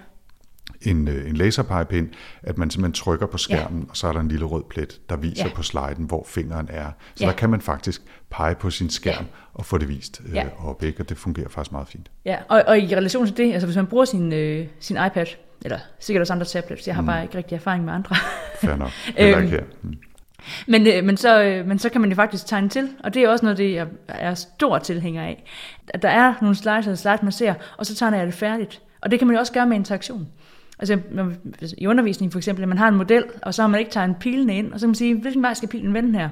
en, 0.81 1.07
øh, 1.07 1.29
en 1.29 1.37
laserpegepind, 1.37 2.09
at 2.43 2.57
man 2.57 2.69
simpelthen 2.69 2.93
trykker 2.93 3.25
på 3.25 3.37
skærmen, 3.37 3.81
ja. 3.81 3.89
og 3.89 3.97
så 3.97 4.07
er 4.07 4.11
der 4.11 4.19
en 4.19 4.27
lille 4.27 4.45
rød 4.45 4.63
plet, 4.69 5.01
der 5.09 5.15
viser 5.15 5.45
ja. 5.45 5.53
på 5.55 5.63
sliden, 5.63 6.05
hvor 6.05 6.25
fingeren 6.27 6.67
er. 6.71 6.91
Så 7.15 7.23
ja. 7.23 7.29
der 7.29 7.35
kan 7.35 7.49
man 7.49 7.61
faktisk 7.61 8.01
pege 8.29 8.55
på 8.55 8.69
sin 8.69 8.89
skærm 8.89 9.23
ja. 9.23 9.31
og 9.53 9.65
få 9.65 9.77
det 9.77 9.89
vist 9.89 10.21
øh, 10.25 10.35
ja. 10.35 10.47
op, 10.63 10.83
ikke? 10.83 11.03
og 11.03 11.09
det 11.09 11.17
fungerer 11.17 11.49
faktisk 11.49 11.71
meget 11.71 11.87
fint. 11.87 12.11
Ja, 12.25 12.37
og, 12.47 12.63
og 12.67 12.79
i 12.79 12.95
relation 12.95 13.25
til 13.25 13.37
det, 13.37 13.53
altså 13.53 13.67
hvis 13.67 13.75
man 13.75 13.87
bruger 13.87 14.05
sin, 14.05 14.33
øh, 14.33 14.67
sin 14.79 14.97
iPad, 15.07 15.25
eller 15.65 15.79
sikkert 15.99 16.21
også 16.21 16.33
andre 16.33 16.45
tablets, 16.45 16.87
jeg 16.87 16.95
har 16.95 17.01
mm. 17.01 17.07
bare 17.07 17.23
ikke 17.23 17.37
rigtig 17.37 17.55
erfaring 17.55 17.85
med 17.85 17.93
andre. 17.93 18.15
Fair 18.61 18.75
nok, 18.75 18.89
heller 19.17 19.37
ikke 19.37 19.49
her. 19.49 19.63
Mm. 19.81 19.97
Men, 20.67 20.87
øh, 20.87 21.03
men, 21.03 21.17
så, 21.17 21.43
øh, 21.43 21.67
men 21.67 21.79
så 21.79 21.89
kan 21.89 22.01
man 22.01 22.09
jo 22.09 22.15
faktisk 22.15 22.45
tegne 22.45 22.69
til, 22.69 22.89
og 23.03 23.13
det 23.13 23.23
er 23.23 23.29
også 23.29 23.45
noget, 23.45 23.57
det 23.57 23.73
jeg 23.73 23.87
er 24.07 24.33
stor 24.33 24.77
tilhænger 24.77 25.23
af. 25.23 25.43
At 25.87 26.01
der 26.01 26.09
er 26.09 26.33
nogle 26.41 26.55
slides, 26.55 26.85
eller 26.85 26.95
slides, 26.95 27.23
man 27.23 27.31
ser, 27.31 27.53
og 27.77 27.85
så 27.85 27.95
tegner 27.95 28.17
jeg 28.17 28.27
det 28.27 28.35
færdigt. 28.35 28.81
Og 29.01 29.11
det 29.11 29.19
kan 29.19 29.27
man 29.27 29.35
jo 29.35 29.39
også 29.39 29.53
gøre 29.53 29.65
med 29.65 29.77
interaktion. 29.77 30.27
Altså 30.79 30.99
i 31.77 31.87
undervisning 31.87 32.31
for 32.31 32.39
eksempel, 32.39 32.63
at 32.63 32.69
man 32.69 32.77
har 32.77 32.87
en 32.87 32.95
model, 32.95 33.23
og 33.41 33.53
så 33.53 33.61
har 33.61 33.67
man 33.67 33.79
ikke 33.79 33.91
tegnet 33.91 34.17
pilene 34.19 34.57
ind, 34.57 34.73
og 34.73 34.79
så 34.79 34.83
kan 34.83 34.89
man 34.89 34.95
sige, 34.95 35.15
hvilken 35.15 35.43
vej 35.43 35.53
skal 35.53 35.69
pilen 35.69 35.93
vende 35.93 36.19
her? 36.19 36.29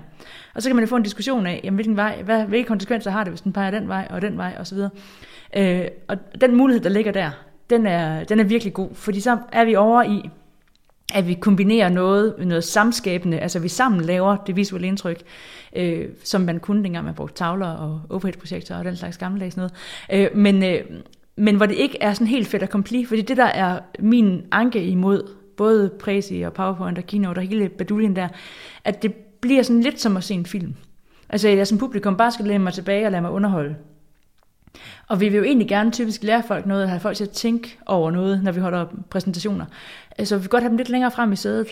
Og 0.55 0.61
så 0.61 0.69
kan 0.69 0.75
man 0.75 0.83
jo 0.83 0.89
få 0.89 0.95
en 0.95 1.03
diskussion 1.03 1.47
af, 1.47 1.61
jamen, 1.63 1.75
hvilken 1.75 1.97
vej, 1.97 2.21
hvad, 2.21 2.45
hvilke 2.45 2.67
konsekvenser 2.67 3.11
har 3.11 3.23
det, 3.23 3.31
hvis 3.31 3.41
den 3.41 3.53
peger 3.53 3.71
den 3.71 3.87
vej 3.87 4.07
og 4.09 4.21
den 4.21 4.37
vej 4.37 4.55
osv. 4.59 4.77
Øh, 5.57 5.85
og 6.07 6.17
den 6.41 6.55
mulighed, 6.55 6.83
der 6.83 6.89
ligger 6.89 7.11
der, 7.11 7.31
den 7.69 7.85
er, 7.85 8.23
den 8.23 8.39
er 8.39 8.43
virkelig 8.43 8.73
god, 8.73 8.89
fordi 8.93 9.19
så 9.19 9.37
er 9.51 9.65
vi 9.65 9.75
over 9.75 10.03
i, 10.03 10.29
at 11.13 11.27
vi 11.27 11.33
kombinerer 11.33 11.89
noget, 11.89 12.35
noget 12.47 12.63
samskabende, 12.63 13.39
altså 13.39 13.59
vi 13.59 13.67
sammen 13.67 14.01
laver 14.01 14.35
det 14.35 14.55
visuelle 14.55 14.87
indtryk, 14.87 15.21
øh, 15.75 16.05
som 16.23 16.41
man 16.41 16.59
kunne 16.59 16.83
dengang 16.83 17.05
man 17.05 17.13
brugte 17.13 17.35
tavler 17.35 17.67
og 17.67 18.01
overhead-projektorer 18.09 18.79
og 18.79 18.85
den 18.85 18.95
slags 18.95 19.17
gammeldags 19.17 19.57
noget. 19.57 19.73
Øh, 20.13 20.27
men, 20.35 20.63
øh, 20.63 20.81
men 21.35 21.55
hvor 21.55 21.65
det 21.65 21.75
ikke 21.75 21.97
er 22.01 22.13
sådan 22.13 22.27
helt 22.27 22.47
fedt 22.47 22.63
og 22.63 22.69
komplet, 22.69 23.07
fordi 23.07 23.21
det 23.21 23.37
der 23.37 23.45
er 23.45 23.79
min 23.99 24.45
anke 24.51 24.83
imod 24.83 25.29
både 25.57 25.89
Prezi 25.99 26.41
og 26.41 26.53
PowerPoint 26.53 26.97
og 26.97 27.03
Keynote 27.07 27.39
og 27.39 27.43
hele 27.43 27.69
baduljen 27.69 28.15
der, 28.15 28.27
at 28.83 29.03
det 29.03 29.13
bliver 29.13 29.63
sådan 29.63 29.81
lidt 29.81 30.01
som 30.01 30.17
at 30.17 30.23
se 30.23 30.33
en 30.33 30.45
film. 30.45 30.73
Altså 31.29 31.49
jeg 31.49 31.67
som 31.67 31.77
publikum 31.77 32.17
bare 32.17 32.31
skal 32.31 32.45
læne 32.45 32.63
mig 32.63 32.73
tilbage 32.73 33.05
og 33.05 33.11
lade 33.11 33.21
mig 33.21 33.31
underholde. 33.31 33.75
Og 35.07 35.21
vi 35.21 35.29
vil 35.29 35.37
jo 35.37 35.43
egentlig 35.43 35.67
gerne 35.67 35.91
typisk 35.91 36.23
lære 36.23 36.43
folk 36.47 36.65
noget, 36.65 36.81
eller 36.81 36.89
have 36.89 36.99
folk 36.99 37.17
til 37.17 37.23
at 37.23 37.29
tænke 37.29 37.77
over 37.85 38.11
noget, 38.11 38.43
når 38.43 38.51
vi 38.51 38.59
holder 38.59 38.85
præsentationer. 39.09 39.65
Så 40.23 40.35
vi 40.35 40.41
vil 40.41 40.49
godt 40.49 40.63
have 40.63 40.69
dem 40.69 40.77
lidt 40.77 40.89
længere 40.89 41.11
frem 41.11 41.31
i 41.31 41.35
sædet. 41.35 41.67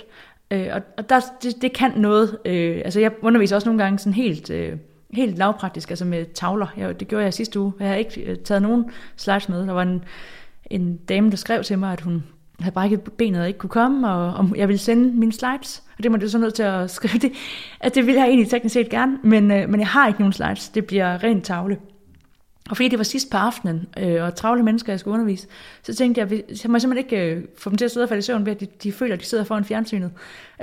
Øh, 0.51 0.67
og 0.73 0.81
og 0.97 1.09
der, 1.09 1.19
det, 1.43 1.61
det 1.61 1.73
kan 1.73 1.91
noget. 1.95 2.37
Øh, 2.45 2.81
altså 2.85 2.99
jeg 2.99 3.11
underviser 3.21 3.55
også 3.55 3.69
nogle 3.69 3.83
gange 3.83 3.99
sådan 3.99 4.13
helt... 4.13 4.49
Øh, 4.49 4.77
helt 5.13 5.37
lavpraktisk, 5.37 5.89
altså 5.89 6.05
med 6.05 6.25
tavler. 6.33 6.67
Jeg, 6.77 6.99
det 6.99 7.07
gjorde 7.07 7.23
jeg 7.23 7.33
sidste 7.33 7.59
uge. 7.59 7.73
Jeg 7.79 7.87
har 7.87 7.95
ikke 7.95 8.35
taget 8.35 8.61
nogen 8.61 8.85
slides 9.15 9.49
med. 9.49 9.67
Der 9.67 9.73
var 9.73 9.81
en, 9.81 10.03
en 10.65 10.97
dame, 10.97 11.31
der 11.31 11.37
skrev 11.37 11.63
til 11.63 11.79
mig, 11.79 11.93
at 11.93 12.01
hun 12.01 12.23
havde 12.59 12.73
brækket 12.73 13.01
benet 13.01 13.41
og 13.41 13.47
ikke 13.47 13.59
kunne 13.59 13.69
komme, 13.69 14.09
og 14.09 14.33
og 14.33 14.53
jeg 14.55 14.67
ville 14.67 14.79
sende 14.79 15.19
mine 15.19 15.33
slides. 15.33 15.83
Og 15.97 16.03
det 16.03 16.11
må 16.11 16.17
det 16.17 16.31
så 16.31 16.37
nødt 16.37 16.53
til 16.53 16.63
at 16.63 16.91
skrive 16.97 17.19
det. 17.19 17.31
At 17.79 17.95
det 17.95 18.05
ville 18.05 18.21
jeg 18.21 18.27
egentlig 18.27 18.49
teknisk 18.49 18.73
set 18.73 18.89
gerne, 18.89 19.17
men, 19.23 19.51
øh, 19.51 19.69
men 19.69 19.79
jeg 19.79 19.87
har 19.87 20.07
ikke 20.07 20.19
nogen 20.19 20.33
slides. 20.33 20.69
Det 20.69 20.85
bliver 20.85 21.23
rent 21.23 21.43
tavle. 21.43 21.77
Og 22.70 22.78
fordi 22.78 22.89
det 22.89 22.99
var 22.99 23.03
sidst 23.03 23.32
på 23.32 23.38
aftenen, 23.38 23.88
øh, 23.99 24.24
og 24.24 24.36
travle 24.36 24.63
mennesker, 24.63 24.93
jeg 24.93 24.99
skulle 24.99 25.13
undervise, 25.13 25.47
så 25.84 25.95
tænkte 25.95 26.22
jeg, 26.22 26.32
jeg 26.32 26.72
må 26.72 26.80
simpelthen 26.80 26.97
ikke 26.97 27.32
øh, 27.32 27.43
få 27.57 27.70
dem 27.70 27.78
til 27.78 27.86
at 27.86 27.91
sidde 27.91 28.03
og 28.03 28.09
falde 28.09 28.20
i 28.20 28.22
søvn 28.22 28.45
ved, 28.45 28.51
at 28.51 28.59
de, 28.59 28.68
de 28.84 28.91
føler, 28.91 29.13
at 29.13 29.20
de 29.20 29.26
sidder 29.26 29.43
foran 29.43 29.66
fjernsynet. 29.66 30.11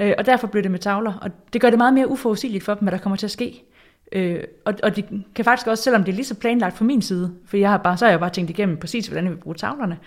Øh, 0.00 0.12
og 0.18 0.26
derfor 0.26 0.46
blev 0.46 0.62
det 0.62 0.70
med 0.70 0.78
tavler. 0.78 1.12
Og 1.22 1.30
det 1.52 1.60
gør 1.60 1.70
det 1.70 1.78
meget 1.78 1.94
mere 1.94 2.08
uforudsigeligt 2.08 2.64
for 2.64 2.74
dem, 2.74 2.82
hvad 2.82 2.92
der 2.92 2.98
kommer 2.98 3.16
til 3.16 3.26
at 3.26 3.30
ske. 3.30 3.64
Øh, 4.12 4.44
og, 4.64 4.74
og 4.82 4.96
det 4.96 5.04
kan 5.34 5.44
faktisk 5.44 5.66
også, 5.66 5.84
selvom 5.84 6.04
det 6.04 6.12
er 6.12 6.16
lige 6.16 6.26
så 6.26 6.34
planlagt 6.34 6.76
fra 6.76 6.84
min 6.84 7.02
side, 7.02 7.32
for 7.46 7.56
jeg 7.56 7.70
har 7.70 7.78
bare, 7.78 7.96
så 7.96 8.04
har 8.04 8.10
jeg 8.10 8.20
bare 8.20 8.30
tænkt 8.30 8.50
igennem 8.50 8.76
præcis, 8.76 9.06
hvordan 9.06 9.24
jeg 9.24 9.32
vil 9.32 9.38
bruge 9.38 9.56
tavlerne, 9.56 9.98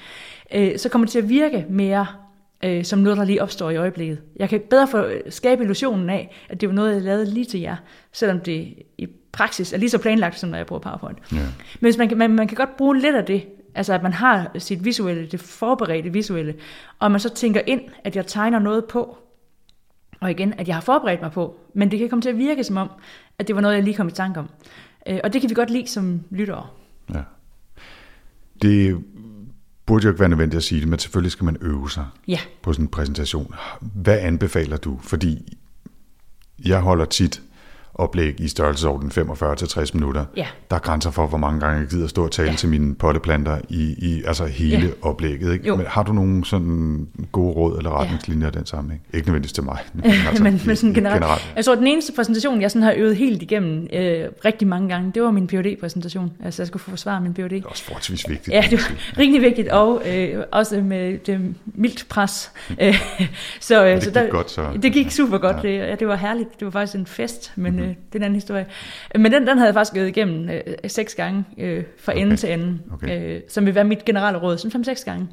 øh, 0.56 0.78
så 0.80 0.90
kommer 0.90 1.06
det 1.06 1.12
til 1.12 1.20
at 1.20 1.30
virke 1.30 1.66
mere 1.70 2.08
øh, 2.64 2.84
som 2.84 3.00
noget, 3.00 3.18
der 3.18 3.24
lige 3.24 3.42
opstår 3.42 3.70
i 3.70 3.76
øjeblikket. 3.76 4.20
Jeg 4.36 4.50
kan 4.50 4.62
bedre 4.70 4.88
få, 4.88 4.98
øh, 4.98 5.22
skabe 5.30 5.64
illusionen 5.64 6.10
af, 6.10 6.36
at 6.50 6.62
det 6.62 6.70
var 6.70 6.76
noget, 6.76 6.94
jeg 6.94 7.02
lavede 7.02 7.26
lige 7.34 7.46
til 7.46 7.60
jer, 7.60 7.76
selvom 8.12 8.40
det 8.40 8.74
i 8.98 9.08
praksis 9.36 9.74
er 9.74 9.78
lige 9.78 9.90
så 9.90 9.98
planlagt, 9.98 10.40
som 10.40 10.50
når 10.50 10.58
jeg 10.58 10.66
bruger 10.66 10.80
PowerPoint. 10.80 11.18
Ja. 11.32 11.38
Men 11.38 11.80
hvis 11.80 11.98
man, 11.98 12.18
man, 12.18 12.32
man 12.32 12.48
kan 12.48 12.56
godt 12.56 12.78
bruge 12.78 13.00
lidt 13.00 13.16
af 13.16 13.26
det, 13.26 13.46
altså 13.76 13.94
at 13.94 14.04
man 14.04 14.14
har 14.14 14.52
sit 14.58 14.86
visuelle, 14.86 15.28
det 15.28 15.40
forberedte 15.40 16.10
visuelle, 16.10 16.56
og 17.00 17.12
man 17.12 17.20
så 17.20 17.30
tænker 17.30 17.62
ind, 17.68 17.82
at 18.04 18.16
jeg 18.16 18.28
tegner 18.28 18.60
noget 18.60 18.86
på, 18.86 19.18
og 20.20 20.32
igen, 20.32 20.54
at 20.58 20.68
jeg 20.68 20.76
har 20.76 20.82
forberedt 20.82 21.22
mig 21.22 21.32
på, 21.32 21.56
men 21.74 21.92
det 21.92 22.00
kan 22.00 22.10
komme 22.10 22.22
til 22.22 22.30
at 22.30 22.38
virke 22.38 22.64
som 22.64 22.78
om, 22.78 22.90
at 23.40 23.48
det 23.48 23.56
var 23.56 23.62
noget, 23.62 23.76
jeg 23.76 23.84
lige 23.84 23.96
kom 23.96 24.08
i 24.08 24.12
tanke 24.12 24.40
om. 24.40 24.50
Øh, 25.08 25.20
og 25.24 25.34
det 25.34 25.42
kan 25.42 25.50
vi 25.50 25.56
godt 25.56 25.70
lide 25.70 25.88
som 25.88 26.22
lyttere. 26.30 26.68
Ja. 27.14 27.22
Det 28.62 29.04
burde 29.86 30.04
jo 30.04 30.10
ikke 30.10 30.20
være 30.20 30.30
nødvendigt 30.30 30.58
at 30.58 30.64
sige 30.64 30.82
det, 30.82 30.88
men 30.88 31.00
selvfølgelig 31.00 31.32
skal 31.32 31.46
man 31.46 31.58
øve 31.62 31.92
sig 31.92 32.06
ja. 32.28 32.40
på 32.62 32.74
sådan 32.74 32.86
en 32.86 32.90
præsentation. 32.90 33.56
Hvad 33.82 34.20
anbefaler 34.20 34.78
du? 34.78 35.00
Fordi 35.02 35.58
jeg 36.66 36.80
holder 36.80 37.06
tit 37.06 37.42
oplæg 37.96 38.40
i 38.40 38.48
størrelsesorden 38.48 39.12
45-60 39.12 39.90
minutter. 39.94 40.26
Ja. 40.38 40.48
Der 40.70 40.76
er 40.76 40.80
grænser 40.80 41.12
for, 41.12 41.28
hvor 41.28 41.38
mange 41.38 41.60
gange 41.60 41.80
jeg 41.80 41.88
gider 41.88 42.08
stå 42.08 42.24
og 42.24 42.32
tale 42.32 42.50
ja. 42.50 42.56
til 42.56 42.70
mine 42.70 42.96
potteplanter 42.96 43.58
i, 43.70 43.96
i 43.98 44.24
altså 44.28 44.46
hele 44.46 44.86
ja. 44.86 44.92
oplægget. 45.02 45.54
Ikke? 45.54 45.78
Men 45.78 45.86
har 45.86 46.04
du 46.04 46.14
nogle 46.14 46.46
sådan 46.46 47.08
gode 47.32 47.54
råd 47.54 47.78
eller 47.78 48.02
retningslinjer 48.02 48.48
ja. 48.48 48.52
i 48.52 48.58
den 48.58 48.66
sammenhæng? 48.66 49.02
Ikke 49.14 49.28
nødvendigvis 49.28 49.54
til 49.54 49.64
mig, 49.64 49.78
men, 49.94 50.06
altså, 50.06 50.44
men, 50.48 50.62
men 50.66 50.76
sådan 50.76 50.94
generelt. 50.94 51.22
generelt. 51.22 51.54
Jeg 51.56 51.66
tror, 51.66 51.76
den 51.76 51.88
eneste 51.88 52.14
præsentation, 52.16 52.62
jeg 52.62 52.72
sådan 52.72 52.84
har 52.84 52.94
øvet 52.98 53.16
helt 53.16 53.42
igennem 53.42 53.88
øh, 53.94 54.28
rigtig 54.46 54.68
mange 54.68 54.90
gange, 54.90 55.12
det 55.16 55.24
var 55.24 55.32
min 55.32 55.48
phd 55.48 55.80
præsentation 55.80 56.32
Altså, 56.44 56.62
jeg 56.62 56.68
skulle 56.68 56.84
få 56.84 56.90
forsvare 56.90 57.22
min 57.22 57.34
PhD. 57.34 57.50
Det 57.50 57.64
er 57.64 57.68
også 57.68 57.84
forholdsvis 57.84 58.30
vigtigt. 58.30 58.54
Ja, 58.56 58.64
det 58.70 58.80
var 58.80 59.18
rigtig 59.18 59.42
vigtigt, 59.42 59.70
og 59.70 60.02
øh, 60.08 60.44
også 60.52 60.82
med 60.82 61.18
det 61.18 61.56
mildt 61.66 62.06
pres. 62.10 62.52
Så, 63.60 63.86
øh, 63.86 63.96
det 63.96 64.04
så 64.04 64.10
gik 64.10 64.16
der, 64.16 64.30
godt, 64.30 64.52
så. 64.52 64.70
Det 64.82 64.94
gik 64.94 65.12
super 65.12 65.38
godt. 65.38 65.56
Ja. 65.56 65.62
Det, 65.62 65.78
ja, 65.78 65.96
det 65.96 66.08
var 66.08 66.16
herligt. 66.16 66.60
Det 66.60 66.66
var 66.66 66.72
faktisk 66.72 66.96
en 66.96 67.06
fest, 67.06 67.52
men 67.56 67.80
øh, 67.80 67.85
det 67.88 68.16
er 68.16 68.20
en 68.20 68.24
anden 68.24 68.36
historie. 68.36 68.66
Men 69.16 69.32
den, 69.32 69.48
den 69.48 69.58
havde 69.58 69.66
jeg 69.66 69.74
faktisk 69.74 69.94
gået 69.94 70.08
igennem 70.08 70.50
øh, 70.50 70.62
seks 70.88 71.16
gange 71.16 71.44
øh, 71.58 71.84
fra 72.00 72.12
okay. 72.12 72.22
ende 72.22 72.36
til 72.36 72.54
ende, 72.54 72.80
okay. 72.94 73.36
øh, 73.36 73.42
som 73.48 73.66
vil 73.66 73.76
være 73.76 73.84
mit 73.84 74.06
generelle 74.06 74.40
råd, 74.40 74.58
sådan 74.58 74.72
fem-seks 74.72 75.04
gange. 75.04 75.28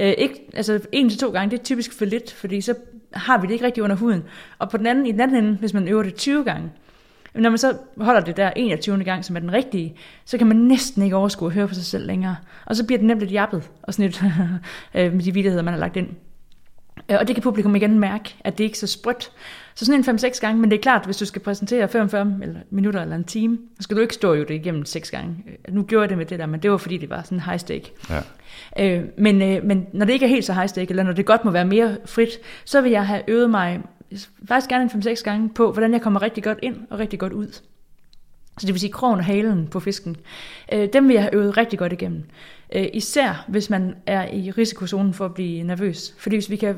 Øh, 0.00 0.14
ikke, 0.18 0.34
altså 0.54 0.80
en 0.92 1.10
til 1.10 1.18
to 1.18 1.30
gange, 1.30 1.50
det 1.50 1.58
er 1.58 1.64
typisk 1.64 1.98
for 1.98 2.04
lidt, 2.04 2.32
fordi 2.32 2.60
så 2.60 2.74
har 3.12 3.40
vi 3.40 3.46
det 3.46 3.52
ikke 3.52 3.64
rigtig 3.64 3.82
under 3.82 3.96
huden. 3.96 4.24
Og 4.58 4.70
på 4.70 4.76
den 4.76 4.86
anden, 4.86 5.06
i 5.06 5.12
den 5.12 5.20
anden 5.20 5.44
ende, 5.44 5.56
hvis 5.58 5.74
man 5.74 5.88
øver 5.88 6.02
det 6.02 6.14
20 6.14 6.44
gange, 6.44 6.70
når 7.34 7.50
man 7.50 7.58
så 7.58 7.76
holder 8.00 8.20
det 8.20 8.36
der 8.36 8.50
21. 8.56 9.04
gang, 9.04 9.24
som 9.24 9.36
er 9.36 9.40
den 9.40 9.52
rigtige, 9.52 9.96
så 10.24 10.38
kan 10.38 10.46
man 10.46 10.56
næsten 10.56 11.02
ikke 11.02 11.16
overskue 11.16 11.48
at 11.48 11.54
høre 11.54 11.68
på 11.68 11.74
sig 11.74 11.84
selv 11.84 12.06
længere. 12.06 12.36
Og 12.66 12.76
så 12.76 12.86
bliver 12.86 12.98
det 12.98 13.06
nemt 13.06 13.20
lidt 13.20 13.32
jappet 13.32 13.70
og 13.82 13.94
sådan 13.94 14.06
lidt, 14.06 14.22
øh, 14.96 15.12
med 15.12 15.22
de 15.22 15.34
vidtigheder, 15.34 15.62
man 15.62 15.74
har 15.74 15.80
lagt 15.80 15.96
ind. 15.96 16.08
Øh, 17.08 17.16
og 17.20 17.28
det 17.28 17.36
kan 17.36 17.42
publikum 17.42 17.76
igen 17.76 17.98
mærke, 17.98 18.34
at 18.40 18.58
det 18.58 18.64
ikke 18.64 18.74
er 18.74 18.78
så 18.78 18.86
sprødt. 18.86 19.32
Så 19.76 19.84
sådan 19.84 20.04
en 20.08 20.16
5-6 20.16 20.40
gange, 20.40 20.60
men 20.60 20.70
det 20.70 20.76
er 20.76 20.82
klart, 20.82 21.04
hvis 21.04 21.16
du 21.16 21.24
skal 21.24 21.42
præsentere 21.42 21.88
45 21.88 22.38
eller 22.42 22.60
minutter 22.70 23.02
eller 23.02 23.16
en 23.16 23.24
time, 23.24 23.58
så 23.76 23.82
skal 23.82 23.96
du 23.96 24.02
ikke 24.02 24.14
stå 24.14 24.34
jo 24.34 24.44
det 24.44 24.54
igennem 24.54 24.84
6 24.84 25.10
gange. 25.10 25.36
Øh, 25.46 25.74
nu 25.74 25.82
gjorde 25.82 26.02
jeg 26.02 26.08
det 26.08 26.18
med 26.18 26.26
det 26.26 26.38
der, 26.38 26.46
men 26.46 26.60
det 26.60 26.70
var 26.70 26.76
fordi, 26.76 26.96
det 26.96 27.10
var 27.10 27.22
sådan 27.22 27.40
high 27.40 27.58
stake. 27.58 27.92
Ja. 28.10 28.20
Øh, 28.78 29.04
men, 29.18 29.42
øh, 29.42 29.64
men 29.64 29.86
når 29.92 30.06
det 30.06 30.12
ikke 30.12 30.24
er 30.24 30.30
helt 30.30 30.44
så 30.44 30.52
high 30.52 30.68
stake, 30.68 30.90
eller 30.90 31.02
når 31.02 31.12
det 31.12 31.26
godt 31.26 31.44
må 31.44 31.50
være 31.50 31.64
mere 31.64 31.96
frit, 32.04 32.30
så 32.64 32.80
vil 32.80 32.90
jeg 32.90 33.06
have 33.06 33.22
øvet 33.28 33.50
mig 33.50 33.80
faktisk 34.48 34.70
gerne 34.70 34.90
en 34.94 35.02
5-6 35.02 35.22
gange 35.22 35.48
på, 35.48 35.72
hvordan 35.72 35.92
jeg 35.92 36.02
kommer 36.02 36.22
rigtig 36.22 36.44
godt 36.44 36.58
ind 36.62 36.76
og 36.90 36.98
rigtig 36.98 37.18
godt 37.18 37.32
ud. 37.32 37.52
Så 38.58 38.66
det 38.66 38.74
vil 38.74 38.80
sige 38.80 38.92
krogen 38.92 39.18
og 39.18 39.24
halen 39.24 39.66
på 39.66 39.80
fisken. 39.80 40.16
Øh, 40.72 40.88
dem 40.92 41.08
vil 41.08 41.14
jeg 41.14 41.22
have 41.22 41.34
øvet 41.34 41.56
rigtig 41.56 41.78
godt 41.78 41.92
igennem. 41.92 42.24
Øh, 42.74 42.86
især 42.92 43.44
hvis 43.48 43.70
man 43.70 43.94
er 44.06 44.32
i 44.32 44.50
risikozonen 44.50 45.14
for 45.14 45.24
at 45.24 45.34
blive 45.34 45.62
nervøs. 45.62 46.14
Fordi 46.18 46.36
hvis 46.36 46.50
vi 46.50 46.56
kan 46.56 46.76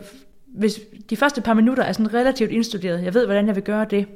hvis 0.55 0.81
de 1.11 1.17
første 1.17 1.41
par 1.41 1.55
minutter 1.55 1.83
er 1.83 1.93
sådan 1.93 2.15
relativt 2.15 2.51
indstuderet, 2.51 3.05
jeg 3.05 3.15
ved, 3.15 3.27
hvordan 3.27 3.47
jeg 3.47 3.55
vil 3.55 3.65
gøre 3.65 3.87
det, 3.91 4.07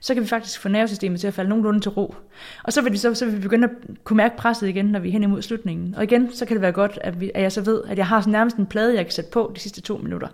så 0.00 0.14
kan 0.14 0.22
vi 0.22 0.28
faktisk 0.28 0.60
få 0.60 0.68
nervesystemet 0.68 1.20
til 1.20 1.26
at 1.26 1.34
falde 1.34 1.48
nogenlunde 1.48 1.80
til 1.80 1.90
ro. 1.90 2.14
Og 2.62 2.72
så 2.72 2.82
vil, 2.82 2.92
de 2.92 2.98
så, 2.98 3.14
så 3.14 3.24
vil 3.24 3.36
vi 3.36 3.40
begynde 3.40 3.68
at 3.68 4.04
kunne 4.04 4.16
mærke 4.16 4.36
presset 4.36 4.68
igen, 4.68 4.84
når 4.84 4.98
vi 4.98 5.08
er 5.08 5.12
hen 5.12 5.22
imod 5.22 5.42
slutningen. 5.42 5.94
Og 5.94 6.04
igen, 6.04 6.32
så 6.32 6.46
kan 6.46 6.54
det 6.54 6.62
være 6.62 6.72
godt, 6.72 6.98
at, 7.00 7.20
vi, 7.20 7.30
at 7.34 7.42
jeg 7.42 7.52
så 7.52 7.60
ved, 7.60 7.82
at 7.88 7.98
jeg 7.98 8.06
har 8.06 8.20
sådan 8.20 8.32
nærmest 8.32 8.56
en 8.56 8.66
plade, 8.66 8.94
jeg 8.94 9.04
kan 9.04 9.12
sætte 9.12 9.30
på 9.30 9.52
de 9.54 9.60
sidste 9.60 9.80
to 9.80 9.96
minutter. 9.96 10.28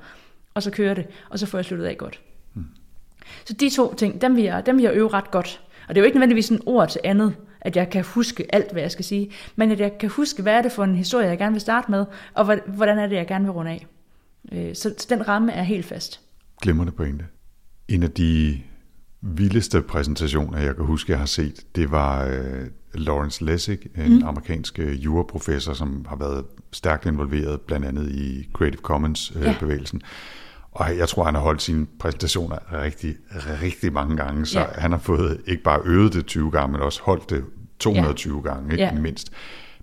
Og 0.54 0.62
så 0.62 0.70
kører 0.70 0.94
det, 0.94 1.06
og 1.30 1.38
så 1.38 1.46
får 1.46 1.58
jeg 1.58 1.64
sluttet 1.64 1.86
af 1.86 1.98
godt. 1.98 2.20
Hmm. 2.54 2.66
Så 3.44 3.52
de 3.52 3.70
to 3.70 3.94
ting, 3.94 4.20
dem 4.20 4.36
vil, 4.36 4.44
jeg, 4.44 4.66
dem 4.66 4.76
vil 4.76 4.82
jeg 4.82 4.94
øve 4.94 5.08
ret 5.08 5.30
godt. 5.30 5.60
Og 5.88 5.94
det 5.94 6.00
er 6.00 6.02
jo 6.02 6.06
ikke 6.06 6.18
nødvendigvis 6.18 6.48
en 6.48 6.62
ord 6.66 6.88
til 6.88 7.00
andet, 7.04 7.34
at 7.60 7.76
jeg 7.76 7.90
kan 7.90 8.04
huske 8.04 8.46
alt, 8.54 8.72
hvad 8.72 8.82
jeg 8.82 8.90
skal 8.90 9.04
sige, 9.04 9.30
men 9.56 9.70
at 9.70 9.80
jeg 9.80 9.98
kan 9.98 10.08
huske, 10.08 10.42
hvad 10.42 10.54
er 10.54 10.62
det 10.62 10.72
for 10.72 10.84
en 10.84 10.94
historie, 10.94 11.28
jeg 11.28 11.38
gerne 11.38 11.52
vil 11.52 11.60
starte 11.60 11.90
med, 11.90 12.04
og 12.34 12.56
hvordan 12.66 12.98
er 12.98 13.06
det, 13.06 13.16
jeg 13.16 13.26
gerne 13.26 13.44
vil 13.44 13.52
runde 13.52 13.70
af. 13.70 13.86
Øh, 14.52 14.74
så, 14.74 14.94
så 14.98 15.06
den 15.10 15.28
ramme 15.28 15.52
er 15.52 15.62
helt 15.62 15.86
fast. 15.86 16.20
Glimrende 16.62 16.92
pointe. 16.92 17.24
En 17.88 18.02
af 18.02 18.10
de 18.10 18.60
vildeste 19.20 19.82
præsentationer, 19.82 20.58
jeg 20.58 20.76
kan 20.76 20.84
huske, 20.84 21.12
jeg 21.12 21.18
har 21.18 21.26
set, 21.26 21.64
det 21.76 21.90
var 21.90 22.26
uh, 22.26 22.66
Lawrence 22.94 23.44
Lessig, 23.44 23.78
en 23.96 24.18
mm. 24.18 24.26
amerikansk 24.26 24.78
uh, 24.82 25.04
juraprofessor, 25.04 25.72
som 25.72 26.06
har 26.08 26.16
været 26.16 26.44
stærkt 26.72 27.06
involveret 27.06 27.60
blandt 27.60 27.86
andet 27.86 28.10
i 28.10 28.48
Creative 28.52 28.82
Commons-bevægelsen. 28.82 29.96
Uh, 29.96 30.02
ja. 30.02 30.08
Og 30.72 30.98
jeg 30.98 31.08
tror, 31.08 31.24
han 31.24 31.34
har 31.34 31.42
holdt 31.42 31.62
sine 31.62 31.86
præsentationer 32.00 32.82
rigtig, 32.82 33.14
rigtig 33.62 33.92
mange 33.92 34.16
gange, 34.16 34.46
så 34.46 34.60
ja. 34.60 34.66
han 34.74 34.90
har 34.90 34.98
fået 34.98 35.40
ikke 35.46 35.62
bare 35.62 35.80
øvet 35.84 36.12
det 36.12 36.26
20 36.26 36.50
gange, 36.50 36.72
men 36.72 36.80
også 36.80 37.02
holdt 37.02 37.30
det 37.30 37.44
220 37.78 38.42
ja. 38.44 38.52
gange, 38.52 38.72
ikke 38.72 38.84
ja. 38.84 38.92
mindst. 38.92 39.32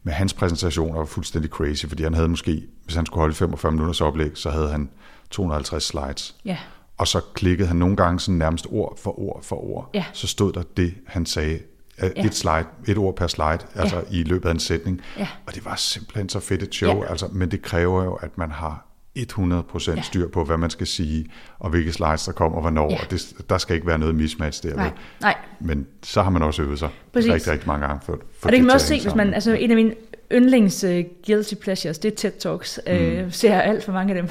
Men 0.06 0.14
hans 0.14 0.34
præsentation 0.34 0.95
var 0.95 1.06
fuldstændig 1.06 1.51
crazy, 1.51 1.86
fordi 1.86 2.03
han 2.03 2.14
havde 2.14 2.28
måske, 2.28 2.64
hvis 2.84 2.95
han 2.95 3.06
skulle 3.06 3.20
holde 3.22 3.36
45 3.36 3.72
minutters 3.72 4.01
oplæg, 4.01 4.32
så 4.34 4.49
havde 4.49 4.70
han 4.70 4.89
250 5.30 5.84
slides. 5.84 6.36
Ja. 6.45 6.58
Og 6.97 7.08
så 7.08 7.22
klikkede 7.34 7.68
han 7.68 7.78
nogle 7.78 7.95
gange 7.95 8.20
sådan 8.20 8.38
nærmest 8.38 8.68
ord 8.70 8.97
for 8.99 9.20
ord 9.20 9.43
for 9.43 9.64
ord. 9.64 9.89
Ja. 9.93 10.06
Så 10.14 10.28
stod 10.28 10.53
der 10.53 10.64
det, 10.78 10.93
han 11.08 11.26
sagde. 11.26 11.60
Ja. 12.01 12.26
Et 12.26 12.36
slide, 12.36 12.66
et 12.88 12.97
ord 12.97 13.16
per 13.16 13.28
slide, 13.28 13.60
altså 13.76 14.03
i 14.12 14.24
løbet 14.24 14.49
af 14.49 14.53
en 14.53 14.60
sætning. 14.60 15.01
Ja. 15.18 15.28
Og 15.45 15.56
det 15.56 15.66
var 15.66 15.76
simpelthen 15.76 16.30
så 16.30 16.39
fedt 16.39 16.64
et 16.64 16.76
show, 16.76 17.03
Ja. 17.03 17.10
altså, 17.10 17.28
men 17.32 17.51
det 17.51 17.62
kræver 17.62 18.03
jo, 18.03 18.14
at 18.14 18.38
man 18.38 18.51
har 18.51 18.86
100% 19.20 20.01
styr 20.01 20.28
på, 20.28 20.43
hvad 20.43 20.57
man 20.57 20.70
skal 20.70 20.88
sige, 20.88 21.26
og 21.59 21.70
hvilke 21.70 21.91
slides 21.91 22.26
der 22.26 22.32
kommer, 22.32 22.55
og 22.55 22.61
hvornår. 22.61 22.91
Ja. 22.91 22.97
Og 23.03 23.11
det, 23.11 23.34
der 23.49 23.57
skal 23.57 23.76
ikke 23.76 23.88
være 23.88 23.97
noget 23.97 24.16
mismatch 24.16 24.63
der. 24.63 24.76
Nej, 24.76 24.91
nej. 25.22 25.36
Men 25.59 25.88
så 26.03 26.22
har 26.22 26.30
man 26.30 26.41
også 26.41 26.61
øvet 26.61 26.80
sig 26.80 26.89
Præcis. 27.13 27.32
rigtig, 27.32 27.51
rigtig 27.51 27.68
mange 27.68 27.88
gange. 27.88 28.01
For, 28.05 28.20
for 28.39 28.47
Og 28.47 28.51
det 28.51 28.59
kan 28.59 28.66
man 28.66 28.74
også 28.74 28.88
se, 28.88 29.01
hvis 29.01 29.16
man, 29.16 29.34
altså 29.34 29.53
en 29.53 29.72
af 29.72 29.76
mine 29.76 29.93
yndlings 30.32 30.84
uh, 30.84 30.99
guilty 31.28 31.53
pleasures, 31.55 31.99
det 31.99 32.11
er 32.11 32.16
TED 32.16 32.32
Talks. 32.39 32.80
Mm. 32.88 32.93
Uh, 32.93 33.32
ser 33.32 33.53
jeg 33.53 33.63
alt 33.63 33.84
for 33.84 33.91
mange 33.91 34.16
af 34.16 34.22
dem. 34.22 34.30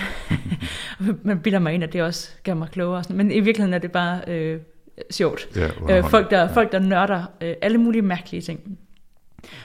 man 1.22 1.40
bilder 1.40 1.58
mig 1.58 1.74
ind, 1.74 1.84
at 1.84 1.92
det 1.92 2.02
også 2.02 2.30
gør 2.44 2.54
mig 2.54 2.68
klogere. 2.72 2.98
og 2.98 3.04
Sådan. 3.04 3.16
Men 3.16 3.30
i 3.30 3.40
virkeligheden 3.40 3.74
er 3.74 3.78
det 3.78 3.92
bare 3.92 4.20
uh, 4.54 4.60
sjovt. 5.10 5.48
Ja, 5.56 5.98
uh, 5.98 6.10
folk, 6.10 6.30
der, 6.30 6.52
folk, 6.52 6.72
der 6.72 6.78
nørder 6.78 7.18
uh, 7.18 7.48
alle 7.62 7.78
mulige 7.78 8.02
mærkelige 8.02 8.42
ting. 8.42 8.60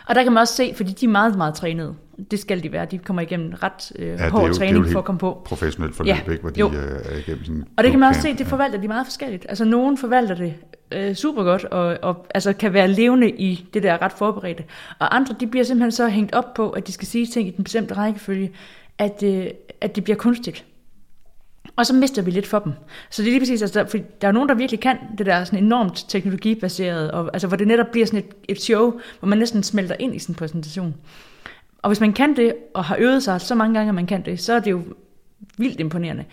Og 0.05 0.15
der 0.15 0.23
kan 0.23 0.31
man 0.31 0.41
også 0.41 0.55
se, 0.55 0.73
fordi 0.75 0.91
de 0.91 1.05
er 1.05 1.09
meget, 1.09 1.37
meget 1.37 1.55
trænede. 1.55 1.95
Det 2.31 2.39
skal 2.39 2.63
de 2.63 2.71
være. 2.71 2.85
De 2.85 2.97
kommer 2.97 3.21
igennem 3.21 3.53
ret 3.63 3.91
uh, 3.99 4.01
Ja, 4.05 4.29
hård 4.29 4.47
jo- 4.47 4.53
træning 4.53 4.85
for 4.91 4.99
at 4.99 5.05
komme 5.05 5.19
på. 5.19 5.41
professionelt 5.45 5.95
forløb, 5.95 6.07
Ja, 6.27 6.31
ikke, 6.31 6.41
hvor 6.41 6.49
de 6.49 6.59
jo. 6.59 6.67
øh, 6.67 6.75
er 7.05 7.17
igennem 7.17 7.43
sådan 7.45 7.65
Og 7.77 7.83
det 7.83 7.91
kan 7.91 7.99
man 7.99 8.09
også 8.09 8.21
se, 8.21 8.33
det 8.37 8.47
forvalter 8.47 8.81
de 8.81 8.87
meget 8.87 9.05
forskelligt. 9.07 9.45
Altså 9.49 9.65
nogen 9.65 9.97
forvalter 9.97 10.35
det 10.35 10.53
øh, 10.91 11.15
super 11.15 11.43
godt, 11.43 11.63
og, 11.65 11.97
og 12.01 12.25
altså, 12.35 12.53
kan 12.53 12.73
være 12.73 12.87
levende 12.87 13.29
i 13.29 13.65
det 13.73 13.83
der 13.83 14.01
ret 14.01 14.11
forberedte. 14.13 14.63
Og 14.99 15.15
andre, 15.15 15.35
de 15.39 15.47
bliver 15.47 15.63
simpelthen 15.63 15.91
så 15.91 16.07
hængt 16.07 16.33
op 16.35 16.53
på, 16.53 16.69
at 16.69 16.87
de 16.87 16.91
skal 16.91 17.07
sige 17.07 17.25
ting 17.25 17.47
i 17.47 17.51
den 17.51 17.63
bestemte 17.63 17.93
rækkefølge, 17.93 18.51
at, 18.97 19.23
øh, 19.23 19.45
at 19.81 19.95
det 19.95 20.03
bliver 20.03 20.17
kunstigt. 20.17 20.65
Og 21.75 21.85
så 21.85 21.93
mister 21.95 22.21
vi 22.21 22.31
lidt 22.31 22.47
for 22.47 22.59
dem. 22.59 22.73
Så 23.09 23.21
det 23.21 23.27
er 23.27 23.31
lige 23.31 23.41
præcis, 23.41 23.61
altså, 23.61 23.85
for 23.87 23.97
der 24.21 24.27
er 24.27 24.31
nogen, 24.31 24.49
der 24.49 24.55
virkelig 24.55 24.79
kan 24.79 24.97
det 25.17 25.25
der 25.25 25.43
sådan 25.43 25.63
enormt 25.63 26.05
teknologibaseret, 26.09 27.11
og, 27.11 27.29
altså, 27.33 27.47
hvor 27.47 27.57
det 27.57 27.67
netop 27.67 27.87
bliver 27.91 28.05
sådan 28.05 28.19
et, 28.19 28.25
et 28.47 28.61
show, 28.61 28.99
hvor 29.19 29.27
man 29.29 29.37
næsten 29.37 29.63
smelter 29.63 29.95
ind 29.99 30.15
i 30.15 30.19
sin 30.19 30.35
præsentation. 30.35 30.95
Og 31.81 31.89
hvis 31.89 31.99
man 31.99 32.13
kan 32.13 32.35
det, 32.35 32.53
og 32.73 32.85
har 32.85 32.95
øvet 32.99 33.23
sig 33.23 33.41
så 33.41 33.55
mange 33.55 33.73
gange, 33.73 33.89
at 33.89 33.95
man 33.95 34.05
kan 34.05 34.25
det, 34.25 34.39
så 34.39 34.53
er 34.53 34.59
det 34.59 34.71
jo 34.71 34.81
vildt 35.57 35.79
imponerende. 35.79 36.25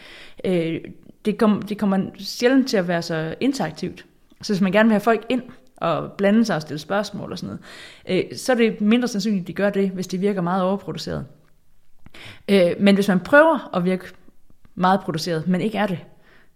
Øh, 0.44 0.80
det, 1.24 1.38
kom, 1.38 1.62
det 1.62 1.78
kommer 1.78 1.98
sjældent 2.18 2.68
til 2.68 2.76
at 2.76 2.88
være 2.88 3.02
så 3.02 3.34
interaktivt. 3.40 4.06
Så 4.42 4.52
hvis 4.52 4.60
man 4.60 4.72
gerne 4.72 4.88
vil 4.88 4.92
have 4.92 5.00
folk 5.00 5.26
ind 5.28 5.42
og 5.76 6.12
blande 6.12 6.44
sig 6.44 6.56
og 6.56 6.62
stille 6.62 6.78
spørgsmål 6.78 7.32
og 7.32 7.38
sådan 7.38 7.56
noget, 8.08 8.24
øh, 8.30 8.38
så 8.38 8.52
er 8.52 8.56
det 8.56 8.80
mindre 8.80 9.08
sandsynligt, 9.08 9.42
at 9.42 9.46
de 9.46 9.52
gør 9.52 9.70
det, 9.70 9.90
hvis 9.90 10.06
det 10.06 10.20
virker 10.20 10.40
meget 10.40 10.62
overproduceret. 10.62 11.26
Øh, 12.48 12.70
men 12.80 12.94
hvis 12.94 13.08
man 13.08 13.20
prøver 13.20 13.76
at 13.76 13.84
virke 13.84 14.04
meget 14.74 15.00
produceret, 15.00 15.48
men 15.48 15.60
ikke 15.60 15.78
er 15.78 15.86
det, 15.86 15.98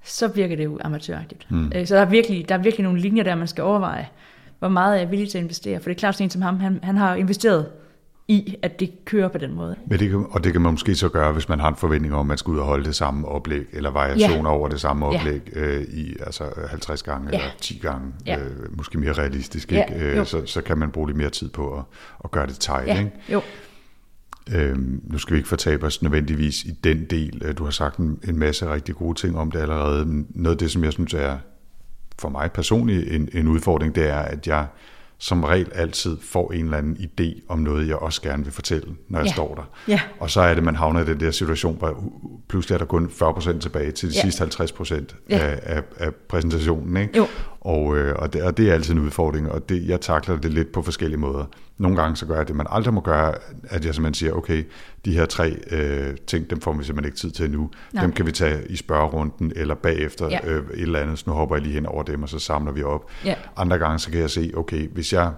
så 0.05 0.29
virker 0.29 0.57
det 0.57 0.65
jo 0.65 0.79
amatøragtigt. 0.85 1.51
Mm. 1.51 1.73
Øh, 1.75 1.87
så 1.87 1.95
der 1.95 2.01
er, 2.01 2.05
virkelig, 2.05 2.49
der 2.49 2.55
er 2.55 2.59
virkelig 2.59 2.85
nogle 2.85 3.01
linjer 3.01 3.23
der, 3.23 3.35
man 3.35 3.49
skal 3.49 3.65
overveje, 3.65 4.09
hvor 4.59 4.69
meget 4.69 4.97
er 4.97 5.01
jeg 5.01 5.11
villig 5.11 5.31
til 5.31 5.39
at 5.39 5.43
investere. 5.43 5.81
For 5.81 5.89
det 5.89 5.97
er 5.97 5.99
klart, 5.99 6.15
sådan 6.15 6.27
en 6.27 6.31
som 6.31 6.43
ham, 6.43 6.61
han, 6.61 6.81
han 6.83 6.97
har 6.97 7.15
investeret 7.15 7.67
i, 8.31 8.57
at 8.63 8.81
det 8.81 9.05
kører 9.05 9.29
på 9.29 9.39
den 9.39 9.55
måde. 9.55 9.77
Men 9.87 9.99
det 9.99 10.11
kan, 10.11 10.27
og 10.31 10.45
det 10.45 10.53
kan 10.53 10.61
man 10.63 10.73
måske 10.73 10.95
så 10.95 11.09
gøre, 11.09 11.33
hvis 11.33 11.49
man 11.49 11.61
har 11.61 11.69
en 11.69 11.77
forventning 11.77 12.15
om, 12.15 12.21
at 12.21 12.27
man 12.27 12.39
skal 12.39 12.51
ud 12.51 12.59
og 12.59 12.65
holde 12.67 12.85
det 12.85 12.95
samme 12.95 13.29
oplæg, 13.29 13.67
eller 13.73 13.91
variationer 13.91 14.51
Ja. 14.51 14.57
over 14.57 14.69
det 14.69 14.81
samme 14.81 15.07
Ja. 15.07 15.19
oplæg 15.19 15.41
øh, 15.53 15.81
i 15.83 16.17
altså 16.27 16.45
50 16.71 17.03
gange 17.03 17.29
Ja. 17.33 17.39
eller 17.39 17.51
10 17.61 17.79
gange, 17.83 18.13
Ja. 18.27 18.39
øh, 18.39 18.77
måske 18.77 18.99
mere 18.99 19.13
realistisk, 19.13 19.73
Ja, 19.73 19.85
ikke? 19.85 20.05
Øh, 20.21 20.27
så, 20.27 20.43
så 20.47 20.63
kan 20.63 20.79
man 20.79 20.91
bruge 20.91 21.09
lidt 21.09 21.17
mere 21.19 21.31
tid 21.31 21.49
på 21.49 21.75
at, 21.79 21.83
at 22.25 22.31
gøre 22.31 22.47
det 22.47 22.59
tight. 22.59 22.87
Ja, 22.87 22.99
Ikke? 22.99 23.11
jo. 23.33 23.43
Øhm, 24.55 25.01
nu 25.05 25.19
skal 25.19 25.33
vi 25.35 25.39
ikke 25.39 25.49
fortabe 25.49 25.87
os 25.87 26.03
nødvendigvis 26.03 26.65
i 26.65 26.71
den 26.85 27.05
del. 27.05 27.43
Øh, 27.45 27.59
Du 27.59 27.65
har 27.65 27.71
sagt 27.71 27.97
en, 27.97 28.19
en 28.29 28.39
masse 28.39 28.73
rigtig 28.73 28.95
gode 28.95 29.19
ting 29.19 29.39
om 29.39 29.51
det 29.51 29.59
allerede. 29.61 30.25
Noget 30.31 30.55
af 30.55 30.59
det, 30.59 30.71
som 30.71 30.85
jeg 30.85 30.93
synes 30.93 31.15
er 31.15 31.37
for 32.19 32.29
mig 32.29 32.53
personligt 32.53 33.13
en, 33.13 33.29
en 33.33 33.49
udfordring, 33.49 33.95
det 33.95 34.09
er, 34.09 34.19
at 34.19 34.47
jeg 34.47 34.67
som 35.23 35.45
regel 35.45 35.69
altid 35.75 36.17
får 36.23 36.53
en 36.53 36.65
eller 36.65 36.77
anden 36.79 36.97
idé 36.97 37.41
om 37.49 37.59
noget, 37.59 37.89
jeg 37.89 37.97
også 37.97 38.23
gerne 38.23 38.45
vil 38.45 38.53
fortælle, 38.53 38.89
når 39.09 39.19
jeg 39.19 39.27
Ja. 39.27 39.33
står 39.33 39.55
der. 39.55 39.63
Ja. 39.89 40.01
Og 40.21 40.31
så 40.31 40.41
er 40.41 40.55
det, 40.55 40.63
man 40.65 40.77
havner 40.77 41.01
i 41.01 41.05
den 41.05 41.21
der 41.21 41.31
situation, 41.31 41.77
hvor 41.79 42.05
pludselig 42.49 42.75
er 42.75 42.79
der 42.79 42.85
kun 42.85 43.11
40% 43.11 43.61
tilbage 43.61 43.91
til 43.93 44.09
de 44.09 44.15
Ja. 44.15 44.21
sidste 44.21 44.43
50% 44.43 45.17
Ja. 45.31 45.39
af, 45.39 45.61
af, 45.63 45.83
af 45.97 46.15
præsentationen. 46.15 46.97
Ikke? 46.97 47.17
Jo. 47.17 47.27
Og, 47.61 47.97
øh, 47.97 48.15
og, 48.19 48.33
det, 48.33 48.43
og 48.43 48.57
det 48.57 48.69
er 48.71 48.75
altid 48.75 48.95
en 48.95 49.01
udfordring, 49.01 49.51
og 49.53 49.69
det, 49.69 49.89
jeg 49.89 50.01
takler 50.01 50.37
det 50.39 50.53
lidt 50.53 50.73
på 50.73 50.83
forskellige 50.83 51.21
måder. 51.21 51.45
Nogle 51.81 51.97
gange 52.03 52.17
så 52.17 52.27
gør 52.27 52.37
jeg 52.37 52.49
det, 52.49 52.57
man 52.57 52.67
aldrig 52.71 52.95
må 52.95 53.01
gøre, 53.01 53.35
at 53.65 53.85
jeg 53.85 53.95
simpelthen 53.95 54.15
siger, 54.15 54.33
okay, 54.33 54.65
de 55.05 55.13
her 55.13 55.27
tre 55.27 55.57
øh, 55.71 56.17
ting, 56.27 56.51
dem 56.51 56.61
får 56.61 56.73
vi 56.73 56.85
simpelthen 56.85 57.09
ikke 57.09 57.19
tid 57.19 57.31
til 57.31 57.51
nu. 57.51 57.71
Nej. 57.93 58.03
Dem 58.05 58.13
kan 58.13 58.27
vi 58.27 58.33
tage 58.33 58.69
i 58.69 58.77
spørgerunden, 58.77 59.53
eller 59.57 59.75
bagefter 59.75 60.29
Ja. 60.29 60.39
øh, 60.47 60.65
et 60.75 60.81
eller 60.81 60.99
andet, 60.99 61.19
så 61.19 61.25
nu 61.27 61.33
hopper 61.33 61.57
jeg 61.57 61.63
lige 61.63 61.73
hen 61.75 61.87
over 61.87 62.03
dem, 62.03 62.23
og 62.23 62.29
så 62.29 62.39
samler 62.39 62.73
vi 62.73 62.83
op. 62.83 63.11
Ja. 63.25 63.35
Andre 63.57 63.79
gange 63.79 63.99
så 63.99 64.11
kan 64.11 64.21
jeg 64.21 64.31
se, 64.31 64.53
okay, 64.57 64.89
hvis 64.89 65.13
jeg 65.13 65.33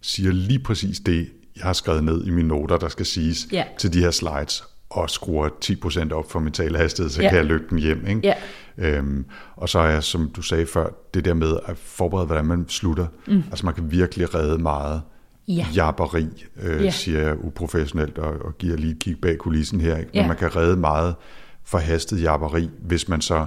siger 0.00 0.32
lige 0.32 0.58
præcis 0.58 1.00
det, 1.00 1.28
jeg 1.56 1.64
har 1.64 1.72
skrevet 1.72 2.04
ned 2.04 2.24
i 2.26 2.30
mine 2.30 2.48
noter, 2.48 2.76
der 2.76 2.88
skal 2.88 3.06
siges 3.06 3.46
Ja. 3.52 3.64
til 3.78 3.92
de 3.92 4.00
her 4.00 4.10
slides, 4.10 4.64
og 4.90 5.10
skruer 5.10 5.48
10% 5.64 6.12
op 6.12 6.30
for 6.30 6.38
min 6.40 6.52
talehastighed, 6.52 7.10
så 7.10 7.22
Ja. 7.22 7.28
kan 7.28 7.36
jeg 7.38 7.44
lykke 7.46 7.66
den 7.70 7.78
hjem. 7.78 8.06
Ikke? 8.06 8.20
Ja. 8.24 8.34
Øhm, 8.78 9.24
og 9.56 9.68
så 9.68 9.78
er 9.78 9.88
jeg, 9.90 10.02
som 10.02 10.30
du 10.36 10.42
sagde 10.42 10.66
før, 10.66 10.86
det 11.14 11.24
der 11.24 11.34
med 11.34 11.56
at 11.66 11.78
forberede, 11.78 12.26
hvordan 12.26 12.44
man 12.44 12.64
slutter. 12.68 13.06
Mm. 13.26 13.42
Altså 13.50 13.66
man 13.66 13.74
kan 13.74 13.90
virkelig 13.90 14.34
redde 14.34 14.58
meget 14.62 15.02
Ja. 15.48 15.66
japperi, 15.74 16.26
øh, 16.62 16.84
Ja. 16.84 16.90
siger 16.90 17.22
jeg 17.22 17.44
uprofessionelt, 17.44 18.18
og, 18.18 18.34
og 18.46 18.58
giver 18.58 18.76
lige 18.76 18.92
et 18.92 18.98
kig 18.98 19.20
bag 19.20 19.38
kulissen 19.38 19.80
her. 19.80 19.96
Ikke? 19.96 20.10
Men 20.14 20.20
Ja. 20.22 20.26
man 20.28 20.36
kan 20.36 20.56
redde 20.56 20.76
meget 20.76 21.14
forhastet 21.64 22.22
japperi, 22.22 22.70
hvis 22.80 23.08
man 23.08 23.20
så 23.20 23.46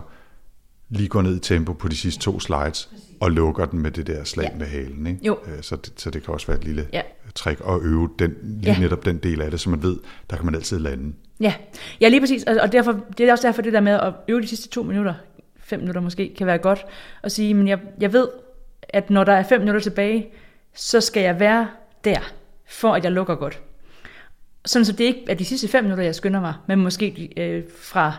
lige 0.89 1.07
går 1.07 1.21
ned 1.21 1.35
i 1.35 1.39
tempo 1.39 1.73
på 1.73 1.87
de 1.87 1.95
sidste 1.97 2.21
to 2.21 2.39
slides, 2.39 2.89
og 3.19 3.31
lukker 3.31 3.65
den 3.65 3.79
med 3.81 3.91
det 3.91 4.07
der 4.07 4.23
slag 4.23 4.49
Ja. 4.53 4.57
med 4.59 4.67
halen. 4.67 5.07
Ikke? 5.07 5.19
Jo. 5.25 5.37
Øh, 5.47 5.61
Så, 5.63 5.75
det, 5.75 5.93
så 5.95 6.09
det 6.09 6.23
kan 6.23 6.33
også 6.33 6.47
være 6.47 6.57
et 6.57 6.63
lille 6.63 6.87
Ja. 6.93 7.01
trick 7.35 7.59
at 7.67 7.81
øve 7.81 8.09
den, 8.19 8.33
lige 8.43 8.73
Ja. 8.73 8.79
netop 8.79 9.05
den 9.05 9.17
del 9.17 9.41
af 9.41 9.51
det, 9.51 9.59
så 9.59 9.69
man 9.69 9.83
ved, 9.83 9.97
der 10.29 10.35
kan 10.35 10.45
man 10.45 10.55
altid 10.55 10.79
lande. 10.79 11.13
Ja, 11.39 11.53
ja 12.01 12.07
lige 12.09 12.19
præcis. 12.19 12.43
Og 12.43 12.55
og 12.61 12.71
derfor, 12.71 12.99
det 13.17 13.27
er 13.27 13.31
også 13.31 13.47
derfor 13.47 13.61
det 13.61 13.73
der 13.73 13.81
med 13.81 13.91
at 13.93 14.13
øve 14.27 14.41
de 14.41 14.47
sidste 14.47 14.69
to 14.69 14.83
minutter, 14.83 15.13
fem 15.59 15.79
minutter 15.79 16.01
måske, 16.01 16.33
kan 16.37 16.47
være 16.47 16.57
godt 16.57 16.85
at 17.23 17.31
sige, 17.31 17.53
men 17.53 17.67
jeg, 17.67 17.79
jeg 18.01 18.13
ved, 18.13 18.27
at 18.89 19.09
når 19.09 19.23
der 19.23 19.33
er 19.33 19.43
fem 19.43 19.59
minutter 19.61 19.81
tilbage, 19.81 20.27
så 20.75 21.01
skal 21.01 21.23
jeg 21.23 21.39
være 21.39 21.67
der, 22.05 22.19
for 22.67 22.93
at 22.93 23.03
jeg 23.03 23.11
lukker 23.11 23.35
godt. 23.35 23.61
Sådan 24.65 24.85
så 24.85 24.91
det 24.91 25.03
ikke 25.03 25.25
er 25.27 25.33
de 25.33 25.45
sidste 25.45 25.67
5 25.67 25.83
minutter, 25.83 26.03
jeg 26.03 26.15
skynder 26.15 26.41
mig, 26.41 26.53
men 26.67 26.79
måske 26.79 27.29
øh, 27.37 27.63
fra, 27.81 28.13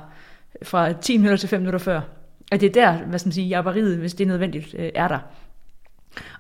fra 0.63 0.93
10 0.93 1.17
minutter 1.17 1.37
til 1.37 1.49
5 1.49 1.61
minutter 1.61 1.79
før. 1.79 2.01
At 2.53 2.61
det 2.61 2.69
er 2.69 2.73
der, 2.73 2.99
hvad 2.99 3.19
skal 3.19 3.29
man 3.29 3.33
sige, 3.33 3.49
jabberiet, 3.49 3.97
hvis 3.97 4.15
det 4.15 4.25
er 4.25 4.29
nødvendigt, 4.29 4.75
øh, 4.79 4.91
er 4.95 5.09
der. 5.09 5.19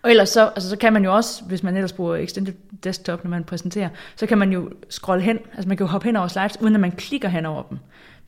Og 0.02 0.10
ellers 0.10 0.28
så, 0.28 0.46
altså 0.48 0.70
så 0.70 0.76
kan 0.76 0.92
man 0.92 1.04
jo 1.04 1.14
også, 1.14 1.44
hvis 1.44 1.62
man 1.62 1.76
ellers 1.76 1.92
bruger 1.92 2.16
Extended 2.16 2.54
Desktop, 2.84 3.24
når 3.24 3.30
man 3.30 3.44
præsenterer, 3.44 3.88
så 4.16 4.26
kan 4.26 4.38
man 4.38 4.52
jo 4.52 4.70
scrolle 4.90 5.22
hen, 5.22 5.38
altså 5.52 5.68
man 5.68 5.76
kan 5.76 5.86
jo 5.86 5.90
hoppe 5.90 6.04
hen 6.04 6.16
over 6.16 6.28
slides, 6.28 6.58
uden 6.60 6.74
at 6.74 6.80
man 6.80 6.92
klikker 6.92 7.28
hen 7.28 7.46
over 7.46 7.62
dem. 7.62 7.78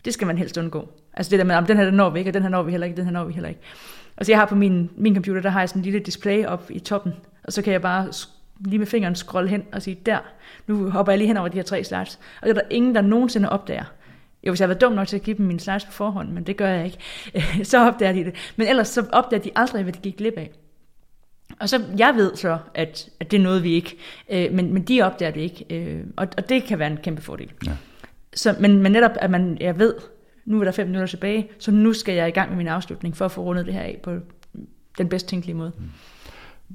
Det 0.05 0.14
skal 0.14 0.27
man 0.27 0.39
helst 0.39 0.57
undgå. 0.57 0.89
Altså 1.12 1.31
det 1.31 1.39
der 1.39 1.45
med, 1.45 1.55
om 1.55 1.66
den 1.66 1.77
her 1.77 1.85
den 1.85 1.95
når 1.95 2.11
vi 2.11 2.19
ikke, 2.19 2.31
og 2.31 2.35
den 2.35 2.43
her 2.43 2.49
når 2.49 2.62
vi 2.62 2.71
heller 2.71 2.87
ikke, 2.87 2.97
den 2.97 3.05
her 3.05 3.12
når 3.12 3.25
vi 3.25 3.33
heller 3.33 3.49
ikke. 3.49 3.61
Altså 4.16 4.33
jeg 4.33 4.39
har 4.39 4.47
på 4.47 4.55
min, 4.55 4.91
min 4.97 5.14
computer, 5.14 5.41
der 5.41 5.51
har 5.51 5.61
jeg 5.61 5.69
sådan 5.69 5.81
en 5.81 5.85
lille 5.85 6.01
display 6.01 6.45
op 6.45 6.71
i 6.71 6.79
toppen, 6.79 7.12
og 7.45 7.53
så 7.53 7.62
kan 7.62 7.73
jeg 7.73 7.83
bare 7.83 8.12
lige 8.61 8.79
med 8.79 8.87
fingeren 8.87 9.15
scrolle 9.15 9.51
hen 9.51 9.65
og 9.73 9.83
sige, 9.83 9.99
der, 10.07 10.19
nu 10.67 10.91
hopper 10.91 11.13
jeg 11.13 11.19
lige 11.19 11.29
hen 11.29 11.37
over 11.37 11.49
de 11.49 11.57
her 11.57 11.63
tre 11.63 11.85
slides. 11.85 12.19
Og 12.41 12.49
det 12.49 12.57
er 12.57 12.61
der 12.61 12.69
ingen, 12.71 12.95
der 12.95 13.01
nogensinde 13.01 13.49
opdager. 13.49 13.85
Jo, 14.47 14.53
hvis 14.53 14.61
jeg 14.61 14.65
har 14.65 14.75
været 14.75 14.81
dum 14.81 14.93
nok 14.93 15.09
til 15.09 15.17
at 15.17 15.23
give 15.23 15.37
dem 15.37 15.47
mine 15.47 15.61
slides 15.61 15.85
på 15.85 15.93
forhånd, 15.93 16.29
men 16.29 16.45
det 16.45 16.57
gør 16.57 16.69
jeg 16.69 16.85
ikke, 16.85 16.99
så 17.71 17.89
opdager 17.89 18.13
de 18.13 18.25
det. 18.25 18.35
Men 18.57 18.69
ellers 18.69 18.89
så 18.89 19.07
opdager 19.13 19.43
de 19.43 19.51
aldrig, 19.57 19.83
hvad 19.83 19.93
de 19.93 19.99
gik 19.99 20.17
glip 20.17 20.35
af. 20.37 20.51
Og 21.61 21.69
så, 21.69 21.85
jeg 21.99 22.15
ved 22.17 22.37
så, 22.37 22.59
at, 22.75 23.09
at 23.21 23.31
det 23.31 23.37
er 23.37 23.43
noget, 23.43 23.63
vi 23.63 23.73
ikke, 23.73 23.97
øh, 24.31 24.53
men, 24.53 24.73
men 24.75 24.83
de 24.83 25.03
opdager 25.03 25.33
det 25.33 25.41
ikke, 25.41 25.65
øh, 25.71 26.05
og, 26.17 26.29
og 26.37 26.49
det 26.49 26.65
kan 26.65 26.79
være 26.79 26.91
en 26.91 26.97
kæmpe 26.97 27.23
fordel. 27.23 27.53
Ja. 27.67 27.73
Så, 28.35 28.57
men, 28.61 28.83
men 28.83 28.93
netop, 28.93 29.11
at 29.15 29.31
man, 29.31 29.57
jeg 29.61 29.79
ved, 29.79 29.95
nu 30.45 30.61
er 30.61 30.65
der 30.65 30.73
fem 30.73 30.87
minutter 30.87 31.07
tilbage, 31.07 31.49
så 31.59 31.71
nu 31.71 31.93
skal 31.93 32.15
jeg 32.15 32.29
i 32.29 32.31
gang 32.31 32.49
med 32.49 32.57
min 32.57 32.69
afslutning, 32.69 33.17
for 33.17 33.25
at 33.25 33.33
få 33.33 33.43
rundet 33.43 33.67
det 33.67 33.75
her 33.75 33.81
af 33.81 34.01
på 34.03 34.17
den 34.99 35.09
bedst 35.09 35.29
tænkelige 35.29 35.57
måde. 35.57 35.73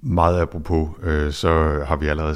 Meget 0.01 0.41
apropos, 0.41 0.89
øh, 1.03 1.31
så 1.31 1.83
har 1.87 1.95
vi 1.95 2.07
allerede 2.07 2.35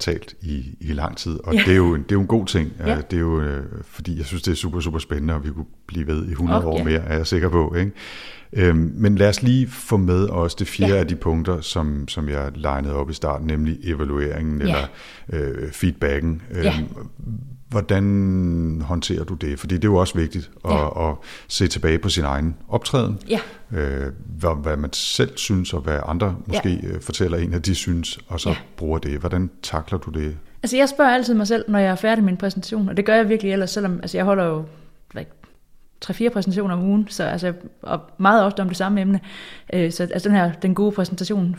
talt 0.00 0.34
i, 0.42 0.76
i 0.80 0.92
lang 0.92 1.16
tid, 1.16 1.38
og 1.44 1.54
Ja. 1.54 1.60
det, 1.66 1.72
er 1.72 1.76
jo, 1.76 1.94
en- 1.94 2.02
det 2.02 2.10
er 2.12 2.16
jo 2.16 2.20
en 2.20 2.26
god 2.26 2.46
ting. 2.46 2.72
Ja. 2.78 2.88
Ja. 2.90 2.96
Det 3.10 3.16
er 3.16 3.20
jo, 3.20 3.40
øh, 3.40 3.64
fordi 3.84 4.18
jeg 4.18 4.26
synes, 4.26 4.42
det 4.42 4.52
er 4.52 4.56
super, 4.56 4.80
super 4.80 4.98
spændende, 4.98 5.34
og 5.34 5.44
vi 5.44 5.50
kunne 5.50 5.66
blive 5.86 6.06
ved 6.06 6.26
i 6.28 6.30
100 6.30 6.60
Åh, 6.60 6.66
år 6.66 6.84
mere, 6.84 7.00
er 7.00 7.16
jeg 7.16 7.26
sikker 7.26 7.48
på. 7.48 7.74
Ikke? 7.74 7.92
Øhm, 8.52 8.92
men 8.94 9.14
lad 9.16 9.28
os 9.28 9.42
lige 9.42 9.68
få 9.68 9.96
med 9.96 10.24
også 10.24 10.56
det 10.58 10.68
fjerde 10.68 10.92
Ja. 10.94 10.98
af 11.00 11.06
de 11.06 11.16
punkter, 11.16 11.60
som, 11.60 12.08
som 12.08 12.28
jeg 12.28 12.52
legnede 12.54 12.94
op 12.94 13.10
i 13.10 13.12
starten, 13.14 13.46
nemlig 13.46 13.78
evalueringen 13.84 14.58
Ja. 14.60 14.64
eller 14.66 14.86
øh, 15.32 15.72
feedbacken. 15.72 16.42
Ja. 16.54 16.74
Hvordan 17.68 18.82
håndterer 18.84 19.24
du 19.24 19.34
det? 19.34 19.58
Fordi 19.58 19.74
det 19.74 19.84
er 19.84 19.88
jo 19.88 19.96
også 19.96 20.14
vigtigt 20.18 20.50
at, 20.64 20.70
Ja. 20.70 21.10
at 21.10 21.16
se 21.48 21.66
tilbage 21.68 21.98
på 21.98 22.08
sin 22.08 22.24
egen 22.24 22.56
optræden. 22.68 23.18
Ja. 23.28 23.40
Øh, 23.72 24.12
hvad, 24.38 24.62
hvad 24.62 24.76
man 24.76 24.92
selv 24.92 25.36
synes, 25.36 25.72
og 25.72 25.80
hvad 25.80 25.98
andre 26.06 26.36
måske 26.46 26.80
ja. 26.82 26.98
fortæller 27.00 27.38
en, 27.38 27.54
at 27.54 27.66
de 27.66 27.74
synes, 27.74 28.18
og 28.28 28.40
så 28.40 28.48
Ja. 28.48 28.56
bruger 28.76 28.98
det. 28.98 29.18
Hvordan 29.18 29.50
takler 29.62 29.98
du 29.98 30.10
det? 30.10 30.36
Altså 30.62 30.76
jeg 30.76 30.88
spørger 30.88 31.10
altid 31.10 31.34
mig 31.34 31.46
selv, 31.46 31.64
når 31.68 31.78
jeg 31.78 31.90
er 31.90 31.94
færdig 31.94 32.24
med 32.24 32.32
en 32.32 32.36
præsentation, 32.38 32.88
og 32.88 32.96
det 32.96 33.04
gør 33.04 33.14
jeg 33.14 33.28
virkelig 33.28 33.52
ellers, 33.52 33.70
selvom 33.70 33.98
altså 34.02 34.18
jeg 34.18 34.24
holder 34.24 34.44
jo 34.44 34.64
like, 35.14 35.30
3-4 36.04 36.28
præsentationer 36.28 36.74
om 36.74 36.82
ugen, 36.82 37.06
så 37.08 37.24
altså, 37.24 37.52
og 37.82 38.00
meget 38.18 38.44
ofte 38.44 38.60
om 38.60 38.68
det 38.68 38.76
samme 38.76 39.00
emne. 39.00 39.20
Øh, 39.72 39.92
så 39.92 40.02
altså 40.12 40.28
den 40.28 40.36
her, 40.36 40.52
den 40.52 40.74
gode 40.74 40.92
præsentation, 40.92 41.56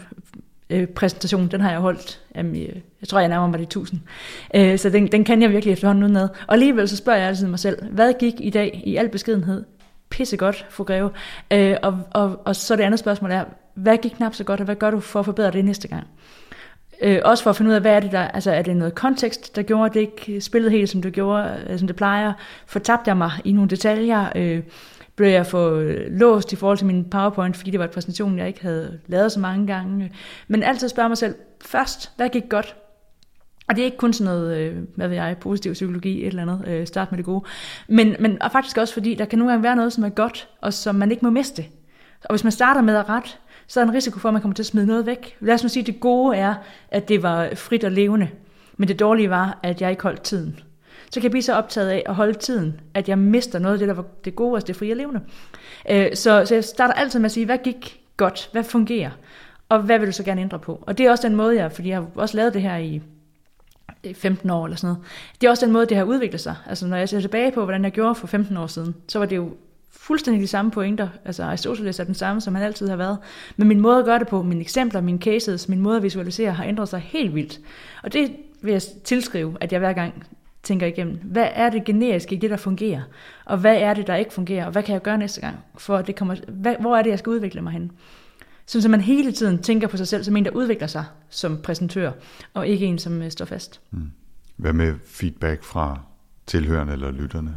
øh, 0.69 0.87
præsentation, 0.87 1.47
den 1.47 1.61
har 1.61 1.71
jeg 1.71 1.79
holdt, 1.79 2.21
jamen, 2.35 2.55
øh, 2.55 2.75
jeg 3.01 3.07
tror 3.07 3.19
jeg 3.19 3.29
nærmer 3.29 3.47
mig 3.47 3.59
de 3.59 3.63
1000. 3.63 4.01
Øh, 4.55 4.77
så 4.77 4.89
den, 4.89 5.11
den 5.11 5.23
kan 5.23 5.41
jeg 5.41 5.49
virkelig 5.49 5.73
efterhånden 5.73 6.03
udenad. 6.03 6.29
Og 6.47 6.53
alligevel 6.53 6.89
så 6.89 6.97
spørger 6.97 7.19
jeg 7.19 7.27
altid 7.27 7.47
mig 7.47 7.59
selv, 7.59 7.85
hvad 7.91 8.13
gik 8.19 8.33
i 8.39 8.49
dag 8.49 8.81
i 8.85 8.95
al 8.95 9.09
beskedenhed 9.09 9.65
pissegodt, 10.09 10.65
fru 10.69 10.83
Greve? 10.83 11.09
Øh, 11.51 11.75
og, 11.83 11.99
og, 12.11 12.41
og 12.45 12.55
så 12.55 12.75
det 12.75 12.83
andet 12.83 12.99
spørgsmål 12.99 13.31
er, 13.31 13.43
hvad 13.73 13.97
gik 13.97 14.11
knap 14.11 14.33
så 14.33 14.43
godt, 14.43 14.59
og 14.59 14.65
hvad 14.65 14.75
gør 14.75 14.91
du 14.91 14.99
for 14.99 15.19
at 15.19 15.25
forbedre 15.25 15.51
det 15.51 15.65
næste 15.65 15.87
gang? 15.87 16.07
Øh, 17.01 17.19
også 17.25 17.43
for 17.43 17.49
at 17.49 17.55
finde 17.55 17.69
ud 17.69 17.75
af, 17.75 17.81
hvad 17.81 17.95
er 17.95 17.99
det 17.99 18.11
der, 18.11 18.27
altså 18.27 18.51
er 18.51 18.61
det 18.61 18.75
noget 18.75 18.95
kontekst, 18.95 19.55
der 19.55 19.61
gjorde, 19.61 19.85
at 19.85 19.93
det 19.93 19.99
ikke 19.99 20.41
spillede 20.41 20.71
helt, 20.71 20.89
som 20.89 21.01
det 21.01 21.13
gjorde, 21.13 21.65
øh, 21.69 21.79
som 21.79 21.87
det 21.87 21.95
plejer? 21.95 22.33
Fortabte 22.65 23.09
jeg 23.09 23.17
mig 23.17 23.31
i 23.45 23.51
nogle 23.51 23.69
detaljer? 23.69 24.29
Øh, 24.35 24.63
blev 25.17 25.29
jeg 25.29 25.45
for 25.45 25.71
øh, 25.75 25.97
låst 26.09 26.53
i 26.53 26.55
forhold 26.55 26.77
til 26.77 26.87
min 26.87 27.09
PowerPoint, 27.09 27.57
fordi 27.57 27.71
det 27.71 27.79
var 27.79 27.85
en 27.85 27.91
præsentation, 27.93 28.39
jeg 28.39 28.47
ikke 28.47 28.61
havde 28.61 28.99
lavet 29.07 29.31
så 29.31 29.39
mange 29.39 29.67
gange. 29.67 30.11
Men 30.47 30.63
altid 30.63 30.89
spørge 30.89 31.09
mig 31.09 31.17
selv, 31.17 31.35
først, 31.65 32.11
hvad 32.17 32.29
gik 32.29 32.43
godt? 32.49 32.75
Og 33.67 33.75
det 33.75 33.81
er 33.81 33.85
ikke 33.85 33.97
kun 33.97 34.13
sådan 34.13 34.33
noget, 34.33 34.57
øh, 34.57 34.75
hvad 34.95 35.07
ved 35.07 35.15
jeg, 35.15 35.37
positiv 35.41 35.73
psykologi, 35.73 36.21
et 36.21 36.27
eller 36.27 36.41
andet, 36.41 36.67
øh, 36.67 36.87
start 36.87 37.11
med 37.11 37.17
det 37.17 37.25
gode. 37.25 37.43
Men, 37.87 38.15
men 38.19 38.41
og 38.41 38.51
faktisk 38.51 38.77
også 38.77 38.93
fordi, 38.93 39.15
der 39.15 39.25
kan 39.25 39.39
nogle 39.39 39.51
gange 39.51 39.63
være 39.63 39.75
noget, 39.75 39.93
som 39.93 40.03
er 40.03 40.09
godt, 40.09 40.47
og 40.61 40.73
som 40.73 40.95
man 40.95 41.11
ikke 41.11 41.25
må 41.25 41.29
miste. 41.31 41.65
Og 42.23 42.29
hvis 42.29 42.43
man 42.43 42.51
starter 42.51 42.81
med 42.81 42.95
at 42.95 43.09
ret, 43.09 43.39
så 43.67 43.79
er 43.79 43.83
der 43.83 43.91
en 43.91 43.95
risiko 43.95 44.19
for, 44.19 44.29
at 44.29 44.33
man 44.33 44.41
kommer 44.41 44.55
til 44.55 44.63
at 44.63 44.67
smide 44.67 44.85
noget 44.85 45.05
væk. 45.05 45.37
Lad 45.39 45.53
os 45.53 45.63
nu 45.63 45.69
sige, 45.69 45.81
at 45.81 45.87
det 45.87 45.99
gode 45.99 46.37
er, 46.37 46.53
at 46.91 47.09
det 47.09 47.23
var 47.23 47.49
frit 47.55 47.83
og 47.83 47.91
levende. 47.91 48.29
Men 48.77 48.87
det 48.87 48.99
dårlige 48.99 49.29
var, 49.29 49.59
at 49.63 49.81
jeg 49.81 49.91
ikke 49.91 50.03
holdt 50.03 50.21
tiden. 50.21 50.59
Så 51.11 51.19
kan 51.19 51.23
jeg 51.23 51.31
blive 51.31 51.43
så 51.43 51.53
optaget 51.53 51.89
af 51.89 52.03
at 52.05 52.15
holde 52.15 52.33
tiden, 52.33 52.79
at 52.93 53.09
jeg 53.09 53.17
mister 53.17 53.59
noget 53.59 53.73
af 53.73 53.79
det, 53.79 53.87
der 53.87 53.93
var 53.93 54.05
det 54.25 54.35
gode, 54.35 54.55
altså 54.55 54.67
det 54.67 54.75
frie 54.75 54.93
og 54.93 54.97
levende. 54.97 55.21
Øh, 55.89 56.15
så, 56.15 56.45
så 56.45 56.53
jeg 56.53 56.63
starter 56.63 56.93
altid 56.93 57.19
med 57.19 57.25
at 57.25 57.31
sige, 57.31 57.45
hvad 57.45 57.57
gik 57.57 57.99
godt? 58.17 58.49
Hvad 58.51 58.63
fungerer? 58.63 59.11
Og 59.69 59.79
hvad 59.81 59.99
vil 59.99 60.07
du 60.07 60.11
så 60.11 60.23
gerne 60.23 60.41
ændre 60.41 60.59
på? 60.59 60.83
Og 60.87 60.97
det 60.97 61.05
er 61.05 61.11
også 61.11 61.27
den 61.27 61.35
måde, 61.35 61.55
jeg, 61.55 61.71
fordi 61.71 61.89
jeg 61.89 61.97
har 61.97 62.07
også 62.15 62.37
lavet 62.37 62.53
det 62.53 62.61
her 62.61 62.77
i 62.77 63.01
15 64.13 64.49
år 64.49 64.65
eller 64.65 64.77
sådan 64.77 64.87
noget. 64.87 65.05
Det 65.41 65.47
er 65.47 65.51
også 65.51 65.65
den 65.65 65.73
måde, 65.73 65.85
det 65.85 65.97
har 65.97 66.03
udviklet 66.03 66.41
sig. 66.41 66.55
Altså 66.65 66.87
når 66.87 66.97
jeg 66.97 67.09
ser 67.09 67.21
tilbage 67.21 67.51
på, 67.51 67.63
hvordan 67.63 67.83
jeg 67.83 67.91
gjorde 67.91 68.15
for 68.15 68.27
15 68.27 68.57
år 68.57 68.67
siden, 68.67 68.95
så 69.07 69.19
var 69.19 69.25
det 69.25 69.35
jo 69.35 69.51
fuldstændig 69.91 70.41
de 70.41 70.47
samme 70.47 70.71
pointer. 70.71 71.07
Altså 71.25 71.43
Aristoteles 71.43 71.99
er 71.99 72.03
den 72.03 72.15
samme, 72.15 72.41
som 72.41 72.55
han 72.55 72.63
altid 72.63 72.87
har 72.87 72.95
været. 72.95 73.17
Men 73.57 73.67
min 73.67 73.79
måde 73.79 73.99
at 73.99 74.05
gøre 74.05 74.19
det 74.19 74.27
på, 74.27 74.43
mine 74.43 74.61
eksempler, 74.61 75.01
mine 75.01 75.19
cases, 75.19 75.69
min 75.69 75.79
måde 75.79 75.97
at 75.97 76.03
visualisere, 76.03 76.51
har 76.51 76.63
ændret 76.63 76.89
sig 76.89 76.99
helt 76.99 77.35
vildt. 77.35 77.59
Og 78.03 78.13
det 78.13 78.35
vil 78.61 78.71
jeg 78.71 78.81
tilskrive, 79.03 79.57
at 79.61 79.71
jeg 79.71 79.79
hver 79.79 79.93
gang 79.93 80.23
tænker 80.67 80.87
igennem, 80.87 81.19
hvad 81.23 81.47
er 81.53 81.69
det 81.69 81.83
generiske 81.83 82.35
i 82.35 82.37
det, 82.37 82.49
der 82.49 82.57
fungerer? 82.57 83.01
Og 83.45 83.57
hvad 83.57 83.77
er 83.77 83.93
det, 83.93 84.07
der 84.07 84.15
ikke 84.15 84.33
fungerer? 84.33 84.65
Og 84.65 84.71
hvad 84.71 84.83
kan 84.83 84.93
jeg 84.93 85.01
gøre 85.01 85.17
næste 85.17 85.41
gang? 85.41 85.55
For 85.77 86.01
det 86.01 86.15
kommer, 86.15 86.35
hvad, 86.47 86.75
hvor 86.79 86.97
er 86.97 87.01
det, 87.01 87.09
jeg 87.09 87.19
skal 87.19 87.29
udvikle 87.29 87.61
mig 87.61 87.73
hen? 87.73 87.91
Sådan 88.65 88.81
så 88.81 88.89
man 88.89 89.01
hele 89.01 89.31
tiden 89.31 89.57
tænker 89.61 89.87
på 89.87 89.97
sig 89.97 90.07
selv 90.07 90.23
som 90.23 90.37
en, 90.37 90.45
der 90.45 90.51
udvikler 90.51 90.87
sig 90.87 91.05
som 91.29 91.57
præsentør, 91.63 92.11
og 92.53 92.67
ikke 92.67 92.85
en, 92.85 92.99
som 92.99 93.21
øh, 93.21 93.31
står 93.31 93.45
fast. 93.45 93.81
Mm. 93.91 94.11
Hvad 94.55 94.73
med 94.73 94.93
feedback 95.05 95.63
fra 95.63 95.99
tilhørende 96.45 96.93
eller 96.93 97.11
lytterne? 97.11 97.55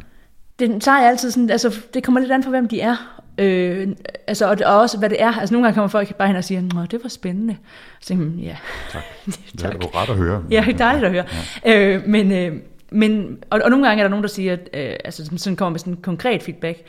Det 0.59 0.81
tager 0.81 0.99
jeg 0.99 1.09
altid 1.09 1.31
sådan, 1.31 1.49
altså 1.49 1.81
det 1.93 2.03
kommer 2.03 2.19
lidt 2.19 2.31
an 2.31 2.43
på, 2.43 2.49
hvem 2.49 2.67
de 2.67 2.81
er. 2.81 3.21
Øh, 3.37 3.87
altså, 4.27 4.49
og, 4.49 4.57
og, 4.65 4.79
også 4.79 4.97
hvad 4.97 5.09
det 5.09 5.21
er. 5.21 5.31
Altså 5.31 5.53
nogle 5.53 5.65
gange 5.65 5.75
kommer 5.75 5.87
folk 5.87 6.15
bare 6.15 6.27
hen 6.27 6.37
og 6.37 6.43
siger, 6.43 6.61
Nå, 6.61 6.85
det 6.85 6.99
var 7.03 7.09
spændende. 7.09 7.57
Så 7.99 8.07
tænker 8.07 8.25
man, 8.25 8.39
ja. 8.39 8.57
Tak. 8.91 9.03
Det 9.51 9.63
er 9.63 9.71
jo 9.71 9.89
ret 9.95 10.09
at 10.09 10.15
høre. 10.15 10.43
Ja, 10.51 10.63
det 10.67 10.73
er 10.73 10.77
dejligt 10.77 11.05
at 11.05 11.11
høre. 11.11 11.25
Ja. 11.65 11.95
Øh, 11.95 12.07
men, 12.07 12.31
øh, 12.31 12.57
men, 12.91 13.43
og, 13.49 13.61
og 13.63 13.69
nogle 13.69 13.87
gange 13.87 14.01
er 14.01 14.03
der 14.03 14.09
nogen, 14.09 14.23
der 14.23 14.29
siger, 14.29 14.53
øh, 14.53 14.95
altså 15.05 15.31
sådan 15.37 15.55
kommer 15.55 15.69
med 15.69 15.79
sådan 15.79 15.93
en 15.93 16.01
konkret 16.01 16.43
feedback. 16.43 16.83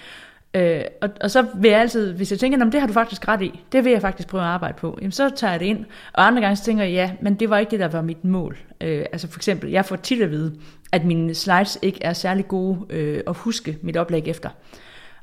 Øh, 0.54 0.84
og, 1.02 1.10
og 1.20 1.30
så 1.30 1.46
vil 1.54 1.70
jeg 1.70 1.80
altid, 1.80 2.12
hvis 2.12 2.30
jeg 2.30 2.38
tænker, 2.38 2.64
det 2.64 2.80
har 2.80 2.86
du 2.86 2.92
faktisk 2.92 3.28
ret 3.28 3.42
i, 3.42 3.60
det 3.72 3.84
vil 3.84 3.92
jeg 3.92 4.00
faktisk 4.00 4.28
prøve 4.28 4.42
at 4.42 4.48
arbejde 4.48 4.74
på, 4.78 4.98
jamen 5.00 5.12
så 5.12 5.30
tager 5.36 5.50
jeg 5.50 5.60
det 5.60 5.66
ind. 5.66 5.84
Og 6.12 6.26
andre 6.26 6.42
gange 6.42 6.56
så 6.56 6.64
tænker 6.64 6.84
jeg, 6.84 6.92
ja, 6.92 7.12
men 7.22 7.34
det 7.34 7.50
var 7.50 7.58
ikke 7.58 7.70
det, 7.70 7.80
der 7.80 7.88
var 7.88 8.02
mit 8.02 8.24
mål. 8.24 8.58
Øh, 8.80 9.04
altså 9.12 9.28
for 9.28 9.38
eksempel, 9.38 9.70
jeg 9.70 9.84
får 9.84 9.96
tit 9.96 10.22
at 10.22 10.30
vide, 10.30 10.54
at 10.92 11.04
mine 11.04 11.34
slides 11.34 11.78
ikke 11.82 11.98
er 12.02 12.12
særlig 12.12 12.48
gode 12.48 12.78
øh, 12.90 13.20
at 13.26 13.36
huske 13.36 13.78
mit 13.82 13.96
oplæg 13.96 14.28
efter. 14.28 14.48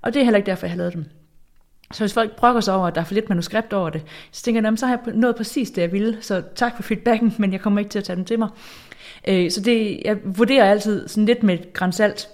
Og 0.02 0.14
det 0.14 0.20
er 0.20 0.24
heller 0.24 0.38
ikke 0.38 0.48
derfor, 0.48 0.66
jeg 0.66 0.72
har 0.72 0.78
lavet 0.78 0.94
dem. 0.94 1.06
Så 1.92 2.04
hvis 2.04 2.14
folk 2.14 2.36
brokker 2.36 2.62
sig 2.62 2.74
over, 2.74 2.88
at 2.88 2.96
der 2.96 3.02
er 3.02 3.06
for 3.06 3.14
lidt 3.14 3.30
manuskript 3.30 3.74
over 3.74 3.90
det, 3.90 4.02
så 4.32 4.44
tænker 4.44 4.62
jeg, 4.62 4.78
så 4.78 4.88
har 4.88 5.00
jeg 5.06 5.14
nået 5.16 5.36
præcis 5.36 5.72
det, 5.72 5.82
jeg 5.82 5.92
ville. 5.92 6.18
Så 6.22 6.44
tak 6.56 6.76
for 6.76 6.84
feedbacken, 6.84 7.36
men 7.40 7.54
jeg 7.54 7.62
kommer 7.62 7.80
ikke 7.80 7.92
til 7.92 8.00
at 8.00 8.06
tage 8.06 8.16
den 8.16 8.26
til 8.26 8.40
mig. 8.40 8.50
Øh, 9.28 9.52
så 9.52 9.62
det, 9.62 10.02
jeg 10.06 10.18
vurderer 10.24 10.72
altid 10.72 11.08
sådan 11.08 11.26
lidt 11.26 11.44
med 11.44 11.54
et 11.54 11.74
grænsalt, 11.74 12.30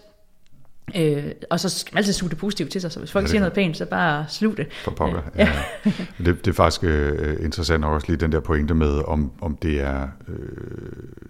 Øh, 0.95 1.31
og 1.49 1.59
så 1.59 1.69
skal 1.69 1.93
man 1.93 1.97
altid 1.97 2.13
suge 2.13 2.29
det 2.29 2.37
positivt 2.37 2.71
til 2.71 2.81
sig, 2.81 2.91
så 2.91 2.99
hvis 2.99 3.11
folk 3.11 3.23
ja, 3.23 3.29
siger 3.29 3.39
noget 3.39 3.53
pænt, 3.53 3.77
så 3.77 3.85
bare 3.85 4.25
slug 4.29 4.57
det. 4.57 4.67
For 4.83 4.91
pokker, 4.91 5.21
ja. 5.35 5.51
ja. 5.85 5.91
det, 6.25 6.45
det 6.45 6.47
er 6.47 6.53
faktisk 6.53 6.83
øh, 6.83 7.45
interessant 7.45 7.85
også 7.85 8.07
lige 8.07 8.17
den 8.17 8.31
der 8.31 8.39
pointe 8.39 8.73
med, 8.73 9.01
om, 9.07 9.31
om 9.41 9.55
det 9.55 9.81
er 9.81 10.07
øh, 10.27 10.35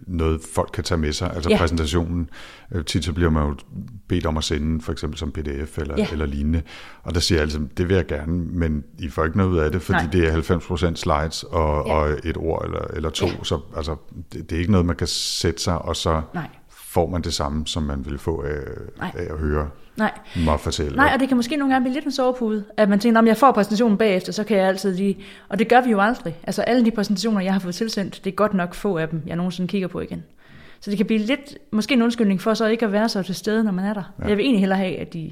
noget, 0.08 0.42
folk 0.54 0.70
kan 0.74 0.84
tage 0.84 0.98
med 0.98 1.14
sig, 1.14 1.32
altså 1.36 1.50
ja. 1.50 1.58
præsentationen. 1.58 2.30
Øh, 2.72 2.86
tit 2.86 3.06
så 3.06 3.14
bliver 3.14 3.30
man 3.30 3.44
jo 3.44 3.56
bedt 4.08 4.26
om 4.26 4.38
at 4.38 4.44
sende, 4.44 4.82
for 4.82 4.92
eksempel 4.92 5.20
som 5.20 5.32
pdf 5.32 5.78
eller, 5.78 5.96
ja. 5.98 6.08
eller 6.12 6.26
lignende, 6.26 6.62
og 7.04 7.14
der 7.14 7.20
siger 7.20 7.38
jeg 7.38 7.44
altså, 7.44 7.60
det 7.78 7.90
vil 7.90 7.96
jeg 7.96 8.06
gerne, 8.06 8.34
men 8.34 8.84
I 9.00 9.10
får 9.10 9.26
ikke 9.26 9.38
noget 9.38 9.52
ud 9.52 9.58
af 9.58 9.72
det, 9.72 9.82
fordi 9.82 10.00
Nej. 10.04 10.12
det 10.12 10.52
er 10.52 10.92
90% 10.92 10.96
slides 10.96 11.44
og, 11.44 11.88
ja. 11.88 11.94
og 11.94 12.10
et 12.24 12.38
ord 12.38 12.66
eller, 12.66 12.82
eller 12.94 13.10
to, 13.10 13.26
ja. 13.26 13.34
så 13.44 13.60
altså, 13.78 13.96
det, 14.34 14.50
det 14.50 14.56
er 14.56 14.60
ikke 14.60 14.72
noget, 14.72 14.86
man 14.86 14.96
kan 14.96 15.08
sætte 15.08 15.62
sig 15.62 15.78
og 15.78 15.96
så... 15.96 16.22
Nej 16.34 16.48
får 16.96 17.10
man 17.10 17.22
det 17.22 17.34
samme, 17.34 17.68
som 17.68 17.84
man 17.84 18.06
vil 18.06 18.18
få 18.18 18.42
af, 18.42 18.60
af 19.02 19.28
at 19.34 19.40
høre 19.40 19.70
Nej. 19.98 20.12
mig 20.36 20.60
fortælle. 20.60 20.96
Nej, 20.96 21.12
og 21.14 21.20
det 21.20 21.28
kan 21.28 21.38
måske 21.38 21.58
nogle 21.58 21.74
gange 21.74 21.84
blive 21.84 21.94
lidt 21.94 22.06
en 22.06 22.12
sovepude, 22.12 22.64
at 22.78 22.90
man 22.90 23.00
tænker, 23.00 23.20
om 23.20 23.28
jeg 23.28 23.38
får 23.38 23.52
præsentationen 23.52 23.98
bagefter, 23.98 24.32
så 24.32 24.44
kan 24.44 24.58
jeg 24.58 24.68
altid 24.68 24.96
lige... 24.96 25.18
Og 25.50 25.60
det 25.60 25.70
gør 25.70 25.82
vi 25.82 25.92
jo 25.92 26.00
aldrig. 26.00 26.36
Altså 26.44 26.62
alle 26.62 26.86
de 26.86 26.92
præsentationer, 26.92 27.42
jeg 27.42 27.54
har 27.54 27.60
fået 27.60 27.76
tilsendt, 27.76 28.22
det 28.24 28.32
er 28.32 28.36
godt 28.36 28.54
nok 28.54 28.74
få 28.74 28.98
af 28.98 29.10
dem, 29.10 29.22
jeg 29.28 29.36
nogensinde 29.36 29.68
kigger 29.68 29.88
på 29.88 30.00
igen. 30.00 30.24
Så 30.80 30.90
det 30.90 30.98
kan 30.98 31.06
blive 31.06 31.20
lidt, 31.20 31.58
måske 31.72 31.94
en 31.94 32.02
undskyldning 32.02 32.42
for 32.42 32.54
så 32.54 32.66
ikke 32.66 32.86
at 32.86 32.92
være 32.92 33.10
så 33.10 33.24
til 33.24 33.36
stede, 33.36 33.64
når 33.64 33.72
man 33.72 33.86
er 33.86 33.94
der. 33.94 34.14
Ja. 34.20 34.28
Jeg 34.28 34.38
vil 34.38 34.44
egentlig 34.44 34.60
hellere 34.60 34.80
have, 34.80 34.98
at 34.98 35.14
de 35.14 35.32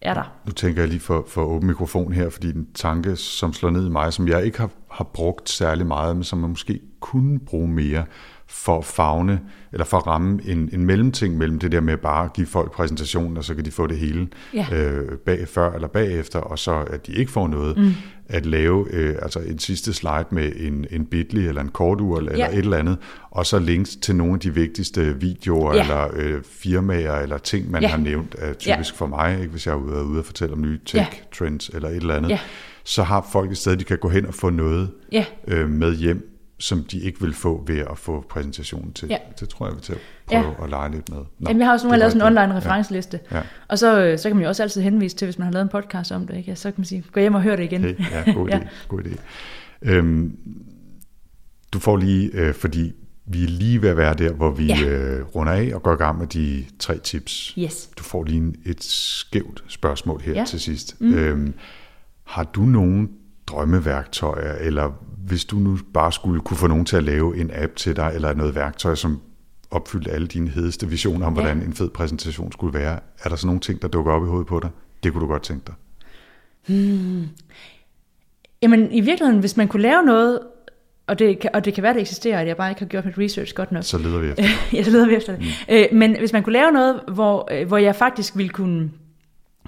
er 0.00 0.14
der. 0.14 0.32
Nu 0.46 0.52
tænker 0.52 0.82
jeg 0.82 0.88
lige 0.88 1.00
for, 1.00 1.24
for 1.28 1.42
åben 1.42 1.66
mikrofon 1.66 2.12
her, 2.12 2.30
fordi 2.30 2.48
en 2.48 2.66
tanke, 2.74 3.16
som 3.16 3.52
slår 3.52 3.70
ned 3.70 3.86
i 3.86 3.90
mig, 3.90 4.12
som 4.12 4.28
jeg 4.28 4.44
ikke 4.44 4.58
har, 4.58 4.70
har 4.90 5.04
brugt 5.04 5.48
særlig 5.48 5.86
meget, 5.86 6.16
men 6.16 6.24
som 6.24 6.38
man 6.38 6.50
måske 6.50 6.80
kunne 7.00 7.38
bruge 7.38 7.68
mere, 7.68 8.04
for 8.50 8.78
at 8.78 8.84
fagne, 8.84 9.40
eller 9.72 9.84
for 9.84 9.96
at 9.96 10.06
ramme 10.06 10.40
en, 10.44 10.70
en 10.72 10.84
mellemting 10.84 11.36
mellem 11.36 11.58
det 11.58 11.72
der 11.72 11.80
med 11.80 11.96
bare 11.96 12.24
at 12.24 12.32
give 12.32 12.46
folk 12.46 12.72
præsentationen, 12.72 13.36
og 13.36 13.44
så 13.44 13.54
kan 13.54 13.64
de 13.64 13.70
få 13.70 13.86
det 13.86 13.98
hele 13.98 14.28
ja. 14.54 14.66
øh, 14.72 15.18
bag, 15.18 15.48
før 15.48 15.72
eller 15.72 15.88
bagefter, 15.88 16.38
og 16.38 16.58
så 16.58 16.84
at 16.90 17.06
de 17.06 17.12
ikke 17.12 17.30
får 17.30 17.48
noget. 17.48 17.78
Mm. 17.78 17.92
At 18.32 18.46
lave 18.46 18.86
øh, 18.90 19.16
altså 19.22 19.40
en 19.40 19.58
sidste 19.58 19.92
slide 19.92 20.24
med 20.30 20.52
en, 20.56 20.86
en 20.90 21.06
bitly 21.06 21.38
eller 21.38 21.60
en 21.60 21.68
kortur 21.68 22.18
eller, 22.18 22.36
ja. 22.36 22.44
eller 22.44 22.58
et 22.58 22.64
eller 22.64 22.76
andet, 22.76 22.98
og 23.30 23.46
så 23.46 23.58
links 23.58 23.96
til 23.96 24.16
nogle 24.16 24.34
af 24.34 24.40
de 24.40 24.54
vigtigste 24.54 25.20
videoer 25.20 25.74
ja. 25.74 25.82
eller 25.82 26.08
øh, 26.16 26.42
firmaer 26.44 27.14
eller 27.14 27.38
ting, 27.38 27.70
man 27.70 27.82
ja. 27.82 27.88
har 27.88 27.98
nævnt, 27.98 28.36
er 28.38 28.52
typisk 28.52 28.92
ja. 28.92 28.96
for 28.96 29.06
mig, 29.06 29.38
ikke, 29.40 29.50
hvis 29.50 29.66
jeg 29.66 29.72
er 29.72 29.76
ude, 29.76 30.04
ude 30.04 30.18
og 30.18 30.24
fortælle 30.24 30.52
om 30.52 30.60
nye 30.60 30.78
tech-trends 30.86 31.70
ja. 31.72 31.76
eller 31.76 31.88
et 31.88 31.96
eller 31.96 32.14
andet. 32.14 32.30
Ja. 32.30 32.38
Så 32.84 33.02
har 33.02 33.28
folk 33.32 33.50
et 33.50 33.58
sted, 33.58 33.76
de 33.76 33.84
kan 33.84 33.98
gå 33.98 34.08
hen 34.08 34.26
og 34.26 34.34
få 34.34 34.50
noget 34.50 34.90
ja. 35.12 35.24
øh, 35.48 35.68
med 35.70 35.96
hjem, 35.96 36.29
som 36.60 36.84
de 36.84 37.00
ikke 37.00 37.20
vil 37.20 37.34
få 37.34 37.64
ved 37.66 37.78
at 37.78 37.98
få 37.98 38.24
præsentationen 38.28 38.92
til. 38.92 39.08
Ja. 39.08 39.16
Det 39.40 39.48
tror 39.48 39.66
jeg 39.66 39.74
vil 39.74 39.82
til 39.82 39.92
at 39.92 39.98
prøve 40.26 40.54
ja. 40.58 40.64
at 40.64 40.70
lege 40.70 40.90
lidt 40.90 41.08
med. 41.08 41.18
Nå, 41.18 41.24
Jamen, 41.48 41.60
jeg 41.60 41.66
har 41.66 41.72
også 41.72 41.86
nogle 41.86 41.98
lavet 41.98 42.12
sådan 42.12 42.32
en 42.32 42.38
online 42.38 42.56
referenceliste, 42.56 43.20
ja. 43.30 43.36
Ja. 43.36 43.42
og 43.68 43.78
så, 43.78 44.00
øh, 44.04 44.18
så 44.18 44.28
kan 44.28 44.36
man 44.36 44.42
jo 44.42 44.48
også 44.48 44.62
altid 44.62 44.82
henvise 44.82 45.16
til, 45.16 45.26
hvis 45.26 45.38
man 45.38 45.44
har 45.44 45.52
lavet 45.52 45.62
en 45.62 45.68
podcast 45.68 46.12
om 46.12 46.26
det, 46.26 46.36
ikke? 46.36 46.56
så 46.56 46.70
kan 46.70 46.74
man 46.76 46.84
sige, 46.84 47.04
gå 47.12 47.20
hjem 47.20 47.34
og 47.34 47.42
hør 47.42 47.56
det 47.56 47.64
igen. 47.64 47.84
Okay. 47.84 48.04
Ja, 48.10 48.32
god 48.32 48.48
idé. 48.50 48.52
ja. 48.52 48.60
God 48.88 49.02
idé. 49.02 49.16
Øhm, 49.82 50.36
du 51.72 51.78
får 51.78 51.96
lige, 51.96 52.30
øh, 52.32 52.54
fordi 52.54 52.92
vi 53.26 53.42
er 53.44 53.48
lige 53.48 53.82
ved 53.82 53.88
at 53.88 53.96
være 53.96 54.14
der, 54.14 54.32
hvor 54.32 54.50
vi 54.50 54.66
ja. 54.66 54.84
øh, 54.84 55.26
runder 55.26 55.52
af 55.52 55.70
og 55.74 55.82
går 55.82 55.92
i 55.92 55.96
gang 55.96 56.18
med 56.18 56.26
de 56.26 56.64
tre 56.78 56.98
tips. 56.98 57.54
Yes. 57.58 57.90
Du 57.98 58.02
får 58.02 58.24
lige 58.24 58.54
et 58.66 58.84
skævt 58.84 59.64
spørgsmål 59.68 60.20
her 60.20 60.32
ja. 60.32 60.44
til 60.44 60.60
sidst. 60.60 61.00
Mm. 61.00 61.14
Øhm, 61.14 61.54
har 62.24 62.44
du 62.44 62.62
nogen 62.62 63.10
drømmeværktøjer, 63.46 64.54
eller 64.54 64.92
hvis 65.30 65.44
du 65.44 65.56
nu 65.56 65.78
bare 65.94 66.12
skulle 66.12 66.40
kunne 66.40 66.56
få 66.56 66.66
nogen 66.66 66.84
til 66.84 66.96
at 66.96 67.04
lave 67.04 67.36
en 67.36 67.50
app 67.54 67.76
til 67.76 67.96
dig, 67.96 68.12
eller 68.14 68.34
noget 68.34 68.54
værktøj, 68.54 68.94
som 68.94 69.20
opfyldte 69.70 70.10
alle 70.10 70.26
dine 70.26 70.50
hedeste 70.50 70.88
visioner 70.88 71.26
om, 71.26 71.34
ja. 71.34 71.40
hvordan 71.40 71.62
en 71.62 71.72
fed 71.72 71.90
præsentation 71.90 72.52
skulle 72.52 72.78
være, 72.78 72.98
er 73.24 73.28
der 73.28 73.36
så 73.36 73.46
nogle 73.46 73.60
ting, 73.60 73.82
der 73.82 73.88
dukker 73.88 74.12
op 74.12 74.24
i 74.24 74.26
hovedet 74.26 74.46
på 74.46 74.60
dig? 74.60 74.70
Det 75.02 75.12
kunne 75.12 75.22
du 75.22 75.26
godt 75.26 75.42
tænke 75.42 75.62
dig. 75.66 75.74
Hmm. 76.66 77.28
Jamen 78.62 78.92
i 78.92 79.00
virkeligheden, 79.00 79.40
hvis 79.40 79.56
man 79.56 79.68
kunne 79.68 79.82
lave 79.82 80.02
noget, 80.02 80.40
og 81.06 81.18
det, 81.18 81.38
kan, 81.38 81.50
og 81.54 81.64
det 81.64 81.74
kan 81.74 81.82
være, 81.82 81.94
det 81.94 82.00
eksisterer, 82.00 82.40
at 82.40 82.46
jeg 82.46 82.56
bare 82.56 82.70
ikke 82.70 82.80
har 82.80 82.88
gjort 82.88 83.04
mit 83.04 83.18
research 83.18 83.54
godt 83.54 83.72
nok. 83.72 83.84
Så 83.84 83.98
leder 83.98 84.18
vi 84.18 84.28
efter 84.28 84.42
det. 84.42 84.72
ja, 84.78 84.82
så 84.82 84.90
leder 84.90 85.06
vi 85.06 85.14
efter 85.14 85.36
det. 85.36 85.40
Mm. 85.40 85.74
Øh, 85.74 85.86
men 85.92 86.18
hvis 86.18 86.32
man 86.32 86.42
kunne 86.42 86.52
lave 86.52 86.72
noget, 86.72 87.00
hvor, 87.08 87.48
øh, 87.52 87.68
hvor 87.68 87.78
jeg 87.78 87.96
faktisk 87.96 88.36
ville 88.36 88.50
kunne 88.50 88.90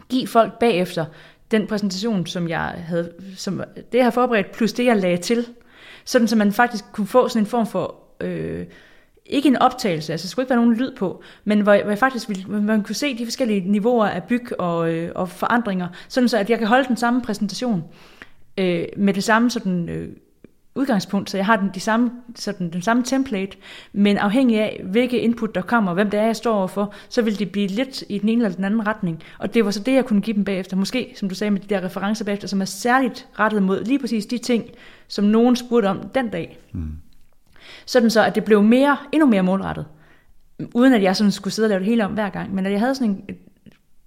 give 0.09 0.27
folk 0.27 0.59
bagefter 0.59 1.05
den 1.53 1.67
præsentation, 1.67 2.27
som 2.27 2.49
jeg 2.49 2.61
havde, 2.61 3.13
som 3.37 3.63
det 3.77 3.99
jeg 3.99 4.07
har 4.07 4.11
forberedt, 4.11 4.53
plus 4.53 4.73
det 4.73 4.85
jeg 4.85 4.97
lagde 4.97 5.17
til, 5.17 5.47
sådan 6.05 6.29
så 6.29 6.37
man 6.37 6.53
faktisk 6.53 6.85
kunne 6.93 7.07
få 7.07 7.29
sådan 7.29 7.43
en 7.43 7.47
form 7.47 7.67
for 7.67 7.95
øh, 8.21 8.67
ikke 9.27 9.49
en 9.49 9.57
optagelse, 9.57 10.13
altså 10.13 10.25
der 10.25 10.29
skulle 10.29 10.45
ikke 10.45 10.51
være 10.51 10.65
nogen 10.65 10.77
lyd 10.77 10.97
på, 10.97 11.23
men 11.45 11.61
hvor, 11.61 11.83
hvor 11.83 11.91
jeg 11.91 11.99
faktisk 11.99 12.29
ville, 12.29 12.45
hvor 12.45 12.61
man 12.61 12.83
kunne 12.83 12.95
se 12.95 13.19
de 13.19 13.27
forskellige 13.27 13.71
niveauer 13.71 14.07
af 14.07 14.23
byg 14.23 14.61
og, 14.61 14.93
øh, 14.95 15.13
og 15.15 15.29
forandringer, 15.29 15.89
sådan 16.09 16.29
så 16.29 16.39
at 16.39 16.51
jeg 16.51 16.59
kan 16.59 16.67
holde 16.67 16.89
den 16.89 16.97
samme 16.97 17.23
præsentation 17.23 17.85
øh, 18.59 18.85
med 18.97 19.15
det 19.15 19.25
samme 19.25 19.51
sådan, 19.51 19.89
øh, 19.89 20.09
udgangspunkt, 20.75 21.31
så 21.31 21.37
jeg 21.37 21.47
har 21.47 21.57
den, 21.57 21.71
de 21.75 21.81
samme, 21.81 22.11
sådan, 22.35 22.71
den 22.71 22.83
samme 22.83 23.03
template, 23.03 23.57
men 23.93 24.19
afhængig 24.19 24.61
af, 24.61 24.81
hvilke 24.85 25.21
input 25.21 25.55
der 25.55 25.63
kommer, 25.63 25.95
hvem 25.95 26.11
det 26.11 26.21
er, 26.21 26.25
jeg 26.25 26.37
står 26.37 26.55
overfor, 26.55 26.95
så 27.09 27.23
vil 27.23 27.39
det 27.39 27.53
blive 27.53 27.67
lidt 27.67 28.05
i 28.09 28.19
den 28.19 28.29
ene 28.29 28.45
eller 28.45 28.57
den 28.57 28.65
anden 28.65 28.87
retning. 28.87 29.23
Og 29.39 29.55
det 29.55 29.65
var 29.65 29.71
så 29.71 29.81
det, 29.81 29.95
jeg 29.95 30.05
kunne 30.05 30.21
give 30.21 30.37
dem 30.37 30.45
bagefter. 30.45 30.77
Måske, 30.77 31.13
som 31.17 31.29
du 31.29 31.35
sagde, 31.35 31.51
med 31.51 31.61
de 31.61 31.75
der 31.75 31.85
referencer 31.85 32.25
bagefter, 32.25 32.49
som 32.49 32.61
er 32.61 32.65
særligt 32.65 33.29
rettet 33.39 33.63
mod 33.63 33.85
lige 33.85 33.99
præcis 33.99 34.27
de 34.27 34.39
ting, 34.39 34.65
som 35.09 35.25
nogen 35.25 35.57
spurgte 35.57 35.87
om 35.87 36.09
den 36.15 36.29
dag. 36.29 36.59
Mm. 36.73 36.93
Sådan 37.87 38.11
så, 38.11 38.25
at 38.25 38.35
det 38.35 38.45
blev 38.45 38.63
mere, 38.63 38.97
endnu 39.13 39.27
mere 39.27 39.43
målrettet. 39.43 39.87
Uden 40.75 40.93
at 40.93 41.03
jeg 41.03 41.17
sådan 41.17 41.31
skulle 41.31 41.55
sidde 41.55 41.67
og 41.67 41.71
lave 41.71 41.79
det 41.79 41.89
hele 41.89 42.05
om 42.05 42.13
hver 42.13 42.31
gang, 42.31 42.55
men 42.55 42.67
at 42.67 42.73
jeg 42.73 42.81
havde 42.81 42.95
sådan 42.95 43.11
en 43.29 43.37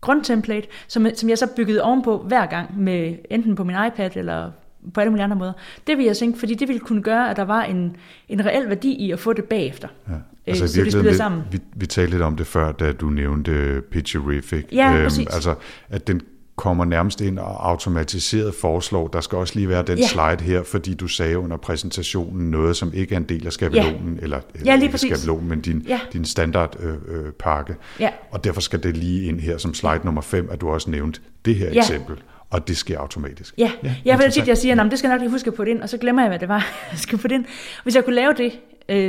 grundtemplate, 0.02 0.68
som, 0.88 1.08
som 1.16 1.30
jeg 1.30 1.38
så 1.38 1.48
byggede 1.56 1.82
ovenpå 1.82 2.18
hver 2.18 2.46
gang, 2.46 2.80
med 2.80 3.16
enten 3.30 3.56
på 3.56 3.64
min 3.64 3.76
iPad 3.88 4.16
eller 4.16 4.52
på 4.94 5.00
alle 5.02 5.12
mulige 5.12 5.24
andre 5.24 5.36
måder. 5.36 5.54
Det 5.88 5.98
vil 5.98 6.06
jeg 6.06 6.18
tænke, 6.18 6.40
fordi 6.40 6.54
det 6.54 6.68
ville 6.68 6.80
kunne 6.80 7.02
gøre, 7.02 7.30
at 7.30 7.38
der 7.38 7.46
var 7.46 7.64
en, 7.64 7.96
en 8.30 8.46
reel 8.46 8.70
værdi 8.70 8.92
i 8.92 9.12
at 9.12 9.20
få 9.20 9.34
det 9.34 9.44
bagefter. 9.44 9.88
Ja. 10.10 10.14
Altså 10.48 10.64
øh, 10.64 10.70
så 10.70 10.84
det 10.84 10.92
spiller 10.92 11.14
sammen. 11.14 11.42
Vi, 11.52 11.60
vi 11.76 11.86
talte 11.86 12.12
lidt 12.12 12.22
om 12.22 12.36
det 12.36 12.48
før, 12.48 12.72
da 12.72 12.92
du 12.92 13.10
nævnte 13.10 13.82
Picturific. 13.92 14.66
Ja, 14.72 14.94
øhm, 14.94 15.28
Altså, 15.34 15.56
at 15.90 16.08
den 16.08 16.22
kommer 16.56 16.86
nærmest 16.86 17.22
ind 17.22 17.40
og 17.40 17.70
automatiseret 17.70 18.56
foreslår, 18.56 19.08
der 19.08 19.22
skal 19.22 19.38
også 19.38 19.56
lige 19.56 19.70
være 19.70 19.84
den 19.84 19.98
ja. 19.98 20.08
slide 20.08 20.44
her, 20.52 20.64
fordi 20.64 20.94
du 20.94 21.08
sagde 21.08 21.40
under 21.40 21.58
præsentationen 21.58 22.52
noget, 22.52 22.78
som 22.78 22.92
ikke 22.94 23.16
er 23.16 23.20
en 23.20 23.24
del 23.24 23.46
af 23.46 23.54
skabelonen, 23.54 24.16
ja. 24.16 24.24
eller, 24.24 24.40
ja, 24.66 24.76
lige 24.76 24.86
ikke 24.86 24.98
skabelonen, 24.98 25.50
men 25.50 25.62
din, 25.62 25.86
ja. 25.88 26.00
din 26.14 26.26
standardpakke. 26.26 27.12
Øh, 27.12 27.26
øh, 27.26 27.32
pakke. 27.32 27.76
ja. 28.00 28.10
Og 28.32 28.44
derfor 28.44 28.62
skal 28.62 28.84
det 28.84 28.98
lige 28.98 29.28
ind 29.28 29.40
her 29.40 29.58
som 29.58 29.74
slide 29.74 30.02
nummer 30.04 30.22
5, 30.22 30.50
at 30.52 30.62
du 30.62 30.70
også 30.70 30.90
nævnte 30.90 31.20
det 31.46 31.56
her 31.56 31.70
ja. 31.70 31.80
eksempel 31.80 32.16
og 32.56 32.68
det 32.68 32.78
sker 32.78 33.00
automatisk. 33.00 33.54
Ja, 33.58 33.72
ja, 33.84 33.96
ja 34.06 34.16
for 34.16 34.20
det 34.20 34.28
er 34.28 34.32
tit, 34.32 34.48
jeg 34.48 34.58
siger, 34.58 34.82
at 34.82 34.92
det 34.92 35.00
skal 35.00 35.08
jeg 35.08 35.16
nok 35.16 35.22
lige 35.22 35.32
huske 35.32 35.52
på 35.52 35.64
det 35.64 35.72
ind, 35.72 35.82
og 35.82 35.90
så 35.90 35.98
glemmer 35.98 36.22
jeg, 36.22 36.30
hvad 36.30 36.40
det 36.40 36.48
var, 36.48 36.68
jeg 36.92 37.00
skal 37.00 37.18
på 37.18 37.28
ind. 37.32 37.46
Hvis 37.84 37.96
jeg 37.96 38.06
kunne 38.06 38.16
lave 38.16 38.34
det 38.34 38.60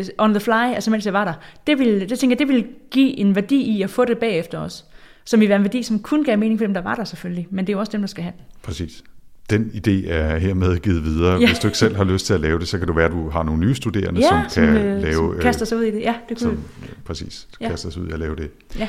uh, 0.09 0.25
on 0.25 0.31
the 0.31 0.41
fly, 0.41 0.75
altså 0.75 0.91
mens 0.91 1.05
jeg 1.05 1.13
var 1.13 1.25
der, 1.25 1.33
det, 1.67 1.79
ville, 1.79 2.09
det 2.09 2.19
tænker 2.19 2.35
jeg, 2.35 2.39
det 2.39 2.49
ville 2.49 2.67
give 2.91 3.19
en 3.19 3.35
værdi 3.35 3.57
i 3.57 3.83
at 3.83 3.91
få 3.91 4.05
det 4.05 4.19
bagefter 4.19 4.59
også. 4.59 4.85
Som 5.25 5.41
vil 5.41 5.49
være 5.49 5.57
en 5.57 5.65
værdi, 5.65 5.83
som 5.83 5.99
kun 5.99 6.25
gav 6.25 6.39
mening 6.39 6.61
for 6.61 6.65
dem, 6.65 6.75
der 6.75 6.81
var 6.81 6.95
der 6.95 7.05
selvfølgelig, 7.05 7.47
men 7.51 7.67
det 7.67 7.73
er 7.73 7.75
jo 7.75 7.81
også 7.81 7.93
dem, 7.93 8.01
der 8.01 8.09
skal 8.09 8.23
have 8.23 8.33
den. 8.37 8.45
Præcis. 8.63 9.05
Den 9.51 9.71
idé 9.75 10.11
er 10.13 10.39
hermed 10.39 10.79
givet 10.79 11.05
videre. 11.05 11.41
Ja. 11.41 11.47
Hvis 11.47 11.59
du 11.59 11.67
ikke 11.67 11.79
selv 11.79 11.97
har 11.97 12.05
lyst 12.05 12.27
til 12.27 12.35
at 12.35 12.41
lave 12.41 12.59
det, 12.59 12.69
så 12.69 12.79
kan 12.79 12.89
det 12.89 12.97
være, 12.97 13.05
at 13.05 13.13
du 13.13 13.31
har 13.31 13.43
nogle 13.43 13.61
nye 13.61 13.75
studerende, 13.75 14.21
ja, 14.21 14.29
som 14.29 14.41
kan 14.41 14.51
som, 14.51 14.65
øh, 14.65 15.03
lave... 15.03 15.15
Som 15.15 15.39
kaster 15.41 15.65
sig 15.65 15.79
ud 15.79 15.83
i 15.83 15.91
det. 15.91 16.01
Ja, 16.01 16.15
det 16.29 16.39
kunne 16.39 16.51
som, 16.51 16.65
Præcis, 17.05 17.49
ja. 17.61 17.69
kaster 17.69 17.91
sig 17.91 18.03
ud 18.03 18.09
i 18.09 18.13
at 18.13 18.19
lave 18.19 18.37
det. 18.37 18.51
Ja. 18.79 18.89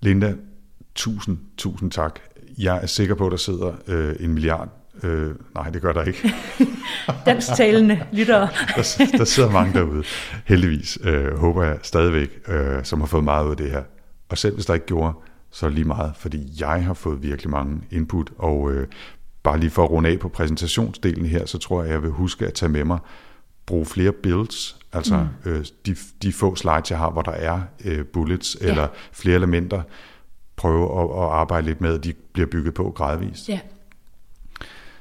Linda, 0.00 0.34
tusind, 0.94 1.38
tusind 1.56 1.90
tak 1.90 2.20
jeg 2.58 2.76
er 2.82 2.86
sikker 2.86 3.14
på, 3.14 3.26
at 3.26 3.30
der 3.30 3.36
sidder 3.36 3.72
øh, 3.88 4.16
en 4.20 4.34
milliard 4.34 4.68
Øh, 5.02 5.34
nej, 5.54 5.70
det 5.70 5.82
gør 5.82 5.92
der 5.92 6.02
ikke. 6.02 6.34
Dansktalende 7.26 8.06
lyttere. 8.12 8.40
der, 8.76 9.06
der 9.16 9.24
sidder 9.24 9.50
mange 9.50 9.72
derude, 9.72 10.04
heldigvis, 10.44 10.98
øh, 11.04 11.38
håber 11.38 11.64
jeg 11.64 11.78
stadigvæk, 11.82 12.40
øh, 12.48 12.84
som 12.84 13.00
har 13.00 13.06
fået 13.06 13.24
meget 13.24 13.46
ud 13.46 13.50
af 13.50 13.56
det 13.56 13.70
her. 13.70 13.82
Og 14.28 14.38
selv 14.38 14.54
hvis 14.54 14.66
der 14.66 14.74
ikke 14.74 14.86
gjorde, 14.86 15.14
så 15.50 15.68
lige 15.68 15.84
meget, 15.84 16.12
fordi 16.16 16.50
jeg 16.60 16.84
har 16.84 16.94
fået 16.94 17.22
virkelig 17.22 17.50
mange 17.50 17.80
input, 17.90 18.30
og 18.38 18.72
øh, 18.72 18.86
bare 19.42 19.60
lige 19.60 19.70
for 19.70 19.84
at 19.84 19.90
runde 19.90 20.10
af 20.10 20.18
på 20.18 20.28
præsentationsdelen 20.28 21.26
her, 21.26 21.46
så 21.46 21.58
tror 21.58 21.82
jeg, 21.82 21.92
jeg 21.92 22.02
vil 22.02 22.10
huske 22.10 22.46
at 22.46 22.54
tage 22.54 22.72
med 22.72 22.84
mig, 22.84 22.98
bruge 23.66 23.86
flere 23.86 24.12
builds, 24.12 24.76
altså 24.92 25.26
mm. 25.44 25.50
øh, 25.50 25.64
de, 25.86 25.96
de 26.22 26.32
få 26.32 26.56
slides, 26.56 26.90
jeg 26.90 26.98
har, 26.98 27.10
hvor 27.10 27.22
der 27.22 27.32
er 27.32 27.60
øh, 27.84 28.04
bullets 28.04 28.56
ja. 28.60 28.66
eller 28.66 28.88
flere 29.12 29.36
elementer, 29.36 29.82
prøve 30.56 31.00
at, 31.00 31.24
at 31.24 31.30
arbejde 31.30 31.66
lidt 31.66 31.80
med, 31.80 31.94
at 31.94 32.04
de 32.04 32.12
bliver 32.32 32.46
bygget 32.46 32.74
på 32.74 32.90
gradvist. 32.90 33.48
Ja. 33.48 33.60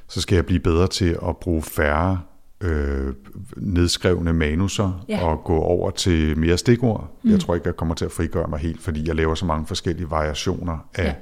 Så 0.08 0.22
skal 0.22 0.36
jeg 0.36 0.46
blive 0.46 0.60
bedre 0.60 0.88
til 0.88 1.18
at 1.28 1.38
bruge 1.38 1.62
færre 1.62 2.20
øh, 2.62 3.14
nedskrevne 3.58 4.34
manuser 4.34 5.06
ja. 5.10 5.26
og 5.26 5.44
gå 5.44 5.58
over 5.58 5.92
til 5.92 6.38
mere 6.38 6.58
stikord. 6.58 7.12
Mm. 7.24 7.32
Jeg 7.32 7.40
tror 7.40 7.56
ikke, 7.56 7.68
jeg 7.68 7.76
kommer 7.76 7.96
til 7.96 8.06
at 8.06 8.12
frigøre 8.12 8.48
mig 8.48 8.60
helt, 8.60 8.82
fordi 8.82 9.08
jeg 9.08 9.16
laver 9.16 9.36
så 9.36 9.46
mange 9.46 9.66
forskellige 9.66 10.12
variationer 10.12 10.78
af 10.96 11.06
ja. 11.06 11.14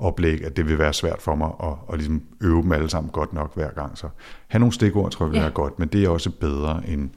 Oplæg, 0.00 0.44
at 0.44 0.56
det 0.56 0.68
vil 0.68 0.78
være 0.78 0.92
svært 0.92 1.22
for 1.22 1.34
mig 1.34 1.50
at, 1.62 1.72
at 1.92 1.98
ligesom 1.98 2.22
øve 2.40 2.62
dem 2.62 2.72
alle 2.72 2.90
sammen 2.90 3.10
godt 3.10 3.32
nok 3.32 3.54
hver 3.54 3.70
gang. 3.70 3.98
Så 3.98 4.08
have 4.48 4.60
nogle 4.60 4.72
stikord 4.72 5.10
tror 5.10 5.26
jeg 5.26 5.30
vil 5.30 5.36
ja. 5.36 5.42
være 5.42 5.52
godt, 5.52 5.78
men 5.78 5.88
det 5.88 6.04
er 6.04 6.08
også 6.08 6.30
bedre 6.30 6.82
end 6.88 7.10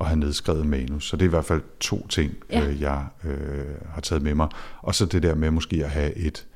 at 0.00 0.06
have 0.06 0.18
nedskrevet 0.18 0.66
manus. 0.66 1.08
Så 1.08 1.16
det 1.16 1.22
er 1.22 1.28
i 1.28 1.30
hvert 1.30 1.44
fald 1.44 1.62
to 1.80 2.06
ting, 2.06 2.34
ja. 2.50 2.66
øh, 2.66 2.80
jeg 2.80 3.06
øh, 3.24 3.64
har 3.94 4.00
taget 4.00 4.22
med 4.22 4.34
mig. 4.34 4.48
Og 4.82 4.94
så 4.94 5.06
det 5.06 5.22
der 5.22 5.34
med 5.34 5.50
måske 5.50 5.84
at 5.84 5.90
have 5.90 6.14
et, 6.16 6.46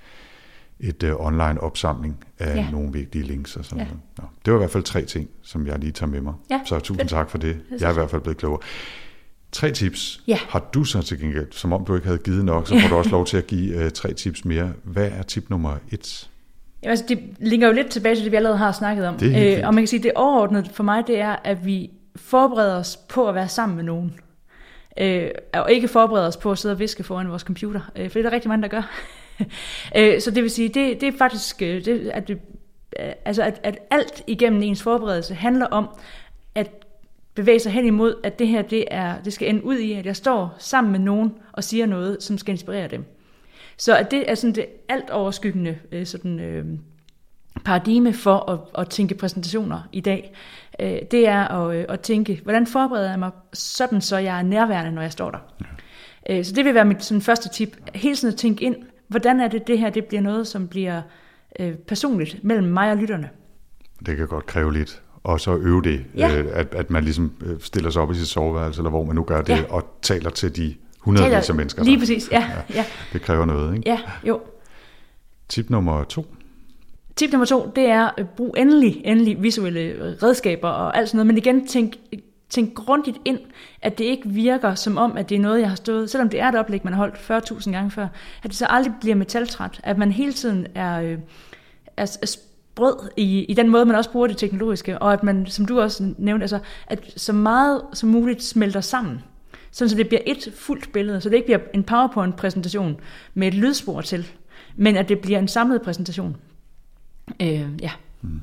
et 0.81 1.03
uh, 1.03 1.27
online 1.27 1.61
opsamling 1.61 2.25
af 2.39 2.57
ja. 2.57 2.71
nogle 2.71 2.93
vigtige 2.93 3.25
links 3.25 3.57
og 3.57 3.65
sådan 3.65 3.79
ja. 3.79 3.85
noget. 3.85 4.01
Nå, 4.19 4.25
det 4.45 4.53
var 4.53 4.59
i 4.59 4.61
hvert 4.61 4.71
fald 4.71 4.85
tre 4.85 5.05
ting, 5.05 5.29
som 5.43 5.67
jeg 5.67 5.79
lige 5.79 5.93
tager 5.93 6.11
med 6.11 6.21
mig. 6.21 6.35
Ja. 6.51 6.61
Så 6.65 6.81
tusind 6.81 7.09
tak 7.09 7.31
for 7.31 7.39
det. 7.39 7.61
Jeg 7.81 7.87
er 7.87 7.91
i 7.91 7.95
hvert 7.95 8.11
fald 8.11 8.23
blevet 8.23 8.39
klogere. 8.39 8.61
Tre 9.53 9.71
tips 9.71 10.23
ja. 10.27 10.39
har 10.49 10.69
du 10.75 10.85
så 10.85 11.03
til 11.03 11.21
gengæld, 11.21 11.53
som 11.53 11.73
om 11.73 11.85
du 11.85 11.95
ikke 11.95 12.07
havde 12.07 12.19
givet 12.19 12.45
nok, 12.45 12.69
så 12.69 12.79
får 12.81 12.89
du 12.89 12.97
også 13.01 13.11
lov 13.11 13.27
til 13.27 13.37
at 13.37 13.47
give 13.47 13.85
uh, 13.85 13.91
tre 13.91 14.13
tips 14.13 14.45
mere. 14.45 14.73
Hvad 14.85 15.11
er 15.19 15.23
tip 15.23 15.51
nummer 15.51 15.77
et? 15.91 16.29
Ja, 16.83 16.91
altså, 16.91 17.05
det 17.09 17.19
ligger 17.39 17.67
jo 17.67 17.73
lidt 17.73 17.91
tilbage 17.91 18.15
til 18.15 18.25
det, 18.25 18.33
vi 18.33 18.37
allerede 18.37 18.59
har 18.59 18.73
snakket 18.73 19.07
om. 19.07 19.17
Det 19.17 19.59
øh, 19.59 19.67
og 19.67 19.75
man 19.75 19.83
kan 19.83 19.89
sige, 19.89 20.01
at 20.01 20.05
det 20.05 20.13
overordnede 20.15 20.69
for 20.73 20.83
mig, 20.83 21.07
det 21.07 21.21
er, 21.21 21.37
at 21.45 21.67
vi 21.67 21.91
forbereder 22.17 22.77
os 22.77 22.97
på 22.97 23.29
at 23.29 23.35
være 23.35 23.49
sammen 23.49 23.77
med 23.77 23.85
nogen. 23.85 24.15
Øh, 24.99 25.31
og 25.55 25.73
ikke 25.73 25.89
forbereder 25.89 26.27
os 26.27 26.37
på 26.37 26.51
at 26.51 26.59
sidde 26.59 26.73
og 26.73 26.79
viske 26.79 27.05
foran 27.05 27.29
vores 27.29 27.43
computer, 27.43 27.81
øh, 27.97 28.11
for 28.11 28.19
det 28.19 28.27
er 28.27 28.31
der 28.31 28.35
rigtig 28.35 28.49
mange, 28.49 28.63
der 28.63 28.69
gør. 28.69 28.91
øh, 29.97 30.21
så 30.21 30.31
det 30.31 30.43
vil 30.43 30.51
sige, 30.51 30.69
det, 30.69 31.01
det 31.01 31.09
er 31.09 31.19
faktisk, 31.19 31.63
øh, 31.63 31.85
det, 31.85 32.11
at, 32.15 32.29
det, 32.29 32.39
øh, 33.01 33.13
altså 33.25 33.43
at, 33.43 33.61
at 33.63 33.79
alt 33.91 34.23
igennem 34.27 34.63
ens 34.63 34.83
forberedelse 34.83 35.35
handler 35.35 35.67
om 35.67 35.89
at 36.55 36.82
bevæge 37.35 37.61
sig 37.61 37.73
hen 37.73 37.87
imod, 37.87 38.15
at 38.23 38.39
det 38.39 38.49
her 38.49 38.63
det 38.63 38.85
er, 38.91 39.23
det 39.23 39.33
skal 39.33 39.49
ende 39.49 39.65
ud 39.65 39.77
i, 39.77 39.93
at 39.93 40.07
jeg 40.07 40.17
står 40.17 40.55
sammen 40.59 40.93
med 40.93 41.01
nogen 41.01 41.33
og 41.53 41.65
siger 41.65 41.87
noget, 41.87 42.23
som 42.23 42.39
skal 42.39 42.53
inspirere 42.53 42.89
dem. 42.89 43.05
Så 43.77 43.97
at 43.97 44.11
det 44.11 44.31
er 44.31 44.35
sådan 44.35 44.55
det 44.55 44.67
alt 44.89 45.11
overskyggende 45.11 45.79
øh, 45.93 46.07
sådan, 46.07 46.41
øh, 46.41 46.65
paradigme 47.65 48.13
for 48.13 48.51
at, 48.51 48.83
at 48.83 48.89
tænke 48.89 49.15
præsentationer 49.15 49.89
i 49.93 50.01
dag, 50.01 50.35
øh, 50.81 50.99
det 51.11 51.29
er 51.29 51.49
at, 51.49 51.77
øh, 51.77 51.85
at 51.89 52.01
tænke, 52.01 52.41
hvordan 52.43 52.67
forbereder 52.67 53.11
jeg 53.11 53.19
mig 53.19 53.31
sådan, 53.53 54.01
så 54.01 54.17
jeg 54.17 54.39
er 54.39 54.43
nærværende, 54.43 54.93
når 54.93 55.03
jeg 55.03 55.13
står 55.13 55.31
der. 55.31 55.39
Ja. 56.29 56.39
Øh, 56.39 56.45
så 56.45 56.53
det 56.53 56.65
vil 56.65 56.75
være 56.75 56.85
mit 56.85 57.05
sådan, 57.05 57.21
første 57.21 57.49
tip. 57.49 57.77
Hele 57.95 58.17
tiden 58.17 58.33
at 58.33 58.39
tænke 58.39 58.65
ind, 58.65 58.77
hvordan 59.09 59.41
er 59.41 59.49
det, 59.49 59.67
det 59.67 59.79
her 59.79 59.91
det 59.91 60.05
bliver 60.05 60.21
noget, 60.21 60.47
som 60.47 60.69
bliver 60.69 61.03
øh, 61.61 61.75
personligt 61.75 62.45
mellem 62.45 62.69
mig 62.69 62.91
og 62.91 62.97
lytterne. 62.97 63.31
Det 64.07 64.17
kan 64.17 64.27
godt 64.27 64.47
kræve 64.47 64.73
lidt 64.73 65.03
og 65.25 65.41
så 65.41 65.57
øve 65.57 65.83
det, 65.83 66.05
ja. 66.17 66.37
øh, 66.37 66.47
at, 66.53 66.75
at 66.75 66.91
man 66.91 67.05
ligesom 67.05 67.33
øh, 67.47 67.61
stiller 67.61 67.91
sig 67.91 68.03
op 68.03 68.11
i 68.11 68.15
sit 68.15 68.29
soveværelse, 68.29 68.81
eller 68.81 68.91
hvor 68.91 69.05
man 69.05 69.17
nu 69.17 69.25
gør 69.25 69.43
det, 69.43 69.53
ja. 69.53 69.63
og 69.69 69.99
taler 70.03 70.31
til 70.31 70.57
de 70.57 70.75
hundredvis 70.99 71.49
af 71.49 71.55
mennesker. 71.55 71.85
Lige 71.85 71.99
præcis, 71.99 72.29
ja, 72.31 72.41
ja. 72.41 72.75
ja. 72.75 72.85
Det 73.13 73.23
kræver 73.23 73.45
noget, 73.45 73.77
ikke? 73.77 73.91
Ja, 73.91 73.99
jo. 74.25 74.41
Tip 75.49 75.71
nummer 75.71 76.05
to. 76.05 76.27
Tip 77.17 77.33
nummer 77.33 77.47
to, 77.47 77.73
det 77.77 77.85
er 77.85 78.11
at 78.17 78.29
bruge 78.29 78.59
endelig, 78.59 79.03
endelig 79.05 79.43
visuelle 79.43 80.17
redskaber 80.23 80.69
og 80.69 80.97
alt 80.97 81.09
sådan 81.09 81.17
noget, 81.17 81.27
men 81.27 81.39
igen 81.39 81.67
tænk, 81.67 81.95
tænk 82.51 82.75
grundigt 82.75 83.19
ind, 83.25 83.39
at 83.83 83.99
det 83.99 84.05
ikke 84.05 84.29
virker 84.29 84.75
som 84.75 84.97
om, 84.97 85.17
at 85.17 85.29
det 85.29 85.35
er 85.35 85.41
noget, 85.41 85.61
jeg 85.61 85.69
har 85.69 85.77
stået, 85.77 86.11
selvom 86.11 86.29
det 86.29 86.41
er 86.41 86.49
et 86.49 86.55
oplæg, 86.55 86.81
man 86.85 86.93
har 86.93 87.01
holdt 87.01 87.51
40.000 87.65 87.71
gange 87.71 87.91
før, 87.91 88.09
at 88.43 88.51
det 88.51 88.55
så 88.55 88.67
aldrig 88.69 88.95
bliver 89.01 89.17
metaltræt, 89.17 89.81
at 89.83 89.99
man 89.99 90.13
hele 90.13 90.33
tiden 90.33 90.67
er, 90.75 91.03
øh, 91.03 91.19
er, 91.97 92.17
er 92.23 92.37
sprød 92.75 93.09
i, 93.17 93.45
i 93.45 93.55
den 93.55 93.69
måde, 93.69 93.85
man 93.85 93.97
også 93.97 94.11
bruger 94.11 94.27
det 94.27 94.37
teknologiske, 94.37 94.99
og 94.99 95.13
at 95.13 95.23
man, 95.23 95.47
som 95.47 95.67
du 95.67 95.81
også 95.81 96.15
nævnte, 96.19 96.45
altså, 96.45 96.59
at 96.87 97.13
så 97.17 97.33
meget 97.33 97.83
som 97.93 98.09
muligt 98.09 98.43
smelter 98.43 98.81
sammen, 98.81 99.23
sådan 99.71 99.89
så 99.89 99.97
det 99.97 100.09
bliver 100.09 100.21
et 100.27 100.53
fuldt 100.57 100.93
billede, 100.93 101.21
så 101.21 101.29
det 101.29 101.37
ikke 101.37 101.47
bliver 101.47 101.61
en 101.75 101.83
PowerPoint-præsentation 101.83 102.97
med 103.35 103.49
et 103.49 103.55
lydspor 103.55 104.01
til, 104.01 104.27
men 104.77 104.97
at 104.97 105.09
det 105.09 105.19
bliver 105.19 105.39
en 105.39 105.49
samlet 105.49 105.83
præsentation. 105.83 106.37
Øh, 107.41 107.67
ja. 107.83 107.91
Mm. 108.23 108.41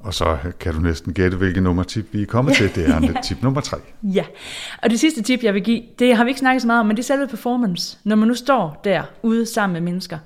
Og 0.00 0.14
så 0.14 0.38
kan 0.60 0.74
du 0.74 0.80
næsten 0.80 1.12
gætte, 1.12 1.36
hvilket 1.36 1.62
nummer 1.62 1.82
tip 1.82 2.06
vi 2.12 2.22
er 2.22 2.26
kommet 2.26 2.56
til. 2.56 2.74
Det 2.74 2.88
er 2.88 3.00
ja. 3.14 3.20
tip 3.24 3.42
nummer 3.42 3.60
tre. 3.60 3.76
Ja, 4.02 4.24
og 4.82 4.90
det 4.90 5.00
sidste 5.00 5.22
tip, 5.22 5.42
jeg 5.42 5.54
vil 5.54 5.62
give, 5.62 5.82
det 5.98 6.16
har 6.16 6.24
vi 6.24 6.30
ikke 6.30 6.40
snakket 6.40 6.62
så 6.62 6.66
meget 6.66 6.80
om, 6.80 6.86
men 6.86 6.96
det 6.96 7.02
er 7.02 7.06
selve 7.06 7.26
performance. 7.26 7.98
Når 8.04 8.16
man 8.16 8.28
nu 8.28 8.34
står 8.34 8.80
der 8.84 9.02
ude 9.22 9.46
sammen 9.46 9.72
med 9.72 9.80
mennesker, 9.80 10.18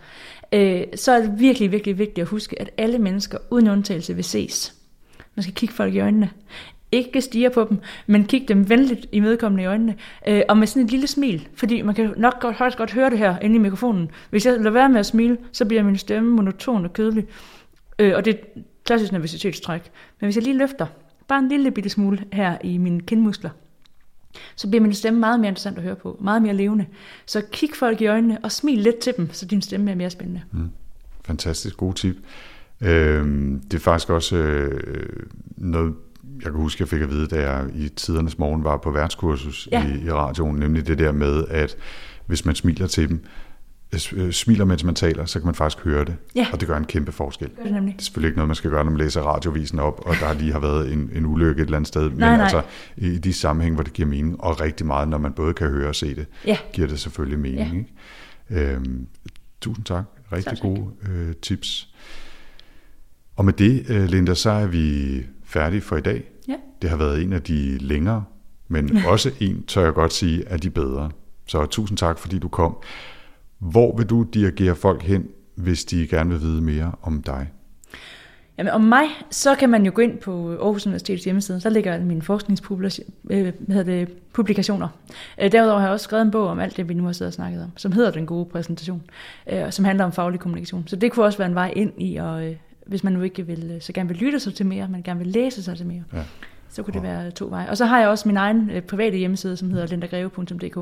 øh, 0.53 0.83
så 0.95 1.13
er 1.13 1.21
det 1.21 1.41
virkelig, 1.41 1.73
virkelig 1.73 1.99
vigtigt 1.99 2.23
at 2.23 2.29
huske, 2.29 2.61
at 2.61 2.71
alle 2.79 2.99
mennesker 2.99 3.39
uden 3.51 3.69
undtagelse 3.69 4.15
vil 4.15 4.25
ses. 4.25 4.75
Man 5.35 5.43
skal 5.43 5.55
kigge 5.55 5.75
folk 5.75 5.95
i 5.95 6.01
øjnene. 6.01 6.31
Ikke 6.93 7.21
stige 7.21 7.51
på 7.51 7.67
dem, 7.69 7.79
men 8.07 8.25
kigge 8.25 8.49
dem 8.49 8.69
venligt 8.69 9.07
i 9.13 9.21
medkommende 9.21 9.63
i 9.63 9.67
øjnene. 9.67 9.97
Øh, 10.29 10.43
og 10.49 10.57
med 10.57 10.67
sådan 10.67 10.83
et 10.83 10.91
lille 10.91 11.07
smil, 11.07 11.49
fordi 11.55 11.83
man 11.83 11.95
kan 11.95 12.15
nok 12.17 12.41
godt, 12.41 12.57
højst 12.57 12.77
godt 12.77 12.93
høre 12.93 13.11
det 13.11 13.19
her 13.19 13.39
inde 13.39 13.57
i 13.57 13.59
mikrofonen. 13.59 14.11
Hvis 14.31 14.47
jeg 14.47 14.57
lader 14.57 14.71
være 14.71 14.89
med 14.89 15.01
at 15.01 15.07
smile, 15.07 15.39
så 15.53 15.65
bliver 15.65 15.83
min 15.83 15.99
stemme 15.99 16.31
monoton 16.31 16.85
og 16.85 16.93
kedelig. 16.93 17.27
Øh, 17.99 18.13
og 18.17 18.25
det 18.25 18.35
er 18.35 18.61
klassisk 18.85 19.13
nervøsitetstræk. 19.13 19.91
Men 20.21 20.27
hvis 20.27 20.37
jeg 20.37 20.45
lige 20.45 20.59
løfter 20.59 20.87
bare 21.29 21.39
en 21.39 21.49
lille 21.49 21.71
bitte 21.71 21.91
smule 21.91 22.25
her 22.33 22.59
i 22.65 22.79
mine 22.79 23.01
kindmuskler, 23.01 23.51
så 24.57 24.69
bliver 24.69 24.83
min 24.83 24.95
stemme 24.95 25.21
meget 25.21 25.41
mere 25.41 25.49
interessant 25.49 25.79
at 25.79 25.85
høre 25.85 25.97
på, 25.97 26.19
meget 26.21 26.43
mere 26.43 26.55
levende. 26.55 26.87
Så 27.27 27.43
kig 27.53 27.69
folk 27.75 28.01
i 28.01 28.07
øjnene 28.07 28.39
og 28.43 28.53
smil 28.53 28.79
lidt 28.79 28.99
til 28.99 29.13
dem, 29.17 29.33
så 29.33 29.47
din 29.47 29.63
stemme 29.63 29.91
er 29.91 29.95
mere 29.95 30.11
spændende. 30.11 30.43
Mm. 30.53 30.71
Fantastisk 31.25 31.77
god 31.77 31.95
tip. 31.95 32.17
Øh, 32.81 33.27
det 33.71 33.75
er 33.75 33.79
faktisk 33.79 34.11
også 34.11 34.37
øh, 34.37 35.27
noget, 35.57 35.95
jeg 36.35 36.53
kan 36.53 36.61
huske, 36.61 36.83
jeg 36.83 36.89
fik 36.89 37.01
at 37.01 37.11
vide, 37.11 37.27
da 37.27 37.51
jeg 37.51 37.67
i 37.75 37.89
tidernes 37.89 38.39
morgen 38.39 38.65
var 38.65 38.77
på 38.77 38.91
værtskursus 38.91 39.69
ja. 39.73 39.87
i, 39.87 40.05
i 40.05 40.11
radioen, 40.11 40.57
nemlig 40.57 40.87
det 40.87 40.99
der 40.99 41.13
med, 41.13 41.45
at 41.49 41.77
hvis 42.27 42.45
man 42.45 42.55
smiler 42.55 42.87
til 42.87 43.09
dem, 43.09 43.25
smiler, 44.31 44.65
mens 44.65 44.85
man 44.85 44.95
taler, 44.95 45.25
så 45.25 45.39
kan 45.39 45.47
man 45.47 45.55
faktisk 45.55 45.85
høre 45.85 46.05
det. 46.05 46.17
Ja. 46.35 46.47
Og 46.53 46.61
det 46.61 46.69
gør 46.69 46.77
en 46.77 46.85
kæmpe 46.85 47.13
forskel. 47.13 47.49
Det, 47.49 47.57
det, 47.65 47.83
det 47.83 47.95
er 47.99 48.03
selvfølgelig 48.03 48.29
ikke 48.29 48.37
noget, 48.37 48.49
man 48.49 48.57
skal 48.57 48.71
gøre, 48.71 48.85
når 48.85 48.91
man 48.91 49.01
læser 49.01 49.23
radiovisen 49.23 49.79
op, 49.79 50.03
og 50.07 50.15
der 50.21 50.33
lige 50.33 50.53
har 50.53 50.61
været 50.61 50.93
en, 50.93 51.11
en 51.15 51.27
ulykke 51.27 51.63
et 51.63 51.65
eller 51.65 51.77
andet 51.77 51.89
sted. 51.89 52.11
Men 52.11 52.19
nej, 52.19 52.37
nej. 52.37 52.45
altså 52.45 52.63
i 52.97 53.19
de 53.19 53.33
sammenhæng, 53.33 53.75
hvor 53.75 53.85
det 53.85 53.93
giver 53.93 54.09
mening, 54.09 54.41
og 54.41 54.61
rigtig 54.61 54.87
meget, 54.87 55.09
når 55.09 55.19
man 55.19 55.33
både 55.33 55.55
kan 55.55 55.69
høre 55.69 55.89
og 55.89 55.95
se 55.95 56.15
det, 56.15 56.27
ja. 56.47 56.59
giver 56.73 56.89
det 56.89 57.01
selvfølgelig 57.01 57.39
mening. 57.39 57.89
Ja. 58.51 58.57
Ikke? 58.57 58.75
Øhm, 58.75 59.07
tusind 59.61 59.85
tak. 59.85 60.05
Rigtig 60.33 60.53
tak. 60.53 60.61
gode 60.61 60.87
øh, 61.11 61.35
tips. 61.43 61.89
Og 63.37 63.45
med 63.45 63.53
det, 63.53 63.85
øh, 63.89 64.05
Linda, 64.05 64.35
så 64.35 64.51
er 64.51 64.67
vi 64.67 65.27
færdige 65.45 65.81
for 65.81 65.97
i 65.97 66.01
dag. 66.01 66.25
Ja. 66.49 66.57
Det 66.83 66.91
har 66.91 66.97
været 66.97 67.23
en 67.23 67.33
af 67.33 67.43
de 67.43 67.79
længere, 67.79 68.25
men 68.69 68.97
også 69.07 69.31
en, 69.41 69.63
tør 69.67 69.85
jeg 69.85 69.95
godt 69.95 70.13
sige, 70.13 70.49
af 70.49 70.61
de 70.61 70.71
bedre. 70.71 71.11
Så 71.47 71.67
tusind 71.67 71.99
tak, 71.99 72.19
fordi 72.19 72.39
du 72.39 72.49
kom. 72.49 72.77
Hvor 73.71 73.97
vil 73.97 74.07
du 74.07 74.23
dirigere 74.23 74.75
folk 74.75 75.03
hen, 75.03 75.29
hvis 75.55 75.85
de 75.85 76.07
gerne 76.07 76.31
vil 76.31 76.41
vide 76.41 76.61
mere 76.61 76.93
om 77.03 77.23
dig? 77.23 77.51
Jamen, 78.59 78.73
om 78.73 78.81
mig, 78.81 79.05
så 79.31 79.55
kan 79.55 79.71
man 79.71 79.87
jo 79.87 79.93
gå 79.95 80.03
ind 80.03 80.19
på 80.19 80.51
Aarhus 80.51 80.87
Universitets 80.87 81.25
hjemmeside, 81.25 81.61
så 81.61 81.71
ligger 81.71 82.05
mine 82.05 82.23
forskningspublikationer. 82.23 84.89
Øh, 85.39 85.45
øh, 85.45 85.53
derudover 85.53 85.79
har 85.79 85.87
jeg 85.87 85.93
også 85.93 86.05
skrevet 86.05 86.25
en 86.25 86.31
bog 86.31 86.49
om 86.49 86.59
alt 86.59 86.77
det, 86.77 86.89
vi 86.89 86.95
nu 86.95 87.05
har 87.05 87.13
siddet 87.13 87.31
og 87.31 87.35
snakket 87.35 87.63
om, 87.63 87.71
som 87.77 87.93
hedder 87.93 88.11
Den 88.11 88.27
gode 88.27 88.45
præsentation, 88.45 89.03
øh, 89.53 89.73
som 89.73 89.85
handler 89.85 90.05
om 90.05 90.13
faglig 90.13 90.41
kommunikation. 90.41 90.85
Så 90.87 90.97
det 90.97 91.13
kunne 91.13 91.25
også 91.25 91.39
være 91.39 91.49
en 91.49 91.55
vej 91.55 91.73
ind 91.77 91.93
i, 91.99 92.17
og 92.17 92.55
hvis 92.87 93.05
man 93.05 93.13
nu 93.13 93.23
ikke 93.23 93.47
vil, 93.47 93.77
så 93.81 93.93
gerne 93.93 94.09
vil 94.09 94.19
lytte 94.19 94.41
sig 94.41 94.55
til 94.55 94.67
mere, 94.67 94.89
men 94.89 95.03
gerne 95.03 95.19
vil 95.19 95.29
læse 95.29 95.63
sig 95.63 95.77
til 95.77 95.87
mere, 95.87 96.03
ja. 96.13 96.23
så 96.69 96.83
kunne 96.83 96.95
det 96.95 97.03
være 97.03 97.31
to 97.31 97.47
veje. 97.51 97.71
Og 97.71 97.77
så 97.77 97.85
har 97.85 98.01
jeg 98.01 98.09
også 98.09 98.29
min 98.29 98.37
egen 98.37 98.71
private 98.89 99.17
hjemmeside, 99.17 99.57
som 99.57 99.71
hedder 99.71 99.87
lindagreve.dk. 99.87 100.79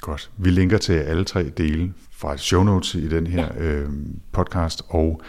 Godt. 0.00 0.30
Vi 0.36 0.50
linker 0.50 0.78
til 0.78 0.92
alle 0.92 1.24
tre 1.24 1.48
dele 1.48 1.92
fra 2.10 2.36
show 2.36 2.62
notes 2.62 2.94
i 2.94 3.08
den 3.08 3.26
her 3.26 3.48
ja. 3.56 3.62
øh, 3.62 3.88
podcast, 4.32 4.82
og 4.88 5.20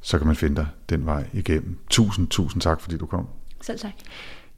så 0.00 0.18
kan 0.18 0.26
man 0.26 0.36
finde 0.36 0.56
dig 0.56 0.66
den 0.88 1.06
vej 1.06 1.24
igennem. 1.32 1.78
Tusind, 1.90 2.28
tusind 2.28 2.62
tak, 2.62 2.80
fordi 2.80 2.96
du 2.96 3.06
kom. 3.06 3.28
Selv 3.60 3.78
tak. 3.78 3.92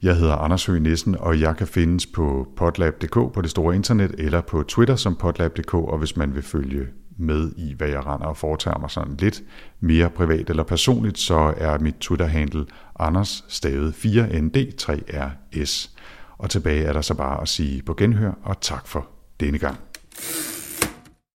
Jeg 0.01 0.15
hedder 0.15 0.35
Anders 0.35 0.65
Høgh 0.65 0.81
Nissen, 0.81 1.15
og 1.19 1.39
jeg 1.39 1.57
kan 1.57 1.67
findes 1.67 2.05
på 2.05 2.47
potlab.dk 2.57 3.13
på 3.13 3.41
det 3.41 3.49
store 3.49 3.75
internet, 3.75 4.15
eller 4.17 4.41
på 4.41 4.63
Twitter 4.63 4.95
som 4.95 5.15
potlab.dk, 5.15 5.73
og 5.73 5.97
hvis 5.97 6.17
man 6.17 6.35
vil 6.35 6.43
følge 6.43 6.87
med 7.17 7.51
i, 7.57 7.73
hvad 7.77 7.87
jeg 7.87 8.05
render 8.05 8.27
og 8.27 8.37
foretager 8.37 8.77
mig 8.77 8.91
sådan 8.91 9.17
lidt 9.19 9.41
mere 9.79 10.09
privat 10.09 10.49
eller 10.49 10.63
personligt, 10.63 11.19
så 11.19 11.53
er 11.57 11.79
mit 11.79 11.95
Twitter-handle 11.95 12.65
Anders 12.99 13.45
stavet 13.47 13.93
4ND3RS. 13.93 15.89
Og 16.39 16.49
tilbage 16.49 16.83
er 16.83 16.93
der 16.93 17.01
så 17.01 17.13
bare 17.13 17.41
at 17.41 17.47
sige 17.47 17.81
på 17.81 17.93
genhør, 17.93 18.31
og 18.43 18.61
tak 18.61 18.87
for 18.87 19.07
denne 19.39 19.57
gang. 19.57 19.77